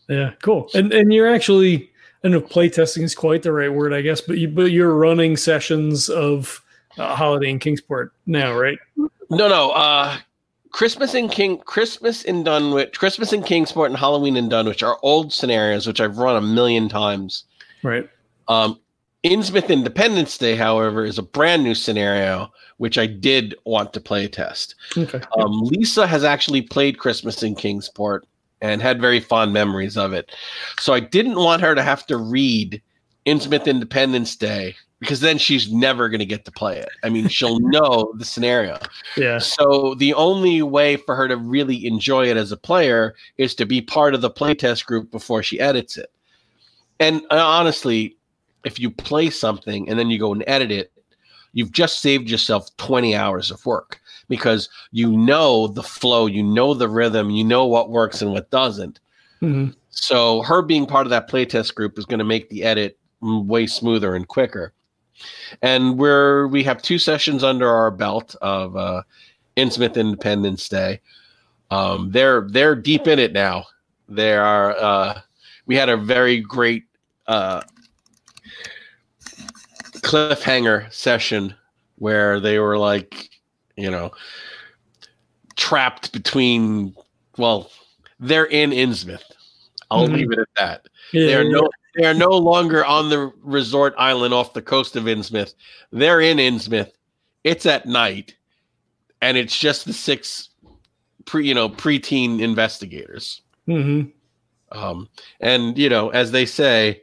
Yeah, 0.10 0.32
cool. 0.42 0.70
And 0.74 0.92
and 0.94 1.14
you're 1.14 1.34
actually 1.34 1.90
I 2.24 2.30
don't 2.30 2.32
know 2.32 2.42
playtesting 2.42 3.04
is 3.04 3.16
quite 3.16 3.44
the 3.44 3.52
right 3.52 3.72
word, 3.72 3.94
I 3.94 4.02
guess, 4.02 4.22
but 4.22 4.38
you 4.38 4.48
but 4.48 4.72
you're 4.72 4.96
running 4.96 5.38
sessions 5.38 6.10
of 6.10 6.64
uh, 6.98 7.16
Holiday 7.16 7.50
in 7.50 7.60
Kingsport 7.60 8.14
now, 8.26 8.54
right? 8.54 8.80
No, 9.30 9.50
no. 9.50 9.72
Uh, 9.72 10.18
Christmas 10.78 11.16
in 11.16 11.28
King, 11.28 11.58
Christmas 11.58 12.22
in 12.22 12.44
Dunwich, 12.44 13.00
Christmas 13.00 13.34
in 13.34 13.42
Kingsport, 13.42 13.90
and 13.90 13.98
Halloween 13.98 14.38
in 14.38 14.48
Dunwich 14.48 14.84
are 14.84 15.00
old 15.02 15.34
scenarios 15.34 15.88
which 15.88 16.00
I've 16.00 16.20
run 16.20 16.36
a 16.36 16.42
million 16.42 16.88
times. 16.88 17.46
Right. 17.82 18.08
Um, 18.48 18.80
Innsmouth 19.24 19.70
Independence 19.70 20.38
Day, 20.38 20.56
however, 20.56 21.04
is 21.04 21.18
a 21.18 21.24
brand 21.24 21.64
new 21.64 21.74
scenario 21.74 22.52
which 22.78 23.00
I 23.00 23.08
did 23.08 23.56
want 23.66 23.92
to 23.94 24.00
play 24.00 24.28
test. 24.28 24.76
Okay. 24.96 25.20
Um, 25.40 25.64
Lisa 25.64 26.06
has 26.06 26.24
actually 26.24 26.62
played 26.62 27.00
Christmas 27.00 27.42
in 27.42 27.56
Kingsport 27.56 28.28
and 28.62 28.80
had 28.80 29.02
very 29.02 29.20
fond 29.20 29.54
memories 29.54 29.98
of 29.98 30.14
it. 30.14 30.32
So 30.80 30.94
I 30.94 31.00
didn't 31.00 31.38
want 31.38 31.64
her 31.64 31.74
to 31.74 31.82
have 31.82 32.06
to 32.06 32.18
read 32.18 32.84
Innsmouth 33.26 33.66
Independence 33.66 34.36
Day 34.36 34.76
because 35.00 35.20
then 35.20 35.38
she's 35.38 35.72
never 35.72 36.10
going 36.10 36.20
to 36.20 36.26
get 36.26 36.46
to 36.46 36.52
play 36.52 36.78
it. 36.78 36.90
I 37.04 37.10
mean, 37.10 37.28
she'll 37.28 37.60
know 37.62 38.14
the 38.18 38.26
scenario. 38.26 38.80
Yeah. 39.16 39.38
So 39.40 39.96
the 39.96 40.14
only 40.14 40.62
way 40.62 40.96
for 40.96 41.16
her 41.16 41.28
to 41.28 41.38
really 41.38 41.86
enjoy 41.86 42.28
it 42.30 42.38
as 42.38 42.52
a 42.52 42.58
player 42.58 43.16
is 43.38 43.54
to 43.56 43.66
be 43.66 43.82
part 43.82 44.14
of 44.16 44.22
the 44.22 44.32
playtest 44.32 44.86
group 44.86 45.12
before 45.12 45.44
she 45.44 45.60
edits 45.60 45.98
it. 45.98 46.12
And 47.00 47.22
uh, 47.30 47.46
honestly, 47.46 48.18
if 48.66 48.80
you 48.80 48.90
play 48.90 49.30
something 49.30 49.88
and 49.88 50.00
then 50.00 50.10
you 50.10 50.18
go 50.18 50.34
and 50.34 50.44
edit 50.48 50.72
it, 50.72 50.92
you've 51.54 51.72
just 51.72 52.02
saved 52.02 52.30
yourself 52.30 52.76
20 52.78 53.16
hours 53.16 53.52
of 53.52 53.66
work 53.66 54.00
because 54.30 54.70
you 54.92 55.16
know 55.16 55.68
the 55.68 55.84
flow, 55.84 56.26
you 56.26 56.44
know 56.44 56.74
the 56.74 56.90
rhythm, 56.90 57.30
you 57.30 57.44
know 57.44 57.66
what 57.66 57.92
works 57.92 58.22
and 58.22 58.32
what 58.32 58.50
doesn't. 58.50 59.00
Mhm. 59.42 59.76
So 59.90 60.42
her 60.42 60.62
being 60.62 60.86
part 60.86 61.06
of 61.06 61.12
that 61.12 61.30
playtest 61.30 61.76
group 61.76 61.98
is 61.98 62.06
going 62.06 62.20
to 62.20 62.26
make 62.26 62.50
the 62.50 62.64
edit 62.64 62.98
way 63.22 63.68
smoother 63.68 64.16
and 64.16 64.28
quicker. 64.28 64.74
And 65.62 65.98
we're 65.98 66.48
we 66.48 66.64
have 66.64 66.82
two 66.82 67.00
sessions 67.00 67.44
under 67.44 67.70
our 67.70 67.92
belt 67.92 68.36
of 68.42 68.76
uh, 68.76 69.04
Innsmouth 69.56 69.96
Independence 69.96 70.70
Day. 70.70 71.02
Um, 71.72 72.12
they're 72.12 72.48
they're 72.50 72.76
deep 72.76 73.08
in 73.08 73.20
it 73.20 73.34
now. 73.34 73.66
They 74.10 74.34
are. 74.36 74.76
Uh, 74.78 75.22
we 75.66 75.76
had 75.76 75.90
a 75.90 75.98
very 75.98 76.40
great 76.40 76.84
uh, 77.28 77.62
cliffhanger 80.02 80.92
session 80.94 81.54
where 81.98 82.40
they 82.40 82.60
were 82.60 82.78
like, 82.78 83.30
you 83.76 83.92
know, 83.92 84.12
trapped 85.56 86.12
between. 86.14 86.94
Well, 87.38 87.70
they're 88.20 88.46
in 88.46 88.72
Innsmouth. 88.72 89.22
I'll 89.92 90.08
Mhm. 90.08 90.14
leave 90.14 90.32
it 90.32 90.40
at 90.40 90.48
that. 90.56 90.88
Yeah, 91.12 91.26
They 91.28 91.36
are 91.36 91.50
no 91.50 91.70
they 91.98 92.06
are 92.06 92.14
no 92.14 92.30
longer 92.30 92.86
on 92.86 93.10
the 93.10 93.32
resort 93.42 93.94
island 93.98 94.34
off 94.34 94.54
the 94.54 94.62
coast 94.62 94.96
of 94.96 95.06
Innsmouth. 95.06 95.54
They're 95.92 96.22
in 96.22 96.38
Innsmouth. 96.38 96.92
It's 97.44 97.66
at 97.66 97.86
night, 97.86 98.36
and 99.22 99.36
it's 99.38 99.58
just 99.58 99.86
the 99.86 99.94
six 99.94 100.50
pre 101.26 101.48
you 101.48 101.54
know 101.54 101.70
preteen 101.70 102.40
investigators. 102.40 103.42
Mhm. 103.68 104.12
Um, 104.72 105.10
and 105.40 105.78
you 105.78 105.90
know, 105.90 106.10
as 106.10 106.32
they 106.32 106.46
say, 106.46 107.02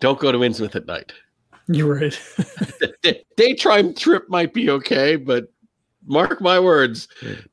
don't 0.00 0.18
go 0.20 0.30
to 0.32 0.38
Innsmouth 0.38 0.76
at 0.76 0.86
night. 0.86 1.12
You're 1.68 1.94
right. 1.94 2.20
Day- 3.02 3.24
Daytime 3.36 3.94
trip 3.94 4.28
might 4.28 4.52
be 4.54 4.68
okay, 4.70 5.16
but 5.16 5.50
mark 6.06 6.40
my 6.40 6.58
words, 6.60 7.08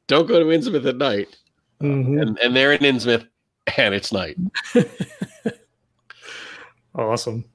don't 0.08 0.28
go 0.28 0.40
to 0.40 0.46
Innsmouth 0.46 0.86
at 0.88 0.98
night. 0.98 1.36
Mhm. 1.82 2.22
And 2.22 2.38
and 2.40 2.56
they're 2.56 2.74
in 2.74 2.82
Innsmouth, 2.82 3.26
and 3.78 3.96
it's 3.96 4.12
night. 4.12 4.38
Awesome. 6.95 7.45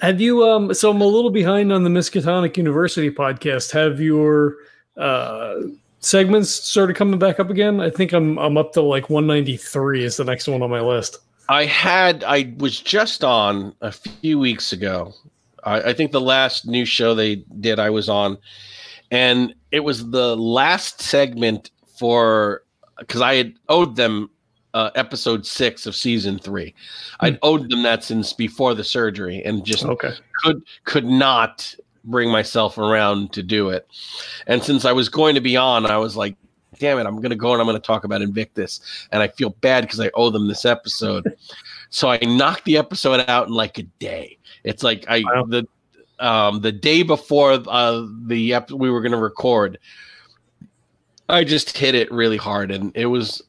Have 0.00 0.20
you 0.20 0.44
um 0.48 0.72
so 0.74 0.90
I'm 0.90 1.00
a 1.00 1.06
little 1.06 1.30
behind 1.30 1.72
on 1.72 1.82
the 1.82 1.90
Miskatonic 1.90 2.56
University 2.56 3.10
podcast. 3.10 3.72
Have 3.72 4.00
your 4.00 4.56
uh 4.96 5.54
segments 6.00 6.50
started 6.50 6.96
coming 6.96 7.18
back 7.18 7.40
up 7.40 7.50
again? 7.50 7.80
I 7.80 7.90
think 7.90 8.12
I'm 8.12 8.38
I'm 8.38 8.56
up 8.56 8.72
to 8.74 8.82
like 8.82 9.10
193 9.10 10.04
is 10.04 10.16
the 10.16 10.24
next 10.24 10.46
one 10.46 10.62
on 10.62 10.70
my 10.70 10.80
list. 10.80 11.18
I 11.48 11.64
had 11.64 12.24
I 12.24 12.54
was 12.58 12.80
just 12.80 13.24
on 13.24 13.74
a 13.80 13.90
few 13.90 14.38
weeks 14.38 14.72
ago. 14.72 15.14
I, 15.64 15.80
I 15.80 15.92
think 15.92 16.12
the 16.12 16.20
last 16.20 16.66
new 16.66 16.84
show 16.84 17.14
they 17.14 17.36
did 17.60 17.78
I 17.78 17.90
was 17.90 18.08
on, 18.08 18.38
and 19.10 19.54
it 19.72 19.80
was 19.80 20.10
the 20.10 20.36
last 20.36 21.00
segment 21.00 21.70
for 21.98 22.62
because 22.98 23.20
I 23.20 23.34
had 23.34 23.54
owed 23.68 23.96
them 23.96 24.30
uh, 24.74 24.90
episode 24.94 25.46
six 25.46 25.86
of 25.86 25.96
season 25.96 26.38
three. 26.38 26.74
I'd 27.20 27.38
owed 27.42 27.70
them 27.70 27.82
that 27.82 28.04
since 28.04 28.32
before 28.32 28.74
the 28.74 28.84
surgery, 28.84 29.42
and 29.44 29.64
just 29.64 29.84
Okay. 29.84 30.12
could 30.42 30.62
could 30.84 31.06
not 31.06 31.74
bring 32.04 32.30
myself 32.30 32.78
around 32.78 33.32
to 33.32 33.42
do 33.42 33.70
it. 33.70 33.86
And 34.46 34.62
since 34.62 34.84
I 34.84 34.92
was 34.92 35.08
going 35.08 35.34
to 35.34 35.40
be 35.40 35.56
on, 35.56 35.84
I 35.86 35.96
was 35.98 36.16
like, 36.16 36.36
damn 36.78 36.98
it, 36.98 37.06
I'm 37.06 37.20
gonna 37.20 37.34
go 37.34 37.52
and 37.52 37.60
I'm 37.60 37.66
gonna 37.66 37.80
talk 37.80 38.04
about 38.04 38.22
Invictus. 38.22 38.80
And 39.12 39.22
I 39.22 39.28
feel 39.28 39.50
bad 39.50 39.82
because 39.82 40.00
I 40.00 40.10
owe 40.14 40.30
them 40.30 40.46
this 40.48 40.64
episode. 40.64 41.24
so 41.90 42.08
I 42.10 42.18
knocked 42.18 42.64
the 42.64 42.76
episode 42.78 43.24
out 43.28 43.48
in 43.48 43.54
like 43.54 43.78
a 43.78 43.82
day. 43.82 44.38
It's 44.64 44.82
like 44.82 45.04
I 45.08 45.22
Wow. 45.24 45.44
the 45.48 45.66
um 46.20 46.60
the 46.60 46.72
day 46.72 47.02
before 47.02 47.62
uh 47.66 48.06
the 48.26 48.54
ep- 48.54 48.70
we 48.70 48.90
were 48.90 49.00
gonna 49.00 49.18
record, 49.18 49.78
I 51.28 51.44
just 51.44 51.76
hit 51.76 51.94
it 51.94 52.10
really 52.10 52.36
hard 52.36 52.70
and 52.70 52.92
it 52.94 53.06
was 53.06 53.42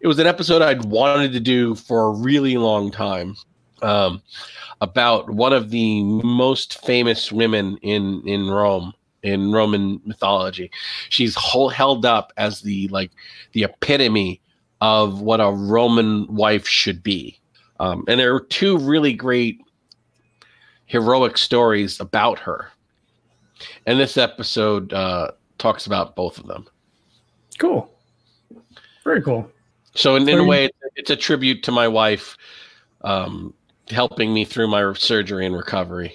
it 0.00 0.06
was 0.06 0.18
an 0.18 0.26
episode 0.26 0.62
I'd 0.62 0.84
wanted 0.84 1.32
to 1.32 1.40
do 1.40 1.74
for 1.74 2.08
a 2.08 2.10
really 2.10 2.56
long 2.56 2.90
time. 2.90 3.36
Um 3.82 4.22
about 4.80 5.30
one 5.30 5.52
of 5.52 5.70
the 5.70 6.02
most 6.02 6.84
famous 6.84 7.32
women 7.32 7.78
in 7.82 8.22
in 8.26 8.48
Rome 8.48 8.92
in 9.22 9.52
Roman 9.52 10.00
mythology. 10.04 10.70
She's 11.08 11.34
whole, 11.34 11.68
held 11.68 12.06
up 12.06 12.32
as 12.36 12.62
the 12.62 12.88
like 12.88 13.10
the 13.52 13.64
epitome 13.64 14.40
of 14.80 15.20
what 15.20 15.40
a 15.40 15.50
Roman 15.50 16.26
wife 16.34 16.66
should 16.66 17.02
be. 17.02 17.38
Um, 17.80 18.04
and 18.08 18.18
there 18.18 18.34
are 18.34 18.40
two 18.40 18.78
really 18.78 19.12
great 19.12 19.60
heroic 20.86 21.36
stories 21.36 22.00
about 22.00 22.38
her. 22.38 22.70
And 23.86 23.98
this 23.98 24.16
episode 24.16 24.92
uh, 24.92 25.32
talks 25.58 25.86
about 25.86 26.16
both 26.16 26.38
of 26.38 26.46
them. 26.46 26.66
Cool. 27.58 27.90
Very 29.04 29.22
cool. 29.22 29.50
So 29.94 30.16
in, 30.16 30.28
in 30.28 30.38
a 30.38 30.44
way, 30.44 30.70
it's, 30.96 31.10
a 31.10 31.16
tribute 31.16 31.62
to 31.64 31.72
my 31.72 31.88
wife, 31.88 32.36
um, 33.02 33.52
helping 33.88 34.32
me 34.32 34.44
through 34.44 34.68
my 34.68 34.92
surgery 34.92 35.44
and 35.44 35.56
recovery. 35.56 36.14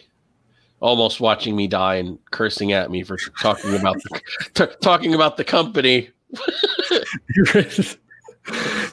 Almost 0.80 1.20
watching 1.20 1.56
me 1.56 1.68
die 1.68 1.96
and 1.96 2.18
cursing 2.32 2.72
at 2.72 2.92
me 2.92 3.04
for 3.04 3.18
talking 3.40 3.76
about 3.76 3.96
the 3.96 4.22
t- 4.68 4.74
talking 4.82 5.14
about 5.14 5.38
the 5.38 5.44
company. 5.44 6.10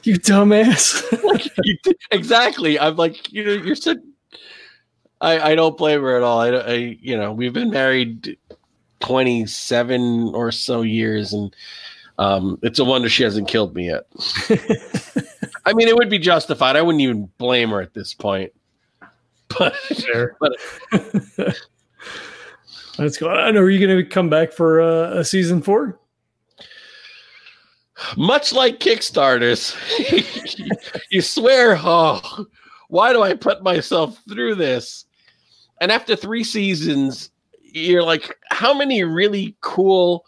You 0.03 0.15
dumbass. 0.15 1.03
You 1.63 1.77
did- 1.83 1.97
exactly. 2.11 2.79
I'm 2.79 2.95
like, 2.95 3.31
you 3.31 3.43
know, 3.43 3.51
you're 3.51 3.75
so. 3.75 3.95
I 5.19 5.51
I 5.51 5.55
don't 5.55 5.77
blame 5.77 6.01
her 6.01 6.15
at 6.15 6.23
all. 6.23 6.39
I, 6.39 6.49
I 6.49 6.73
you 7.01 7.17
know 7.17 7.33
we've 7.33 7.53
been 7.53 7.69
married 7.69 8.37
twenty 9.01 9.45
seven 9.45 10.31
or 10.33 10.51
so 10.51 10.81
years, 10.81 11.33
and 11.33 11.53
um, 12.21 12.59
it's 12.61 12.79
a 12.79 12.85
wonder 12.85 13.09
she 13.09 13.23
hasn't 13.23 13.47
killed 13.47 13.75
me 13.75 13.87
yet. 13.87 14.05
I 15.65 15.73
mean, 15.73 15.87
it 15.87 15.95
would 15.95 16.09
be 16.09 16.19
justified. 16.19 16.75
I 16.75 16.81
wouldn't 16.81 17.01
even 17.01 17.29
blame 17.37 17.69
her 17.69 17.81
at 17.81 17.93
this 17.93 18.13
point. 18.13 18.51
But 19.57 19.75
Fair. 19.75 20.37
But- 20.39 20.57
That's 22.97 23.17
cool. 23.17 23.29
I 23.29 23.49
know. 23.51 23.61
Are 23.61 23.69
you 23.69 23.85
going 23.85 23.97
to 23.97 24.07
come 24.07 24.29
back 24.29 24.51
for 24.51 24.81
uh, 24.81 25.19
a 25.19 25.25
season 25.25 25.61
four? 25.61 25.97
much 28.17 28.53
like 28.53 28.79
Kickstarters, 28.79 29.75
you 31.11 31.21
swear, 31.21 31.77
oh, 31.79 32.45
why 32.89 33.13
do 33.13 33.21
I 33.21 33.33
put 33.33 33.63
myself 33.63 34.21
through 34.27 34.55
this? 34.55 35.05
And 35.79 35.91
after 35.91 36.15
three 36.15 36.43
seasons, 36.43 37.31
you're 37.61 38.03
like, 38.03 38.37
how 38.49 38.73
many 38.73 39.03
really 39.03 39.55
cool, 39.61 40.25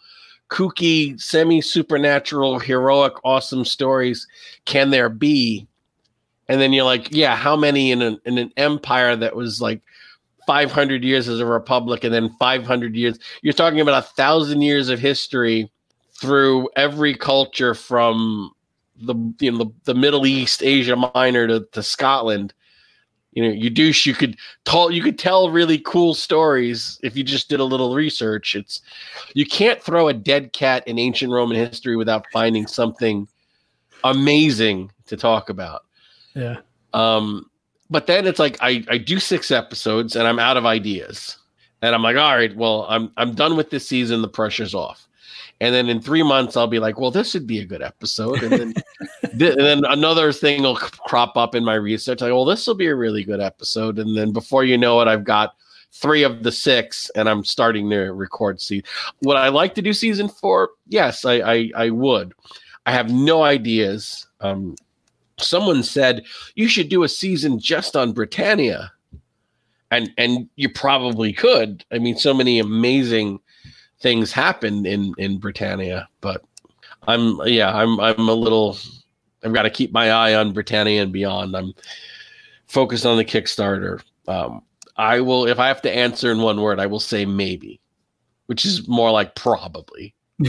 kooky, 0.50 1.20
semi 1.20 1.60
supernatural, 1.60 2.58
heroic, 2.58 3.14
awesome 3.24 3.64
stories 3.64 4.26
can 4.64 4.90
there 4.90 5.08
be? 5.08 5.66
And 6.48 6.60
then 6.60 6.72
you're 6.72 6.84
like, 6.84 7.08
yeah, 7.10 7.36
how 7.36 7.56
many 7.56 7.90
in 7.90 8.02
an, 8.02 8.18
in 8.24 8.38
an 8.38 8.52
empire 8.56 9.16
that 9.16 9.34
was 9.34 9.60
like 9.60 9.80
500 10.46 11.02
years 11.02 11.26
as 11.26 11.40
a 11.40 11.46
republic 11.46 12.04
and 12.04 12.12
then 12.12 12.34
500 12.38 12.94
years? 12.94 13.18
You're 13.42 13.54
talking 13.54 13.80
about 13.80 14.04
a 14.04 14.06
thousand 14.08 14.62
years 14.62 14.90
of 14.90 14.98
history 14.98 15.70
through 16.20 16.68
every 16.76 17.14
culture 17.14 17.74
from 17.74 18.52
the 18.96 19.14
you 19.40 19.50
know 19.50 19.58
the, 19.58 19.70
the 19.84 19.94
Middle 19.94 20.26
East, 20.26 20.62
Asia 20.62 20.96
Minor 20.96 21.46
to, 21.48 21.66
to 21.72 21.82
Scotland. 21.82 22.52
You 23.34 23.42
know, 23.42 23.50
you 23.50 23.68
douche, 23.68 24.06
you 24.06 24.14
could 24.14 24.36
tell 24.64 24.90
you 24.90 25.02
could 25.02 25.18
tell 25.18 25.50
really 25.50 25.78
cool 25.78 26.14
stories 26.14 26.98
if 27.02 27.16
you 27.16 27.24
just 27.24 27.48
did 27.48 27.60
a 27.60 27.64
little 27.64 27.94
research. 27.94 28.54
It's 28.54 28.80
you 29.34 29.44
can't 29.44 29.82
throw 29.82 30.08
a 30.08 30.14
dead 30.14 30.52
cat 30.52 30.86
in 30.86 30.98
ancient 30.98 31.32
Roman 31.32 31.56
history 31.56 31.96
without 31.96 32.26
finding 32.32 32.66
something 32.66 33.28
amazing 34.04 34.92
to 35.06 35.16
talk 35.16 35.48
about. 35.48 35.82
Yeah. 36.34 36.58
Um, 36.92 37.50
but 37.90 38.06
then 38.06 38.26
it's 38.26 38.38
like 38.38 38.56
I, 38.60 38.84
I 38.88 38.98
do 38.98 39.18
six 39.18 39.50
episodes 39.50 40.16
and 40.16 40.26
I'm 40.26 40.38
out 40.38 40.56
of 40.56 40.64
ideas. 40.64 41.38
And 41.82 41.94
I'm 41.94 42.02
like, 42.02 42.16
all 42.16 42.34
right, 42.34 42.54
well, 42.56 42.86
I'm 42.88 43.12
I'm 43.16 43.34
done 43.34 43.56
with 43.56 43.70
this 43.70 43.86
season. 43.86 44.22
The 44.22 44.28
pressure's 44.28 44.74
off. 44.74 45.06
And 45.64 45.74
then 45.74 45.88
in 45.88 46.00
three 46.00 46.22
months 46.22 46.56
I'll 46.56 46.66
be 46.66 46.78
like, 46.78 47.00
well, 47.00 47.10
this 47.10 47.32
would 47.32 47.46
be 47.46 47.60
a 47.60 47.64
good 47.64 47.82
episode, 47.82 48.42
and 48.42 48.52
then 48.52 48.74
th- 49.38 49.54
and 49.54 49.60
then 49.60 49.84
another 49.86 50.30
thing 50.30 50.62
will 50.62 50.76
crop 50.76 51.38
up 51.38 51.54
in 51.54 51.64
my 51.64 51.74
research, 51.74 52.20
like, 52.20 52.32
well, 52.32 52.44
this 52.44 52.66
will 52.66 52.74
be 52.74 52.88
a 52.88 52.94
really 52.94 53.24
good 53.24 53.40
episode, 53.40 53.98
and 53.98 54.14
then 54.14 54.30
before 54.30 54.64
you 54.64 54.76
know 54.76 55.00
it, 55.00 55.08
I've 55.08 55.24
got 55.24 55.54
three 55.90 56.22
of 56.22 56.42
the 56.42 56.52
six, 56.52 57.10
and 57.16 57.28
I'm 57.28 57.44
starting 57.44 57.88
to 57.90 58.12
record. 58.12 58.60
See, 58.60 58.82
would 59.22 59.38
I 59.38 59.48
like 59.48 59.74
to 59.76 59.82
do 59.82 59.94
season 59.94 60.28
four? 60.28 60.70
Yes, 60.86 61.24
I 61.24 61.34
I, 61.40 61.70
I 61.74 61.90
would. 61.90 62.34
I 62.84 62.92
have 62.92 63.10
no 63.10 63.42
ideas. 63.42 64.26
Um, 64.40 64.76
someone 65.38 65.82
said 65.82 66.24
you 66.56 66.68
should 66.68 66.90
do 66.90 67.04
a 67.04 67.08
season 67.08 67.58
just 67.58 67.96
on 67.96 68.12
Britannia, 68.12 68.92
and 69.90 70.12
and 70.18 70.46
you 70.56 70.68
probably 70.68 71.32
could. 71.32 71.86
I 71.90 71.98
mean, 71.98 72.18
so 72.18 72.34
many 72.34 72.58
amazing 72.58 73.40
things 74.00 74.32
happen 74.32 74.86
in 74.86 75.14
in 75.18 75.38
Britannia, 75.38 76.08
but 76.20 76.44
I'm 77.06 77.38
yeah, 77.46 77.74
I'm 77.74 78.00
I'm 78.00 78.28
a 78.28 78.34
little. 78.34 78.76
I've 79.42 79.52
got 79.52 79.62
to 79.62 79.70
keep 79.70 79.92
my 79.92 80.10
eye 80.10 80.34
on 80.34 80.52
Britannia 80.52 81.02
and 81.02 81.12
beyond. 81.12 81.54
I'm 81.54 81.74
focused 82.66 83.04
on 83.04 83.18
the 83.18 83.24
Kickstarter. 83.24 84.02
Um, 84.26 84.62
I 84.96 85.20
will, 85.20 85.46
if 85.46 85.58
I 85.58 85.68
have 85.68 85.82
to 85.82 85.94
answer 85.94 86.32
in 86.32 86.40
one 86.40 86.60
word, 86.60 86.80
I 86.80 86.86
will 86.86 87.00
say 87.00 87.26
maybe, 87.26 87.80
which 88.46 88.64
is 88.64 88.88
more 88.88 89.10
like 89.10 89.34
probably. 89.34 90.14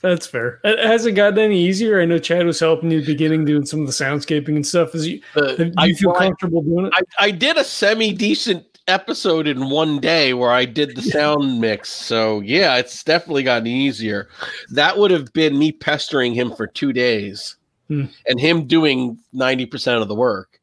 That's 0.00 0.26
fair. 0.26 0.60
It 0.64 0.78
hasn't 0.84 1.16
gotten 1.16 1.38
any 1.38 1.60
easier? 1.60 2.00
I 2.00 2.04
know 2.04 2.18
Chad 2.18 2.46
was 2.46 2.60
helping 2.60 2.90
you 2.90 2.98
at 2.98 3.06
the 3.06 3.12
beginning 3.12 3.44
doing 3.44 3.66
some 3.66 3.80
of 3.80 3.86
the 3.86 3.92
soundscaping 3.92 4.56
and 4.56 4.66
stuff. 4.66 4.94
Is 4.94 5.08
you, 5.08 5.20
uh, 5.36 5.54
do 5.54 5.64
you 5.66 5.72
I, 5.76 5.92
feel 5.92 6.12
comfortable 6.12 6.62
doing 6.62 6.86
it? 6.86 6.92
I, 6.94 7.26
I 7.26 7.30
did 7.30 7.56
a 7.56 7.64
semi 7.64 8.12
decent 8.12 8.66
episode 8.86 9.46
in 9.46 9.70
one 9.70 9.98
day 9.98 10.34
where 10.34 10.50
I 10.50 10.64
did 10.64 10.96
the 10.96 11.02
sound 11.02 11.60
mix. 11.60 11.90
So 11.90 12.40
yeah, 12.40 12.76
it's 12.76 13.02
definitely 13.02 13.42
gotten 13.42 13.66
easier. 13.66 14.28
That 14.70 14.98
would 14.98 15.10
have 15.10 15.32
been 15.32 15.58
me 15.58 15.72
pestering 15.72 16.34
him 16.34 16.54
for 16.54 16.66
two 16.66 16.92
days 16.92 17.56
hmm. 17.88 18.04
and 18.26 18.38
him 18.38 18.66
doing 18.66 19.18
90% 19.34 20.02
of 20.02 20.08
the 20.08 20.14
work. 20.14 20.60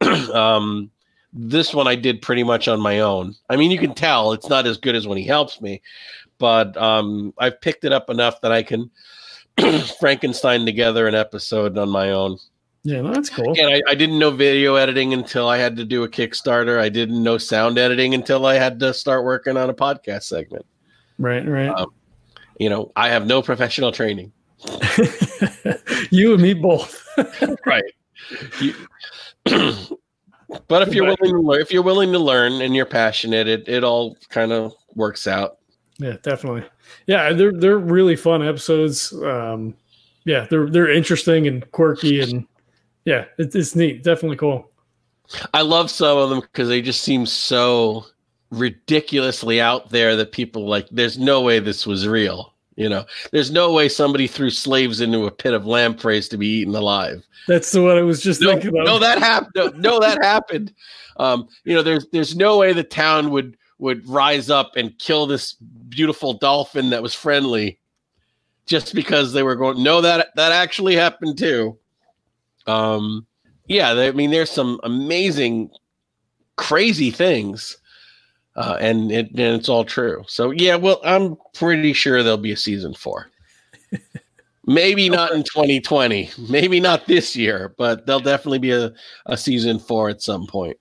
um, 0.32 0.90
this 1.32 1.74
one 1.74 1.86
I 1.86 1.94
did 1.94 2.22
pretty 2.22 2.42
much 2.42 2.68
on 2.68 2.80
my 2.80 3.00
own. 3.00 3.34
I 3.50 3.56
mean, 3.56 3.70
you 3.70 3.78
can 3.78 3.94
tell 3.94 4.32
it's 4.32 4.48
not 4.48 4.66
as 4.66 4.78
good 4.78 4.94
as 4.94 5.06
when 5.06 5.18
he 5.18 5.24
helps 5.24 5.60
me, 5.60 5.82
but 6.38 6.76
um, 6.76 7.34
I've 7.38 7.60
picked 7.60 7.84
it 7.84 7.92
up 7.92 8.10
enough 8.10 8.40
that 8.40 8.52
I 8.52 8.62
can 8.62 8.90
Frankenstein 10.00 10.64
together 10.64 11.06
an 11.06 11.14
episode 11.14 11.76
on 11.78 11.90
my 11.90 12.10
own. 12.10 12.38
Yeah, 12.84 13.00
well, 13.00 13.12
that's 13.12 13.28
cool. 13.28 13.54
And 13.58 13.74
I, 13.74 13.82
I, 13.88 13.94
didn't 13.94 14.18
know 14.18 14.30
video 14.30 14.76
editing 14.76 15.12
until 15.12 15.48
I 15.48 15.58
had 15.58 15.76
to 15.76 15.84
do 15.84 16.04
a 16.04 16.08
Kickstarter. 16.08 16.80
I 16.80 16.88
didn't 16.88 17.22
know 17.22 17.36
sound 17.36 17.76
editing 17.76 18.14
until 18.14 18.46
I 18.46 18.54
had 18.54 18.78
to 18.80 18.94
start 18.94 19.24
working 19.24 19.56
on 19.56 19.68
a 19.68 19.74
podcast 19.74 20.22
segment. 20.22 20.64
Right, 21.18 21.46
right. 21.46 21.68
Um, 21.68 21.92
you 22.58 22.70
know, 22.70 22.92
I 22.94 23.08
have 23.08 23.26
no 23.26 23.42
professional 23.42 23.92
training. 23.92 24.32
you 26.10 26.32
and 26.32 26.42
me 26.42 26.54
both. 26.54 27.04
right. 27.66 27.84
You, 28.60 28.74
but 30.68 30.82
if 30.82 30.94
you're 30.94 31.04
willing 31.04 31.32
to 31.32 31.40
learn, 31.40 31.60
if 31.60 31.72
you're 31.72 31.82
willing 31.82 32.12
to 32.12 32.18
learn 32.18 32.62
and 32.62 32.74
you're 32.74 32.86
passionate, 32.86 33.48
it 33.48 33.68
it 33.68 33.84
all 33.84 34.16
kind 34.30 34.52
of 34.52 34.72
works 34.94 35.26
out. 35.26 35.57
Yeah, 35.98 36.16
definitely. 36.22 36.64
Yeah, 37.06 37.32
they're 37.32 37.52
they're 37.52 37.78
really 37.78 38.16
fun 38.16 38.46
episodes. 38.46 39.12
Um, 39.12 39.74
yeah, 40.24 40.46
they're 40.48 40.70
they're 40.70 40.90
interesting 40.90 41.46
and 41.46 41.70
quirky, 41.72 42.20
and 42.20 42.46
yeah, 43.04 43.24
it, 43.38 43.54
it's 43.54 43.74
neat. 43.74 44.04
Definitely 44.04 44.36
cool. 44.36 44.70
I 45.52 45.62
love 45.62 45.90
some 45.90 46.16
of 46.16 46.30
them 46.30 46.40
because 46.40 46.68
they 46.68 46.80
just 46.80 47.02
seem 47.02 47.26
so 47.26 48.06
ridiculously 48.50 49.60
out 49.60 49.90
there 49.90 50.14
that 50.16 50.32
people 50.32 50.66
like. 50.68 50.88
There's 50.90 51.18
no 51.18 51.40
way 51.42 51.58
this 51.58 51.86
was 51.86 52.06
real. 52.06 52.54
You 52.76 52.88
know, 52.88 53.04
there's 53.32 53.50
no 53.50 53.72
way 53.72 53.88
somebody 53.88 54.28
threw 54.28 54.50
slaves 54.50 55.00
into 55.00 55.26
a 55.26 55.32
pit 55.32 55.52
of 55.52 55.66
lampreys 55.66 56.28
to 56.28 56.36
be 56.36 56.46
eaten 56.46 56.76
alive. 56.76 57.26
That's 57.48 57.74
what 57.74 57.98
I 57.98 58.02
was 58.02 58.22
just 58.22 58.40
no, 58.40 58.52
thinking. 58.52 58.78
Of. 58.78 58.86
No, 58.86 59.00
that 59.00 59.18
happened. 59.18 59.52
No, 59.56 59.66
no, 59.74 60.00
that 60.00 60.22
happened. 60.22 60.72
Um, 61.16 61.48
you 61.64 61.74
know, 61.74 61.82
there's 61.82 62.06
there's 62.12 62.36
no 62.36 62.58
way 62.58 62.72
the 62.72 62.84
town 62.84 63.30
would 63.30 63.56
would 63.78 64.08
rise 64.08 64.50
up 64.50 64.76
and 64.76 64.96
kill 64.98 65.26
this 65.26 65.56
beautiful 65.88 66.34
dolphin 66.34 66.90
that 66.90 67.02
was 67.02 67.14
friendly 67.14 67.78
just 68.66 68.94
because 68.94 69.32
they 69.32 69.42
were 69.42 69.56
going 69.56 69.82
no 69.82 70.00
that 70.00 70.28
that 70.36 70.52
actually 70.52 70.94
happened 70.94 71.38
too. 71.38 71.76
Um 72.66 73.26
yeah 73.66 73.94
they, 73.94 74.08
i 74.08 74.12
mean 74.12 74.30
there's 74.30 74.50
some 74.50 74.78
amazing 74.84 75.70
crazy 76.56 77.10
things 77.10 77.78
uh, 78.56 78.76
and, 78.80 79.12
it, 79.12 79.28
and 79.30 79.38
it's 79.38 79.68
all 79.68 79.84
true. 79.84 80.24
So 80.28 80.50
yeah 80.50 80.76
well 80.76 81.00
i'm 81.04 81.36
pretty 81.54 81.92
sure 81.92 82.22
there'll 82.22 82.38
be 82.38 82.52
a 82.52 82.56
season 82.56 82.94
four. 82.94 83.28
Maybe 84.66 85.08
not 85.08 85.32
in 85.32 85.44
2020 85.44 86.30
maybe 86.50 86.78
not 86.78 87.06
this 87.06 87.34
year 87.34 87.74
but 87.78 88.04
there'll 88.04 88.20
definitely 88.20 88.58
be 88.58 88.72
a, 88.72 88.92
a 89.24 89.36
season 89.36 89.78
four 89.78 90.10
at 90.10 90.20
some 90.20 90.46
point. 90.46 90.76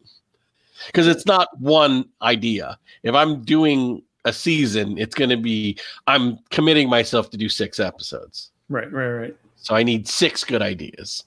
Because 0.87 1.07
it's 1.07 1.25
not 1.25 1.47
one 1.59 2.09
idea. 2.21 2.77
If 3.03 3.15
I'm 3.15 3.43
doing 3.43 4.03
a 4.27 4.33
season, 4.33 4.97
it's 4.97 5.15
going 5.15 5.29
to 5.29 5.37
be 5.37 5.77
I'm 6.05 6.37
committing 6.49 6.89
myself 6.89 7.29
to 7.31 7.37
do 7.37 7.49
six 7.49 7.79
episodes. 7.79 8.51
Right, 8.69 8.91
right, 8.91 9.09
right. 9.09 9.37
So 9.55 9.75
I 9.75 9.83
need 9.83 10.07
six 10.07 10.43
good 10.43 10.61
ideas. 10.61 11.23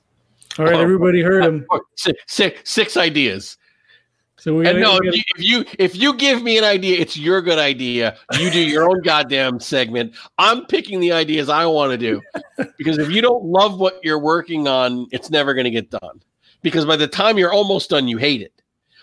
All 0.58 0.64
right, 0.64 0.74
everybody 0.74 1.22
heard 1.22 1.44
him. 1.44 1.66
Six, 1.94 2.22
six, 2.26 2.68
six 2.68 2.96
ideas. 2.96 3.56
So 4.36 4.56
we 4.56 4.66
and 4.66 4.80
no, 4.80 4.98
if 5.02 5.14
you, 5.14 5.22
if 5.36 5.42
you 5.42 5.64
if 5.78 5.96
you 5.96 6.14
give 6.14 6.42
me 6.42 6.56
an 6.56 6.64
idea, 6.64 6.98
it's 6.98 7.16
your 7.16 7.42
good 7.42 7.58
idea. 7.58 8.16
You 8.38 8.50
do 8.50 8.58
your 8.58 8.88
own 8.88 9.02
goddamn 9.02 9.60
segment. 9.60 10.14
I'm 10.38 10.64
picking 10.64 10.98
the 10.98 11.12
ideas 11.12 11.50
I 11.50 11.66
want 11.66 11.92
to 11.92 11.98
do 11.98 12.22
because 12.78 12.96
if 12.96 13.10
you 13.10 13.20
don't 13.20 13.44
love 13.44 13.78
what 13.78 14.00
you're 14.02 14.18
working 14.18 14.66
on, 14.66 15.06
it's 15.12 15.28
never 15.28 15.52
going 15.52 15.64
to 15.64 15.70
get 15.70 15.90
done. 15.90 16.22
Because 16.62 16.86
by 16.86 16.96
the 16.96 17.06
time 17.06 17.36
you're 17.36 17.52
almost 17.52 17.90
done, 17.90 18.08
you 18.08 18.16
hate 18.16 18.40
it. 18.40 18.59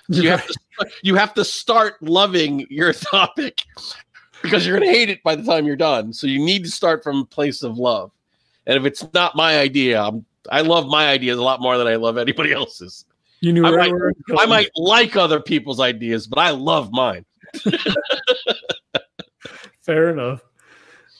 You 0.09 0.29
have 0.29 0.47
to 0.47 0.55
you 1.03 1.15
have 1.15 1.33
to 1.33 1.43
start 1.43 2.01
loving 2.01 2.65
your 2.69 2.93
topic 2.93 3.63
because 4.41 4.65
you're 4.65 4.79
going 4.79 4.91
to 4.91 4.97
hate 4.97 5.09
it 5.09 5.23
by 5.23 5.35
the 5.35 5.43
time 5.43 5.65
you're 5.65 5.75
done. 5.75 6.13
So 6.13 6.27
you 6.27 6.39
need 6.39 6.63
to 6.63 6.71
start 6.71 7.03
from 7.03 7.21
a 7.21 7.25
place 7.25 7.63
of 7.63 7.77
love. 7.77 8.11
And 8.65 8.77
if 8.77 8.85
it's 8.85 9.05
not 9.13 9.35
my 9.35 9.59
idea, 9.59 10.01
I'm, 10.01 10.25
I 10.51 10.61
love 10.61 10.87
my 10.87 11.07
ideas 11.07 11.37
a 11.37 11.43
lot 11.43 11.61
more 11.61 11.77
than 11.77 11.87
I 11.87 11.95
love 11.95 12.17
anybody 12.17 12.53
else's. 12.53 13.05
You 13.39 13.53
knew 13.53 13.65
I 13.65 13.71
might, 13.71 13.93
I 14.37 14.45
might 14.45 14.69
like 14.75 15.15
other 15.15 15.39
people's 15.39 15.79
ideas, 15.79 16.27
but 16.27 16.39
I 16.39 16.49
love 16.51 16.91
mine. 16.91 17.23
Fair 19.81 20.09
enough. 20.09 20.41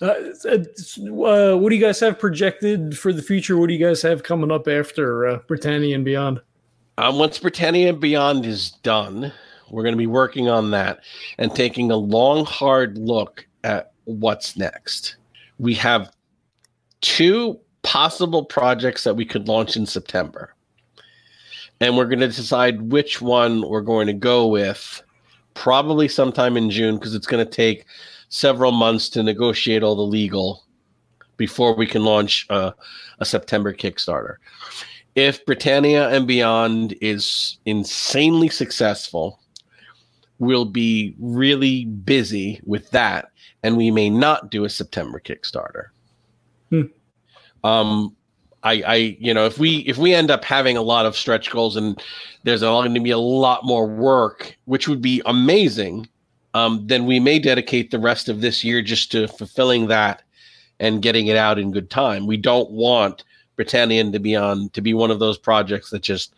Uh, 0.02 0.06
uh, 0.06 1.56
what 1.58 1.70
do 1.70 1.76
you 1.76 1.82
guys 1.82 2.00
have 2.00 2.20
projected 2.20 2.98
for 2.98 3.14
the 3.14 3.22
future? 3.22 3.58
What 3.58 3.68
do 3.68 3.74
you 3.74 3.86
guys 3.86 4.02
have 4.02 4.24
coming 4.24 4.52
up 4.52 4.68
after 4.68 5.28
uh, 5.28 5.40
Britannia 5.48 5.96
and 5.96 6.06
beyond? 6.06 6.42
Um, 7.00 7.20
once 7.20 7.38
Britannia 7.38 7.94
Beyond 7.94 8.46
is 8.46 8.72
done, 8.72 9.32
we're 9.70 9.84
going 9.84 9.94
to 9.94 9.98
be 9.98 10.08
working 10.08 10.50
on 10.50 10.72
that 10.72 11.02
and 11.38 11.54
taking 11.54 11.92
a 11.92 11.96
long, 11.96 12.44
hard 12.44 12.98
look 12.98 13.46
at 13.64 13.92
what's 14.06 14.58
next. 14.58 15.18
We 15.60 15.76
have 15.76 16.12
two 17.02 17.60
possible 17.84 18.44
projects 18.44 19.04
that 19.04 19.16
we 19.16 19.26
could 19.26 19.48
launch 19.48 19.78
in 19.78 19.86
September. 19.86 20.56
And 21.80 21.96
we're 21.96 22.06
going 22.06 22.20
to 22.20 22.28
decide 22.28 22.92
which 22.92 23.22
one 23.22 23.62
we're 23.68 23.82
going 23.82 24.08
to 24.08 24.14
go 24.14 24.48
with 24.48 25.04
probably 25.54 26.08
sometime 26.08 26.58
in 26.58 26.72
June 26.72 26.96
because 26.96 27.14
it's 27.14 27.28
going 27.28 27.46
to 27.46 27.52
take 27.52 27.86
several 28.30 28.72
months 28.72 29.08
to 29.10 29.22
negotiate 29.22 29.84
all 29.84 29.96
the 29.96 30.02
legal 30.02 30.64
before 31.38 31.76
we 31.76 31.86
can 31.86 32.04
launch 32.04 32.48
a 32.50 32.74
September 33.24 33.72
Kickstarter 33.72 34.38
if 35.18 35.44
Britannia 35.48 36.10
and 36.10 36.28
Beyond 36.28 36.96
is 37.02 37.58
insanely 37.66 38.50
successful, 38.50 39.40
we'll 40.38 40.64
be 40.64 41.16
really 41.18 41.86
busy 41.86 42.62
with 42.64 42.92
that, 42.92 43.32
and 43.64 43.76
we 43.76 43.90
may 43.90 44.12
not 44.12 44.52
do 44.52 44.64
a 44.64 44.70
September 44.70 45.20
Kickstarter. 45.20 45.88
Hmm. 46.70 46.84
Um, 47.64 48.16
I, 48.62 48.84
I, 48.86 48.96
you 49.20 49.34
know, 49.34 49.48
if 49.48 49.58
we 49.58 49.78
if 49.88 49.98
we 49.98 50.14
end 50.14 50.30
up 50.30 50.46
having 50.46 50.78
a 50.78 50.84
lot 50.84 51.08
of 51.08 51.18
stretch 51.18 51.50
goals 51.50 51.76
and 51.76 52.00
there's 52.44 52.62
going 52.62 52.94
to 52.94 53.00
be 53.00 53.10
a 53.10 53.18
lot 53.18 53.66
more 53.66 53.88
work, 53.88 54.56
which 54.66 54.88
would 54.88 55.02
be 55.02 55.24
amazing, 55.26 56.08
um, 56.54 56.86
then 56.86 57.08
we 57.08 57.20
may 57.20 57.40
dedicate 57.40 57.90
the 57.90 58.00
rest 58.00 58.30
of 58.30 58.42
this 58.42 58.64
year 58.64 58.84
just 58.84 59.12
to 59.14 59.28
fulfilling 59.28 59.88
that 59.88 60.22
and 60.80 61.02
getting 61.02 61.26
it 61.26 61.38
out 61.38 61.58
in 61.58 61.72
good 61.72 61.90
time. 61.90 62.28
We 62.28 62.38
don't 62.38 62.70
want 62.70 63.24
Britannian 63.58 64.14
to 64.14 64.20
be 64.20 64.36
on 64.36 64.70
to 64.70 64.82
be 64.82 64.94
one 64.94 65.12
of 65.12 65.20
those 65.20 65.38
projects 65.38 65.90
that 65.90 66.02
just 66.02 66.34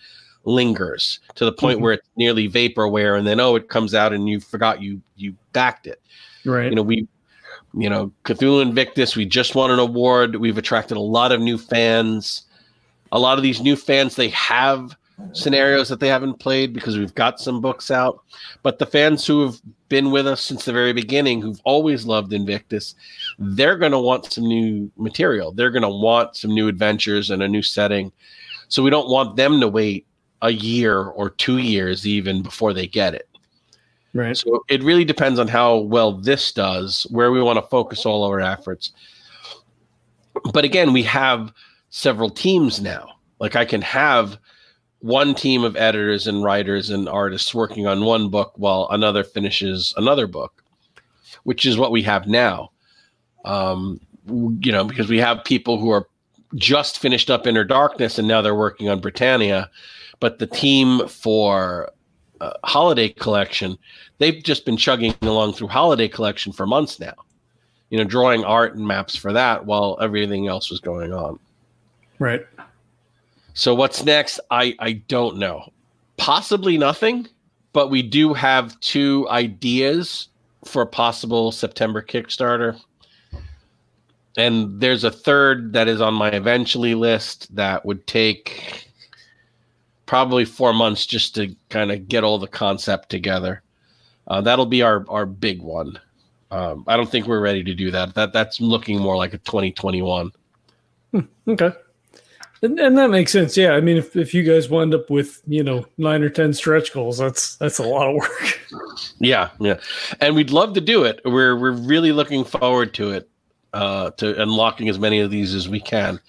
lingers 0.46 1.20
to 1.36 1.46
the 1.46 1.52
point 1.52 1.76
mm-hmm. 1.76 1.84
where 1.84 1.94
it's 1.94 2.10
nearly 2.16 2.50
vaporware 2.50 3.18
and 3.18 3.28
then 3.28 3.40
oh 3.40 3.56
it 3.56 3.70
comes 3.70 3.94
out 3.94 4.14
and 4.14 4.28
you 4.28 4.40
forgot 4.40 4.82
you 4.82 5.00
you 5.16 5.36
backed 5.54 5.86
it. 5.86 6.02
Right. 6.46 6.70
You 6.70 6.76
know 6.76 6.82
we 6.82 7.08
you 7.76 7.90
know 7.90 8.12
cthulhu 8.24 8.64
invictus 8.64 9.16
we 9.16 9.26
just 9.26 9.54
won 9.54 9.70
an 9.70 9.78
award. 9.78 10.38
We've 10.38 10.58
attracted 10.58 10.98
a 10.98 11.02
lot 11.02 11.32
of 11.32 11.40
new 11.40 11.60
fans. 11.60 12.44
A 13.12 13.20
lot 13.20 13.38
of 13.38 13.44
these 13.44 13.62
new 13.62 13.76
fans 13.76 14.16
they 14.16 14.30
have 14.30 14.96
scenarios 15.34 15.90
that 15.90 16.00
they 16.00 16.08
haven't 16.08 16.40
played 16.40 16.74
because 16.74 16.98
we've 16.98 17.16
got 17.16 17.40
some 17.40 17.62
books 17.62 17.92
out. 17.92 18.24
But 18.64 18.80
the 18.80 18.86
fans 18.86 19.26
who 19.26 19.46
have 19.46 19.62
been 19.90 20.12
with 20.12 20.28
us 20.28 20.42
since 20.42 20.66
the 20.66 20.74
very 20.74 20.94
beginning, 20.94 21.42
who've 21.42 21.62
always 21.64 22.06
loved 22.06 22.34
Invictus, 22.34 22.96
they're 23.38 23.78
going 23.78 23.92
to 23.92 24.00
want 24.00 24.32
some 24.32 24.46
new 24.46 24.92
material. 24.98 25.52
They're 25.52 25.72
going 25.72 25.84
to 25.84 25.90
want 25.90 26.36
some 26.36 26.54
new 26.54 26.68
adventures 26.68 27.30
and 27.30 27.44
a 27.44 27.48
new 27.48 27.62
setting. 27.62 28.12
So 28.68 28.84
we 28.84 28.90
don't 28.90 29.10
want 29.10 29.36
them 29.36 29.60
to 29.60 29.68
wait 29.68 30.06
a 30.42 30.52
year 30.52 31.04
or 31.04 31.32
two 31.32 31.58
years 31.58 32.08
even 32.08 32.42
before 32.42 32.74
they 32.74 32.88
get 32.88 33.14
it. 33.14 33.28
Right. 34.14 34.36
So 34.36 34.64
it 34.70 34.84
really 34.84 35.06
depends 35.06 35.40
on 35.40 35.48
how 35.48 35.78
well 35.78 36.14
this 36.14 36.52
does, 36.52 37.06
where 37.12 37.32
we 37.32 37.42
want 37.42 37.58
to 37.58 37.70
focus 37.70 38.06
all 38.06 38.24
our 38.24 38.40
efforts. 38.40 38.92
But 40.54 40.66
again, 40.66 40.94
we 40.94 41.04
have 41.04 41.54
several 41.90 42.30
teams 42.30 42.82
now. 42.82 43.10
Like 43.40 43.56
I 43.56 43.66
can 43.66 43.82
have 43.82 44.38
one 45.00 45.34
team 45.34 45.64
of 45.64 45.76
editors 45.78 46.28
and 46.28 46.44
writers 46.44 46.90
and 46.90 47.08
artists 47.08 47.56
working 47.56 47.88
on 47.88 48.04
one 48.04 48.30
book 48.30 48.54
while 48.56 48.88
another 48.92 49.24
finishes 49.24 49.94
another 49.98 50.28
book, 50.28 50.64
which 51.44 51.66
is 51.66 51.78
what 51.78 51.92
we 51.92 52.02
have 52.04 52.28
now. 52.28 52.72
Um, 53.46 54.00
you 54.28 54.72
know, 54.72 54.84
because 54.84 55.08
we 55.08 55.18
have 55.18 55.44
people 55.44 55.80
who 55.80 55.90
are 55.90 56.08
just 56.56 57.00
finished 57.00 57.30
up 57.30 57.48
Inner 57.48 57.64
Darkness 57.64 58.20
and 58.20 58.28
now 58.28 58.42
they're 58.42 58.56
working 58.56 58.90
on 58.90 59.00
Britannia, 59.00 59.70
but 60.20 60.40
the 60.40 60.48
team 60.48 61.08
for 61.08 61.92
uh, 62.42 62.52
Holiday 62.64 63.10
Collection, 63.10 63.78
they've 64.18 64.44
just 64.44 64.66
been 64.66 64.78
chugging 64.78 65.16
along 65.22 65.54
through 65.54 65.68
Holiday 65.68 66.08
Collection 66.08 66.52
for 66.52 66.68
months 66.68 67.00
now. 67.00 67.14
You 67.90 67.98
know, 67.98 68.04
drawing 68.04 68.44
art 68.44 68.76
and 68.76 68.86
maps 68.86 69.16
for 69.16 69.34
that 69.34 69.66
while 69.66 69.98
everything 70.02 70.48
else 70.48 70.70
was 70.70 70.80
going 70.80 71.14
on. 71.14 71.40
Right. 72.20 72.46
So 73.60 73.76
what's 73.76 74.06
next? 74.06 74.40
I 74.50 74.74
I 74.80 74.94
don't 75.10 75.36
know. 75.36 75.74
Possibly 76.16 76.78
nothing, 76.78 77.28
but 77.74 77.90
we 77.90 78.02
do 78.02 78.34
have 78.34 78.80
two 78.80 79.28
ideas 79.30 80.30
for 80.64 80.82
a 80.82 80.88
possible 80.88 81.52
September 81.52 82.02
Kickstarter. 82.02 82.80
And 84.38 84.80
there's 84.80 85.04
a 85.04 85.12
third 85.12 85.74
that 85.74 85.90
is 85.90 86.00
on 86.00 86.14
my 86.14 86.30
eventually 86.30 86.96
list 86.96 87.54
that 87.54 87.86
would 87.86 88.08
take 88.08 88.90
probably 90.06 90.46
four 90.46 90.72
months 90.72 91.06
just 91.06 91.36
to 91.36 91.54
kind 91.68 91.92
of 91.92 92.08
get 92.08 92.24
all 92.24 92.40
the 92.40 92.48
concept 92.48 93.10
together. 93.10 93.62
Uh, 94.30 94.40
that'll 94.40 94.68
be 94.68 94.84
our 94.84 95.06
our 95.10 95.26
big 95.26 95.62
one. 95.62 96.00
Um, 96.50 96.86
I 96.88 96.96
don't 96.96 97.12
think 97.12 97.28
we're 97.28 97.42
ready 97.42 97.66
to 97.66 97.76
do 97.76 97.92
that. 97.92 98.16
That 98.16 98.32
that's 98.32 98.62
looking 98.62 99.02
more 99.02 99.18
like 99.18 99.34
a 99.34 99.38
2021. 99.40 100.32
Hmm, 101.12 101.20
okay. 101.46 101.74
And, 102.62 102.80
and, 102.80 102.98
that 102.98 103.10
makes 103.10 103.32
sense. 103.32 103.56
Yeah. 103.56 103.72
I 103.72 103.82
mean, 103.82 103.98
if, 103.98 104.16
if 104.16 104.34
you 104.34 104.44
guys 104.44 104.70
wind 104.70 104.94
up 104.94 105.10
with, 105.10 105.42
you 105.48 105.64
know, 105.64 105.86
nine 105.98 106.22
or 106.24 106.30
10 106.30 106.54
stretch 106.54 106.94
goals, 106.94 107.18
that's, 107.18 107.56
that's 107.56 107.80
a 107.80 107.84
lot 107.84 108.10
of 108.10 108.16
work. 108.16 108.60
Yeah. 109.20 109.50
Yeah. 109.60 109.80
And 110.20 110.36
we'd 110.36 110.52
love 110.52 110.74
to 110.74 110.82
do 110.82 111.04
it. 111.04 111.22
We're, 111.26 111.58
we're 111.58 111.72
really 111.72 112.12
looking 112.12 112.44
forward 112.44 112.94
to 112.96 113.12
it, 113.12 113.30
uh, 113.74 114.12
to 114.12 114.42
unlocking 114.42 114.90
as 114.90 115.00
many 115.00 115.20
of 115.20 115.32
these 115.32 115.54
as 115.54 115.70
we 115.70 115.80
can. 115.80 116.20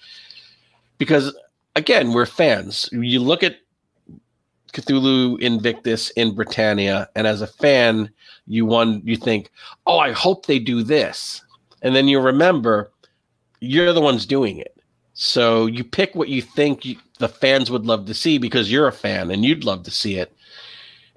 Because 0.97 1.35
again, 1.75 2.13
we're 2.13 2.25
fans. 2.25 2.89
You 2.91 3.19
look 3.19 3.43
at 3.43 3.57
Cthulhu 4.73 5.39
Invictus 5.41 6.11
in 6.11 6.33
Britannia, 6.33 7.09
and 7.15 7.27
as 7.27 7.41
a 7.41 7.47
fan, 7.47 8.09
you 8.47 8.65
want 8.65 9.05
you 9.05 9.17
think, 9.17 9.51
oh, 9.85 9.99
I 9.99 10.11
hope 10.11 10.45
they 10.45 10.59
do 10.59 10.83
this. 10.83 11.43
And 11.81 11.95
then 11.95 12.07
you 12.07 12.19
remember 12.19 12.91
you're 13.59 13.93
the 13.93 14.01
ones 14.01 14.25
doing 14.25 14.57
it 14.57 14.80
so 15.23 15.67
you 15.67 15.83
pick 15.83 16.15
what 16.15 16.29
you 16.29 16.41
think 16.41 16.83
you, 16.83 16.95
the 17.19 17.29
fans 17.29 17.69
would 17.69 17.85
love 17.85 18.07
to 18.07 18.13
see 18.15 18.39
because 18.39 18.71
you're 18.71 18.87
a 18.87 18.91
fan 18.91 19.29
and 19.29 19.45
you'd 19.45 19.63
love 19.63 19.83
to 19.83 19.91
see 19.91 20.15
it. 20.17 20.35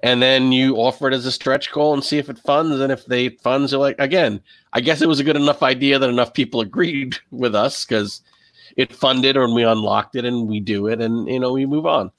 And 0.01 0.21
then 0.21 0.51
you 0.51 0.75
offer 0.75 1.07
it 1.07 1.15
as 1.15 1.25
a 1.25 1.31
stretch 1.31 1.71
goal 1.71 1.91
and 1.91 2.03
see 2.03 2.19
if 2.19 2.29
it 2.29 2.37
funds. 2.37 2.79
And 2.79 2.91
if 2.91 3.07
they 3.07 3.29
funds 3.29 3.73
are 3.73 3.79
like 3.79 3.95
again, 3.97 4.43
I 4.73 4.81
guess 4.81 5.01
it 5.01 5.07
was 5.07 5.19
a 5.19 5.23
good 5.23 5.35
enough 5.35 5.63
idea 5.63 5.97
that 5.97 6.07
enough 6.07 6.35
people 6.35 6.61
agreed 6.61 7.15
with 7.31 7.55
us 7.55 7.83
because 7.83 8.21
it 8.77 8.93
funded 8.93 9.37
and 9.37 9.55
we 9.55 9.63
unlocked 9.63 10.15
it 10.15 10.23
and 10.23 10.47
we 10.47 10.59
do 10.59 10.85
it 10.85 11.01
and 11.01 11.27
you 11.27 11.39
know 11.39 11.51
we 11.53 11.65
move 11.65 11.87
on. 11.87 12.11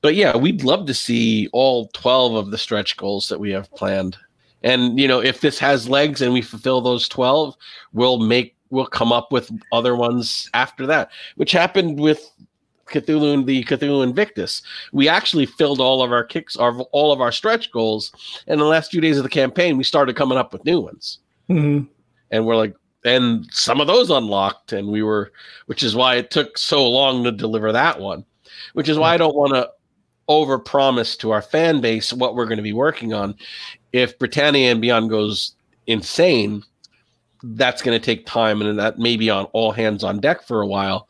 But 0.00 0.16
yeah, 0.16 0.36
we'd 0.36 0.64
love 0.64 0.86
to 0.86 0.94
see 0.94 1.48
all 1.52 1.90
12 1.94 2.34
of 2.34 2.50
the 2.50 2.58
stretch 2.58 2.96
goals 2.96 3.28
that 3.28 3.38
we 3.38 3.52
have 3.52 3.72
planned. 3.76 4.16
And 4.64 4.98
you 4.98 5.06
know, 5.06 5.20
if 5.20 5.42
this 5.42 5.60
has 5.60 5.88
legs 5.88 6.20
and 6.20 6.32
we 6.32 6.42
fulfill 6.42 6.80
those 6.80 7.08
12, 7.08 7.54
we'll 7.92 8.18
make 8.18 8.56
we'll 8.72 8.86
come 8.86 9.12
up 9.12 9.30
with 9.30 9.50
other 9.70 9.94
ones 9.94 10.50
after 10.54 10.86
that, 10.86 11.10
which 11.36 11.52
happened 11.52 12.00
with 12.00 12.28
Cthulhu 12.86 13.34
and 13.34 13.46
the 13.46 13.62
Cthulhu 13.64 14.02
Invictus. 14.02 14.62
We 14.92 15.08
actually 15.08 15.46
filled 15.46 15.80
all 15.80 16.02
of 16.02 16.10
our 16.10 16.24
kicks, 16.24 16.56
our 16.56 16.80
all 16.90 17.12
of 17.12 17.20
our 17.20 17.30
stretch 17.30 17.70
goals, 17.70 18.12
and 18.48 18.60
the 18.60 18.64
last 18.64 18.90
few 18.90 19.00
days 19.00 19.18
of 19.18 19.22
the 19.22 19.28
campaign, 19.28 19.76
we 19.76 19.84
started 19.84 20.16
coming 20.16 20.38
up 20.38 20.52
with 20.52 20.64
new 20.64 20.80
ones. 20.80 21.18
Mm-hmm. 21.48 21.84
And 22.30 22.46
we're 22.46 22.56
like, 22.56 22.74
and 23.04 23.46
some 23.52 23.80
of 23.80 23.86
those 23.86 24.10
unlocked, 24.10 24.72
and 24.72 24.88
we 24.88 25.02
were, 25.02 25.32
which 25.66 25.82
is 25.82 25.94
why 25.94 26.16
it 26.16 26.30
took 26.30 26.56
so 26.56 26.88
long 26.88 27.24
to 27.24 27.32
deliver 27.32 27.72
that 27.72 28.00
one. 28.00 28.24
Which 28.74 28.88
is 28.88 28.98
why 28.98 29.14
I 29.14 29.18
don't 29.18 29.36
want 29.36 29.54
to 29.54 29.70
over 30.28 30.58
promise 30.58 31.16
to 31.16 31.30
our 31.30 31.42
fan 31.42 31.80
base 31.80 32.12
what 32.12 32.34
we're 32.34 32.46
going 32.46 32.56
to 32.58 32.62
be 32.62 32.72
working 32.72 33.12
on. 33.12 33.34
If 33.92 34.18
Britannia 34.18 34.70
and 34.70 34.80
Beyond 34.80 35.10
goes 35.10 35.56
insane, 35.86 36.62
that's 37.42 37.82
going 37.82 37.98
to 37.98 38.04
take 38.04 38.26
time 38.26 38.62
and 38.62 38.78
that 38.78 38.98
may 38.98 39.16
be 39.16 39.30
on 39.30 39.44
all 39.46 39.72
hands 39.72 40.04
on 40.04 40.20
deck 40.20 40.42
for 40.42 40.62
a 40.62 40.66
while. 40.66 41.08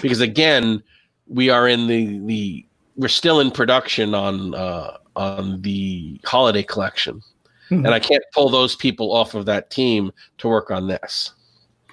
Because 0.00 0.20
again 0.20 0.82
we 1.26 1.50
are 1.50 1.68
in 1.68 1.86
the 1.86 2.18
the 2.26 2.66
we're 2.96 3.08
still 3.08 3.40
in 3.40 3.50
production 3.50 4.14
on 4.14 4.54
uh 4.54 4.96
on 5.16 5.60
the 5.62 6.20
holiday 6.24 6.62
collection. 6.62 7.22
Mm-hmm. 7.70 7.86
and 7.86 7.94
i 7.94 8.00
can't 8.00 8.24
pull 8.34 8.50
those 8.50 8.76
people 8.76 9.12
off 9.14 9.34
of 9.34 9.46
that 9.46 9.70
team 9.70 10.12
to 10.38 10.48
work 10.48 10.70
on 10.70 10.88
this. 10.88 11.32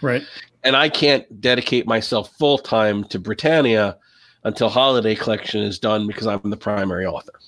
Right. 0.01 0.23
And 0.64 0.76
i 0.76 0.89
can't 0.89 1.41
dedicate 1.41 1.88
myself 1.88 2.35
full 2.38 2.57
time 2.57 3.03
to 3.06 3.19
britannia 3.19 3.97
until 4.43 4.69
holiday 4.69 5.15
collection 5.15 5.61
is 5.61 5.80
done 5.80 6.07
because 6.07 6.27
i'm 6.27 6.41
the 6.43 6.57
primary 6.57 7.06
author. 7.06 7.39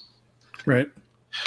Right 0.66 0.90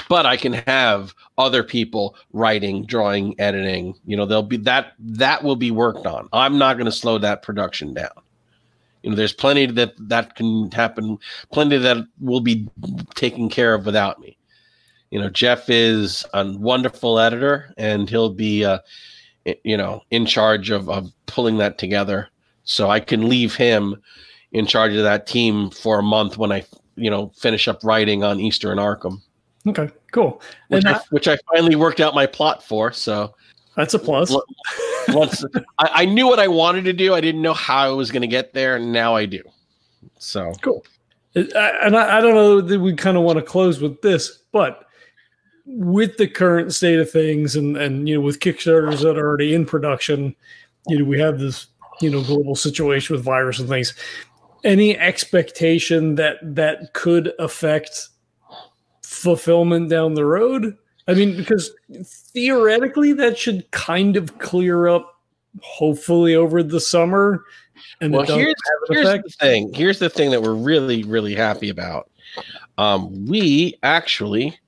but 0.08 0.26
I 0.26 0.36
can 0.36 0.54
have 0.54 1.14
other 1.38 1.62
people 1.62 2.16
writing, 2.32 2.84
drawing, 2.84 3.38
editing. 3.40 3.94
You 4.06 4.16
know, 4.16 4.26
they'll 4.26 4.42
be 4.42 4.56
that 4.58 4.92
that 4.98 5.42
will 5.42 5.56
be 5.56 5.70
worked 5.70 6.06
on. 6.06 6.28
I'm 6.32 6.58
not 6.58 6.74
going 6.74 6.86
to 6.86 6.92
slow 6.92 7.18
that 7.18 7.42
production 7.42 7.94
down. 7.94 8.10
You 9.02 9.10
know, 9.10 9.16
there's 9.16 9.34
plenty 9.34 9.66
that 9.66 9.94
that 10.08 10.34
can 10.34 10.70
happen, 10.70 11.18
plenty 11.52 11.76
that 11.76 12.06
will 12.20 12.40
be 12.40 12.68
taken 13.14 13.50
care 13.50 13.74
of 13.74 13.84
without 13.84 14.18
me. 14.18 14.38
You 15.10 15.20
know, 15.20 15.28
Jeff 15.28 15.68
is 15.68 16.24
a 16.32 16.50
wonderful 16.56 17.18
editor, 17.18 17.72
and 17.76 18.08
he'll 18.08 18.30
be, 18.30 18.64
uh, 18.64 18.78
you 19.62 19.76
know, 19.76 20.02
in 20.10 20.26
charge 20.26 20.70
of 20.70 20.88
of 20.88 21.12
pulling 21.26 21.58
that 21.58 21.78
together. 21.78 22.28
So 22.64 22.88
I 22.88 22.98
can 22.98 23.28
leave 23.28 23.54
him 23.54 23.96
in 24.52 24.66
charge 24.66 24.94
of 24.94 25.02
that 25.02 25.26
team 25.26 25.68
for 25.70 25.98
a 25.98 26.02
month 26.02 26.38
when 26.38 26.50
I, 26.50 26.64
you 26.96 27.10
know, 27.10 27.30
finish 27.36 27.68
up 27.68 27.84
writing 27.84 28.24
on 28.24 28.40
Easter 28.40 28.72
in 28.72 28.78
Arkham. 28.78 29.20
Okay, 29.66 29.90
cool. 30.12 30.42
Which, 30.68 30.84
I, 30.84 31.00
which 31.10 31.28
I 31.28 31.38
finally 31.52 31.74
worked 31.74 32.00
out 32.00 32.14
my 32.14 32.26
plot 32.26 32.62
for. 32.62 32.92
So 32.92 33.34
that's 33.76 33.94
a 33.94 33.98
plus. 33.98 34.34
once 35.08 35.44
I, 35.78 35.90
I, 35.92 36.04
knew 36.04 36.26
what 36.26 36.38
I 36.38 36.48
wanted 36.48 36.84
to 36.84 36.92
do, 36.92 37.14
I 37.14 37.20
didn't 37.20 37.42
know 37.42 37.54
how 37.54 37.78
I 37.78 37.88
was 37.88 38.10
going 38.10 38.22
to 38.22 38.28
get 38.28 38.52
there, 38.52 38.76
and 38.76 38.92
now 38.92 39.16
I 39.16 39.26
do. 39.26 39.42
So 40.18 40.52
cool. 40.62 40.84
And 41.34 41.96
I, 41.96 42.18
I 42.18 42.20
don't 42.20 42.34
know 42.34 42.60
that 42.60 42.78
we 42.78 42.94
kind 42.94 43.16
of 43.16 43.24
want 43.24 43.38
to 43.38 43.42
close 43.42 43.80
with 43.80 44.00
this, 44.02 44.38
but 44.52 44.86
with 45.66 46.16
the 46.18 46.28
current 46.28 46.72
state 46.72 47.00
of 47.00 47.10
things, 47.10 47.56
and 47.56 47.76
and 47.76 48.08
you 48.08 48.16
know, 48.16 48.20
with 48.20 48.40
Kickstarters 48.40 49.02
that 49.02 49.18
are 49.18 49.26
already 49.26 49.54
in 49.54 49.66
production, 49.66 50.36
you 50.86 50.98
know, 50.98 51.04
we 51.04 51.18
have 51.18 51.38
this 51.38 51.66
you 52.00 52.10
know 52.10 52.22
global 52.22 52.54
situation 52.54 53.16
with 53.16 53.24
virus 53.24 53.58
and 53.58 53.68
things. 53.68 53.94
Any 54.62 54.96
expectation 54.96 56.14
that 56.14 56.36
that 56.42 56.92
could 56.92 57.32
affect 57.38 58.08
fulfillment 59.24 59.88
down 59.88 60.14
the 60.14 60.24
road? 60.24 60.76
I 61.08 61.14
mean, 61.14 61.36
because 61.36 61.72
theoretically 62.04 63.12
that 63.14 63.36
should 63.36 63.68
kind 63.72 64.16
of 64.16 64.38
clear 64.38 64.86
up, 64.86 65.20
hopefully 65.60 66.34
over 66.34 66.62
the 66.62 66.80
summer. 66.80 67.44
And 68.00 68.12
well, 68.12 68.24
here's, 68.24 68.54
here's 68.88 69.06
the 69.06 69.34
thing. 69.40 69.72
Here's 69.74 69.98
the 69.98 70.10
thing 70.10 70.30
that 70.30 70.42
we're 70.42 70.54
really, 70.54 71.02
really 71.02 71.34
happy 71.34 71.70
about. 71.70 72.10
Um, 72.78 73.26
we 73.26 73.78
actually 73.82 74.58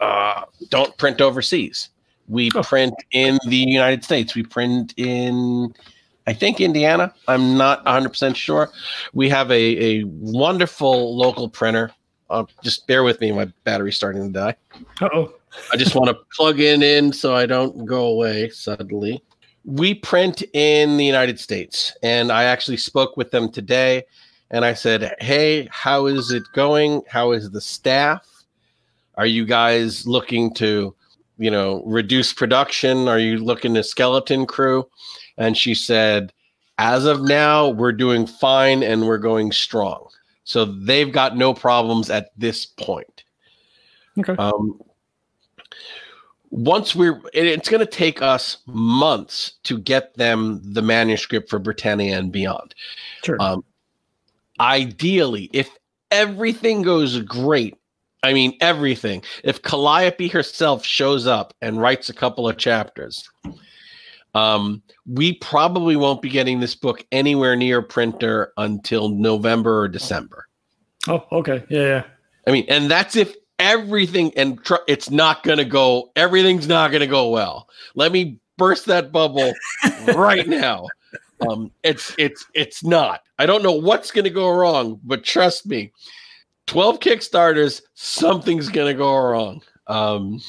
uh, 0.00 0.44
don't 0.70 0.96
print 0.96 1.20
overseas. 1.20 1.90
We 2.28 2.50
oh. 2.54 2.62
print 2.62 2.94
in 3.10 3.38
the 3.46 3.56
United 3.56 4.04
States. 4.04 4.34
We 4.34 4.42
print 4.42 4.94
in, 4.96 5.74
I 6.26 6.32
think, 6.32 6.60
Indiana. 6.60 7.12
I'm 7.28 7.56
not 7.56 7.84
100% 7.84 8.36
sure. 8.36 8.70
We 9.12 9.28
have 9.28 9.50
a, 9.50 10.00
a 10.00 10.04
wonderful 10.04 11.16
local 11.16 11.48
printer 11.48 11.92
uh, 12.32 12.44
just 12.62 12.86
bear 12.86 13.04
with 13.04 13.20
me. 13.20 13.30
My 13.30 13.44
battery's 13.64 13.96
starting 13.96 14.26
to 14.26 14.32
die. 14.32 14.56
oh. 15.02 15.34
I 15.72 15.76
just 15.76 15.94
want 15.94 16.08
to 16.08 16.14
plug 16.36 16.60
in 16.60 16.82
in 16.82 17.12
so 17.12 17.36
I 17.36 17.46
don't 17.46 17.84
go 17.84 18.06
away 18.06 18.48
suddenly. 18.48 19.22
We 19.64 19.94
print 19.94 20.42
in 20.54 20.96
the 20.96 21.04
United 21.04 21.38
States, 21.38 21.96
and 22.02 22.32
I 22.32 22.44
actually 22.44 22.78
spoke 22.78 23.16
with 23.16 23.30
them 23.30 23.52
today, 23.52 24.04
and 24.50 24.64
I 24.64 24.74
said, 24.74 25.14
"Hey, 25.20 25.68
how 25.70 26.06
is 26.06 26.32
it 26.32 26.42
going? 26.52 27.02
How 27.08 27.32
is 27.32 27.50
the 27.50 27.60
staff? 27.60 28.26
Are 29.16 29.26
you 29.26 29.44
guys 29.44 30.06
looking 30.06 30.52
to, 30.54 30.94
you 31.38 31.50
know, 31.50 31.82
reduce 31.84 32.32
production? 32.32 33.06
Are 33.08 33.18
you 33.18 33.38
looking 33.38 33.74
to 33.74 33.84
skeleton 33.84 34.46
crew?" 34.46 34.88
And 35.36 35.56
she 35.56 35.74
said, 35.74 36.32
"As 36.78 37.04
of 37.04 37.22
now, 37.22 37.68
we're 37.68 37.92
doing 37.92 38.26
fine 38.26 38.82
and 38.82 39.06
we're 39.06 39.18
going 39.18 39.52
strong. 39.52 40.08
So 40.44 40.64
they've 40.64 41.12
got 41.12 41.36
no 41.36 41.54
problems 41.54 42.10
at 42.10 42.30
this 42.36 42.66
point." 42.66 43.24
Okay. 44.18 44.34
Um, 44.38 44.80
once 46.52 46.94
we're, 46.94 47.18
it's 47.32 47.70
going 47.70 47.80
to 47.80 47.90
take 47.90 48.20
us 48.20 48.58
months 48.66 49.54
to 49.64 49.78
get 49.78 50.14
them 50.14 50.60
the 50.62 50.82
manuscript 50.82 51.48
for 51.48 51.58
Britannia 51.58 52.18
and 52.18 52.30
beyond. 52.30 52.74
Sure. 53.24 53.40
Um, 53.40 53.64
ideally, 54.60 55.48
if 55.54 55.70
everything 56.10 56.82
goes 56.82 57.18
great, 57.20 57.78
I 58.22 58.34
mean 58.34 58.56
everything. 58.60 59.22
If 59.42 59.62
Calliope 59.62 60.28
herself 60.28 60.84
shows 60.84 61.26
up 61.26 61.54
and 61.62 61.80
writes 61.80 62.10
a 62.10 62.14
couple 62.14 62.46
of 62.46 62.58
chapters, 62.58 63.28
um, 64.34 64.82
we 65.06 65.34
probably 65.34 65.96
won't 65.96 66.22
be 66.22 66.28
getting 66.28 66.60
this 66.60 66.74
book 66.74 67.04
anywhere 67.12 67.56
near 67.56 67.82
printer 67.82 68.52
until 68.56 69.08
November 69.08 69.80
or 69.80 69.88
December. 69.88 70.46
oh, 71.08 71.24
okay. 71.32 71.64
Yeah, 71.68 71.80
yeah. 71.80 72.04
I 72.46 72.50
mean, 72.50 72.64
and 72.68 72.90
that's 72.90 73.16
if 73.16 73.34
everything 73.58 74.32
and 74.36 74.62
tr- 74.64 74.86
it's 74.88 75.10
not 75.10 75.42
going 75.42 75.58
to 75.58 75.64
go. 75.64 76.10
Everything's 76.16 76.66
not 76.66 76.90
going 76.90 77.00
to 77.00 77.06
go 77.06 77.28
well. 77.28 77.68
Let 77.94 78.12
me 78.12 78.38
burst 78.56 78.86
that 78.86 79.12
bubble 79.12 79.52
right 80.14 80.46
now. 80.46 80.86
Um, 81.48 81.70
it's 81.82 82.14
it's 82.18 82.44
it's 82.54 82.84
not. 82.84 83.22
I 83.38 83.46
don't 83.46 83.62
know 83.62 83.72
what's 83.72 84.10
going 84.10 84.24
to 84.24 84.30
go 84.30 84.50
wrong, 84.50 85.00
but 85.04 85.24
trust 85.24 85.66
me, 85.66 85.92
twelve 86.66 87.00
Kickstarters, 87.00 87.82
something's 87.94 88.68
going 88.68 88.92
to 88.92 88.98
go 88.98 89.16
wrong. 89.16 89.62
Um, 89.86 90.40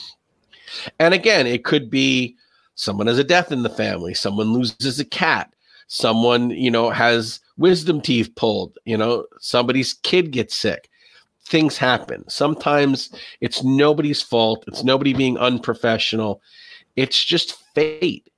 and 1.00 1.14
again, 1.14 1.48
it 1.48 1.64
could 1.64 1.90
be 1.90 2.36
someone 2.76 3.08
has 3.08 3.20
a 3.20 3.24
death 3.24 3.52
in 3.52 3.64
the 3.64 3.70
family, 3.70 4.14
someone 4.14 4.54
loses 4.54 5.00
a 5.00 5.06
cat, 5.06 5.54
someone 5.88 6.50
you 6.50 6.72
know 6.72 6.90
has 6.90 7.40
wisdom 7.58 8.02
teeth 8.02 8.34
pulled, 8.36 8.78
you 8.86 8.98
know, 8.98 9.26
somebody's 9.40 9.94
kid 9.94 10.32
gets 10.32 10.56
sick 10.56 10.90
things 11.46 11.78
happen. 11.78 12.28
Sometimes 12.30 13.10
it's 13.42 13.64
nobody's 13.64 14.22
fault. 14.22 14.64
It's 14.68 14.84
nobody 14.84 15.14
being 15.14 15.38
unprofessional. 15.38 16.42
It's 16.96 17.24
just 17.24 17.58
fate. 17.74 18.30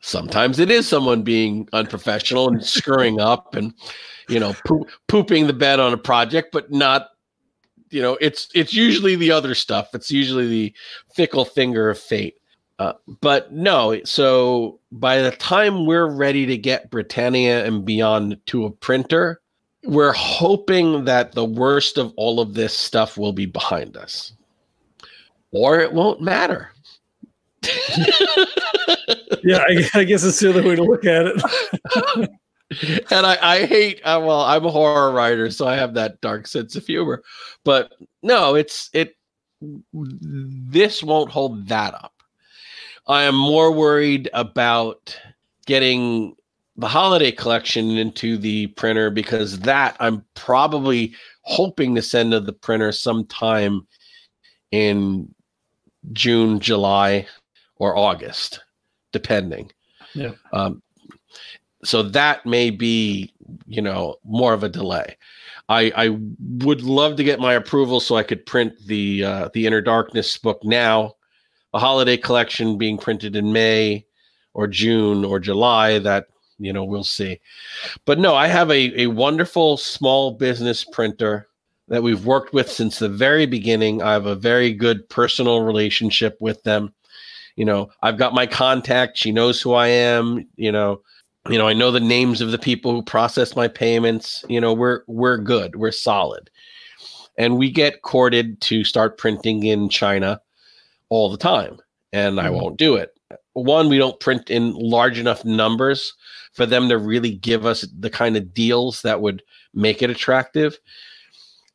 Sometimes 0.00 0.58
it 0.58 0.70
is 0.70 0.86
someone 0.86 1.22
being 1.22 1.68
unprofessional 1.72 2.48
and 2.48 2.64
screwing 2.64 3.20
up 3.32 3.54
and 3.54 3.74
you 4.28 4.38
know 4.38 4.54
poo- 4.64 4.86
pooping 5.06 5.46
the 5.46 5.52
bed 5.52 5.80
on 5.80 5.92
a 5.92 5.98
project, 5.98 6.50
but 6.52 6.70
not 6.70 7.08
you 7.90 8.02
know 8.02 8.16
it's 8.20 8.48
it's 8.54 8.74
usually 8.74 9.16
the 9.16 9.32
other 9.32 9.54
stuff. 9.54 9.88
It's 9.94 10.10
usually 10.10 10.48
the 10.48 10.74
fickle 11.14 11.44
finger 11.44 11.90
of 11.90 11.98
fate. 11.98 12.36
Uh, 12.78 12.92
but 13.20 13.52
no, 13.52 14.00
so 14.04 14.78
by 14.92 15.20
the 15.20 15.32
time 15.32 15.84
we're 15.84 16.06
ready 16.06 16.46
to 16.46 16.56
get 16.56 16.90
Britannia 16.90 17.64
and 17.64 17.84
beyond 17.84 18.38
to 18.46 18.66
a 18.66 18.70
printer, 18.70 19.40
we're 19.84 20.12
hoping 20.12 21.04
that 21.04 21.32
the 21.32 21.44
worst 21.44 21.98
of 21.98 22.12
all 22.16 22.40
of 22.40 22.54
this 22.54 22.76
stuff 22.76 23.18
will 23.18 23.32
be 23.32 23.46
behind 23.46 23.96
us. 23.96 24.32
Or 25.50 25.80
it 25.80 25.92
won't 25.92 26.20
matter. 26.20 26.70
Yeah, 29.44 29.64
I, 29.68 30.00
I 30.00 30.04
guess 30.04 30.24
it's 30.24 30.40
the 30.40 30.50
other 30.50 30.62
way 30.62 30.76
to 30.76 30.82
look 30.82 31.04
at 31.04 31.26
it. 31.26 32.30
and 33.10 33.26
I, 33.26 33.38
I 33.40 33.66
hate 33.66 34.00
uh, 34.04 34.20
well 34.22 34.42
i'm 34.42 34.66
a 34.66 34.70
horror 34.70 35.10
writer 35.10 35.50
so 35.50 35.66
i 35.66 35.74
have 35.74 35.94
that 35.94 36.20
dark 36.20 36.46
sense 36.46 36.76
of 36.76 36.86
humor. 36.86 37.22
But 37.64 37.94
no 38.22 38.54
it's 38.56 38.90
it 38.92 39.16
this 39.92 41.02
won't 41.02 41.30
hold 41.30 41.68
that 41.68 41.94
up 41.94 42.12
i 43.08 43.22
am 43.22 43.34
more 43.34 43.72
worried 43.72 44.28
about 44.32 45.18
getting 45.66 46.34
the 46.76 46.88
holiday 46.88 47.32
collection 47.32 47.96
into 47.96 48.36
the 48.36 48.68
printer 48.68 49.10
because 49.10 49.58
that 49.60 49.96
i'm 50.00 50.24
probably 50.34 51.14
hoping 51.42 51.94
to 51.94 52.02
send 52.02 52.32
to 52.32 52.40
the 52.40 52.52
printer 52.52 52.92
sometime 52.92 53.86
in 54.70 55.32
june 56.12 56.60
july 56.60 57.26
or 57.76 57.96
august 57.96 58.60
depending. 59.12 59.70
Yeah. 60.14 60.32
um, 60.52 60.82
so 61.84 62.02
that 62.02 62.44
may 62.44 62.70
be 62.70 63.32
you 63.66 63.80
know 63.80 64.16
more 64.24 64.52
of 64.52 64.64
a 64.64 64.68
delay. 64.68 65.16
I 65.68 65.92
i 65.96 66.18
would 66.64 66.82
love 66.82 67.16
to 67.16 67.24
get 67.24 67.40
my 67.40 67.54
approval 67.54 68.00
so 68.00 68.16
i 68.16 68.22
could 68.22 68.44
print 68.46 68.72
the 68.86 69.24
uh 69.24 69.48
the 69.54 69.66
inner 69.66 69.80
darkness 69.80 70.36
book 70.38 70.58
now 70.64 71.14
a 71.74 71.78
holiday 71.78 72.16
collection 72.16 72.78
being 72.78 72.98
printed 72.98 73.36
in 73.36 73.52
may 73.52 74.04
or 74.54 74.66
june 74.66 75.24
or 75.24 75.38
july 75.38 75.98
that 75.98 76.26
you 76.58 76.72
know 76.72 76.84
we'll 76.84 77.04
see. 77.04 77.40
But 78.04 78.18
no 78.18 78.34
i 78.34 78.46
have 78.48 78.70
a, 78.70 79.02
a 79.02 79.06
wonderful 79.08 79.76
small 79.76 80.32
business 80.32 80.84
printer 80.84 81.48
that 81.88 82.02
we've 82.02 82.26
worked 82.26 82.52
with 82.52 82.70
since 82.70 82.98
the 82.98 83.08
very 83.08 83.46
beginning. 83.46 84.02
I 84.02 84.12
have 84.12 84.26
a 84.26 84.34
very 84.34 84.74
good 84.74 85.08
personal 85.08 85.62
relationship 85.62 86.36
with 86.40 86.62
them. 86.62 86.92
You 87.56 87.64
know 87.64 87.90
i've 88.02 88.18
got 88.18 88.34
my 88.34 88.46
contact. 88.46 89.18
She 89.18 89.32
knows 89.32 89.60
who 89.60 89.74
i 89.74 89.88
am. 89.88 90.48
You 90.56 90.72
know 90.72 91.02
you 91.48 91.58
know 91.58 91.68
i 91.68 91.72
know 91.72 91.90
the 91.90 92.00
names 92.00 92.40
of 92.40 92.50
the 92.50 92.58
people 92.58 92.92
who 92.92 93.02
process 93.02 93.54
my 93.54 93.68
payments. 93.68 94.44
You 94.48 94.60
know 94.60 94.72
we're 94.72 95.02
we're 95.06 95.38
good. 95.38 95.76
We're 95.76 95.92
solid. 95.92 96.50
And 97.36 97.56
we 97.56 97.70
get 97.70 98.02
courted 98.02 98.60
to 98.62 98.82
start 98.82 99.16
printing 99.16 99.64
in 99.64 99.88
china 99.88 100.40
all 101.10 101.30
the 101.30 101.36
time 101.38 101.78
and 102.12 102.40
i 102.40 102.48
Mhm. 102.48 102.54
won't 102.60 102.76
do 102.78 102.96
it 102.96 103.10
one 103.52 103.88
we 103.88 103.98
don't 103.98 104.20
print 104.20 104.50
in 104.50 104.72
large 104.74 105.18
enough 105.18 105.44
numbers 105.44 106.14
for 106.52 106.64
them 106.66 106.88
to 106.88 106.96
really 106.98 107.32
give 107.34 107.66
us 107.66 107.86
the 107.98 108.10
kind 108.10 108.36
of 108.36 108.54
deals 108.54 109.02
that 109.02 109.20
would 109.20 109.42
make 109.74 110.02
it 110.02 110.10
attractive 110.10 110.78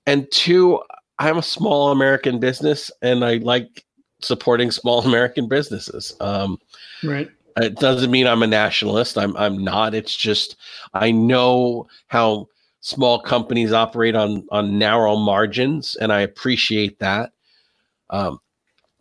and 0.07 0.27
two 0.31 0.79
i'm 1.19 1.37
a 1.37 1.43
small 1.43 1.91
american 1.91 2.39
business 2.39 2.91
and 3.01 3.23
i 3.23 3.35
like 3.37 3.85
supporting 4.21 4.71
small 4.71 4.99
american 5.05 5.47
businesses 5.47 6.15
um, 6.21 6.57
right. 7.03 7.29
it 7.57 7.75
doesn't 7.75 8.09
mean 8.09 8.25
I'm 8.25 8.41
a 8.41 8.47
nationalist. 8.47 9.15
I'm 9.17 9.35
I'm 9.37 9.63
not. 9.63 9.93
It's 9.93 10.15
just 10.15 10.55
I 10.95 11.11
know 11.11 11.87
how 12.07 12.47
small 12.81 13.19
companies 13.19 13.71
operate 13.71 14.15
on 14.15 14.47
on 14.49 14.79
narrow 14.79 15.15
margins, 15.15 15.95
and 15.97 16.11
I 16.11 16.21
appreciate 16.21 16.97
that. 16.99 17.31
Um, 18.09 18.39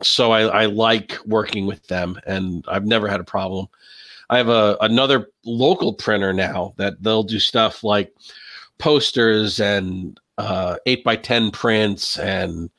so 0.03 0.33
I, 0.33 0.43
I 0.63 0.67
like 0.67 1.19
working 1.27 1.67
with 1.67 1.87
them, 1.89 2.21
and 2.27 2.65
I've 2.69 2.87
never 2.87 3.09
had 3.09 3.21
a 3.21 3.25
problem. 3.25 3.67
I 4.31 4.37
have 4.39 4.49
a 4.49 4.77
another 4.81 5.29
local 5.45 5.93
printer 5.93 6.33
now 6.33 6.75
that 6.77 7.03
they'll 7.03 7.23
do 7.23 7.39
stuff 7.39 7.85
like 7.85 8.13
posters 8.79 9.61
and 9.61 10.19
uh, 10.39 10.77
eight 10.87 11.05
by 11.05 11.17
ten 11.17 11.51
prints 11.51 12.19
and 12.19 12.71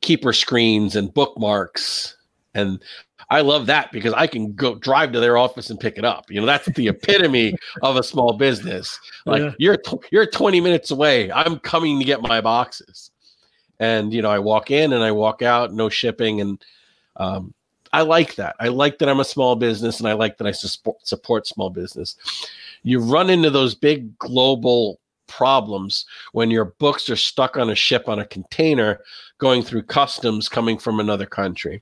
keeper 0.00 0.32
screens 0.32 0.94
and 0.94 1.12
bookmarks 1.12 2.16
and 2.54 2.80
I 3.30 3.42
love 3.42 3.66
that 3.66 3.92
because 3.92 4.14
I 4.14 4.26
can 4.26 4.54
go 4.54 4.74
drive 4.76 5.12
to 5.12 5.20
their 5.20 5.36
office 5.36 5.68
and 5.68 5.78
pick 5.78 5.98
it 5.98 6.04
up. 6.04 6.30
You 6.30 6.40
know, 6.40 6.46
that's 6.46 6.66
the 6.72 6.88
epitome 6.88 7.54
of 7.82 7.96
a 7.96 8.02
small 8.02 8.32
business. 8.34 8.98
Like 9.26 9.42
Yeah. 9.42 9.52
you're 9.58 9.78
you're 10.10 10.26
20 10.26 10.60
minutes 10.60 10.90
away. 10.90 11.30
I'm 11.32 11.58
coming 11.58 11.98
to 11.98 12.04
get 12.04 12.22
my 12.22 12.40
boxes. 12.40 13.10
And 13.80 14.12
you 14.12 14.22
know, 14.22 14.30
I 14.30 14.38
walk 14.38 14.70
in 14.70 14.92
and 14.92 15.02
I 15.02 15.12
walk 15.12 15.42
out, 15.42 15.72
no 15.72 15.88
shipping 15.88 16.40
and 16.40 16.64
um 17.16 17.54
I 17.92 18.02
like 18.02 18.34
that. 18.34 18.54
I 18.60 18.68
like 18.68 18.98
that 18.98 19.08
I'm 19.08 19.20
a 19.20 19.24
small 19.24 19.56
business 19.56 19.98
and 19.98 20.08
I 20.08 20.12
like 20.12 20.36
that 20.38 20.46
I 20.46 20.52
support 20.52 21.06
support 21.06 21.46
small 21.46 21.70
business. 21.70 22.16
You 22.82 23.00
run 23.00 23.30
into 23.30 23.50
those 23.50 23.74
big 23.74 24.18
global 24.18 25.00
problems 25.26 26.06
when 26.32 26.50
your 26.50 26.66
books 26.66 27.08
are 27.10 27.16
stuck 27.16 27.56
on 27.56 27.70
a 27.70 27.74
ship 27.74 28.08
on 28.08 28.18
a 28.18 28.26
container 28.26 29.00
going 29.38 29.62
through 29.62 29.82
customs 29.82 30.48
coming 30.48 30.78
from 30.78 31.00
another 31.00 31.26
country. 31.26 31.80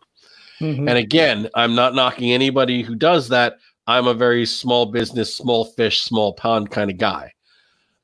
Mhm. 0.60 0.88
And 0.88 0.98
again, 0.98 1.48
I'm 1.54 1.74
not 1.74 1.94
knocking 1.94 2.32
anybody 2.32 2.82
who 2.82 2.94
does 2.94 3.28
that. 3.28 3.58
I'm 3.86 4.06
a 4.06 4.14
very 4.14 4.46
small 4.46 4.86
business, 4.86 5.34
small 5.34 5.64
fish, 5.64 6.00
small 6.02 6.32
pond 6.32 6.70
kind 6.70 6.90
of 6.90 6.98
guy. 6.98 7.32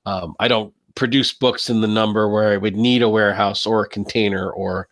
Um, 0.06 0.35
I 0.39 0.48
don't 0.48 0.73
produce 0.94 1.32
books 1.32 1.70
in 1.70 1.81
the 1.81 1.89
number 1.89 2.28
where 2.28 2.52
I 2.52 2.56
would 2.56 2.77
need 2.77 3.02
a 3.02 3.09
warehouse 3.09 3.66
or 3.66 3.82
a 3.85 3.89
container 3.89 4.51
or, 4.51 4.89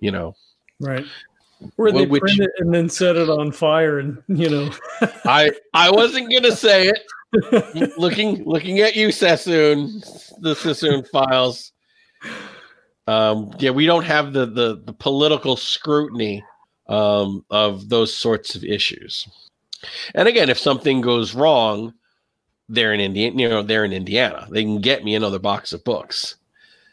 you 0.00 0.10
know, 0.10 0.34
Right. 0.80 1.04
Where 1.76 1.92
they 1.92 2.04
which- 2.06 2.20
print 2.20 2.40
it 2.40 2.50
and 2.58 2.74
then 2.74 2.88
set 2.88 3.16
it 3.16 3.30
on 3.30 3.50
fire 3.52 3.98
and 3.98 4.22
you 4.28 4.50
know 4.50 4.70
I 5.24 5.50
I 5.72 5.90
wasn't 5.90 6.30
gonna 6.30 6.54
say 6.54 6.88
it. 6.88 7.94
looking 7.98 8.44
looking 8.44 8.80
at 8.80 8.94
you, 8.96 9.10
Sassoon, 9.10 10.02
the 10.40 10.54
Sassoon 10.54 11.04
files. 11.04 11.72
Um, 13.06 13.54
yeah, 13.58 13.70
we 13.70 13.86
don't 13.86 14.04
have 14.04 14.32
the 14.32 14.46
the, 14.46 14.82
the 14.84 14.92
political 14.92 15.56
scrutiny 15.56 16.44
um, 16.88 17.44
of 17.50 17.88
those 17.88 18.14
sorts 18.14 18.54
of 18.54 18.64
issues. 18.64 19.26
And 20.14 20.28
again, 20.28 20.50
if 20.50 20.58
something 20.58 21.00
goes 21.00 21.34
wrong, 21.34 21.94
they're 22.68 22.92
in 22.92 23.00
Indiana, 23.00 23.42
you 23.42 23.48
know, 23.48 23.62
they're 23.62 23.84
in 23.84 23.92
Indiana. 23.92 24.46
They 24.50 24.62
can 24.62 24.80
get 24.80 25.04
me 25.04 25.14
another 25.14 25.38
box 25.38 25.72
of 25.72 25.84
books, 25.84 26.36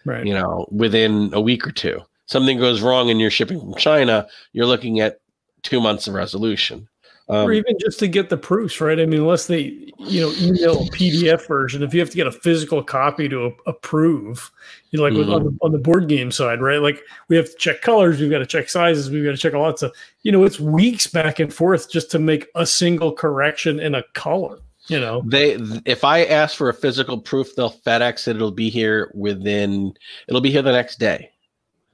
Right. 0.06 0.26
you 0.26 0.34
know, 0.34 0.68
within 0.72 1.30
a 1.34 1.41
week 1.41 1.65
or 1.68 1.72
two. 1.72 2.02
Something 2.26 2.57
goes 2.57 2.81
wrong 2.81 3.10
and 3.10 3.19
you're 3.19 3.31
shipping 3.31 3.60
from 3.60 3.76
China, 3.76 4.27
you're 4.53 4.65
looking 4.65 4.99
at 4.99 5.19
two 5.64 5.81
months 5.81 6.07
of 6.07 6.14
resolution. 6.14 6.88
Um, 7.30 7.48
or 7.48 7.53
even 7.53 7.77
just 7.80 7.98
to 7.99 8.10
get 8.10 8.30
the 8.30 8.35
proofs, 8.35 8.81
right? 8.81 8.99
I 8.99 9.06
mean, 9.06 9.22
unless 9.22 9.48
they, 9.48 9.89
you 9.99 10.19
know, 10.22 10.34
email 10.41 10.81
a 10.81 10.85
PDF 10.89 11.48
version, 11.48 11.81
if 11.81 11.93
you 11.93 12.02
have 12.02 12.10
to 12.10 12.15
get 12.18 12.27
a 12.27 12.31
physical 12.31 12.84
copy 12.84 13.30
to 13.30 13.45
a- 13.45 13.69
approve, 13.69 14.52
you 14.89 14.98
know, 14.98 15.06
like 15.06 15.14
with, 15.14 15.30
on, 15.30 15.43
the, 15.45 15.57
on 15.61 15.72
the 15.72 15.77
board 15.77 16.10
game 16.10 16.30
side, 16.31 16.61
right? 16.61 16.81
Like 16.81 17.02
we 17.30 17.38
have 17.38 17.45
to 17.49 17.56
check 17.57 17.81
colors, 17.81 18.19
we've 18.19 18.30
got 18.31 18.39
to 18.39 18.45
check 18.45 18.69
sizes, 18.69 19.10
we've 19.10 19.23
got 19.23 19.31
to 19.31 19.38
check 19.38 19.53
a 19.53 19.60
lot 19.60 19.81
of. 19.81 19.93
You 20.23 20.34
know, 20.34 20.43
it's 20.43 20.60
weeks 20.60 21.07
back 21.07 21.39
and 21.39 21.53
forth 21.53 21.89
just 21.89 22.11
to 22.11 22.19
make 22.19 22.48
a 22.56 22.65
single 22.65 23.14
correction 23.14 23.80
in 23.80 23.95
a 23.95 24.03
color. 24.14 24.60
You 24.91 24.99
know, 24.99 25.23
they 25.26 25.53
if 25.85 26.03
I 26.03 26.26
ask 26.26 26.57
for 26.57 26.68
a 26.68 26.73
physical 26.73 27.18
proof, 27.18 27.55
they'll 27.55 27.72
FedEx 27.72 28.27
it. 28.27 28.35
It'll 28.35 28.51
be 28.51 28.69
here 28.69 29.09
within. 29.13 29.93
It'll 30.27 30.41
be 30.41 30.51
here 30.51 30.61
the 30.61 30.73
next 30.73 30.99
day. 30.99 31.31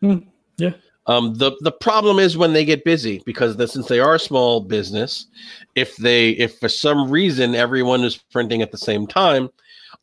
Hmm, 0.01 0.17
yeah. 0.57 0.71
Um. 1.05 1.35
The 1.35 1.51
the 1.61 1.71
problem 1.71 2.17
is 2.17 2.37
when 2.37 2.53
they 2.53 2.65
get 2.65 2.83
busy 2.83 3.21
because 3.23 3.55
the, 3.55 3.67
since 3.67 3.87
they 3.87 3.99
are 3.99 4.15
a 4.15 4.19
small 4.19 4.61
business, 4.61 5.27
if 5.75 5.95
they 5.97 6.31
if 6.31 6.57
for 6.57 6.69
some 6.69 7.07
reason 7.11 7.53
everyone 7.53 8.03
is 8.03 8.17
printing 8.17 8.63
at 8.63 8.71
the 8.71 8.79
same 8.79 9.05
time, 9.05 9.51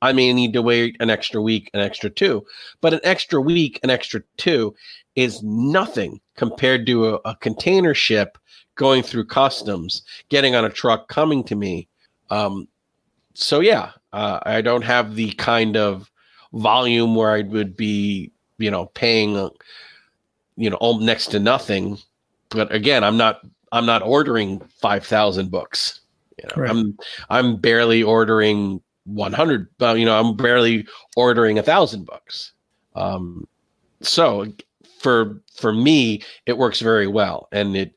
I 0.00 0.12
may 0.12 0.32
need 0.32 0.52
to 0.52 0.62
wait 0.62 0.96
an 1.00 1.10
extra 1.10 1.42
week, 1.42 1.70
an 1.74 1.80
extra 1.80 2.10
two. 2.10 2.46
But 2.80 2.94
an 2.94 3.00
extra 3.02 3.40
week, 3.40 3.80
an 3.82 3.90
extra 3.90 4.22
two, 4.36 4.72
is 5.16 5.42
nothing 5.42 6.20
compared 6.36 6.86
to 6.86 7.08
a, 7.08 7.14
a 7.24 7.34
container 7.40 7.92
ship 7.92 8.38
going 8.76 9.02
through 9.02 9.26
customs, 9.26 10.04
getting 10.28 10.54
on 10.54 10.64
a 10.64 10.70
truck, 10.70 11.08
coming 11.08 11.42
to 11.42 11.56
me. 11.56 11.88
Um, 12.30 12.68
so 13.34 13.60
yeah, 13.60 13.92
uh, 14.12 14.40
I 14.44 14.60
don't 14.60 14.82
have 14.82 15.14
the 15.14 15.32
kind 15.32 15.76
of 15.76 16.10
volume 16.52 17.14
where 17.14 17.32
I 17.32 17.42
would 17.42 17.76
be, 17.76 18.32
you 18.58 18.70
know, 18.70 18.86
paying, 18.86 19.36
uh, 19.36 19.50
you 20.56 20.70
know, 20.70 20.78
al- 20.80 21.00
next 21.00 21.28
to 21.28 21.40
nothing. 21.40 21.98
But 22.50 22.72
again, 22.72 23.02
I'm 23.04 23.16
not, 23.16 23.40
I'm 23.72 23.86
not 23.86 24.02
ordering 24.02 24.60
five 24.80 25.04
thousand 25.04 25.50
books. 25.50 26.00
You 26.38 26.48
know, 26.48 26.62
Right. 26.62 26.70
I'm, 26.70 26.96
I'm 27.30 27.56
barely 27.56 28.02
ordering 28.02 28.80
100. 29.04 29.68
Well, 29.78 29.96
you 29.96 30.04
know, 30.04 30.18
I'm 30.18 30.36
barely 30.36 30.86
ordering 31.16 31.58
a 31.58 31.62
thousand 31.62 32.06
books. 32.06 32.52
Um, 32.96 33.46
so 34.00 34.46
for 35.00 35.42
for 35.56 35.72
me, 35.72 36.22
it 36.46 36.58
works 36.58 36.80
very 36.80 37.06
well, 37.06 37.48
and 37.52 37.76
it 37.76 37.94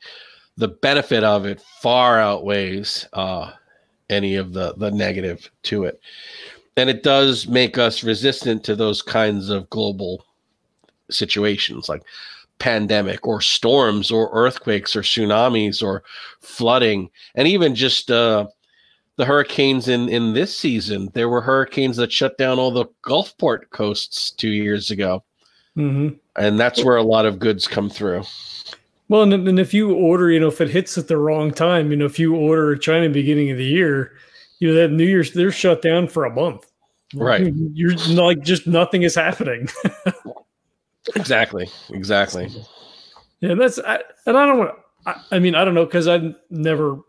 the 0.57 0.67
benefit 0.67 1.23
of 1.23 1.45
it 1.45 1.61
far 1.81 2.19
outweighs 2.19 3.07
uh, 3.13 3.51
any 4.09 4.35
of 4.35 4.53
the 4.53 4.73
the 4.77 4.91
negative 4.91 5.49
to 5.63 5.83
it. 5.83 5.99
And 6.75 6.89
it 6.89 7.03
does 7.03 7.47
make 7.47 7.77
us 7.77 8.03
resistant 8.03 8.63
to 8.65 8.75
those 8.75 9.01
kinds 9.01 9.49
of 9.49 9.69
global 9.69 10.23
situations 11.09 11.89
like 11.89 12.03
pandemic 12.59 13.25
or 13.25 13.41
storms 13.41 14.11
or 14.11 14.29
earthquakes 14.33 14.95
or 14.95 15.01
tsunamis 15.01 15.81
or 15.81 16.03
flooding. 16.41 17.09
And 17.35 17.47
even 17.47 17.75
just 17.75 18.11
uh, 18.11 18.47
the 19.15 19.25
hurricanes 19.25 19.87
in 19.87 20.09
in 20.09 20.33
this 20.33 20.55
season 20.55 21.09
there 21.13 21.29
were 21.29 21.41
hurricanes 21.41 21.97
that 21.97 22.11
shut 22.11 22.37
down 22.37 22.59
all 22.59 22.71
the 22.71 22.85
gulfport 23.03 23.69
coasts 23.71 24.31
two 24.31 24.51
years 24.51 24.91
ago. 24.91 25.23
Hmm 25.75 26.09
and 26.37 26.59
that's 26.59 26.83
where 26.83 26.97
a 26.97 27.03
lot 27.03 27.25
of 27.25 27.39
goods 27.39 27.67
come 27.67 27.89
through 27.89 28.23
Well, 29.09 29.23
and, 29.23 29.33
and 29.33 29.59
if 29.59 29.73
you 29.73 29.93
order, 29.93 30.31
you 30.31 30.39
know, 30.39 30.47
if 30.47 30.59
it 30.59 30.69
hits 30.69 30.97
at 30.97 31.07
the 31.07 31.17
wrong 31.17 31.51
time, 31.51 31.91
you 31.91 31.97
know, 31.97 32.05
if 32.05 32.19
you 32.19 32.35
order 32.35 32.75
China 32.75 33.09
beginning 33.09 33.51
of 33.51 33.57
the 33.57 33.65
year, 33.65 34.13
you 34.59 34.67
know, 34.67 34.73
that 34.75 34.91
New 34.91 35.05
Year's 35.05 35.33
they're 35.33 35.51
shut 35.51 35.81
down 35.81 36.07
for 36.07 36.25
a 36.25 36.33
month. 36.33 36.69
Right. 37.13 37.53
You're 37.73 37.95
not, 37.95 38.25
like 38.25 38.41
just 38.41 38.67
nothing 38.67 39.03
is 39.03 39.15
happening. 39.15 39.69
exactly 41.15 41.69
exactly 41.89 42.49
Yeah, 43.39 43.51
and 43.51 43.61
that's 43.61 43.79
I, 43.79 44.01
and 44.25 44.37
I 44.37 44.45
don't 44.45 44.57
want. 44.57 44.71
I, 45.05 45.21
I 45.31 45.39
mean, 45.39 45.55
I 45.55 45.63
don't 45.63 45.73
know 45.73 45.85
because 45.85 46.07
I've 46.07 46.35
never 46.49 46.99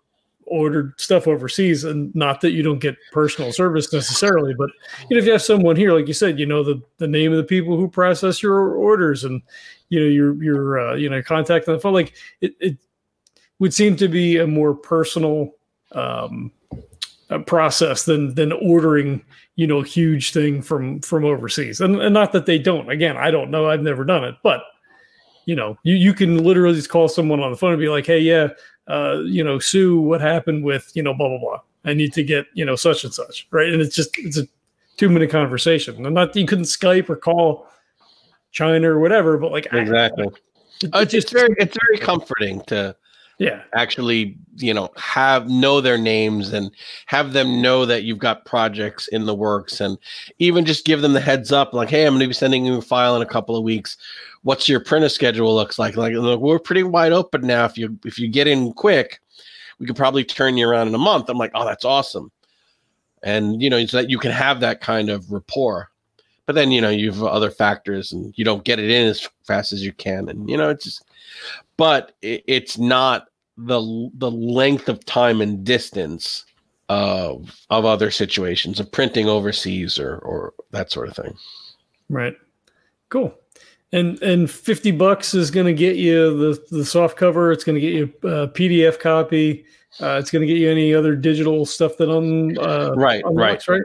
ordered 0.51 0.99
stuff 1.01 1.27
overseas, 1.27 1.85
and 1.85 2.15
not 2.15 2.41
that 2.41 2.53
you 2.53 2.62
don't 2.62 2.81
get 2.81 2.97
personal 3.12 3.53
service 3.53 3.93
necessarily, 3.93 4.55
but 4.57 4.70
you 5.09 5.16
know, 5.16 5.19
if 5.19 5.27
you 5.27 5.33
have 5.33 5.43
someone 5.43 5.77
here, 5.77 5.93
like 5.93 6.09
you 6.09 6.15
said, 6.15 6.39
you 6.39 6.47
know 6.47 6.62
the 6.62 6.81
the 6.99 7.09
name 7.09 7.33
of 7.33 7.39
the 7.39 7.45
people 7.45 7.77
who 7.77 7.89
process 7.89 8.43
your 8.43 8.75
orders, 8.75 9.25
and 9.25 9.43
you 9.89 10.01
know 10.01 10.07
your 10.07 10.43
your 10.43 10.79
uh, 10.81 10.95
you 10.95 11.09
know 11.09 11.23
contact 11.23 11.69
on 11.69 11.75
the 11.75 11.81
phone, 11.81 11.95
like 11.95 12.15
it, 12.41 12.55
it 12.61 12.79
would 13.59 13.75
seem 13.75 13.97
to 13.97 14.09
be 14.09 14.39
a 14.39 14.47
more 14.47 14.75
personal 14.75 15.53
um, 15.93 16.53
process 17.47 18.05
than 18.05 18.35
than 18.35 18.53
ordering 18.53 19.25
you 19.57 19.66
know 19.66 19.81
a 19.81 19.87
huge 19.87 20.33
thing 20.33 20.62
from 20.62 21.01
from 21.01 21.25
overseas, 21.25 21.81
and, 21.81 22.01
and 22.01 22.15
not 22.15 22.33
that 22.33 22.47
they 22.47 22.59
don't. 22.59 22.91
Again, 22.91 23.16
I 23.16 23.31
don't 23.31 23.51
know. 23.51 23.69
I've 23.69 23.83
never 23.83 24.05
done 24.05 24.25
it, 24.25 24.37
but 24.43 24.62
you 25.49 25.57
know, 25.57 25.79
you, 25.83 25.97
you 25.97 26.12
can 26.12 26.45
literally 26.45 26.75
just 26.75 26.91
call 26.91 27.09
someone 27.09 27.41
on 27.41 27.51
the 27.51 27.57
phone 27.57 27.73
and 27.73 27.81
be 27.81 27.89
like, 27.89 28.05
hey, 28.05 28.19
yeah, 28.19 28.49
uh, 28.89 29.20
you 29.24 29.44
know, 29.44 29.59
Sue, 29.59 30.01
what 30.01 30.20
happened 30.20 30.65
with, 30.65 30.90
you 30.94 31.02
know, 31.02 31.15
blah, 31.15 31.28
blah, 31.28 31.39
blah. 31.39 31.60
I 31.85 31.94
need 31.94 32.12
to 32.15 32.23
get, 32.23 32.47
you 32.55 32.65
know, 32.65 32.77
such 32.77 33.05
and 33.05 33.15
such. 33.15 33.47
Right. 33.51 33.73
And 33.73 33.81
it's 33.81 33.94
just, 33.94 34.10
it's 34.19 34.39
a 34.39 34.47
two 34.97 35.09
minute 35.09 35.31
conversation. 35.31 36.05
And 36.05 36.15
not, 36.15 36.35
you 36.35 36.47
couldn't 36.47 36.65
Skype 36.65 37.09
or 37.09 37.16
call 37.16 37.66
China 38.51 38.90
or 38.90 38.98
whatever, 38.98 39.39
but 39.39 39.52
like, 39.52 39.73
I- 39.73 39.78
exactly 39.78 40.27
it, 40.82 40.94
Uh, 40.94 41.01
it's 41.01 41.12
just, 41.12 41.28
just 41.28 41.35
very 41.35 41.55
it's 41.59 41.77
very 41.86 41.98
comforting 41.98 42.60
to 42.66 42.94
yeah. 43.39 43.62
actually 43.74 44.36
you 44.56 44.74
know 44.74 44.90
have 44.97 45.48
know 45.48 45.81
their 45.81 45.98
names 45.98 46.52
and 46.52 46.70
have 47.06 47.32
them 47.32 47.62
know 47.62 47.86
that 47.86 48.02
you've 48.02 48.19
got 48.19 48.44
projects 48.44 49.09
in 49.09 49.27
the 49.27 49.35
works 49.35 49.81
and 49.81 49.98
even 50.39 50.65
just 50.65 50.85
give 50.85 51.02
them 51.02 51.12
the 51.12 51.20
heads 51.20 51.52
up 51.52 51.73
like 51.73 51.89
hey 51.89 52.05
i'm 52.05 52.15
going 52.15 52.20
to 52.20 52.27
be 52.27 52.32
sending 52.32 52.66
you 52.66 52.78
a 52.78 52.82
file 52.82 53.16
in 53.16 53.23
a 53.23 53.27
couple 53.27 53.56
of 53.56 53.62
weeks 53.62 53.97
what's 54.43 54.69
your 54.69 54.81
printer 54.81 55.09
schedule 55.09 55.55
looks 55.55 55.78
like? 55.78 55.97
Like 55.97 56.15
look, 56.15 56.40
we're 56.40 56.59
pretty 56.59 56.82
wide 56.82 57.12
open 57.12 57.47
now. 57.47 57.65
If 57.65 57.78
you 57.78 57.98
if 58.05 58.19
you 58.19 58.28
get 58.28 58.47
in 58.47 58.73
quick 58.73 59.20
we 59.78 59.86
could 59.86 59.97
probably 59.97 60.24
turn 60.24 60.56
you 60.56 60.69
around 60.69 60.89
in 60.89 60.94
a 60.94 60.98
month. 60.98 61.28
I'm 61.28 61.39
like 61.39 61.52
oh 61.55 61.65
that's 61.65 61.85
awesome. 61.85 62.31
And 63.23 63.62
you 63.62 63.70
know 63.70 63.85
so 63.86 63.98
that 63.98 64.10
you 64.10 64.19
can 64.19 64.32
have 64.32 64.60
that 64.60 64.81
kind 64.81 65.10
of 65.10 65.31
rapport. 65.31 65.89
But 66.47 66.55
then 66.55 66.70
you 66.70 66.81
know 66.81 66.90
you 66.90 67.12
have 67.12 67.23
other 67.23 67.51
factors 67.51 68.12
and 68.12 68.32
you 68.36 68.44
don't 68.44 68.65
get 68.65 68.78
it 68.78 68.90
in 68.90 69.06
as 69.06 69.28
fast 69.44 69.73
as 69.73 69.85
you 69.85 69.93
can. 69.93 70.28
And 70.28 70.48
you 70.48 70.56
know 70.56 70.70
it's 70.70 70.85
just 70.85 71.05
but 71.77 72.12
it, 72.23 72.44
it's 72.47 72.78
not 72.78 73.28
the 73.56 74.10
the 74.15 74.31
length 74.31 74.89
of 74.89 75.05
time 75.05 75.40
and 75.40 75.65
distance 75.65 76.44
of 76.89 77.65
of 77.70 77.85
other 77.85 78.10
situations 78.10 78.81
of 78.81 78.90
printing 78.90 79.28
overseas 79.28 79.98
or 79.98 80.19
or 80.19 80.55
that 80.70 80.90
sort 80.90 81.09
of 81.09 81.16
thing. 81.16 81.36
Right. 82.09 82.36
Cool. 83.10 83.35
And 83.93 84.23
and 84.23 84.51
50 84.51 84.90
bucks 84.93 85.32
is 85.32 85.51
going 85.51 85.66
to 85.66 85.73
get 85.73 85.97
you 85.97 86.36
the, 86.36 86.62
the 86.70 86.85
soft 86.85 87.16
cover. 87.16 87.52
It's 87.52 87.65
going 87.65 87.74
to 87.74 87.81
get 87.81 87.94
you 87.94 88.05
a 88.23 88.48
PDF 88.48 88.98
copy. 88.98 89.65
Uh, 90.01 90.19
it's 90.20 90.31
going 90.31 90.40
to 90.40 90.47
get 90.47 90.59
you 90.59 90.70
any 90.70 90.94
other 90.94 91.16
digital 91.16 91.65
stuff 91.65 91.97
that 91.97 92.10
on 92.10 92.56
uh, 92.59 92.93
right 92.94 93.23
right 93.27 93.66
right. 93.66 93.82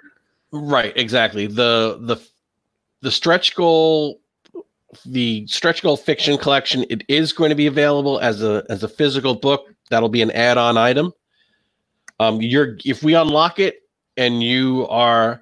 right 0.51 0.93
exactly 0.95 1.47
the 1.47 1.97
the 2.01 2.17
the 3.01 3.09
stretch 3.09 3.55
goal 3.55 4.19
the 5.05 5.47
stretch 5.47 5.81
goal 5.81 5.97
fiction 5.97 6.37
collection 6.37 6.85
it 6.89 7.03
is 7.07 7.33
going 7.33 7.49
to 7.49 7.55
be 7.55 7.67
available 7.67 8.19
as 8.19 8.43
a 8.43 8.63
as 8.69 8.83
a 8.83 8.87
physical 8.87 9.33
book 9.33 9.73
that'll 9.89 10.09
be 10.09 10.21
an 10.21 10.29
add-on 10.31 10.77
item 10.77 11.11
um 12.19 12.41
you're 12.41 12.77
if 12.85 13.01
we 13.01 13.15
unlock 13.15 13.57
it 13.57 13.83
and 14.17 14.43
you 14.43 14.85
are 14.89 15.41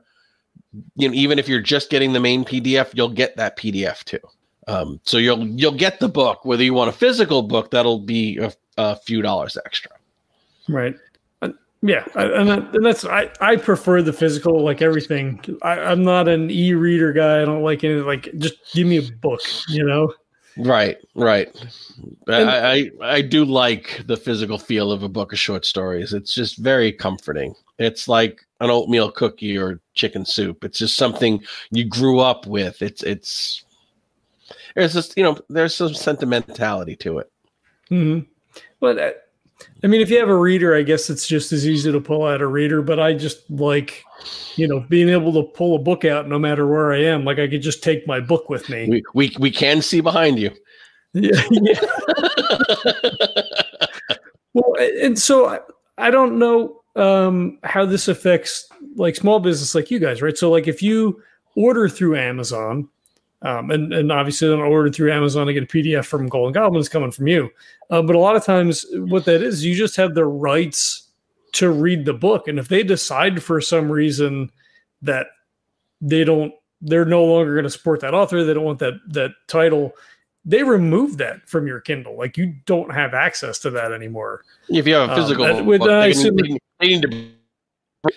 you 0.95 1.09
know 1.09 1.13
even 1.13 1.37
if 1.37 1.49
you're 1.49 1.59
just 1.59 1.89
getting 1.89 2.13
the 2.13 2.19
main 2.19 2.45
pdf 2.45 2.91
you'll 2.93 3.09
get 3.09 3.35
that 3.35 3.57
pdf 3.57 4.03
too 4.05 4.19
um 4.67 4.99
so 5.03 5.17
you'll 5.17 5.45
you'll 5.47 5.71
get 5.71 5.99
the 5.99 6.07
book 6.09 6.45
whether 6.45 6.63
you 6.63 6.73
want 6.73 6.89
a 6.89 6.93
physical 6.93 7.41
book 7.41 7.71
that'll 7.71 7.99
be 7.99 8.37
a, 8.37 8.51
a 8.77 8.95
few 8.95 9.21
dollars 9.21 9.57
extra 9.65 9.91
Right. 10.69 10.95
Uh, 11.41 11.49
Yeah, 11.81 12.05
I- 12.15 12.25
and, 12.25 12.47
that- 12.49 12.75
and 12.75 12.85
that's 12.85 13.03
I, 13.03 13.29
I 13.41 13.55
prefer 13.55 14.01
the 14.03 14.13
physical, 14.13 14.63
like 14.63 14.81
everything. 14.83 15.43
I, 15.63 15.79
I'm 15.79 16.03
not 16.03 16.27
an 16.27 16.51
e-reader 16.51 17.11
guy. 17.13 17.41
I 17.41 17.45
don't 17.45 17.63
like 17.63 17.83
any 17.83 17.95
like 17.95 18.29
just 18.37 18.55
give 18.73 18.85
me 18.87 18.97
a 18.97 19.01
book, 19.21 19.41
you 19.67 19.83
know. 19.83 20.13
Right, 20.57 20.97
right. 21.15 21.49
And- 22.27 22.49
I, 22.49 22.73
I 22.73 22.91
I 23.17 23.21
do 23.21 23.43
like 23.43 24.03
the 24.05 24.15
physical 24.17 24.59
feel 24.59 24.91
of 24.91 25.01
a 25.01 25.09
book 25.09 25.33
of 25.33 25.39
short 25.39 25.65
stories. 25.65 26.13
It's 26.13 26.33
just 26.33 26.57
very 26.59 26.91
comforting. 26.93 27.55
It's 27.79 28.07
like 28.07 28.45
an 28.59 28.69
oatmeal 28.69 29.11
cookie 29.11 29.57
or 29.57 29.79
chicken 29.95 30.23
soup. 30.25 30.63
It's 30.63 30.77
just 30.77 30.95
something 30.95 31.41
you 31.71 31.85
grew 31.85 32.19
up 32.19 32.45
with. 32.45 32.81
It's 32.83 33.01
it's 33.01 33.63
there's 34.75 34.93
just 34.93 35.15
you 35.17 35.23
know 35.23 35.37
there's 35.49 35.75
some 35.75 35.93
sentimentality 35.93 36.95
to 36.97 37.19
it. 37.19 37.31
hmm 37.89 38.19
But 38.79 38.99
uh, 38.99 39.11
I 39.83 39.87
mean, 39.87 40.01
if 40.01 40.09
you 40.09 40.17
have 40.19 40.29
a 40.29 40.35
reader, 40.35 40.75
I 40.75 40.81
guess 40.81 41.09
it's 41.09 41.27
just 41.27 41.51
as 41.51 41.67
easy 41.67 41.91
to 41.91 42.01
pull 42.01 42.25
out 42.25 42.41
a 42.41 42.47
reader. 42.47 42.81
But 42.81 42.99
I 42.99 43.13
just 43.13 43.49
like, 43.49 44.03
you 44.55 44.67
know, 44.67 44.79
being 44.89 45.09
able 45.09 45.33
to 45.33 45.43
pull 45.43 45.75
a 45.75 45.79
book 45.79 46.03
out 46.05 46.27
no 46.27 46.39
matter 46.39 46.65
where 46.67 46.91
I 46.91 47.03
am. 47.03 47.25
Like 47.25 47.39
I 47.39 47.47
could 47.47 47.61
just 47.61 47.83
take 47.83 48.07
my 48.07 48.19
book 48.19 48.49
with 48.49 48.69
me. 48.69 48.87
We 48.89 49.03
we 49.13 49.35
we 49.39 49.51
can 49.51 49.81
see 49.81 50.01
behind 50.01 50.39
you. 50.39 50.51
Yeah. 51.13 51.41
yeah. 51.51 51.79
Well, 54.53 54.75
and 55.01 55.17
so 55.17 55.47
I, 55.47 55.59
I 55.97 56.11
don't 56.11 56.37
know. 56.39 56.81
um, 56.97 57.57
how 57.63 57.85
this 57.85 58.07
affects 58.09 58.67
like 58.95 59.15
small 59.15 59.39
business 59.39 59.73
like 59.73 59.89
you 59.89 59.97
guys, 59.99 60.21
right? 60.21 60.37
So 60.37 60.51
like 60.51 60.67
if 60.67 60.81
you 60.83 61.21
order 61.55 61.87
through 61.87 62.17
Amazon, 62.17 62.89
um, 63.41 63.71
and 63.71 63.93
and 63.93 64.11
obviously 64.11 64.47
then 64.47 64.59
ordered 64.59 64.93
through 64.93 65.11
Amazon 65.11 65.47
to 65.47 65.53
get 65.53 65.63
a 65.63 65.67
PDF 65.67 66.05
from 66.05 66.27
Golden 66.27 66.53
Goblins 66.53 66.89
coming 66.89 67.11
from 67.11 67.27
you, 67.27 67.49
uh, 67.89 68.01
but 68.01 68.15
a 68.15 68.19
lot 68.19 68.35
of 68.35 68.45
times 68.45 68.85
what 68.93 69.25
that 69.25 69.41
is, 69.41 69.65
you 69.65 69.75
just 69.75 69.95
have 69.95 70.13
the 70.13 70.25
rights 70.25 71.09
to 71.53 71.69
read 71.69 72.05
the 72.05 72.13
book, 72.13 72.47
and 72.47 72.59
if 72.59 72.67
they 72.67 72.83
decide 72.83 73.41
for 73.41 73.61
some 73.61 73.91
reason 73.91 74.51
that 75.01 75.27
they 75.99 76.23
don't, 76.23 76.53
they're 76.81 77.05
no 77.05 77.23
longer 77.23 77.53
going 77.53 77.63
to 77.63 77.69
support 77.69 77.99
that 78.01 78.13
author, 78.13 78.43
they 78.43 78.53
don't 78.53 78.63
want 78.63 78.79
that 78.79 78.93
that 79.07 79.31
title 79.47 79.93
they 80.45 80.63
remove 80.63 81.17
that 81.17 81.47
from 81.47 81.67
your 81.67 81.79
Kindle. 81.79 82.17
Like 82.17 82.37
you 82.37 82.55
don't 82.65 82.91
have 82.93 83.13
access 83.13 83.59
to 83.59 83.69
that 83.71 83.91
anymore. 83.91 84.43
If 84.69 84.87
you 84.87 84.95
have 84.95 85.09
a 85.09 85.15
physical, 85.15 85.45
um, 85.45 85.65
with, 85.65 85.81
uh, 85.81 86.01
they, 86.01 86.13
need, 86.13 86.59
they, 86.79 86.87
need, 86.87 87.01
to. 87.03 87.31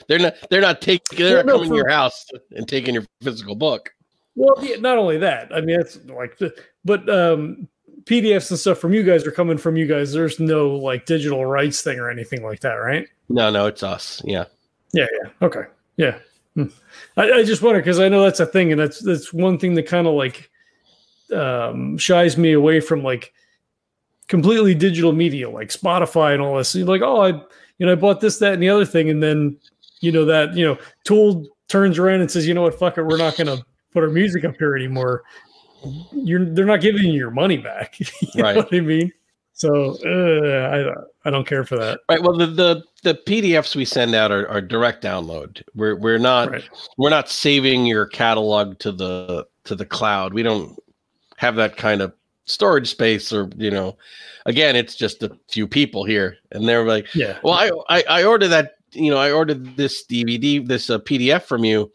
They're 0.09 0.19
not. 0.19 0.35
They're 0.51 0.61
not 0.61 0.81
taking. 0.81 1.19
They're 1.19 1.45
not 1.45 1.53
coming 1.53 1.71
to 1.71 1.77
your 1.77 1.91
house 1.91 2.27
and 2.53 2.67
taking 2.67 2.95
your 2.95 3.05
physical 3.23 3.55
book. 3.55 3.94
Well, 4.36 4.55
yeah, 4.62 4.77
not 4.77 4.98
only 4.98 5.19
that. 5.19 5.55
I 5.55 5.61
mean, 5.61 5.78
it's 5.78 5.98
like, 6.06 6.39
but 6.85 7.09
um, 7.09 7.69
PDFs 8.05 8.51
and 8.51 8.59
stuff 8.59 8.78
from 8.78 8.93
you 8.93 9.02
guys 9.02 9.27
are 9.27 9.31
coming 9.31 9.59
from 9.59 9.77
you 9.77 9.86
guys. 9.86 10.12
There's 10.12 10.40
no 10.40 10.70
like 10.70 11.06
digital 11.06 11.47
rights 11.47 11.82
thing 11.82 11.98
or 11.98 12.11
anything 12.11 12.43
like 12.43 12.61
that, 12.61 12.74
right? 12.74 13.09
No, 13.28 13.51
no, 13.51 13.66
it's 13.66 13.82
us. 13.82 14.20
Yeah. 14.24 14.44
Yeah. 14.93 15.06
Yeah. 15.23 15.31
Okay. 15.43 15.65
Yeah. 15.97 16.19
Hmm. 16.55 16.66
I, 17.16 17.31
I 17.31 17.44
just 17.44 17.62
wonder 17.62 17.81
because 17.81 18.01
I 18.01 18.09
know 18.09 18.23
that's 18.23 18.40
a 18.40 18.47
thing, 18.47 18.73
and 18.73 18.81
that's 18.81 19.01
that's 19.01 19.32
one 19.32 19.59
thing 19.59 19.74
that 19.74 19.86
kind 19.86 20.06
of 20.06 20.15
like 20.15 20.51
um, 21.32 21.97
shies 21.98 22.36
me 22.36 22.52
away 22.52 22.81
from 22.81 23.02
like 23.02 23.32
completely 24.28 24.74
digital 24.74 25.12
media 25.12 25.51
like 25.51 25.69
Spotify 25.69 26.32
and 26.32 26.43
all 26.43 26.56
this. 26.56 26.74
You're 26.74 26.86
like, 26.86 27.02
oh, 27.02 27.23
I 27.23 27.28
you 27.78 27.86
know 27.86 27.93
I 27.93 27.97
bought 27.97 28.20
this, 28.20 28.39
that, 28.39 28.55
and 28.55 28.62
the 28.62 28.69
other 28.69 28.85
thing, 28.85 29.11
and 29.11 29.23
then 29.23 29.56
you 30.01 30.12
know 30.12 30.24
that 30.27 30.55
you 30.55 30.65
know 30.65 30.78
Tool 31.05 31.47
turns 31.69 31.98
around 31.98 32.20
and 32.20 32.31
says, 32.31 32.47
you 32.47 32.55
know 32.55 32.62
what, 32.62 32.78
fuck 32.78 32.98
it, 32.98 33.02
we're 33.02 33.16
not 33.16 33.36
going 33.36 33.47
to 33.47 33.65
put 33.95 34.03
our 34.03 34.11
music 34.11 34.45
up 34.45 34.57
here 34.59 34.77
anymore. 34.77 35.23
You're 36.12 36.45
they're 36.45 36.66
not 36.66 36.81
giving 36.81 37.05
you 37.05 37.12
your 37.12 37.31
money 37.31 37.57
back. 37.57 37.99
you 38.01 38.43
right. 38.43 38.57
know 38.57 38.62
what 38.62 38.75
I 38.75 38.81
mean? 38.81 39.12
So 39.55 39.97
uh, 40.05 40.95
I 41.25 41.29
I 41.29 41.31
don't 41.31 41.47
care 41.47 41.65
for 41.65 41.79
that. 41.79 42.01
Right. 42.09 42.23
Well, 42.23 42.37
the 42.37 42.47
the, 42.47 42.85
the 43.05 43.15
PDFs 43.15 43.77
we 43.77 43.85
send 43.85 44.15
out 44.15 44.33
are, 44.33 44.49
are 44.49 44.61
direct 44.61 45.03
download. 45.03 45.62
We're 45.75 45.97
we're 45.97 46.19
not 46.19 46.51
right. 46.51 46.69
we're 46.99 47.11
not 47.11 47.31
saving 47.31 47.87
your 47.87 48.07
catalog 48.07 48.79
to 48.81 48.93
the 48.93 49.47
to 49.65 49.75
the 49.75 49.87
cloud. 49.87 50.35
We 50.35 50.43
don't 50.43 50.79
have 51.37 51.57
that 51.57 51.77
kind 51.77 52.03
of 52.03 52.12
storage 52.47 52.91
space 52.91 53.33
or 53.33 53.49
you 53.57 53.71
know 53.71 53.97
again 54.45 54.77
it's 54.77 54.95
just 54.95 55.23
a 55.23 55.35
few 55.49 55.66
people 55.66 56.05
here 56.05 56.37
and 56.53 56.69
they're 56.69 56.87
like 56.87 57.07
yeah 57.15 57.39
well 57.43 57.55
i 57.55 57.71
i, 57.89 58.21
I 58.21 58.25
ordered 58.25 58.49
that 58.49 58.77
you 58.93 59.11
know 59.11 59.16
i 59.16 59.33
ordered 59.33 59.77
this 59.77 60.05
dvd 60.07 60.69
this 60.69 60.91
uh, 60.91 60.99
pdf 60.99 61.45
from 61.45 61.65
you 61.65 61.91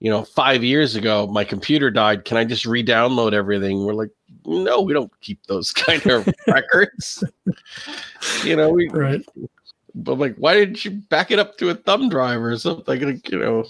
you 0.00 0.10
know 0.10 0.24
five 0.24 0.62
years 0.62 0.96
ago 0.96 1.26
my 1.26 1.44
computer 1.44 1.90
died. 1.90 2.24
Can 2.24 2.36
i 2.36 2.44
just 2.44 2.66
re-download 2.66 3.32
everything? 3.32 3.84
We're 3.84 3.94
like 3.94 4.10
no 4.46 4.80
we 4.80 4.92
don't 4.92 5.12
keep 5.20 5.44
those 5.46 5.72
kind 5.72 6.04
of 6.06 6.28
records. 6.46 7.24
You 8.44 8.56
know 8.56 8.70
we 8.70 8.88
right. 8.88 9.24
but 9.94 10.18
like 10.18 10.36
why 10.36 10.54
didn't 10.54 10.84
you 10.84 10.92
back 10.92 11.30
it 11.30 11.38
up 11.38 11.58
to 11.58 11.70
a 11.70 11.74
thumb 11.74 12.08
drive 12.08 12.42
or 12.42 12.56
something? 12.56 13.00
Like 13.00 13.30
you 13.30 13.38
know 13.38 13.64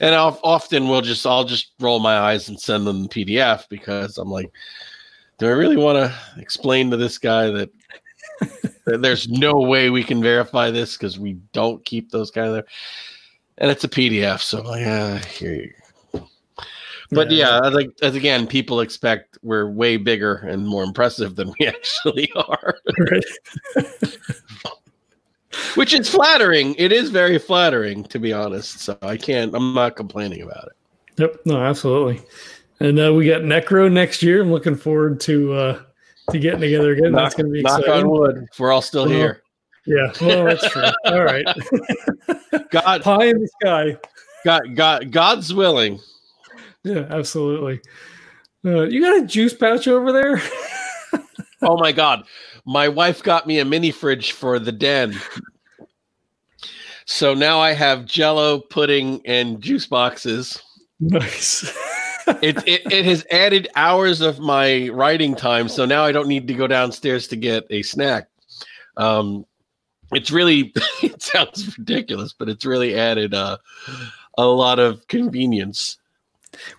and 0.00 0.14
I'll, 0.14 0.38
often 0.42 0.88
we'll 0.88 1.00
just 1.00 1.26
I'll 1.26 1.44
just 1.44 1.72
roll 1.80 1.98
my 1.98 2.16
eyes 2.16 2.48
and 2.48 2.60
send 2.60 2.86
them 2.86 3.02
the 3.02 3.08
PDF 3.08 3.68
because 3.68 4.18
I'm 4.18 4.30
like, 4.30 4.50
do 5.38 5.46
I 5.46 5.50
really 5.50 5.76
want 5.76 5.96
to 5.98 6.40
explain 6.40 6.90
to 6.90 6.96
this 6.96 7.18
guy 7.18 7.50
that, 7.50 7.70
there's 8.86 9.28
no 9.28 9.54
way 9.54 9.90
we 9.90 10.04
can 10.04 10.22
verify 10.22 10.70
this 10.70 10.96
because 10.96 11.18
we 11.18 11.34
don't 11.52 11.84
keep 11.84 12.10
those 12.10 12.30
kind 12.30 12.48
of 12.48 12.54
there, 12.54 12.66
and 13.58 13.70
it's 13.70 13.84
a 13.84 13.88
PDF, 13.88 14.40
so 14.40 14.62
like, 14.62 14.86
ah, 14.86 15.20
here 15.30 15.54
you. 15.54 15.72
Go. 16.12 16.28
But 17.10 17.30
yeah, 17.30 17.60
yeah 17.62 17.68
like 17.68 17.90
as 18.02 18.14
again, 18.14 18.46
people 18.46 18.80
expect 18.80 19.38
we're 19.42 19.70
way 19.70 19.96
bigger 19.96 20.36
and 20.36 20.66
more 20.66 20.82
impressive 20.82 21.36
than 21.36 21.52
we 21.58 21.66
actually 21.68 22.30
are. 22.34 22.78
Which 25.74 25.94
is 25.94 26.08
flattering. 26.08 26.74
It 26.74 26.92
is 26.92 27.10
very 27.10 27.38
flattering, 27.38 28.04
to 28.04 28.18
be 28.18 28.32
honest. 28.32 28.80
So 28.80 28.98
I 29.00 29.16
can't. 29.16 29.54
I'm 29.54 29.72
not 29.72 29.96
complaining 29.96 30.42
about 30.42 30.66
it. 30.66 30.72
Yep. 31.18 31.36
No, 31.46 31.62
absolutely. 31.62 32.20
And 32.80 32.98
uh, 33.00 33.14
we 33.14 33.26
got 33.26 33.40
Necro 33.42 33.90
next 33.90 34.22
year. 34.22 34.42
I'm 34.42 34.52
looking 34.52 34.76
forward 34.76 35.18
to 35.20 35.54
uh, 35.54 35.82
to 36.30 36.38
getting 36.38 36.60
together 36.60 36.92
again. 36.92 37.12
Knock, 37.12 37.22
that's 37.22 37.34
going 37.36 37.46
to 37.46 37.52
be 37.52 37.62
knock 37.62 37.80
exciting. 37.80 38.04
on 38.04 38.10
wood. 38.10 38.46
We're 38.58 38.72
all 38.72 38.82
still 38.82 39.06
well, 39.06 39.14
here. 39.14 39.42
Yeah. 39.86 40.12
Well, 40.20 40.44
that's 40.44 40.70
true. 40.70 40.82
all 41.04 41.24
right. 41.24 41.46
God, 42.70 43.02
pie 43.02 43.26
in 43.26 43.40
the 43.40 43.48
sky. 43.60 43.96
God, 44.44 44.74
God, 44.74 45.12
God's 45.12 45.54
willing. 45.54 46.00
Yeah, 46.84 47.06
absolutely. 47.10 47.80
Uh, 48.64 48.82
you 48.82 49.00
got 49.00 49.22
a 49.22 49.26
juice 49.26 49.54
pouch 49.54 49.86
over 49.88 50.12
there? 50.12 50.42
oh 51.62 51.76
my 51.78 51.92
God 51.92 52.24
my 52.66 52.88
wife 52.88 53.22
got 53.22 53.46
me 53.46 53.60
a 53.60 53.64
mini 53.64 53.92
fridge 53.92 54.32
for 54.32 54.58
the 54.58 54.72
den. 54.72 55.18
So 57.06 57.32
now 57.32 57.60
I 57.60 57.72
have 57.72 58.04
jello, 58.04 58.58
pudding, 58.58 59.22
and 59.24 59.60
juice 59.62 59.86
boxes. 59.86 60.60
Nice. 60.98 61.62
it, 62.26 62.56
it, 62.66 62.92
it 62.92 63.04
has 63.04 63.24
added 63.30 63.68
hours 63.76 64.20
of 64.20 64.40
my 64.40 64.88
writing 64.88 65.36
time. 65.36 65.68
So 65.68 65.86
now 65.86 66.04
I 66.04 66.10
don't 66.10 66.26
need 66.26 66.48
to 66.48 66.54
go 66.54 66.66
downstairs 66.66 67.28
to 67.28 67.36
get 67.36 67.64
a 67.70 67.82
snack. 67.82 68.28
Um, 68.96 69.46
it's 70.12 70.30
really, 70.30 70.72
it 71.02 71.22
sounds 71.22 71.76
ridiculous, 71.78 72.32
but 72.32 72.48
it's 72.48 72.64
really 72.64 72.98
added 72.98 73.34
uh, 73.34 73.58
a 74.38 74.46
lot 74.46 74.78
of 74.78 75.06
convenience. 75.08 75.98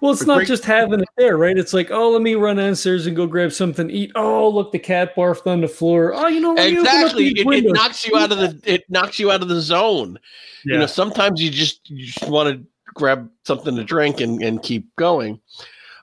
Well, 0.01 0.11
it's 0.11 0.25
not 0.25 0.37
great- 0.37 0.47
just 0.47 0.65
having 0.65 1.01
it 1.01 1.09
there, 1.17 1.37
right? 1.37 1.57
It's 1.57 1.73
like, 1.73 1.91
oh, 1.91 2.09
let 2.09 2.21
me 2.21 2.35
run 2.35 2.57
downstairs 2.57 3.05
and 3.05 3.15
go 3.15 3.27
grab 3.27 3.51
something 3.51 3.87
to 3.87 3.93
eat. 3.93 4.11
Oh, 4.15 4.49
look, 4.49 4.71
the 4.71 4.79
cat 4.79 5.15
barfed 5.15 5.47
on 5.47 5.61
the 5.61 5.67
floor. 5.67 6.13
Oh, 6.15 6.27
you 6.27 6.39
know, 6.39 6.55
exactly. 6.55 7.27
It, 7.27 7.45
it, 7.47 7.73
knocks 7.73 8.05
you 8.05 8.17
out 8.17 8.31
of 8.31 8.37
the 8.39 8.59
it 8.65 8.89
knocks 8.89 9.19
you 9.19 9.31
out 9.31 9.41
of 9.41 9.49
the 9.49 9.61
zone. 9.61 10.17
Yeah. 10.65 10.73
You 10.73 10.79
know, 10.79 10.85
sometimes 10.87 11.41
you 11.41 11.51
just 11.51 11.89
you 11.89 12.07
just 12.07 12.27
want 12.27 12.49
to 12.49 12.65
grab 12.93 13.29
something 13.43 13.75
to 13.75 13.83
drink 13.83 14.19
and, 14.19 14.41
and 14.41 14.61
keep 14.61 14.93
going. 14.95 15.39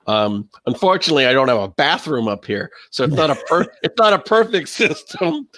Um, 0.07 0.49
unfortunately, 0.67 1.27
I 1.27 1.33
don't 1.33 1.49
have 1.49 1.61
a 1.61 1.69
bathroom 1.69 2.29
up 2.29 2.45
here, 2.45 2.71
so 2.91 3.05
it's 3.05 3.15
not 3.15 3.31
a 3.31 3.37
per- 3.47 3.67
it's 3.83 3.99
not 3.99 4.13
a 4.13 4.19
perfect 4.19 4.69
system, 4.69 5.49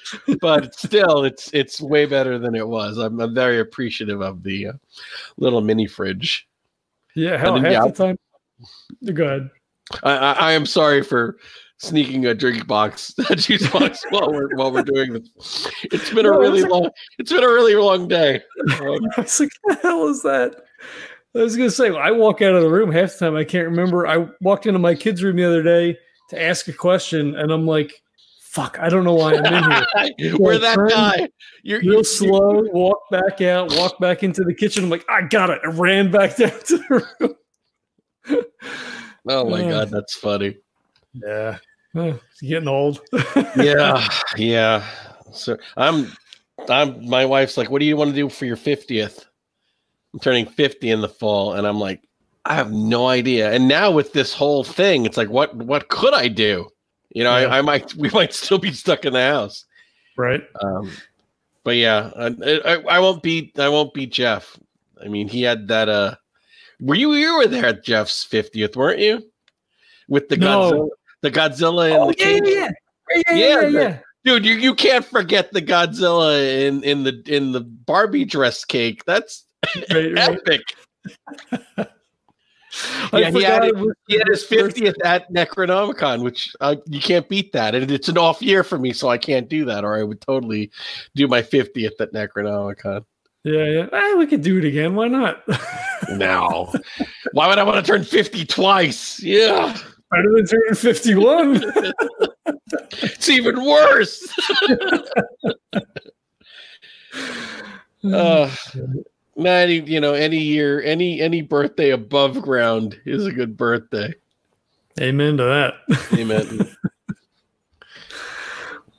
but 0.40 0.74
still, 0.74 1.24
it's 1.24 1.50
it's 1.52 1.80
way 1.80 2.06
better 2.06 2.38
than 2.38 2.54
it 2.54 2.66
was. 2.66 2.98
I'm, 2.98 3.20
I'm 3.20 3.34
very 3.34 3.60
appreciative 3.60 4.20
of 4.20 4.42
the 4.42 4.68
uh, 4.68 4.72
little 5.36 5.60
mini 5.60 5.86
fridge. 5.86 6.48
Yeah, 7.14 7.36
hell, 7.36 7.58
half 7.58 7.72
yeah, 7.72 7.86
the 7.86 7.92
time. 7.92 8.18
Go 9.14 9.24
ahead. 9.24 9.50
I, 10.02 10.16
I, 10.16 10.32
I, 10.32 10.52
am 10.52 10.66
sorry 10.66 11.02
for 11.02 11.36
sneaking 11.78 12.26
a 12.26 12.34
drink 12.34 12.66
box, 12.66 13.14
a 13.30 13.36
juice 13.36 13.68
box 13.70 14.04
while 14.10 14.32
we're 14.32 14.54
while 14.56 14.72
we're 14.72 14.82
doing 14.82 15.12
this. 15.12 15.68
It's 15.84 16.12
been 16.12 16.26
a 16.26 16.38
really 16.38 16.62
long. 16.62 16.90
It's 17.18 17.32
been 17.32 17.44
a 17.44 17.48
really 17.48 17.74
long 17.74 18.08
day. 18.08 18.42
Um, 18.80 18.98
I 19.16 19.20
was 19.22 19.40
like, 19.40 19.50
"What 19.62 19.82
the 19.82 19.88
hell 19.88 20.08
is 20.08 20.22
that?" 20.22 20.56
I 21.36 21.42
was 21.42 21.56
gonna 21.56 21.70
say, 21.70 21.90
I 21.90 22.10
walk 22.10 22.42
out 22.42 22.54
of 22.54 22.62
the 22.62 22.70
room 22.70 22.90
half 22.90 23.12
the 23.12 23.26
time. 23.26 23.36
I 23.36 23.44
can't 23.44 23.68
remember. 23.68 24.06
I 24.06 24.26
walked 24.40 24.66
into 24.66 24.78
my 24.78 24.94
kids' 24.94 25.22
room 25.22 25.36
the 25.36 25.44
other 25.44 25.62
day 25.62 25.98
to 26.30 26.42
ask 26.42 26.68
a 26.68 26.72
question, 26.72 27.36
and 27.36 27.52
I'm 27.52 27.66
like, 27.66 28.02
fuck, 28.40 28.78
I 28.80 28.88
don't 28.88 29.04
know 29.04 29.14
why 29.14 29.34
I'm 29.34 29.44
in 29.44 30.18
here. 30.18 30.36
We're 30.38 30.58
that 30.58 30.78
guy. 30.88 31.28
You're 31.62 31.80
real 31.80 31.92
you're, 31.94 32.04
slow, 32.04 32.62
walk 32.72 33.00
back 33.10 33.42
out, 33.42 33.74
walk 33.76 33.98
back 34.00 34.22
into 34.22 34.42
the 34.44 34.54
kitchen. 34.54 34.84
I'm 34.84 34.90
like, 34.90 35.04
I 35.10 35.22
got 35.22 35.50
it. 35.50 35.60
I 35.62 35.68
ran 35.68 36.10
back 36.10 36.36
down 36.38 36.50
to 36.50 36.78
the 36.78 37.36
room. 38.28 38.44
oh 39.28 39.50
my 39.50 39.64
uh, 39.64 39.70
god, 39.70 39.90
that's 39.90 40.14
funny. 40.16 40.56
Yeah. 41.12 41.58
Uh, 41.94 42.14
getting 42.40 42.68
old. 42.68 43.00
yeah, 43.56 44.06
yeah. 44.36 44.86
So 45.32 45.56
I'm 45.76 46.12
I'm 46.68 47.06
my 47.06 47.24
wife's 47.24 47.56
like, 47.56 47.70
what 47.70 47.80
do 47.80 47.84
you 47.86 47.96
want 47.96 48.10
to 48.10 48.16
do 48.16 48.28
for 48.28 48.46
your 48.46 48.56
50th? 48.56 49.26
I'm 50.16 50.20
turning 50.20 50.46
50 50.46 50.88
in 50.88 51.02
the 51.02 51.10
fall, 51.10 51.52
and 51.52 51.66
I'm 51.66 51.78
like, 51.78 52.00
I 52.46 52.54
have 52.54 52.72
no 52.72 53.06
idea. 53.06 53.52
And 53.52 53.68
now 53.68 53.90
with 53.90 54.14
this 54.14 54.32
whole 54.32 54.64
thing, 54.64 55.04
it's 55.04 55.18
like, 55.18 55.28
what 55.28 55.54
what 55.54 55.88
could 55.88 56.14
I 56.14 56.28
do? 56.28 56.70
You 57.10 57.22
know, 57.22 57.36
yeah. 57.36 57.48
I, 57.48 57.58
I, 57.58 57.60
might 57.60 57.94
we 57.98 58.08
might 58.08 58.32
still 58.32 58.56
be 58.56 58.72
stuck 58.72 59.04
in 59.04 59.12
the 59.12 59.20
house, 59.20 59.66
right? 60.16 60.42
Um, 60.62 60.90
but 61.64 61.76
yeah, 61.76 62.12
I, 62.16 62.60
I, 62.64 62.82
I 62.88 62.98
won't 62.98 63.22
beat 63.22 63.58
I 63.58 63.68
won't 63.68 63.92
beat 63.92 64.10
Jeff. 64.10 64.58
I 65.04 65.08
mean, 65.08 65.28
he 65.28 65.42
had 65.42 65.68
that. 65.68 65.90
Uh, 65.90 66.14
were 66.80 66.94
you 66.94 67.12
you 67.12 67.36
were 67.36 67.46
there 67.46 67.66
at 67.66 67.84
Jeff's 67.84 68.24
fiftieth, 68.24 68.74
weren't 68.74 69.00
you? 69.00 69.22
With 70.08 70.30
the 70.30 70.38
no. 70.38 70.48
Godzilla, 70.48 70.88
the 71.20 71.30
Godzilla 71.30 71.90
and 71.90 72.02
oh, 72.02 72.12
the 72.12 72.16
yeah, 72.18 72.40
yeah, 72.42 72.70
yeah, 73.10 73.34
yeah, 73.34 73.60
yeah, 73.60 73.68
yeah. 73.68 73.98
Dude, 74.24 74.46
you, 74.46 74.54
you 74.54 74.74
can't 74.74 75.04
forget 75.04 75.52
the 75.52 75.62
Godzilla 75.62 76.66
in, 76.66 76.82
in 76.84 77.04
the 77.04 77.22
in 77.26 77.52
the 77.52 77.60
Barbie 77.60 78.24
dress 78.24 78.64
cake. 78.64 79.04
That's 79.04 79.45
right, 79.90 80.18
epic. 80.18 80.62
Yeah, 83.12 83.30
he 83.30 83.42
had, 83.42 83.64
it, 83.64 83.74
he 84.06 84.18
had 84.18 84.28
his 84.28 84.44
fiftieth 84.44 84.96
at 85.02 85.32
Necronomicon, 85.32 86.22
which 86.22 86.52
uh, 86.60 86.76
you 86.84 87.00
can't 87.00 87.26
beat 87.26 87.52
that, 87.52 87.74
and 87.74 87.90
it's 87.90 88.08
an 88.08 88.18
off 88.18 88.42
year 88.42 88.62
for 88.62 88.78
me, 88.78 88.92
so 88.92 89.08
I 89.08 89.16
can't 89.16 89.48
do 89.48 89.64
that, 89.64 89.82
or 89.82 89.96
I 89.96 90.02
would 90.02 90.20
totally 90.20 90.70
do 91.14 91.26
my 91.26 91.40
fiftieth 91.40 91.98
at 92.00 92.12
Necronomicon. 92.12 93.04
Yeah, 93.46 93.64
yeah. 93.64 93.86
Hey, 93.92 94.14
we 94.14 94.26
could 94.26 94.42
do 94.42 94.58
it 94.58 94.64
again. 94.64 94.96
Why 94.96 95.06
not? 95.06 95.44
no. 96.10 96.72
Why 97.30 97.46
would 97.46 97.58
I 97.58 97.62
want 97.62 97.76
to 97.76 97.92
turn 97.92 98.02
50 98.02 98.44
twice? 98.44 99.22
Yeah. 99.22 99.72
Better 100.10 100.32
than 100.34 100.46
turning 100.46 100.74
51. 100.74 101.62
it's 102.92 103.28
even 103.28 103.64
worse. 103.64 104.26
uh, 108.12 108.50
man, 109.36 109.70
you 109.86 110.00
know, 110.00 110.14
any 110.14 110.38
year, 110.38 110.82
any 110.82 111.20
any 111.20 111.42
birthday 111.42 111.90
above 111.90 112.40
ground 112.42 113.00
is 113.04 113.26
a 113.26 113.32
good 113.32 113.56
birthday. 113.56 114.14
Amen 115.00 115.36
to 115.36 115.44
that. 115.44 115.74
Amen. 116.18 116.74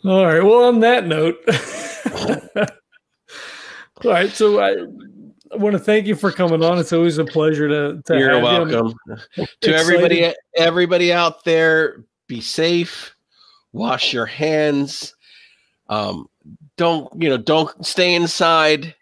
All 0.06 0.26
right. 0.26 0.44
Well, 0.44 0.66
on 0.66 0.80
that 0.82 1.06
note, 1.08 1.38
all 4.06 4.12
right. 4.12 4.30
So 4.30 4.62
I, 4.62 4.76
I 5.52 5.58
want 5.58 5.74
to 5.74 5.80
thank 5.80 6.06
you 6.06 6.16
for 6.16 6.32
coming 6.32 6.64
on. 6.64 6.78
It's 6.78 6.94
always 6.94 7.18
a 7.18 7.26
pleasure 7.26 7.68
to. 7.68 8.02
to 8.04 8.18
You're 8.18 8.40
welcome. 8.40 8.94
You. 9.36 9.46
To 9.62 9.76
everybody, 9.76 10.34
everybody 10.56 11.12
out 11.12 11.44
there, 11.44 12.06
be 12.28 12.40
safe. 12.40 13.14
Wash 13.74 14.14
your 14.14 14.28
hands. 14.28 15.14
Um, 15.90 16.30
don't 16.78 17.12
you 17.22 17.28
know? 17.28 17.38
Don't 17.38 17.86
stay 17.86 18.14
inside. 18.14 18.96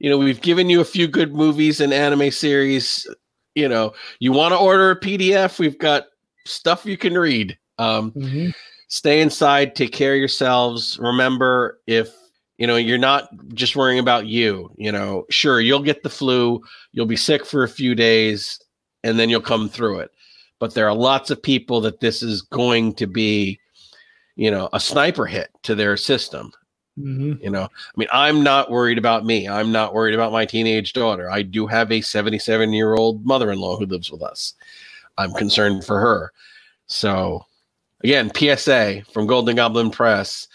You 0.00 0.10
know, 0.10 0.18
we've 0.18 0.40
given 0.40 0.68
you 0.68 0.80
a 0.80 0.84
few 0.84 1.06
good 1.06 1.34
movies 1.34 1.80
and 1.80 1.92
anime 1.92 2.30
series. 2.30 3.06
You 3.54 3.68
know, 3.68 3.92
you 4.18 4.32
want 4.32 4.52
to 4.52 4.58
order 4.58 4.90
a 4.90 4.98
PDF? 4.98 5.58
We've 5.58 5.78
got 5.78 6.06
stuff 6.46 6.84
you 6.84 6.96
can 6.96 7.16
read. 7.16 7.56
Um, 7.78 8.10
mm-hmm. 8.12 8.50
Stay 8.88 9.20
inside. 9.20 9.76
Take 9.76 9.92
care 9.92 10.14
of 10.14 10.18
yourselves. 10.18 10.98
Remember, 11.00 11.78
if 11.86 12.10
you 12.60 12.66
know 12.66 12.76
you're 12.76 12.98
not 12.98 13.28
just 13.54 13.74
worrying 13.74 13.98
about 13.98 14.26
you 14.26 14.70
you 14.76 14.92
know 14.92 15.24
sure 15.30 15.60
you'll 15.60 15.82
get 15.82 16.02
the 16.02 16.10
flu 16.10 16.62
you'll 16.92 17.06
be 17.06 17.16
sick 17.16 17.44
for 17.44 17.64
a 17.64 17.68
few 17.68 17.94
days 17.94 18.60
and 19.02 19.18
then 19.18 19.28
you'll 19.30 19.40
come 19.40 19.68
through 19.68 19.98
it 19.98 20.10
but 20.60 20.74
there 20.74 20.86
are 20.86 20.94
lots 20.94 21.30
of 21.30 21.42
people 21.42 21.80
that 21.80 22.00
this 22.00 22.22
is 22.22 22.42
going 22.42 22.92
to 22.92 23.06
be 23.06 23.58
you 24.36 24.50
know 24.50 24.68
a 24.74 24.78
sniper 24.78 25.24
hit 25.26 25.48
to 25.62 25.74
their 25.74 25.96
system 25.96 26.52
mm-hmm. 27.00 27.44
you 27.44 27.50
know 27.50 27.64
i 27.64 27.92
mean 27.96 28.08
i'm 28.12 28.42
not 28.42 28.70
worried 28.70 28.98
about 28.98 29.24
me 29.24 29.48
i'm 29.48 29.72
not 29.72 29.94
worried 29.94 30.14
about 30.14 30.32
my 30.32 30.44
teenage 30.44 30.92
daughter 30.92 31.30
i 31.30 31.42
do 31.42 31.66
have 31.66 31.90
a 31.90 32.00
77 32.00 32.72
year 32.72 32.94
old 32.94 33.24
mother-in-law 33.24 33.76
who 33.76 33.86
lives 33.86 34.10
with 34.10 34.22
us 34.22 34.54
i'm 35.18 35.32
concerned 35.32 35.84
for 35.84 36.00
her 36.00 36.32
so 36.86 37.44
again 38.02 38.30
psa 38.34 39.02
from 39.12 39.26
golden 39.26 39.56
goblin 39.56 39.90
press 39.90 40.48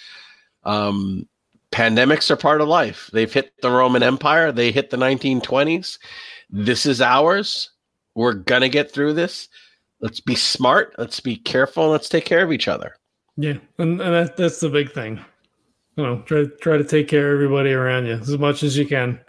um 0.64 1.28
pandemics 1.76 2.32
are 2.32 2.38
part 2.38 2.62
of 2.62 2.70
life. 2.70 3.10
They've 3.12 3.32
hit 3.32 3.52
the 3.62 3.70
Roman 3.70 4.02
Empire, 4.02 4.52
they 4.52 4.72
hit 4.72 4.90
the 4.90 4.98
1920s. 4.98 6.00
This 6.50 6.86
is 6.86 7.02
ours. 7.02 7.72
We're 8.16 8.34
going 8.34 8.62
to 8.62 8.70
get 8.70 8.92
through 8.92 9.14
this. 9.14 9.50
Let's 10.00 10.22
be 10.22 10.36
smart, 10.36 10.96
let's 10.98 11.20
be 11.20 11.36
careful, 11.36 11.90
let's 11.90 12.08
take 12.08 12.26
care 12.26 12.44
of 12.44 12.52
each 12.52 12.70
other. 12.70 12.96
Yeah, 13.36 13.58
and, 13.78 14.00
and 14.00 14.14
that, 14.14 14.38
that's 14.38 14.62
the 14.62 14.70
big 14.70 14.94
thing. 14.94 15.20
You 15.96 16.04
know, 16.04 16.22
try 16.22 16.46
try 16.62 16.78
to 16.78 16.84
take 16.84 17.08
care 17.08 17.34
of 17.34 17.36
everybody 17.36 17.72
around 17.72 18.06
you 18.06 18.14
as 18.14 18.38
much 18.38 18.64
as 18.64 18.78
you 18.78 18.86
can 18.86 19.20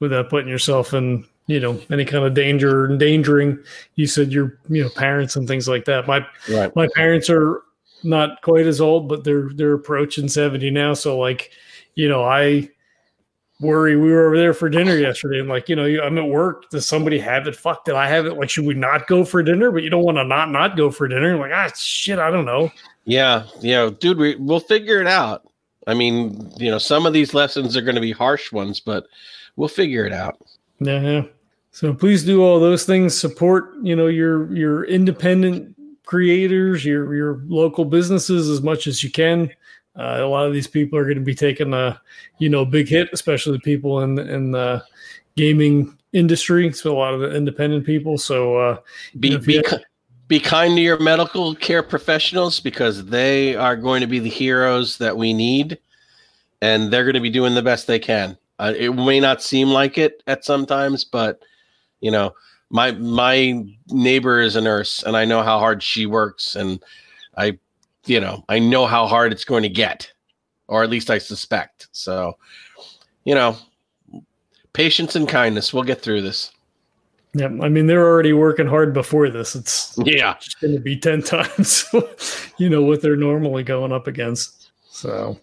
without 0.00 0.30
putting 0.30 0.48
yourself 0.48 0.94
in 0.94 1.24
you 1.46 1.58
know 1.58 1.80
any 1.90 2.04
kind 2.04 2.24
of 2.24 2.34
danger 2.34 2.84
or 2.84 2.90
endangering 2.90 3.58
you 3.96 4.06
said 4.06 4.32
your 4.32 4.58
you 4.68 4.82
know 4.82 4.90
parents 4.90 5.34
and 5.34 5.48
things 5.48 5.66
like 5.66 5.84
that 5.86 6.06
my 6.06 6.24
right. 6.48 6.74
my 6.76 6.88
parents 6.94 7.28
are 7.28 7.62
not 8.04 8.40
quite 8.42 8.64
as 8.64 8.80
old 8.80 9.08
but 9.08 9.24
they're 9.24 9.50
they're 9.54 9.72
approaching 9.72 10.28
70 10.28 10.70
now 10.70 10.94
so 10.94 11.18
like 11.18 11.50
you 11.94 12.08
know, 12.08 12.24
I 12.24 12.68
worry. 13.60 13.96
We 13.96 14.10
were 14.10 14.26
over 14.26 14.36
there 14.36 14.54
for 14.54 14.68
dinner 14.68 14.96
yesterday. 14.96 15.40
and 15.40 15.48
like, 15.48 15.68
you 15.68 15.76
know, 15.76 15.84
I'm 16.02 16.18
at 16.18 16.26
work. 16.26 16.70
Does 16.70 16.86
somebody 16.86 17.18
have 17.18 17.46
it? 17.46 17.56
Fuck, 17.56 17.84
did 17.84 17.94
I 17.94 18.08
have 18.08 18.26
it? 18.26 18.34
Like, 18.34 18.50
should 18.50 18.66
we 18.66 18.74
not 18.74 19.06
go 19.06 19.24
for 19.24 19.42
dinner? 19.42 19.70
But 19.70 19.82
you 19.82 19.90
don't 19.90 20.04
want 20.04 20.18
to 20.18 20.24
not 20.24 20.50
not 20.50 20.76
go 20.76 20.90
for 20.90 21.08
dinner. 21.08 21.36
like, 21.36 21.52
ah, 21.52 21.70
shit, 21.76 22.18
I 22.18 22.30
don't 22.30 22.44
know. 22.44 22.70
Yeah, 23.04 23.44
yeah, 23.60 23.90
dude, 23.98 24.18
we 24.18 24.36
we'll 24.36 24.60
figure 24.60 25.00
it 25.00 25.06
out. 25.06 25.46
I 25.86 25.94
mean, 25.94 26.50
you 26.56 26.70
know, 26.70 26.78
some 26.78 27.06
of 27.06 27.12
these 27.12 27.34
lessons 27.34 27.76
are 27.76 27.82
going 27.82 27.94
to 27.96 28.00
be 28.00 28.12
harsh 28.12 28.52
ones, 28.52 28.80
but 28.80 29.06
we'll 29.56 29.68
figure 29.68 30.04
it 30.04 30.12
out. 30.12 30.38
Yeah, 30.80 31.00
yeah. 31.00 31.22
So 31.70 31.94
please 31.94 32.24
do 32.24 32.42
all 32.42 32.60
those 32.60 32.84
things. 32.84 33.18
Support, 33.18 33.74
you 33.82 33.96
know, 33.96 34.06
your 34.06 34.54
your 34.54 34.84
independent 34.84 35.74
creators, 36.04 36.84
your 36.84 37.14
your 37.14 37.40
local 37.46 37.84
businesses 37.84 38.48
as 38.48 38.62
much 38.62 38.86
as 38.86 39.02
you 39.02 39.10
can. 39.10 39.50
Uh, 39.96 40.18
a 40.20 40.26
lot 40.26 40.46
of 40.46 40.52
these 40.52 40.66
people 40.66 40.98
are 40.98 41.04
going 41.04 41.18
to 41.18 41.24
be 41.24 41.34
taking 41.34 41.74
a, 41.74 42.00
you 42.38 42.48
know, 42.48 42.64
big 42.64 42.88
hit, 42.88 43.08
especially 43.12 43.58
people 43.60 44.00
in 44.02 44.18
in 44.18 44.52
the 44.52 44.84
gaming 45.36 45.96
industry. 46.12 46.72
So 46.72 46.94
a 46.94 46.98
lot 46.98 47.14
of 47.14 47.20
the 47.20 47.34
independent 47.34 47.86
people. 47.86 48.18
So 48.18 48.56
uh, 48.56 48.76
be 49.18 49.28
you 49.28 49.34
know, 49.38 49.40
be, 49.44 49.56
have- 49.56 49.82
be 50.32 50.40
kind 50.40 50.74
to 50.76 50.80
your 50.80 50.98
medical 50.98 51.54
care 51.54 51.82
professionals 51.82 52.58
because 52.58 53.04
they 53.04 53.54
are 53.54 53.76
going 53.76 54.00
to 54.00 54.06
be 54.06 54.18
the 54.18 54.30
heroes 54.30 54.96
that 54.96 55.14
we 55.14 55.34
need, 55.34 55.76
and 56.62 56.90
they're 56.90 57.04
going 57.04 57.12
to 57.12 57.20
be 57.20 57.28
doing 57.28 57.54
the 57.54 57.60
best 57.60 57.86
they 57.86 57.98
can. 57.98 58.38
Uh, 58.58 58.72
it 58.74 58.94
may 58.94 59.20
not 59.20 59.42
seem 59.42 59.68
like 59.68 59.98
it 59.98 60.22
at 60.26 60.42
sometimes, 60.42 61.04
but 61.04 61.42
you 62.00 62.10
know, 62.10 62.32
my 62.70 62.92
my 62.92 63.62
neighbor 63.88 64.40
is 64.40 64.56
a 64.56 64.62
nurse, 64.62 65.02
and 65.02 65.18
I 65.18 65.26
know 65.26 65.42
how 65.42 65.58
hard 65.58 65.82
she 65.82 66.06
works, 66.06 66.56
and 66.56 66.82
I 67.36 67.58
you 68.06 68.18
know, 68.18 68.42
I 68.48 68.58
know 68.58 68.86
how 68.86 69.06
hard 69.06 69.32
it's 69.32 69.44
going 69.44 69.64
to 69.64 69.68
get, 69.68 70.10
or 70.66 70.82
at 70.82 70.88
least 70.88 71.10
I 71.10 71.18
suspect. 71.18 71.88
So, 71.92 72.38
you 73.24 73.34
know, 73.34 73.54
patience 74.72 75.14
and 75.14 75.28
kindness. 75.28 75.74
We'll 75.74 75.82
get 75.82 76.00
through 76.00 76.22
this. 76.22 76.51
Yeah, 77.34 77.46
I 77.46 77.68
mean 77.68 77.86
they're 77.86 78.06
already 78.06 78.34
working 78.34 78.66
hard 78.66 78.92
before 78.92 79.30
this. 79.30 79.54
It's 79.54 79.98
yeah, 80.04 80.34
it's 80.36 80.54
going 80.54 80.74
to 80.74 80.80
be 80.80 80.96
ten 80.96 81.22
times, 81.22 81.86
you 82.58 82.68
know, 82.68 82.82
what 82.82 83.00
they're 83.00 83.16
normally 83.16 83.62
going 83.62 83.92
up 83.92 84.06
against. 84.06 84.70
So 84.90 85.38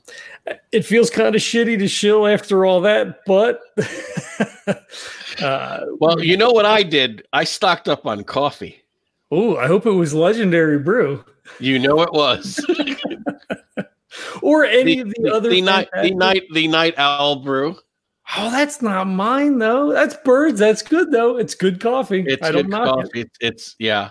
it 0.71 0.85
feels 0.85 1.09
kind 1.09 1.35
of 1.35 1.41
shitty 1.41 1.79
to 1.79 1.87
shill 1.87 2.27
after 2.27 2.65
all 2.65 2.81
that, 2.81 3.21
but 3.25 3.61
uh, 5.41 5.79
well, 5.99 6.23
you 6.23 6.37
know 6.37 6.51
what 6.51 6.65
I 6.65 6.83
did? 6.83 7.23
I 7.33 7.43
stocked 7.43 7.89
up 7.89 8.05
on 8.05 8.23
coffee. 8.23 8.83
Oh, 9.31 9.57
I 9.57 9.67
hope 9.67 9.85
it 9.85 9.91
was 9.91 10.13
legendary 10.13 10.79
brew. 10.79 11.23
You 11.59 11.79
know 11.79 12.01
it 12.01 12.13
was. 12.13 12.63
or 14.41 14.65
any 14.65 14.95
the, 14.95 15.01
of 15.01 15.07
the, 15.09 15.21
the 15.21 15.33
other 15.33 15.49
the 15.49 15.61
night 15.61 15.89
the 16.01 16.11
night 16.11 16.43
the 16.53 16.67
night 16.67 16.93
owl 16.97 17.37
brew. 17.37 17.75
Oh, 18.37 18.51
that's 18.51 18.81
not 18.81 19.07
mine 19.07 19.57
though. 19.57 19.91
That's 19.91 20.15
birds. 20.17 20.59
That's 20.59 20.81
good 20.81 21.11
though. 21.11 21.37
It's 21.37 21.55
good 21.55 21.79
coffee. 21.79 22.23
It's 22.27 22.45
I 22.45 22.51
don't 22.51 22.69
good 22.69 22.73
coffee. 22.73 23.21
It. 23.21 23.31
It's, 23.31 23.37
it's 23.41 23.75
yeah. 23.79 24.09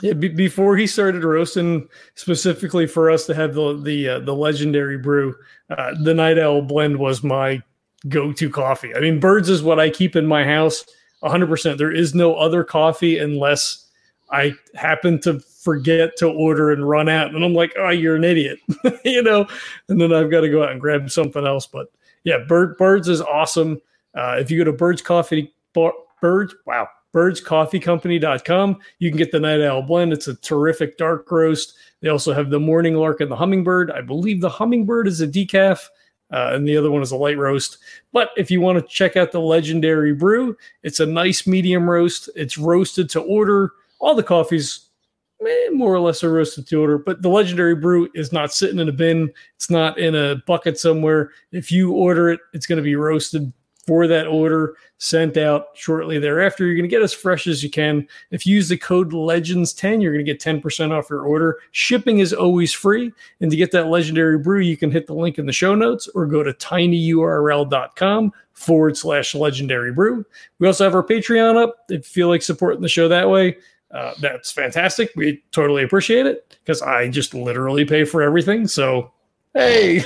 yeah. 0.00 0.14
B- 0.14 0.28
before 0.28 0.76
he 0.76 0.86
started 0.86 1.22
roasting 1.22 1.88
specifically 2.14 2.86
for 2.86 3.10
us 3.10 3.26
to 3.26 3.34
have 3.34 3.54
the 3.54 3.80
the 3.82 4.08
uh, 4.08 4.18
the 4.20 4.34
legendary 4.34 4.98
brew, 4.98 5.34
uh, 5.70 5.94
the 6.02 6.14
night 6.14 6.38
owl 6.38 6.62
blend 6.62 6.98
was 6.98 7.22
my 7.22 7.62
go 8.08 8.32
to 8.32 8.50
coffee. 8.50 8.94
I 8.94 9.00
mean, 9.00 9.20
birds 9.20 9.48
is 9.48 9.62
what 9.62 9.80
I 9.80 9.90
keep 9.90 10.16
in 10.16 10.26
my 10.26 10.44
house. 10.44 10.84
100%. 11.22 11.78
There 11.78 11.92
is 11.92 12.14
no 12.14 12.34
other 12.34 12.62
coffee 12.62 13.18
unless 13.18 13.88
I 14.30 14.54
happen 14.74 15.20
to 15.22 15.40
forget 15.40 16.16
to 16.18 16.28
order 16.28 16.70
and 16.70 16.88
run 16.88 17.08
out. 17.08 17.34
And 17.34 17.44
I'm 17.44 17.54
like, 17.54 17.72
oh, 17.78 17.88
you're 17.88 18.16
an 18.16 18.24
idiot, 18.24 18.58
you 19.04 19.22
know? 19.22 19.46
And 19.88 20.00
then 20.00 20.12
I've 20.12 20.30
got 20.30 20.42
to 20.42 20.50
go 20.50 20.62
out 20.62 20.72
and 20.72 20.80
grab 20.80 21.10
something 21.10 21.46
else. 21.46 21.66
But 21.66 21.88
yeah, 22.26 22.38
Bird 22.46 22.76
Birds 22.76 23.08
is 23.08 23.22
awesome. 23.22 23.80
Uh, 24.14 24.36
if 24.38 24.50
you 24.50 24.58
go 24.58 24.64
to 24.64 24.76
Birds 24.76 25.00
Coffee, 25.00 25.54
Birds, 25.72 26.54
wow, 26.66 26.88
birdscoffeecompany.com, 27.14 28.78
you 28.98 29.10
can 29.10 29.16
get 29.16 29.30
the 29.30 29.38
Night 29.40 29.62
Owl 29.62 29.82
blend. 29.82 30.12
It's 30.12 30.26
a 30.26 30.34
terrific 30.34 30.98
dark 30.98 31.30
roast. 31.30 31.74
They 32.00 32.08
also 32.08 32.34
have 32.34 32.50
the 32.50 32.58
Morning 32.58 32.96
Lark 32.96 33.20
and 33.20 33.30
the 33.30 33.36
Hummingbird. 33.36 33.92
I 33.92 34.00
believe 34.00 34.40
the 34.40 34.50
Hummingbird 34.50 35.06
is 35.06 35.20
a 35.20 35.28
decaf. 35.28 35.86
Uh, 36.32 36.50
and 36.54 36.66
the 36.66 36.76
other 36.76 36.90
one 36.90 37.02
is 37.02 37.12
a 37.12 37.16
light 37.16 37.38
roast. 37.38 37.78
But 38.12 38.30
if 38.36 38.50
you 38.50 38.60
want 38.60 38.80
to 38.80 38.92
check 38.92 39.16
out 39.16 39.30
the 39.30 39.40
legendary 39.40 40.12
brew, 40.12 40.56
it's 40.82 40.98
a 40.98 41.06
nice 41.06 41.46
medium 41.46 41.88
roast. 41.88 42.28
It's 42.34 42.58
roasted 42.58 43.08
to 43.10 43.20
order 43.20 43.70
all 44.00 44.16
the 44.16 44.24
coffees 44.24 44.85
more 45.72 45.94
or 45.94 46.00
less 46.00 46.22
a 46.22 46.28
roasted 46.28 46.66
to 46.68 46.80
order, 46.80 46.98
but 46.98 47.22
the 47.22 47.28
legendary 47.28 47.74
brew 47.74 48.08
is 48.14 48.32
not 48.32 48.52
sitting 48.52 48.78
in 48.78 48.88
a 48.88 48.92
bin. 48.92 49.32
It's 49.56 49.70
not 49.70 49.98
in 49.98 50.14
a 50.14 50.36
bucket 50.46 50.78
somewhere. 50.78 51.30
If 51.52 51.70
you 51.70 51.92
order 51.92 52.30
it, 52.30 52.40
it's 52.52 52.66
going 52.66 52.78
to 52.78 52.82
be 52.82 52.96
roasted 52.96 53.52
for 53.86 54.08
that 54.08 54.26
order, 54.26 54.76
sent 54.98 55.36
out 55.36 55.66
shortly 55.74 56.18
thereafter. 56.18 56.66
You're 56.66 56.74
going 56.74 56.88
to 56.88 56.94
get 56.94 57.02
as 57.02 57.14
fresh 57.14 57.46
as 57.46 57.62
you 57.62 57.70
can. 57.70 58.06
If 58.32 58.44
you 58.44 58.56
use 58.56 58.68
the 58.68 58.76
code 58.76 59.12
LEGENDS10, 59.12 60.02
you're 60.02 60.12
going 60.12 60.24
to 60.24 60.32
get 60.32 60.40
10% 60.40 60.90
off 60.90 61.08
your 61.08 61.20
order. 61.20 61.58
Shipping 61.70 62.18
is 62.18 62.32
always 62.32 62.72
free. 62.72 63.12
And 63.40 63.50
to 63.50 63.56
get 63.56 63.70
that 63.72 63.86
legendary 63.86 64.38
brew, 64.38 64.60
you 64.60 64.76
can 64.76 64.90
hit 64.90 65.06
the 65.06 65.14
link 65.14 65.38
in 65.38 65.46
the 65.46 65.52
show 65.52 65.76
notes 65.76 66.08
or 66.16 66.26
go 66.26 66.42
to 66.42 66.52
tinyurl.com 66.52 68.32
forward 68.54 68.96
slash 68.96 69.34
legendary 69.36 69.92
brew. 69.92 70.24
We 70.58 70.66
also 70.66 70.82
have 70.82 70.94
our 70.94 71.04
Patreon 71.04 71.62
up 71.62 71.76
if 71.88 71.98
you 71.98 72.02
feel 72.02 72.28
like 72.28 72.42
supporting 72.42 72.82
the 72.82 72.88
show 72.88 73.06
that 73.06 73.30
way 73.30 73.56
uh, 73.90 74.14
that's 74.20 74.50
fantastic. 74.52 75.10
We 75.16 75.42
totally 75.52 75.84
appreciate 75.84 76.26
it 76.26 76.56
because 76.64 76.82
I 76.82 77.08
just 77.08 77.34
literally 77.34 77.84
pay 77.84 78.04
for 78.04 78.22
everything. 78.22 78.66
So, 78.66 79.12
hey. 79.54 80.00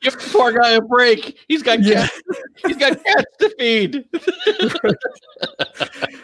Give 0.00 0.14
the 0.14 0.28
poor 0.32 0.52
guy 0.52 0.70
a 0.72 0.80
break. 0.80 1.38
He's 1.48 1.62
got 1.62 1.80
Yeah. 1.82 2.06
cats. 2.06 2.20
He's 2.66 2.76
got 2.76 3.04
cats 3.04 3.24
to 3.40 3.54
feed. 3.58 4.04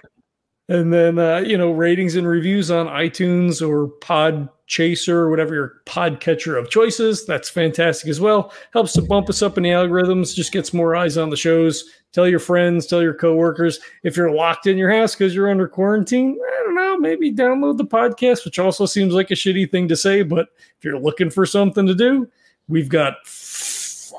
And 0.70 0.92
then, 0.92 1.18
uh, 1.18 1.38
you 1.38 1.56
know, 1.56 1.70
ratings 1.72 2.14
and 2.14 2.28
reviews 2.28 2.70
on 2.70 2.86
iTunes 2.86 3.66
or 3.66 3.88
Pod 3.88 4.48
Chaser 4.66 5.18
or 5.20 5.30
whatever 5.30 5.54
your 5.54 5.72
pod 5.86 6.20
catcher 6.20 6.58
of 6.58 6.68
choices. 6.68 7.24
That's 7.24 7.48
fantastic 7.48 8.10
as 8.10 8.20
well. 8.20 8.52
Helps 8.74 8.92
to 8.92 9.02
bump 9.02 9.30
us 9.30 9.40
up 9.40 9.56
in 9.56 9.62
the 9.62 9.70
algorithms, 9.70 10.34
just 10.34 10.52
gets 10.52 10.74
more 10.74 10.94
eyes 10.94 11.16
on 11.16 11.30
the 11.30 11.38
shows. 11.38 11.84
Tell 12.12 12.28
your 12.28 12.38
friends, 12.38 12.86
tell 12.86 13.00
your 13.00 13.14
coworkers. 13.14 13.80
If 14.02 14.14
you're 14.14 14.30
locked 14.30 14.66
in 14.66 14.76
your 14.76 14.92
house 14.92 15.14
because 15.14 15.34
you're 15.34 15.50
under 15.50 15.68
quarantine, 15.68 16.38
I 16.38 16.62
don't 16.64 16.74
know, 16.74 16.98
maybe 16.98 17.32
download 17.32 17.78
the 17.78 17.86
podcast, 17.86 18.44
which 18.44 18.58
also 18.58 18.84
seems 18.84 19.14
like 19.14 19.30
a 19.30 19.34
shitty 19.34 19.70
thing 19.70 19.88
to 19.88 19.96
say. 19.96 20.22
But 20.22 20.48
if 20.76 20.84
you're 20.84 20.98
looking 21.00 21.30
for 21.30 21.46
something 21.46 21.86
to 21.86 21.94
do, 21.94 22.28
we've 22.68 22.90
got, 22.90 23.14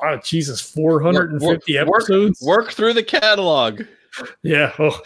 oh, 0.03 0.17
Jesus, 0.23 0.61
450 0.61 1.45
Work- 1.77 1.87
work- 1.87 1.99
episodes. 2.01 2.41
Work 2.41 2.71
through 2.71 2.93
the 2.93 3.03
catalog. 3.03 3.83
Yeah. 4.41 4.73
Oh, 4.79 4.99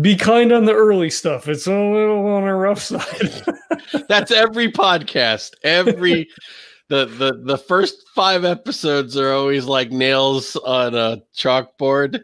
be 0.00 0.16
kind 0.16 0.52
on 0.52 0.64
the 0.64 0.74
early 0.74 1.10
stuff. 1.10 1.48
It's 1.48 1.66
a 1.66 1.70
little 1.70 2.26
on 2.26 2.44
the 2.44 2.54
rough 2.54 2.80
side. 2.80 3.30
That's 4.08 4.30
every 4.30 4.70
podcast. 4.70 5.52
Every 5.62 6.28
the 6.88 7.06
the 7.06 7.40
the 7.44 7.58
first 7.58 8.04
five 8.14 8.44
episodes 8.44 9.16
are 9.16 9.32
always 9.32 9.66
like 9.66 9.90
nails 9.90 10.56
on 10.56 10.94
a 10.94 11.22
chalkboard. 11.36 12.22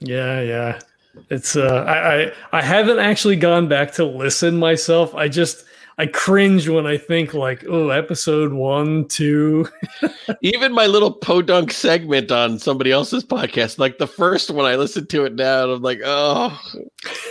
yeah, 0.00 0.40
yeah. 0.40 0.80
It's 1.30 1.56
uh 1.56 1.84
I, 1.86 2.24
I 2.24 2.32
I 2.52 2.62
haven't 2.62 2.98
actually 2.98 3.36
gone 3.36 3.68
back 3.68 3.92
to 3.92 4.04
listen 4.04 4.58
myself. 4.58 5.14
I 5.14 5.28
just 5.28 5.64
I 5.98 6.06
cringe 6.06 6.68
when 6.68 6.86
I 6.86 6.98
think 6.98 7.32
like, 7.32 7.64
oh, 7.68 7.88
episode 7.88 8.52
one, 8.52 9.08
two. 9.08 9.66
Even 10.42 10.72
my 10.72 10.86
little 10.86 11.12
podunk 11.12 11.72
segment 11.72 12.30
on 12.30 12.58
somebody 12.58 12.92
else's 12.92 13.24
podcast, 13.24 13.78
like 13.78 13.96
the 13.96 14.06
first 14.06 14.50
one, 14.50 14.66
I 14.66 14.76
listened 14.76 15.08
to 15.10 15.24
it 15.24 15.34
now, 15.34 15.64
and 15.64 15.72
I'm 15.72 15.82
like, 15.82 16.00
oh, 16.04 16.60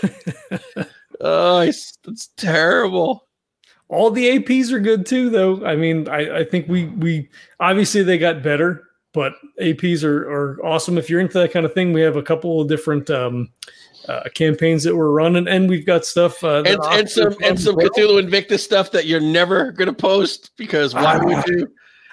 oh, 1.21 1.59
it's, 1.59 1.95
it's 2.07 2.27
terrible. 2.37 3.27
All 3.87 4.09
the 4.09 4.39
APs 4.39 4.71
are 4.71 4.79
good 4.79 5.05
too, 5.05 5.29
though. 5.29 5.63
I 5.63 5.75
mean, 5.75 6.09
I, 6.09 6.39
I 6.39 6.43
think 6.43 6.67
we 6.67 6.85
we 6.85 7.29
obviously 7.59 8.01
they 8.01 8.17
got 8.17 8.41
better, 8.41 8.83
but 9.13 9.33
APs 9.61 10.03
are, 10.03 10.27
are 10.27 10.65
awesome. 10.65 10.97
If 10.97 11.07
you're 11.07 11.19
into 11.19 11.37
that 11.37 11.51
kind 11.51 11.67
of 11.67 11.73
thing, 11.75 11.93
we 11.93 12.01
have 12.01 12.15
a 12.15 12.23
couple 12.23 12.59
of 12.61 12.67
different 12.67 13.11
um, 13.11 13.51
uh, 14.07 14.29
campaigns 14.33 14.83
that 14.83 14.95
we're 14.95 15.11
running, 15.11 15.47
and 15.47 15.69
we've 15.69 15.85
got 15.85 16.05
stuff 16.05 16.43
uh, 16.43 16.63
And, 16.65 16.79
and 16.91 17.09
some 17.09 17.35
and 17.43 17.59
some 17.59 17.75
well. 17.75 17.89
Cthulhu 17.89 18.19
Invictus 18.19 18.63
stuff 18.63 18.91
that 18.91 19.05
you're 19.05 19.19
never 19.19 19.71
gonna 19.71 19.93
post 19.93 20.51
because 20.57 20.93
why 20.93 21.17
would 21.17 21.45
you? 21.47 21.71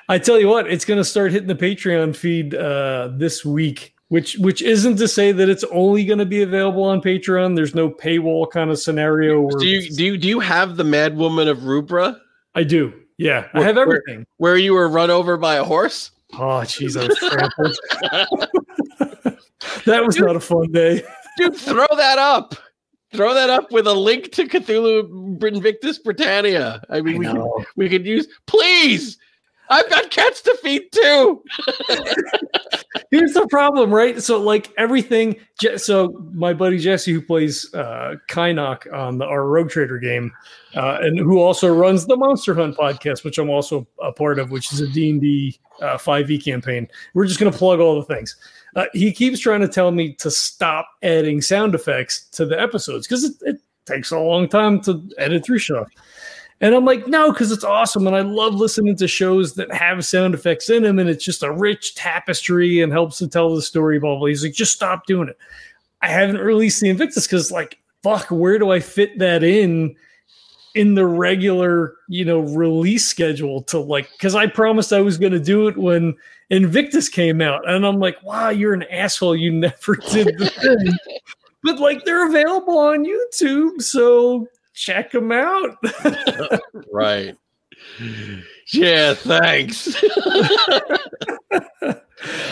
I 0.08 0.18
tell 0.18 0.38
you 0.38 0.48
what, 0.48 0.70
it's 0.70 0.84
going 0.84 0.98
to 0.98 1.04
start 1.04 1.32
hitting 1.32 1.48
the 1.48 1.54
Patreon 1.54 2.14
feed 2.14 2.54
uh, 2.54 3.10
this 3.12 3.44
week, 3.44 3.94
which 4.08 4.36
which 4.38 4.60
isn't 4.60 4.96
to 4.96 5.08
say 5.08 5.32
that 5.32 5.48
it's 5.48 5.64
only 5.70 6.04
going 6.04 6.18
to 6.18 6.26
be 6.26 6.42
available 6.42 6.82
on 6.82 7.00
Patreon. 7.00 7.56
There's 7.56 7.74
no 7.74 7.88
paywall 7.88 8.50
kind 8.50 8.70
of 8.70 8.78
scenario. 8.78 9.40
Where 9.40 9.58
Do 9.58 9.66
you 9.66 9.90
do 9.90 10.04
you, 10.04 10.18
do 10.18 10.28
you 10.28 10.40
have 10.40 10.76
the 10.76 10.84
Mad 10.84 11.16
Woman 11.16 11.48
of 11.48 11.60
Rubra 11.60 12.18
I 12.54 12.64
do. 12.64 12.92
Yeah, 13.18 13.48
I 13.54 13.62
have 13.62 13.78
everything. 13.78 14.26
where 14.38 14.56
you 14.56 14.74
were 14.74 14.88
run 14.88 15.10
over 15.10 15.36
by 15.36 15.54
a 15.54 15.64
horse? 15.64 16.10
Oh, 16.34 16.62
jeez, 16.64 17.00
I 17.00 17.06
was 17.06 17.18
trampled. 17.18 17.78
that 19.84 20.04
was 20.04 20.18
not 20.18 20.36
a 20.36 20.40
fun 20.40 20.72
day. 20.72 21.02
Dude, 21.42 21.56
throw 21.56 21.86
that 21.96 22.18
up. 22.18 22.54
Throw 23.12 23.34
that 23.34 23.50
up 23.50 23.70
with 23.72 23.86
a 23.86 23.92
link 23.92 24.32
to 24.32 24.46
Cthulhu 24.46 25.42
Invictus 25.42 25.98
Britannia. 25.98 26.80
I 26.88 27.00
mean, 27.00 27.18
we 27.18 27.26
could, 27.26 27.66
we 27.76 27.88
could 27.88 28.06
use, 28.06 28.26
please. 28.46 29.18
I've 29.68 29.88
got 29.90 30.10
cats 30.10 30.40
to 30.42 30.56
feed 30.62 30.90
too. 30.92 31.42
Here's 33.10 33.32
the 33.32 33.46
problem, 33.48 33.92
right? 33.92 34.22
So, 34.22 34.40
like 34.40 34.72
everything. 34.78 35.36
So, 35.76 36.30
my 36.32 36.52
buddy 36.52 36.78
Jesse, 36.78 37.12
who 37.12 37.20
plays 37.20 37.72
uh, 37.74 38.16
Kynok 38.30 38.92
on 38.92 39.18
the, 39.18 39.26
our 39.26 39.46
Rogue 39.46 39.70
Trader 39.70 39.98
game, 39.98 40.32
uh, 40.74 40.98
and 41.00 41.18
who 41.18 41.40
also 41.40 41.74
runs 41.74 42.06
the 42.06 42.16
Monster 42.16 42.54
Hunt 42.54 42.76
podcast, 42.76 43.24
which 43.24 43.38
I'm 43.38 43.50
also 43.50 43.86
a 44.00 44.12
part 44.12 44.38
of, 44.38 44.50
which 44.50 44.72
is 44.72 44.80
a 44.80 44.88
D 44.88 45.10
and 45.10 45.20
D 45.20 45.58
uh, 45.80 45.96
5e 45.96 46.42
campaign. 46.44 46.88
We're 47.14 47.26
just 47.26 47.40
going 47.40 47.52
to 47.52 47.58
plug 47.58 47.80
all 47.80 47.96
the 47.96 48.14
things. 48.14 48.36
Uh, 48.74 48.86
he 48.92 49.12
keeps 49.12 49.38
trying 49.38 49.60
to 49.60 49.68
tell 49.68 49.90
me 49.90 50.14
to 50.14 50.30
stop 50.30 50.88
adding 51.02 51.42
sound 51.42 51.74
effects 51.74 52.26
to 52.30 52.46
the 52.46 52.58
episodes 52.58 53.06
because 53.06 53.24
it, 53.24 53.34
it 53.42 53.56
takes 53.84 54.10
a 54.10 54.18
long 54.18 54.48
time 54.48 54.80
to 54.80 55.02
edit 55.18 55.44
through 55.44 55.58
stuff. 55.58 55.88
And 56.62 56.76
I'm 56.76 56.84
like, 56.84 57.08
no, 57.08 57.32
because 57.32 57.50
it's 57.50 57.64
awesome. 57.64 58.06
And 58.06 58.14
I 58.14 58.20
love 58.20 58.54
listening 58.54 58.96
to 58.96 59.08
shows 59.08 59.54
that 59.54 59.72
have 59.74 60.04
sound 60.06 60.32
effects 60.32 60.70
in 60.70 60.84
them. 60.84 61.00
And 61.00 61.10
it's 61.10 61.24
just 61.24 61.42
a 61.42 61.52
rich 61.52 61.96
tapestry 61.96 62.80
and 62.80 62.92
helps 62.92 63.18
to 63.18 63.26
tell 63.26 63.54
the 63.54 63.60
story. 63.60 63.98
Blah, 63.98 64.16
blah. 64.16 64.28
He's 64.28 64.44
like, 64.44 64.52
just 64.52 64.72
stop 64.72 65.04
doing 65.06 65.28
it. 65.28 65.36
I 66.02 66.08
haven't 66.08 66.38
released 66.38 66.80
the 66.80 66.88
Invictus 66.88 67.26
because, 67.26 67.50
like, 67.50 67.78
fuck, 68.04 68.28
where 68.30 68.60
do 68.60 68.70
I 68.70 68.78
fit 68.78 69.18
that 69.18 69.42
in? 69.42 69.96
In 70.74 70.94
the 70.94 71.06
regular, 71.06 71.94
you 72.08 72.24
know, 72.24 72.40
release 72.40 73.06
schedule 73.06 73.62
to 73.64 73.78
like 73.78 74.10
because 74.12 74.34
I 74.34 74.46
promised 74.46 74.92
I 74.92 75.00
was 75.00 75.18
going 75.18 75.32
to 75.32 75.40
do 75.40 75.68
it 75.68 75.76
when 75.76 76.14
Invictus 76.50 77.08
came 77.08 77.40
out, 77.40 77.68
and 77.68 77.86
I'm 77.86 77.98
like, 77.98 78.22
wow, 78.22 78.48
you're 78.50 78.74
an 78.74 78.84
asshole. 78.84 79.36
You 79.36 79.52
never 79.54 79.96
did 79.96 80.38
the 80.38 80.48
thing, 80.48 80.96
but 81.62 81.78
like 81.78 82.04
they're 82.04 82.26
available 82.26 82.78
on 82.78 83.04
YouTube, 83.04 83.82
so 83.82 84.48
check 84.74 85.10
them 85.12 85.32
out. 85.32 85.76
Right. 86.92 87.36
Yeah, 88.72 89.14
thanks. 89.14 89.96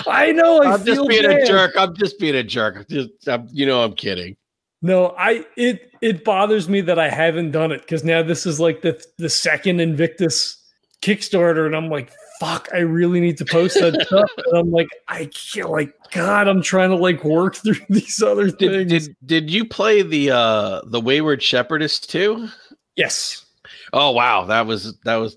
I 0.06 0.32
know. 0.32 0.62
I 0.62 0.72
I'm 0.72 0.84
just 0.84 1.06
being 1.08 1.22
bad. 1.22 1.42
a 1.42 1.46
jerk. 1.46 1.74
I'm 1.76 1.94
just 1.94 2.18
being 2.18 2.34
a 2.34 2.42
jerk. 2.42 2.88
Just, 2.88 3.10
I'm, 3.28 3.48
you 3.52 3.66
know, 3.66 3.82
I'm 3.82 3.92
kidding. 3.92 4.36
No, 4.82 5.14
I 5.18 5.44
it 5.56 5.92
it 6.00 6.24
bothers 6.24 6.68
me 6.68 6.80
that 6.82 6.98
I 6.98 7.08
haven't 7.10 7.50
done 7.50 7.72
it 7.72 7.82
because 7.82 8.02
now 8.04 8.22
this 8.22 8.46
is 8.46 8.58
like 8.58 8.80
the 8.82 9.02
the 9.18 9.28
second 9.28 9.80
Invictus 9.80 10.56
Kickstarter, 11.02 11.66
and 11.66 11.76
I'm 11.76 11.88
like, 11.90 12.12
fuck, 12.40 12.68
I 12.72 12.78
really 12.78 13.20
need 13.20 13.36
to 13.38 13.44
post 13.44 13.78
that 13.78 14.00
stuff. 14.06 14.30
And 14.46 14.56
I'm 14.56 14.70
like, 14.70 14.88
I 15.08 15.26
can't 15.26 15.70
like 15.70 15.92
God, 16.12 16.48
I'm 16.48 16.62
trying 16.62 16.90
to 16.90 16.96
like 16.96 17.22
work 17.24 17.56
through 17.62 17.76
these 17.90 18.22
other 18.22 18.50
Did, 18.50 18.88
things. 18.88 19.08
did 19.08 19.16
did 19.26 19.50
you 19.50 19.64
play 19.66 20.02
the 20.02 20.30
uh 20.30 20.80
the 20.86 21.00
Wayward 21.00 21.42
Shepherdess 21.42 22.00
too? 22.00 22.48
yes. 22.96 23.44
Oh 23.92 24.12
wow, 24.12 24.44
that 24.46 24.66
was 24.66 24.96
that 25.00 25.16
was 25.16 25.36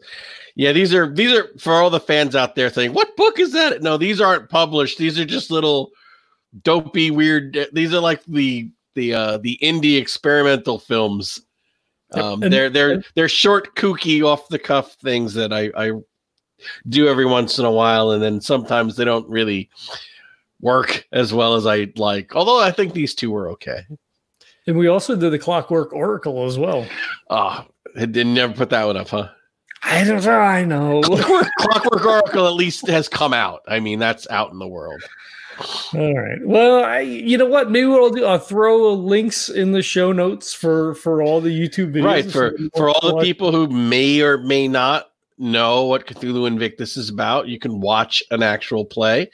yeah, 0.56 0.72
these 0.72 0.94
are 0.94 1.12
these 1.12 1.34
are 1.38 1.50
for 1.60 1.74
all 1.74 1.90
the 1.90 2.00
fans 2.00 2.36
out 2.36 2.56
there 2.56 2.70
saying, 2.70 2.94
"What 2.94 3.16
book 3.18 3.40
is 3.40 3.52
that?" 3.54 3.82
No, 3.82 3.98
these 3.98 4.22
aren't 4.22 4.50
published. 4.50 5.00
These 5.00 5.20
are 5.20 5.26
just 5.26 5.50
little 5.52 5.92
dopey 6.62 7.10
weird 7.10 7.68
these 7.74 7.92
are 7.96 8.00
like 8.00 8.24
the 8.26 8.70
the 8.96 9.14
uh 9.14 9.38
the 9.38 9.58
indie 9.62 9.98
experimental 9.98 10.80
films. 10.80 11.42
Um 12.14 12.44
and- 12.44 12.54
they're 12.54 12.70
they're 12.70 13.04
they're 13.16 13.30
short 13.30 13.76
kooky 13.76 14.24
off 14.24 14.48
the 14.50 14.60
cuff 14.60 14.94
things 14.96 15.34
that 15.34 15.52
I 15.54 15.72
I 15.76 15.92
do 16.88 17.08
every 17.08 17.26
once 17.26 17.60
in 17.60 17.66
a 17.66 17.72
while 17.72 18.12
and 18.12 18.24
then 18.24 18.40
sometimes 18.40 18.96
they 18.96 19.04
don't 19.06 19.28
really 19.28 19.70
work 20.62 21.06
as 21.12 21.34
well 21.34 21.56
as 21.56 21.66
I 21.66 21.92
like. 21.98 22.36
Although 22.36 22.62
I 22.62 22.72
think 22.72 22.94
these 22.94 23.14
two 23.14 23.32
were 23.32 23.50
okay. 23.50 23.82
And 24.66 24.78
we 24.78 24.88
also 24.88 25.16
did 25.18 25.32
the 25.32 25.40
Clockwork 25.40 25.92
Oracle 25.92 26.46
as 26.46 26.58
well. 26.58 26.88
Oh, 27.30 27.66
I 27.98 28.06
didn't 28.06 28.34
never 28.34 28.54
put 28.54 28.70
that 28.70 28.86
one 28.86 28.96
up, 28.96 29.10
huh? 29.10 29.28
I 29.84 30.06
don't 30.06 30.24
know. 30.24 30.40
I 30.40 30.64
know. 30.64 31.02
Clockwork, 31.02 31.48
Clockwork 31.60 32.06
Oracle 32.06 32.48
at 32.48 32.54
least 32.54 32.88
has 32.88 33.10
come 33.10 33.34
out. 33.34 33.60
I 33.68 33.82
mean, 33.82 34.00
that's 34.00 34.26
out 34.30 34.54
in 34.54 34.60
the 34.60 34.68
world. 34.68 35.04
All 35.94 36.18
right. 36.18 36.46
Well, 36.46 36.84
I 36.84 37.00
you 37.02 37.38
know 37.38 37.46
what? 37.46 37.72
Maybe 37.72 37.86
what 37.86 38.02
I'll 38.02 38.10
do. 38.10 38.26
I'll 38.26 38.40
throw 38.40 38.94
links 38.94 39.50
in 39.50 39.72
the 39.72 39.82
show 39.82 40.12
notes 40.12 40.54
for 40.54 40.96
for 40.96 41.22
all 41.22 41.42
the 41.42 41.50
YouTube 41.50 41.94
videos. 41.94 42.06
right 42.06 42.32
for 42.32 42.58
for 42.76 42.90
all 42.90 43.08
the 43.08 43.16
watch- 43.16 43.24
people 43.24 43.52
who 43.52 43.68
may 43.68 44.22
or 44.22 44.38
may 44.38 44.68
not 44.68 45.12
know 45.38 45.86
what 45.86 46.08
Cthulhu 46.08 46.48
Invictus 46.48 46.96
is 46.96 47.10
about, 47.10 47.48
you 47.48 47.60
can 47.60 47.82
watch 47.82 48.24
an 48.32 48.44
actual 48.44 48.86
play, 48.86 49.30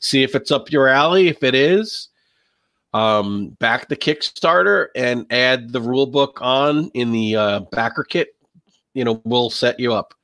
see 0.00 0.22
if 0.22 0.34
it's 0.34 0.50
up 0.50 0.70
your 0.70 0.88
alley. 0.88 1.28
If 1.28 1.42
it 1.42 1.54
is, 1.54 2.08
um, 2.92 3.50
back 3.60 3.88
the 3.88 3.96
Kickstarter 3.96 4.88
and 4.94 5.26
add 5.30 5.72
the 5.72 5.80
rule 5.80 6.06
book 6.06 6.38
on 6.40 6.90
in 6.94 7.12
the 7.12 7.36
uh, 7.36 7.60
backer 7.72 8.04
kit. 8.04 8.34
You 8.94 9.04
know, 9.04 9.20
we'll 9.24 9.50
set 9.50 9.80
you 9.80 9.92
up. 9.92 10.14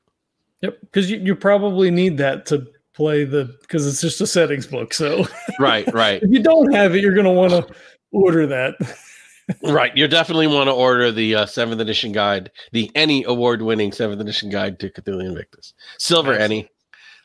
Yep, 0.60 0.78
because 0.82 1.10
you, 1.10 1.18
you 1.18 1.34
probably 1.34 1.90
need 1.90 2.18
that 2.18 2.46
to 2.46 2.66
play 3.00 3.24
the 3.24 3.56
because 3.62 3.86
it's 3.86 4.02
just 4.02 4.20
a 4.20 4.26
settings 4.26 4.66
book. 4.66 4.92
So 4.92 5.26
Right, 5.58 5.90
right, 5.94 6.22
if 6.22 6.30
you 6.30 6.42
don't 6.42 6.70
have 6.74 6.94
it, 6.94 7.00
you're 7.00 7.14
going 7.14 7.24
to 7.24 7.30
want 7.32 7.52
to 7.52 7.66
order 8.12 8.46
that. 8.46 8.74
right. 9.62 9.96
You 9.96 10.06
definitely 10.06 10.46
want 10.48 10.68
to 10.68 10.72
order 10.74 11.10
the 11.10 11.34
uh, 11.34 11.46
seventh 11.46 11.80
edition 11.80 12.12
guide, 12.12 12.50
the 12.72 12.90
ENnie 12.94 13.24
award 13.24 13.62
winning 13.62 13.90
seventh 13.90 14.20
edition 14.20 14.50
guide 14.50 14.78
to 14.80 14.90
Cthulhu 14.90 15.24
Invictus, 15.24 15.72
silver 15.98 16.32
Excellent. 16.32 16.52
ENnie. 16.52 16.68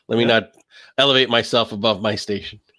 Let 0.08 0.16
me 0.16 0.22
Yeah. 0.22 0.40
not 0.40 0.52
elevate 0.96 1.28
myself 1.28 1.72
above 1.72 2.00
my 2.00 2.14
station. 2.16 2.58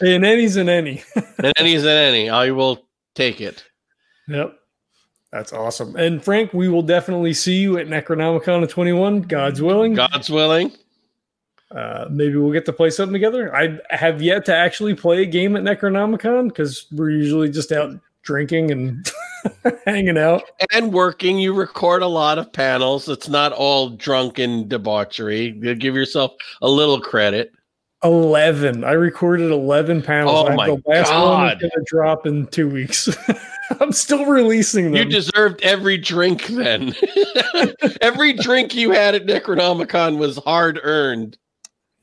And 0.00 0.24
ENnie's 0.24 0.56
an 0.56 0.68
ENnie. 0.68 1.02
and 1.38 1.52
ENnie's 1.58 1.80
is 1.82 1.84
an 1.84 1.90
ENnie. 1.96 2.30
I 2.30 2.50
will 2.50 2.86
take 3.14 3.40
it. 3.40 3.64
Yep. 4.28 4.56
That's 5.32 5.52
awesome. 5.52 5.96
And 5.96 6.22
Frank, 6.22 6.52
we 6.54 6.68
will 6.68 6.82
definitely 6.82 7.32
see 7.34 7.56
you 7.56 7.78
at 7.78 7.86
Necronomicon 7.88 8.62
of 8.62 8.70
21, 8.70 9.22
God's 9.22 9.60
willing. 9.60 9.94
God's 9.94 10.30
willing. 10.30 10.72
Uh, 11.74 12.06
maybe 12.10 12.36
we'll 12.36 12.52
get 12.52 12.64
to 12.66 12.72
play 12.72 12.90
something 12.90 13.12
together. 13.12 13.54
I 13.54 13.78
have 13.90 14.22
yet 14.22 14.44
to 14.46 14.54
actually 14.54 14.94
play 14.94 15.22
a 15.22 15.26
game 15.26 15.56
at 15.56 15.64
Necronomicon 15.64 16.48
because 16.48 16.86
we're 16.92 17.10
usually 17.10 17.50
just 17.50 17.72
out 17.72 17.98
drinking 18.22 18.70
and 18.70 19.12
hanging 19.86 20.16
out 20.16 20.42
and 20.72 20.92
working. 20.92 21.38
You 21.38 21.52
record 21.52 22.02
a 22.02 22.06
lot 22.06 22.38
of 22.38 22.52
panels. 22.52 23.08
It's 23.08 23.28
not 23.28 23.52
all 23.52 23.90
drunken 23.90 24.68
debauchery. 24.68 25.56
You 25.60 25.74
give 25.74 25.94
yourself 25.94 26.32
a 26.62 26.68
little 26.68 27.00
credit. 27.00 27.52
11. 28.04 28.84
I 28.84 28.92
recorded 28.92 29.50
11 29.50 30.02
panels. 30.02 30.46
Oh 30.48 30.54
my 30.54 30.66
the 30.66 30.82
last 30.86 31.08
God. 31.08 31.56
one 31.56 31.64
is 31.64 31.70
to 31.70 31.84
drop 31.86 32.26
in 32.26 32.46
two 32.48 32.68
weeks. 32.68 33.08
I'm 33.80 33.92
still 33.92 34.26
releasing 34.26 34.92
them. 34.92 34.94
You 34.94 35.04
deserved 35.06 35.62
every 35.62 35.96
drink 35.96 36.46
then. 36.48 36.94
every 38.02 38.34
drink 38.34 38.74
you 38.74 38.90
had 38.92 39.14
at 39.14 39.24
Necronomicon 39.24 40.18
was 40.18 40.36
hard 40.36 40.78
earned. 40.82 41.38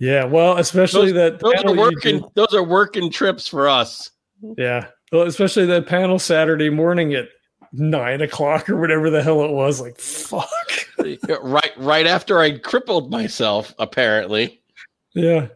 Yeah, 0.01 0.23
well, 0.23 0.57
especially 0.57 1.11
that 1.11 1.39
Those 1.39 1.63
are 1.63 1.75
working. 1.75 2.25
Those 2.33 2.53
are 2.55 2.63
working 2.63 3.11
trips 3.11 3.47
for 3.47 3.69
us. 3.69 4.09
Yeah, 4.57 4.87
well, 5.11 5.23
especially 5.27 5.67
that 5.67 5.85
panel 5.85 6.17
Saturday 6.17 6.71
morning 6.71 7.13
at 7.13 7.29
nine 7.71 8.21
o'clock 8.21 8.67
or 8.67 8.77
whatever 8.77 9.11
the 9.11 9.21
hell 9.21 9.43
it 9.45 9.51
was. 9.51 9.79
Like, 9.79 9.99
fuck. 9.99 10.49
Uh, 10.99 11.39
right, 11.41 11.71
right 11.77 12.07
after 12.07 12.39
I 12.39 12.57
crippled 12.57 13.11
myself. 13.11 13.73
Apparently, 13.77 14.59
Yeah, 15.13 15.47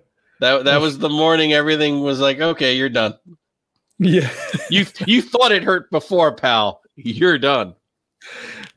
that 0.42 0.66
that 0.66 0.80
was 0.80 1.00
the 1.00 1.10
morning. 1.10 1.54
Everything 1.54 2.02
was 2.02 2.20
like, 2.20 2.40
okay, 2.40 2.76
you're 2.78 2.88
done. 2.90 3.16
yeah, 3.98 4.30
You 4.70 4.86
you 5.08 5.22
thought 5.24 5.52
it 5.52 5.64
hurt 5.64 5.90
before, 5.90 6.36
pal. 6.36 6.82
You're 6.96 7.40
done. 7.40 7.74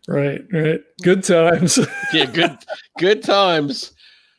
right, 0.08 0.42
right. 0.52 0.80
Good 1.02 1.24
times. 1.24 1.78
Yeah, 2.12 2.24
good 2.26 2.56
good 2.98 3.22
times. 3.22 3.92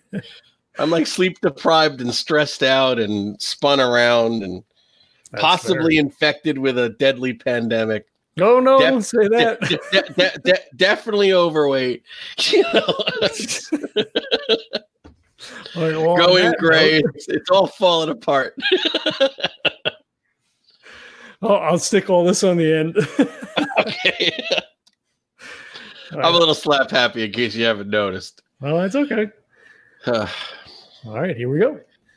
I'm 0.78 0.90
like 0.90 1.06
sleep 1.06 1.40
deprived 1.40 2.00
and 2.00 2.14
stressed 2.14 2.62
out 2.62 2.98
and 2.98 3.40
spun 3.40 3.80
around 3.80 4.42
and 4.42 4.62
possibly 5.38 5.96
infected 5.98 6.58
with 6.58 6.78
a 6.78 6.90
deadly 6.90 7.32
pandemic. 7.32 8.06
Oh 8.40 8.60
no! 8.60 8.78
Def- 8.78 8.90
don't 8.90 9.02
say 9.02 9.28
that. 9.28 9.60
De- 9.60 9.80
de- 9.92 10.12
de- 10.14 10.38
de- 10.44 10.76
definitely 10.76 11.32
overweight. 11.32 12.02
You 12.52 12.62
know, 12.74 12.94
All 15.76 15.82
right, 15.82 15.96
well, 15.96 16.16
going 16.16 16.44
that 16.44 16.58
gray. 16.58 17.00
note, 17.00 17.12
It's, 17.14 17.28
it's 17.28 17.50
all 17.50 17.66
falling 17.66 18.08
apart. 18.08 18.56
Oh, 21.44 21.54
I'll 21.54 21.78
stick 21.78 22.10
all 22.10 22.24
this 22.24 22.42
on 22.42 22.56
the 22.56 22.72
end. 22.72 22.96
okay. 23.78 24.44
All 26.12 26.20
I'm 26.20 26.34
a 26.34 26.38
little 26.38 26.54
slap 26.54 26.90
happy 26.90 27.24
in 27.24 27.32
case 27.32 27.54
you 27.54 27.64
haven't 27.64 27.90
noticed. 27.90 28.42
Well, 28.60 28.78
that's 28.78 28.94
okay. 28.94 29.30
All 30.06 30.26
right, 31.04 31.36
here 31.36 31.48
we 31.48 31.58
go. 31.58 31.80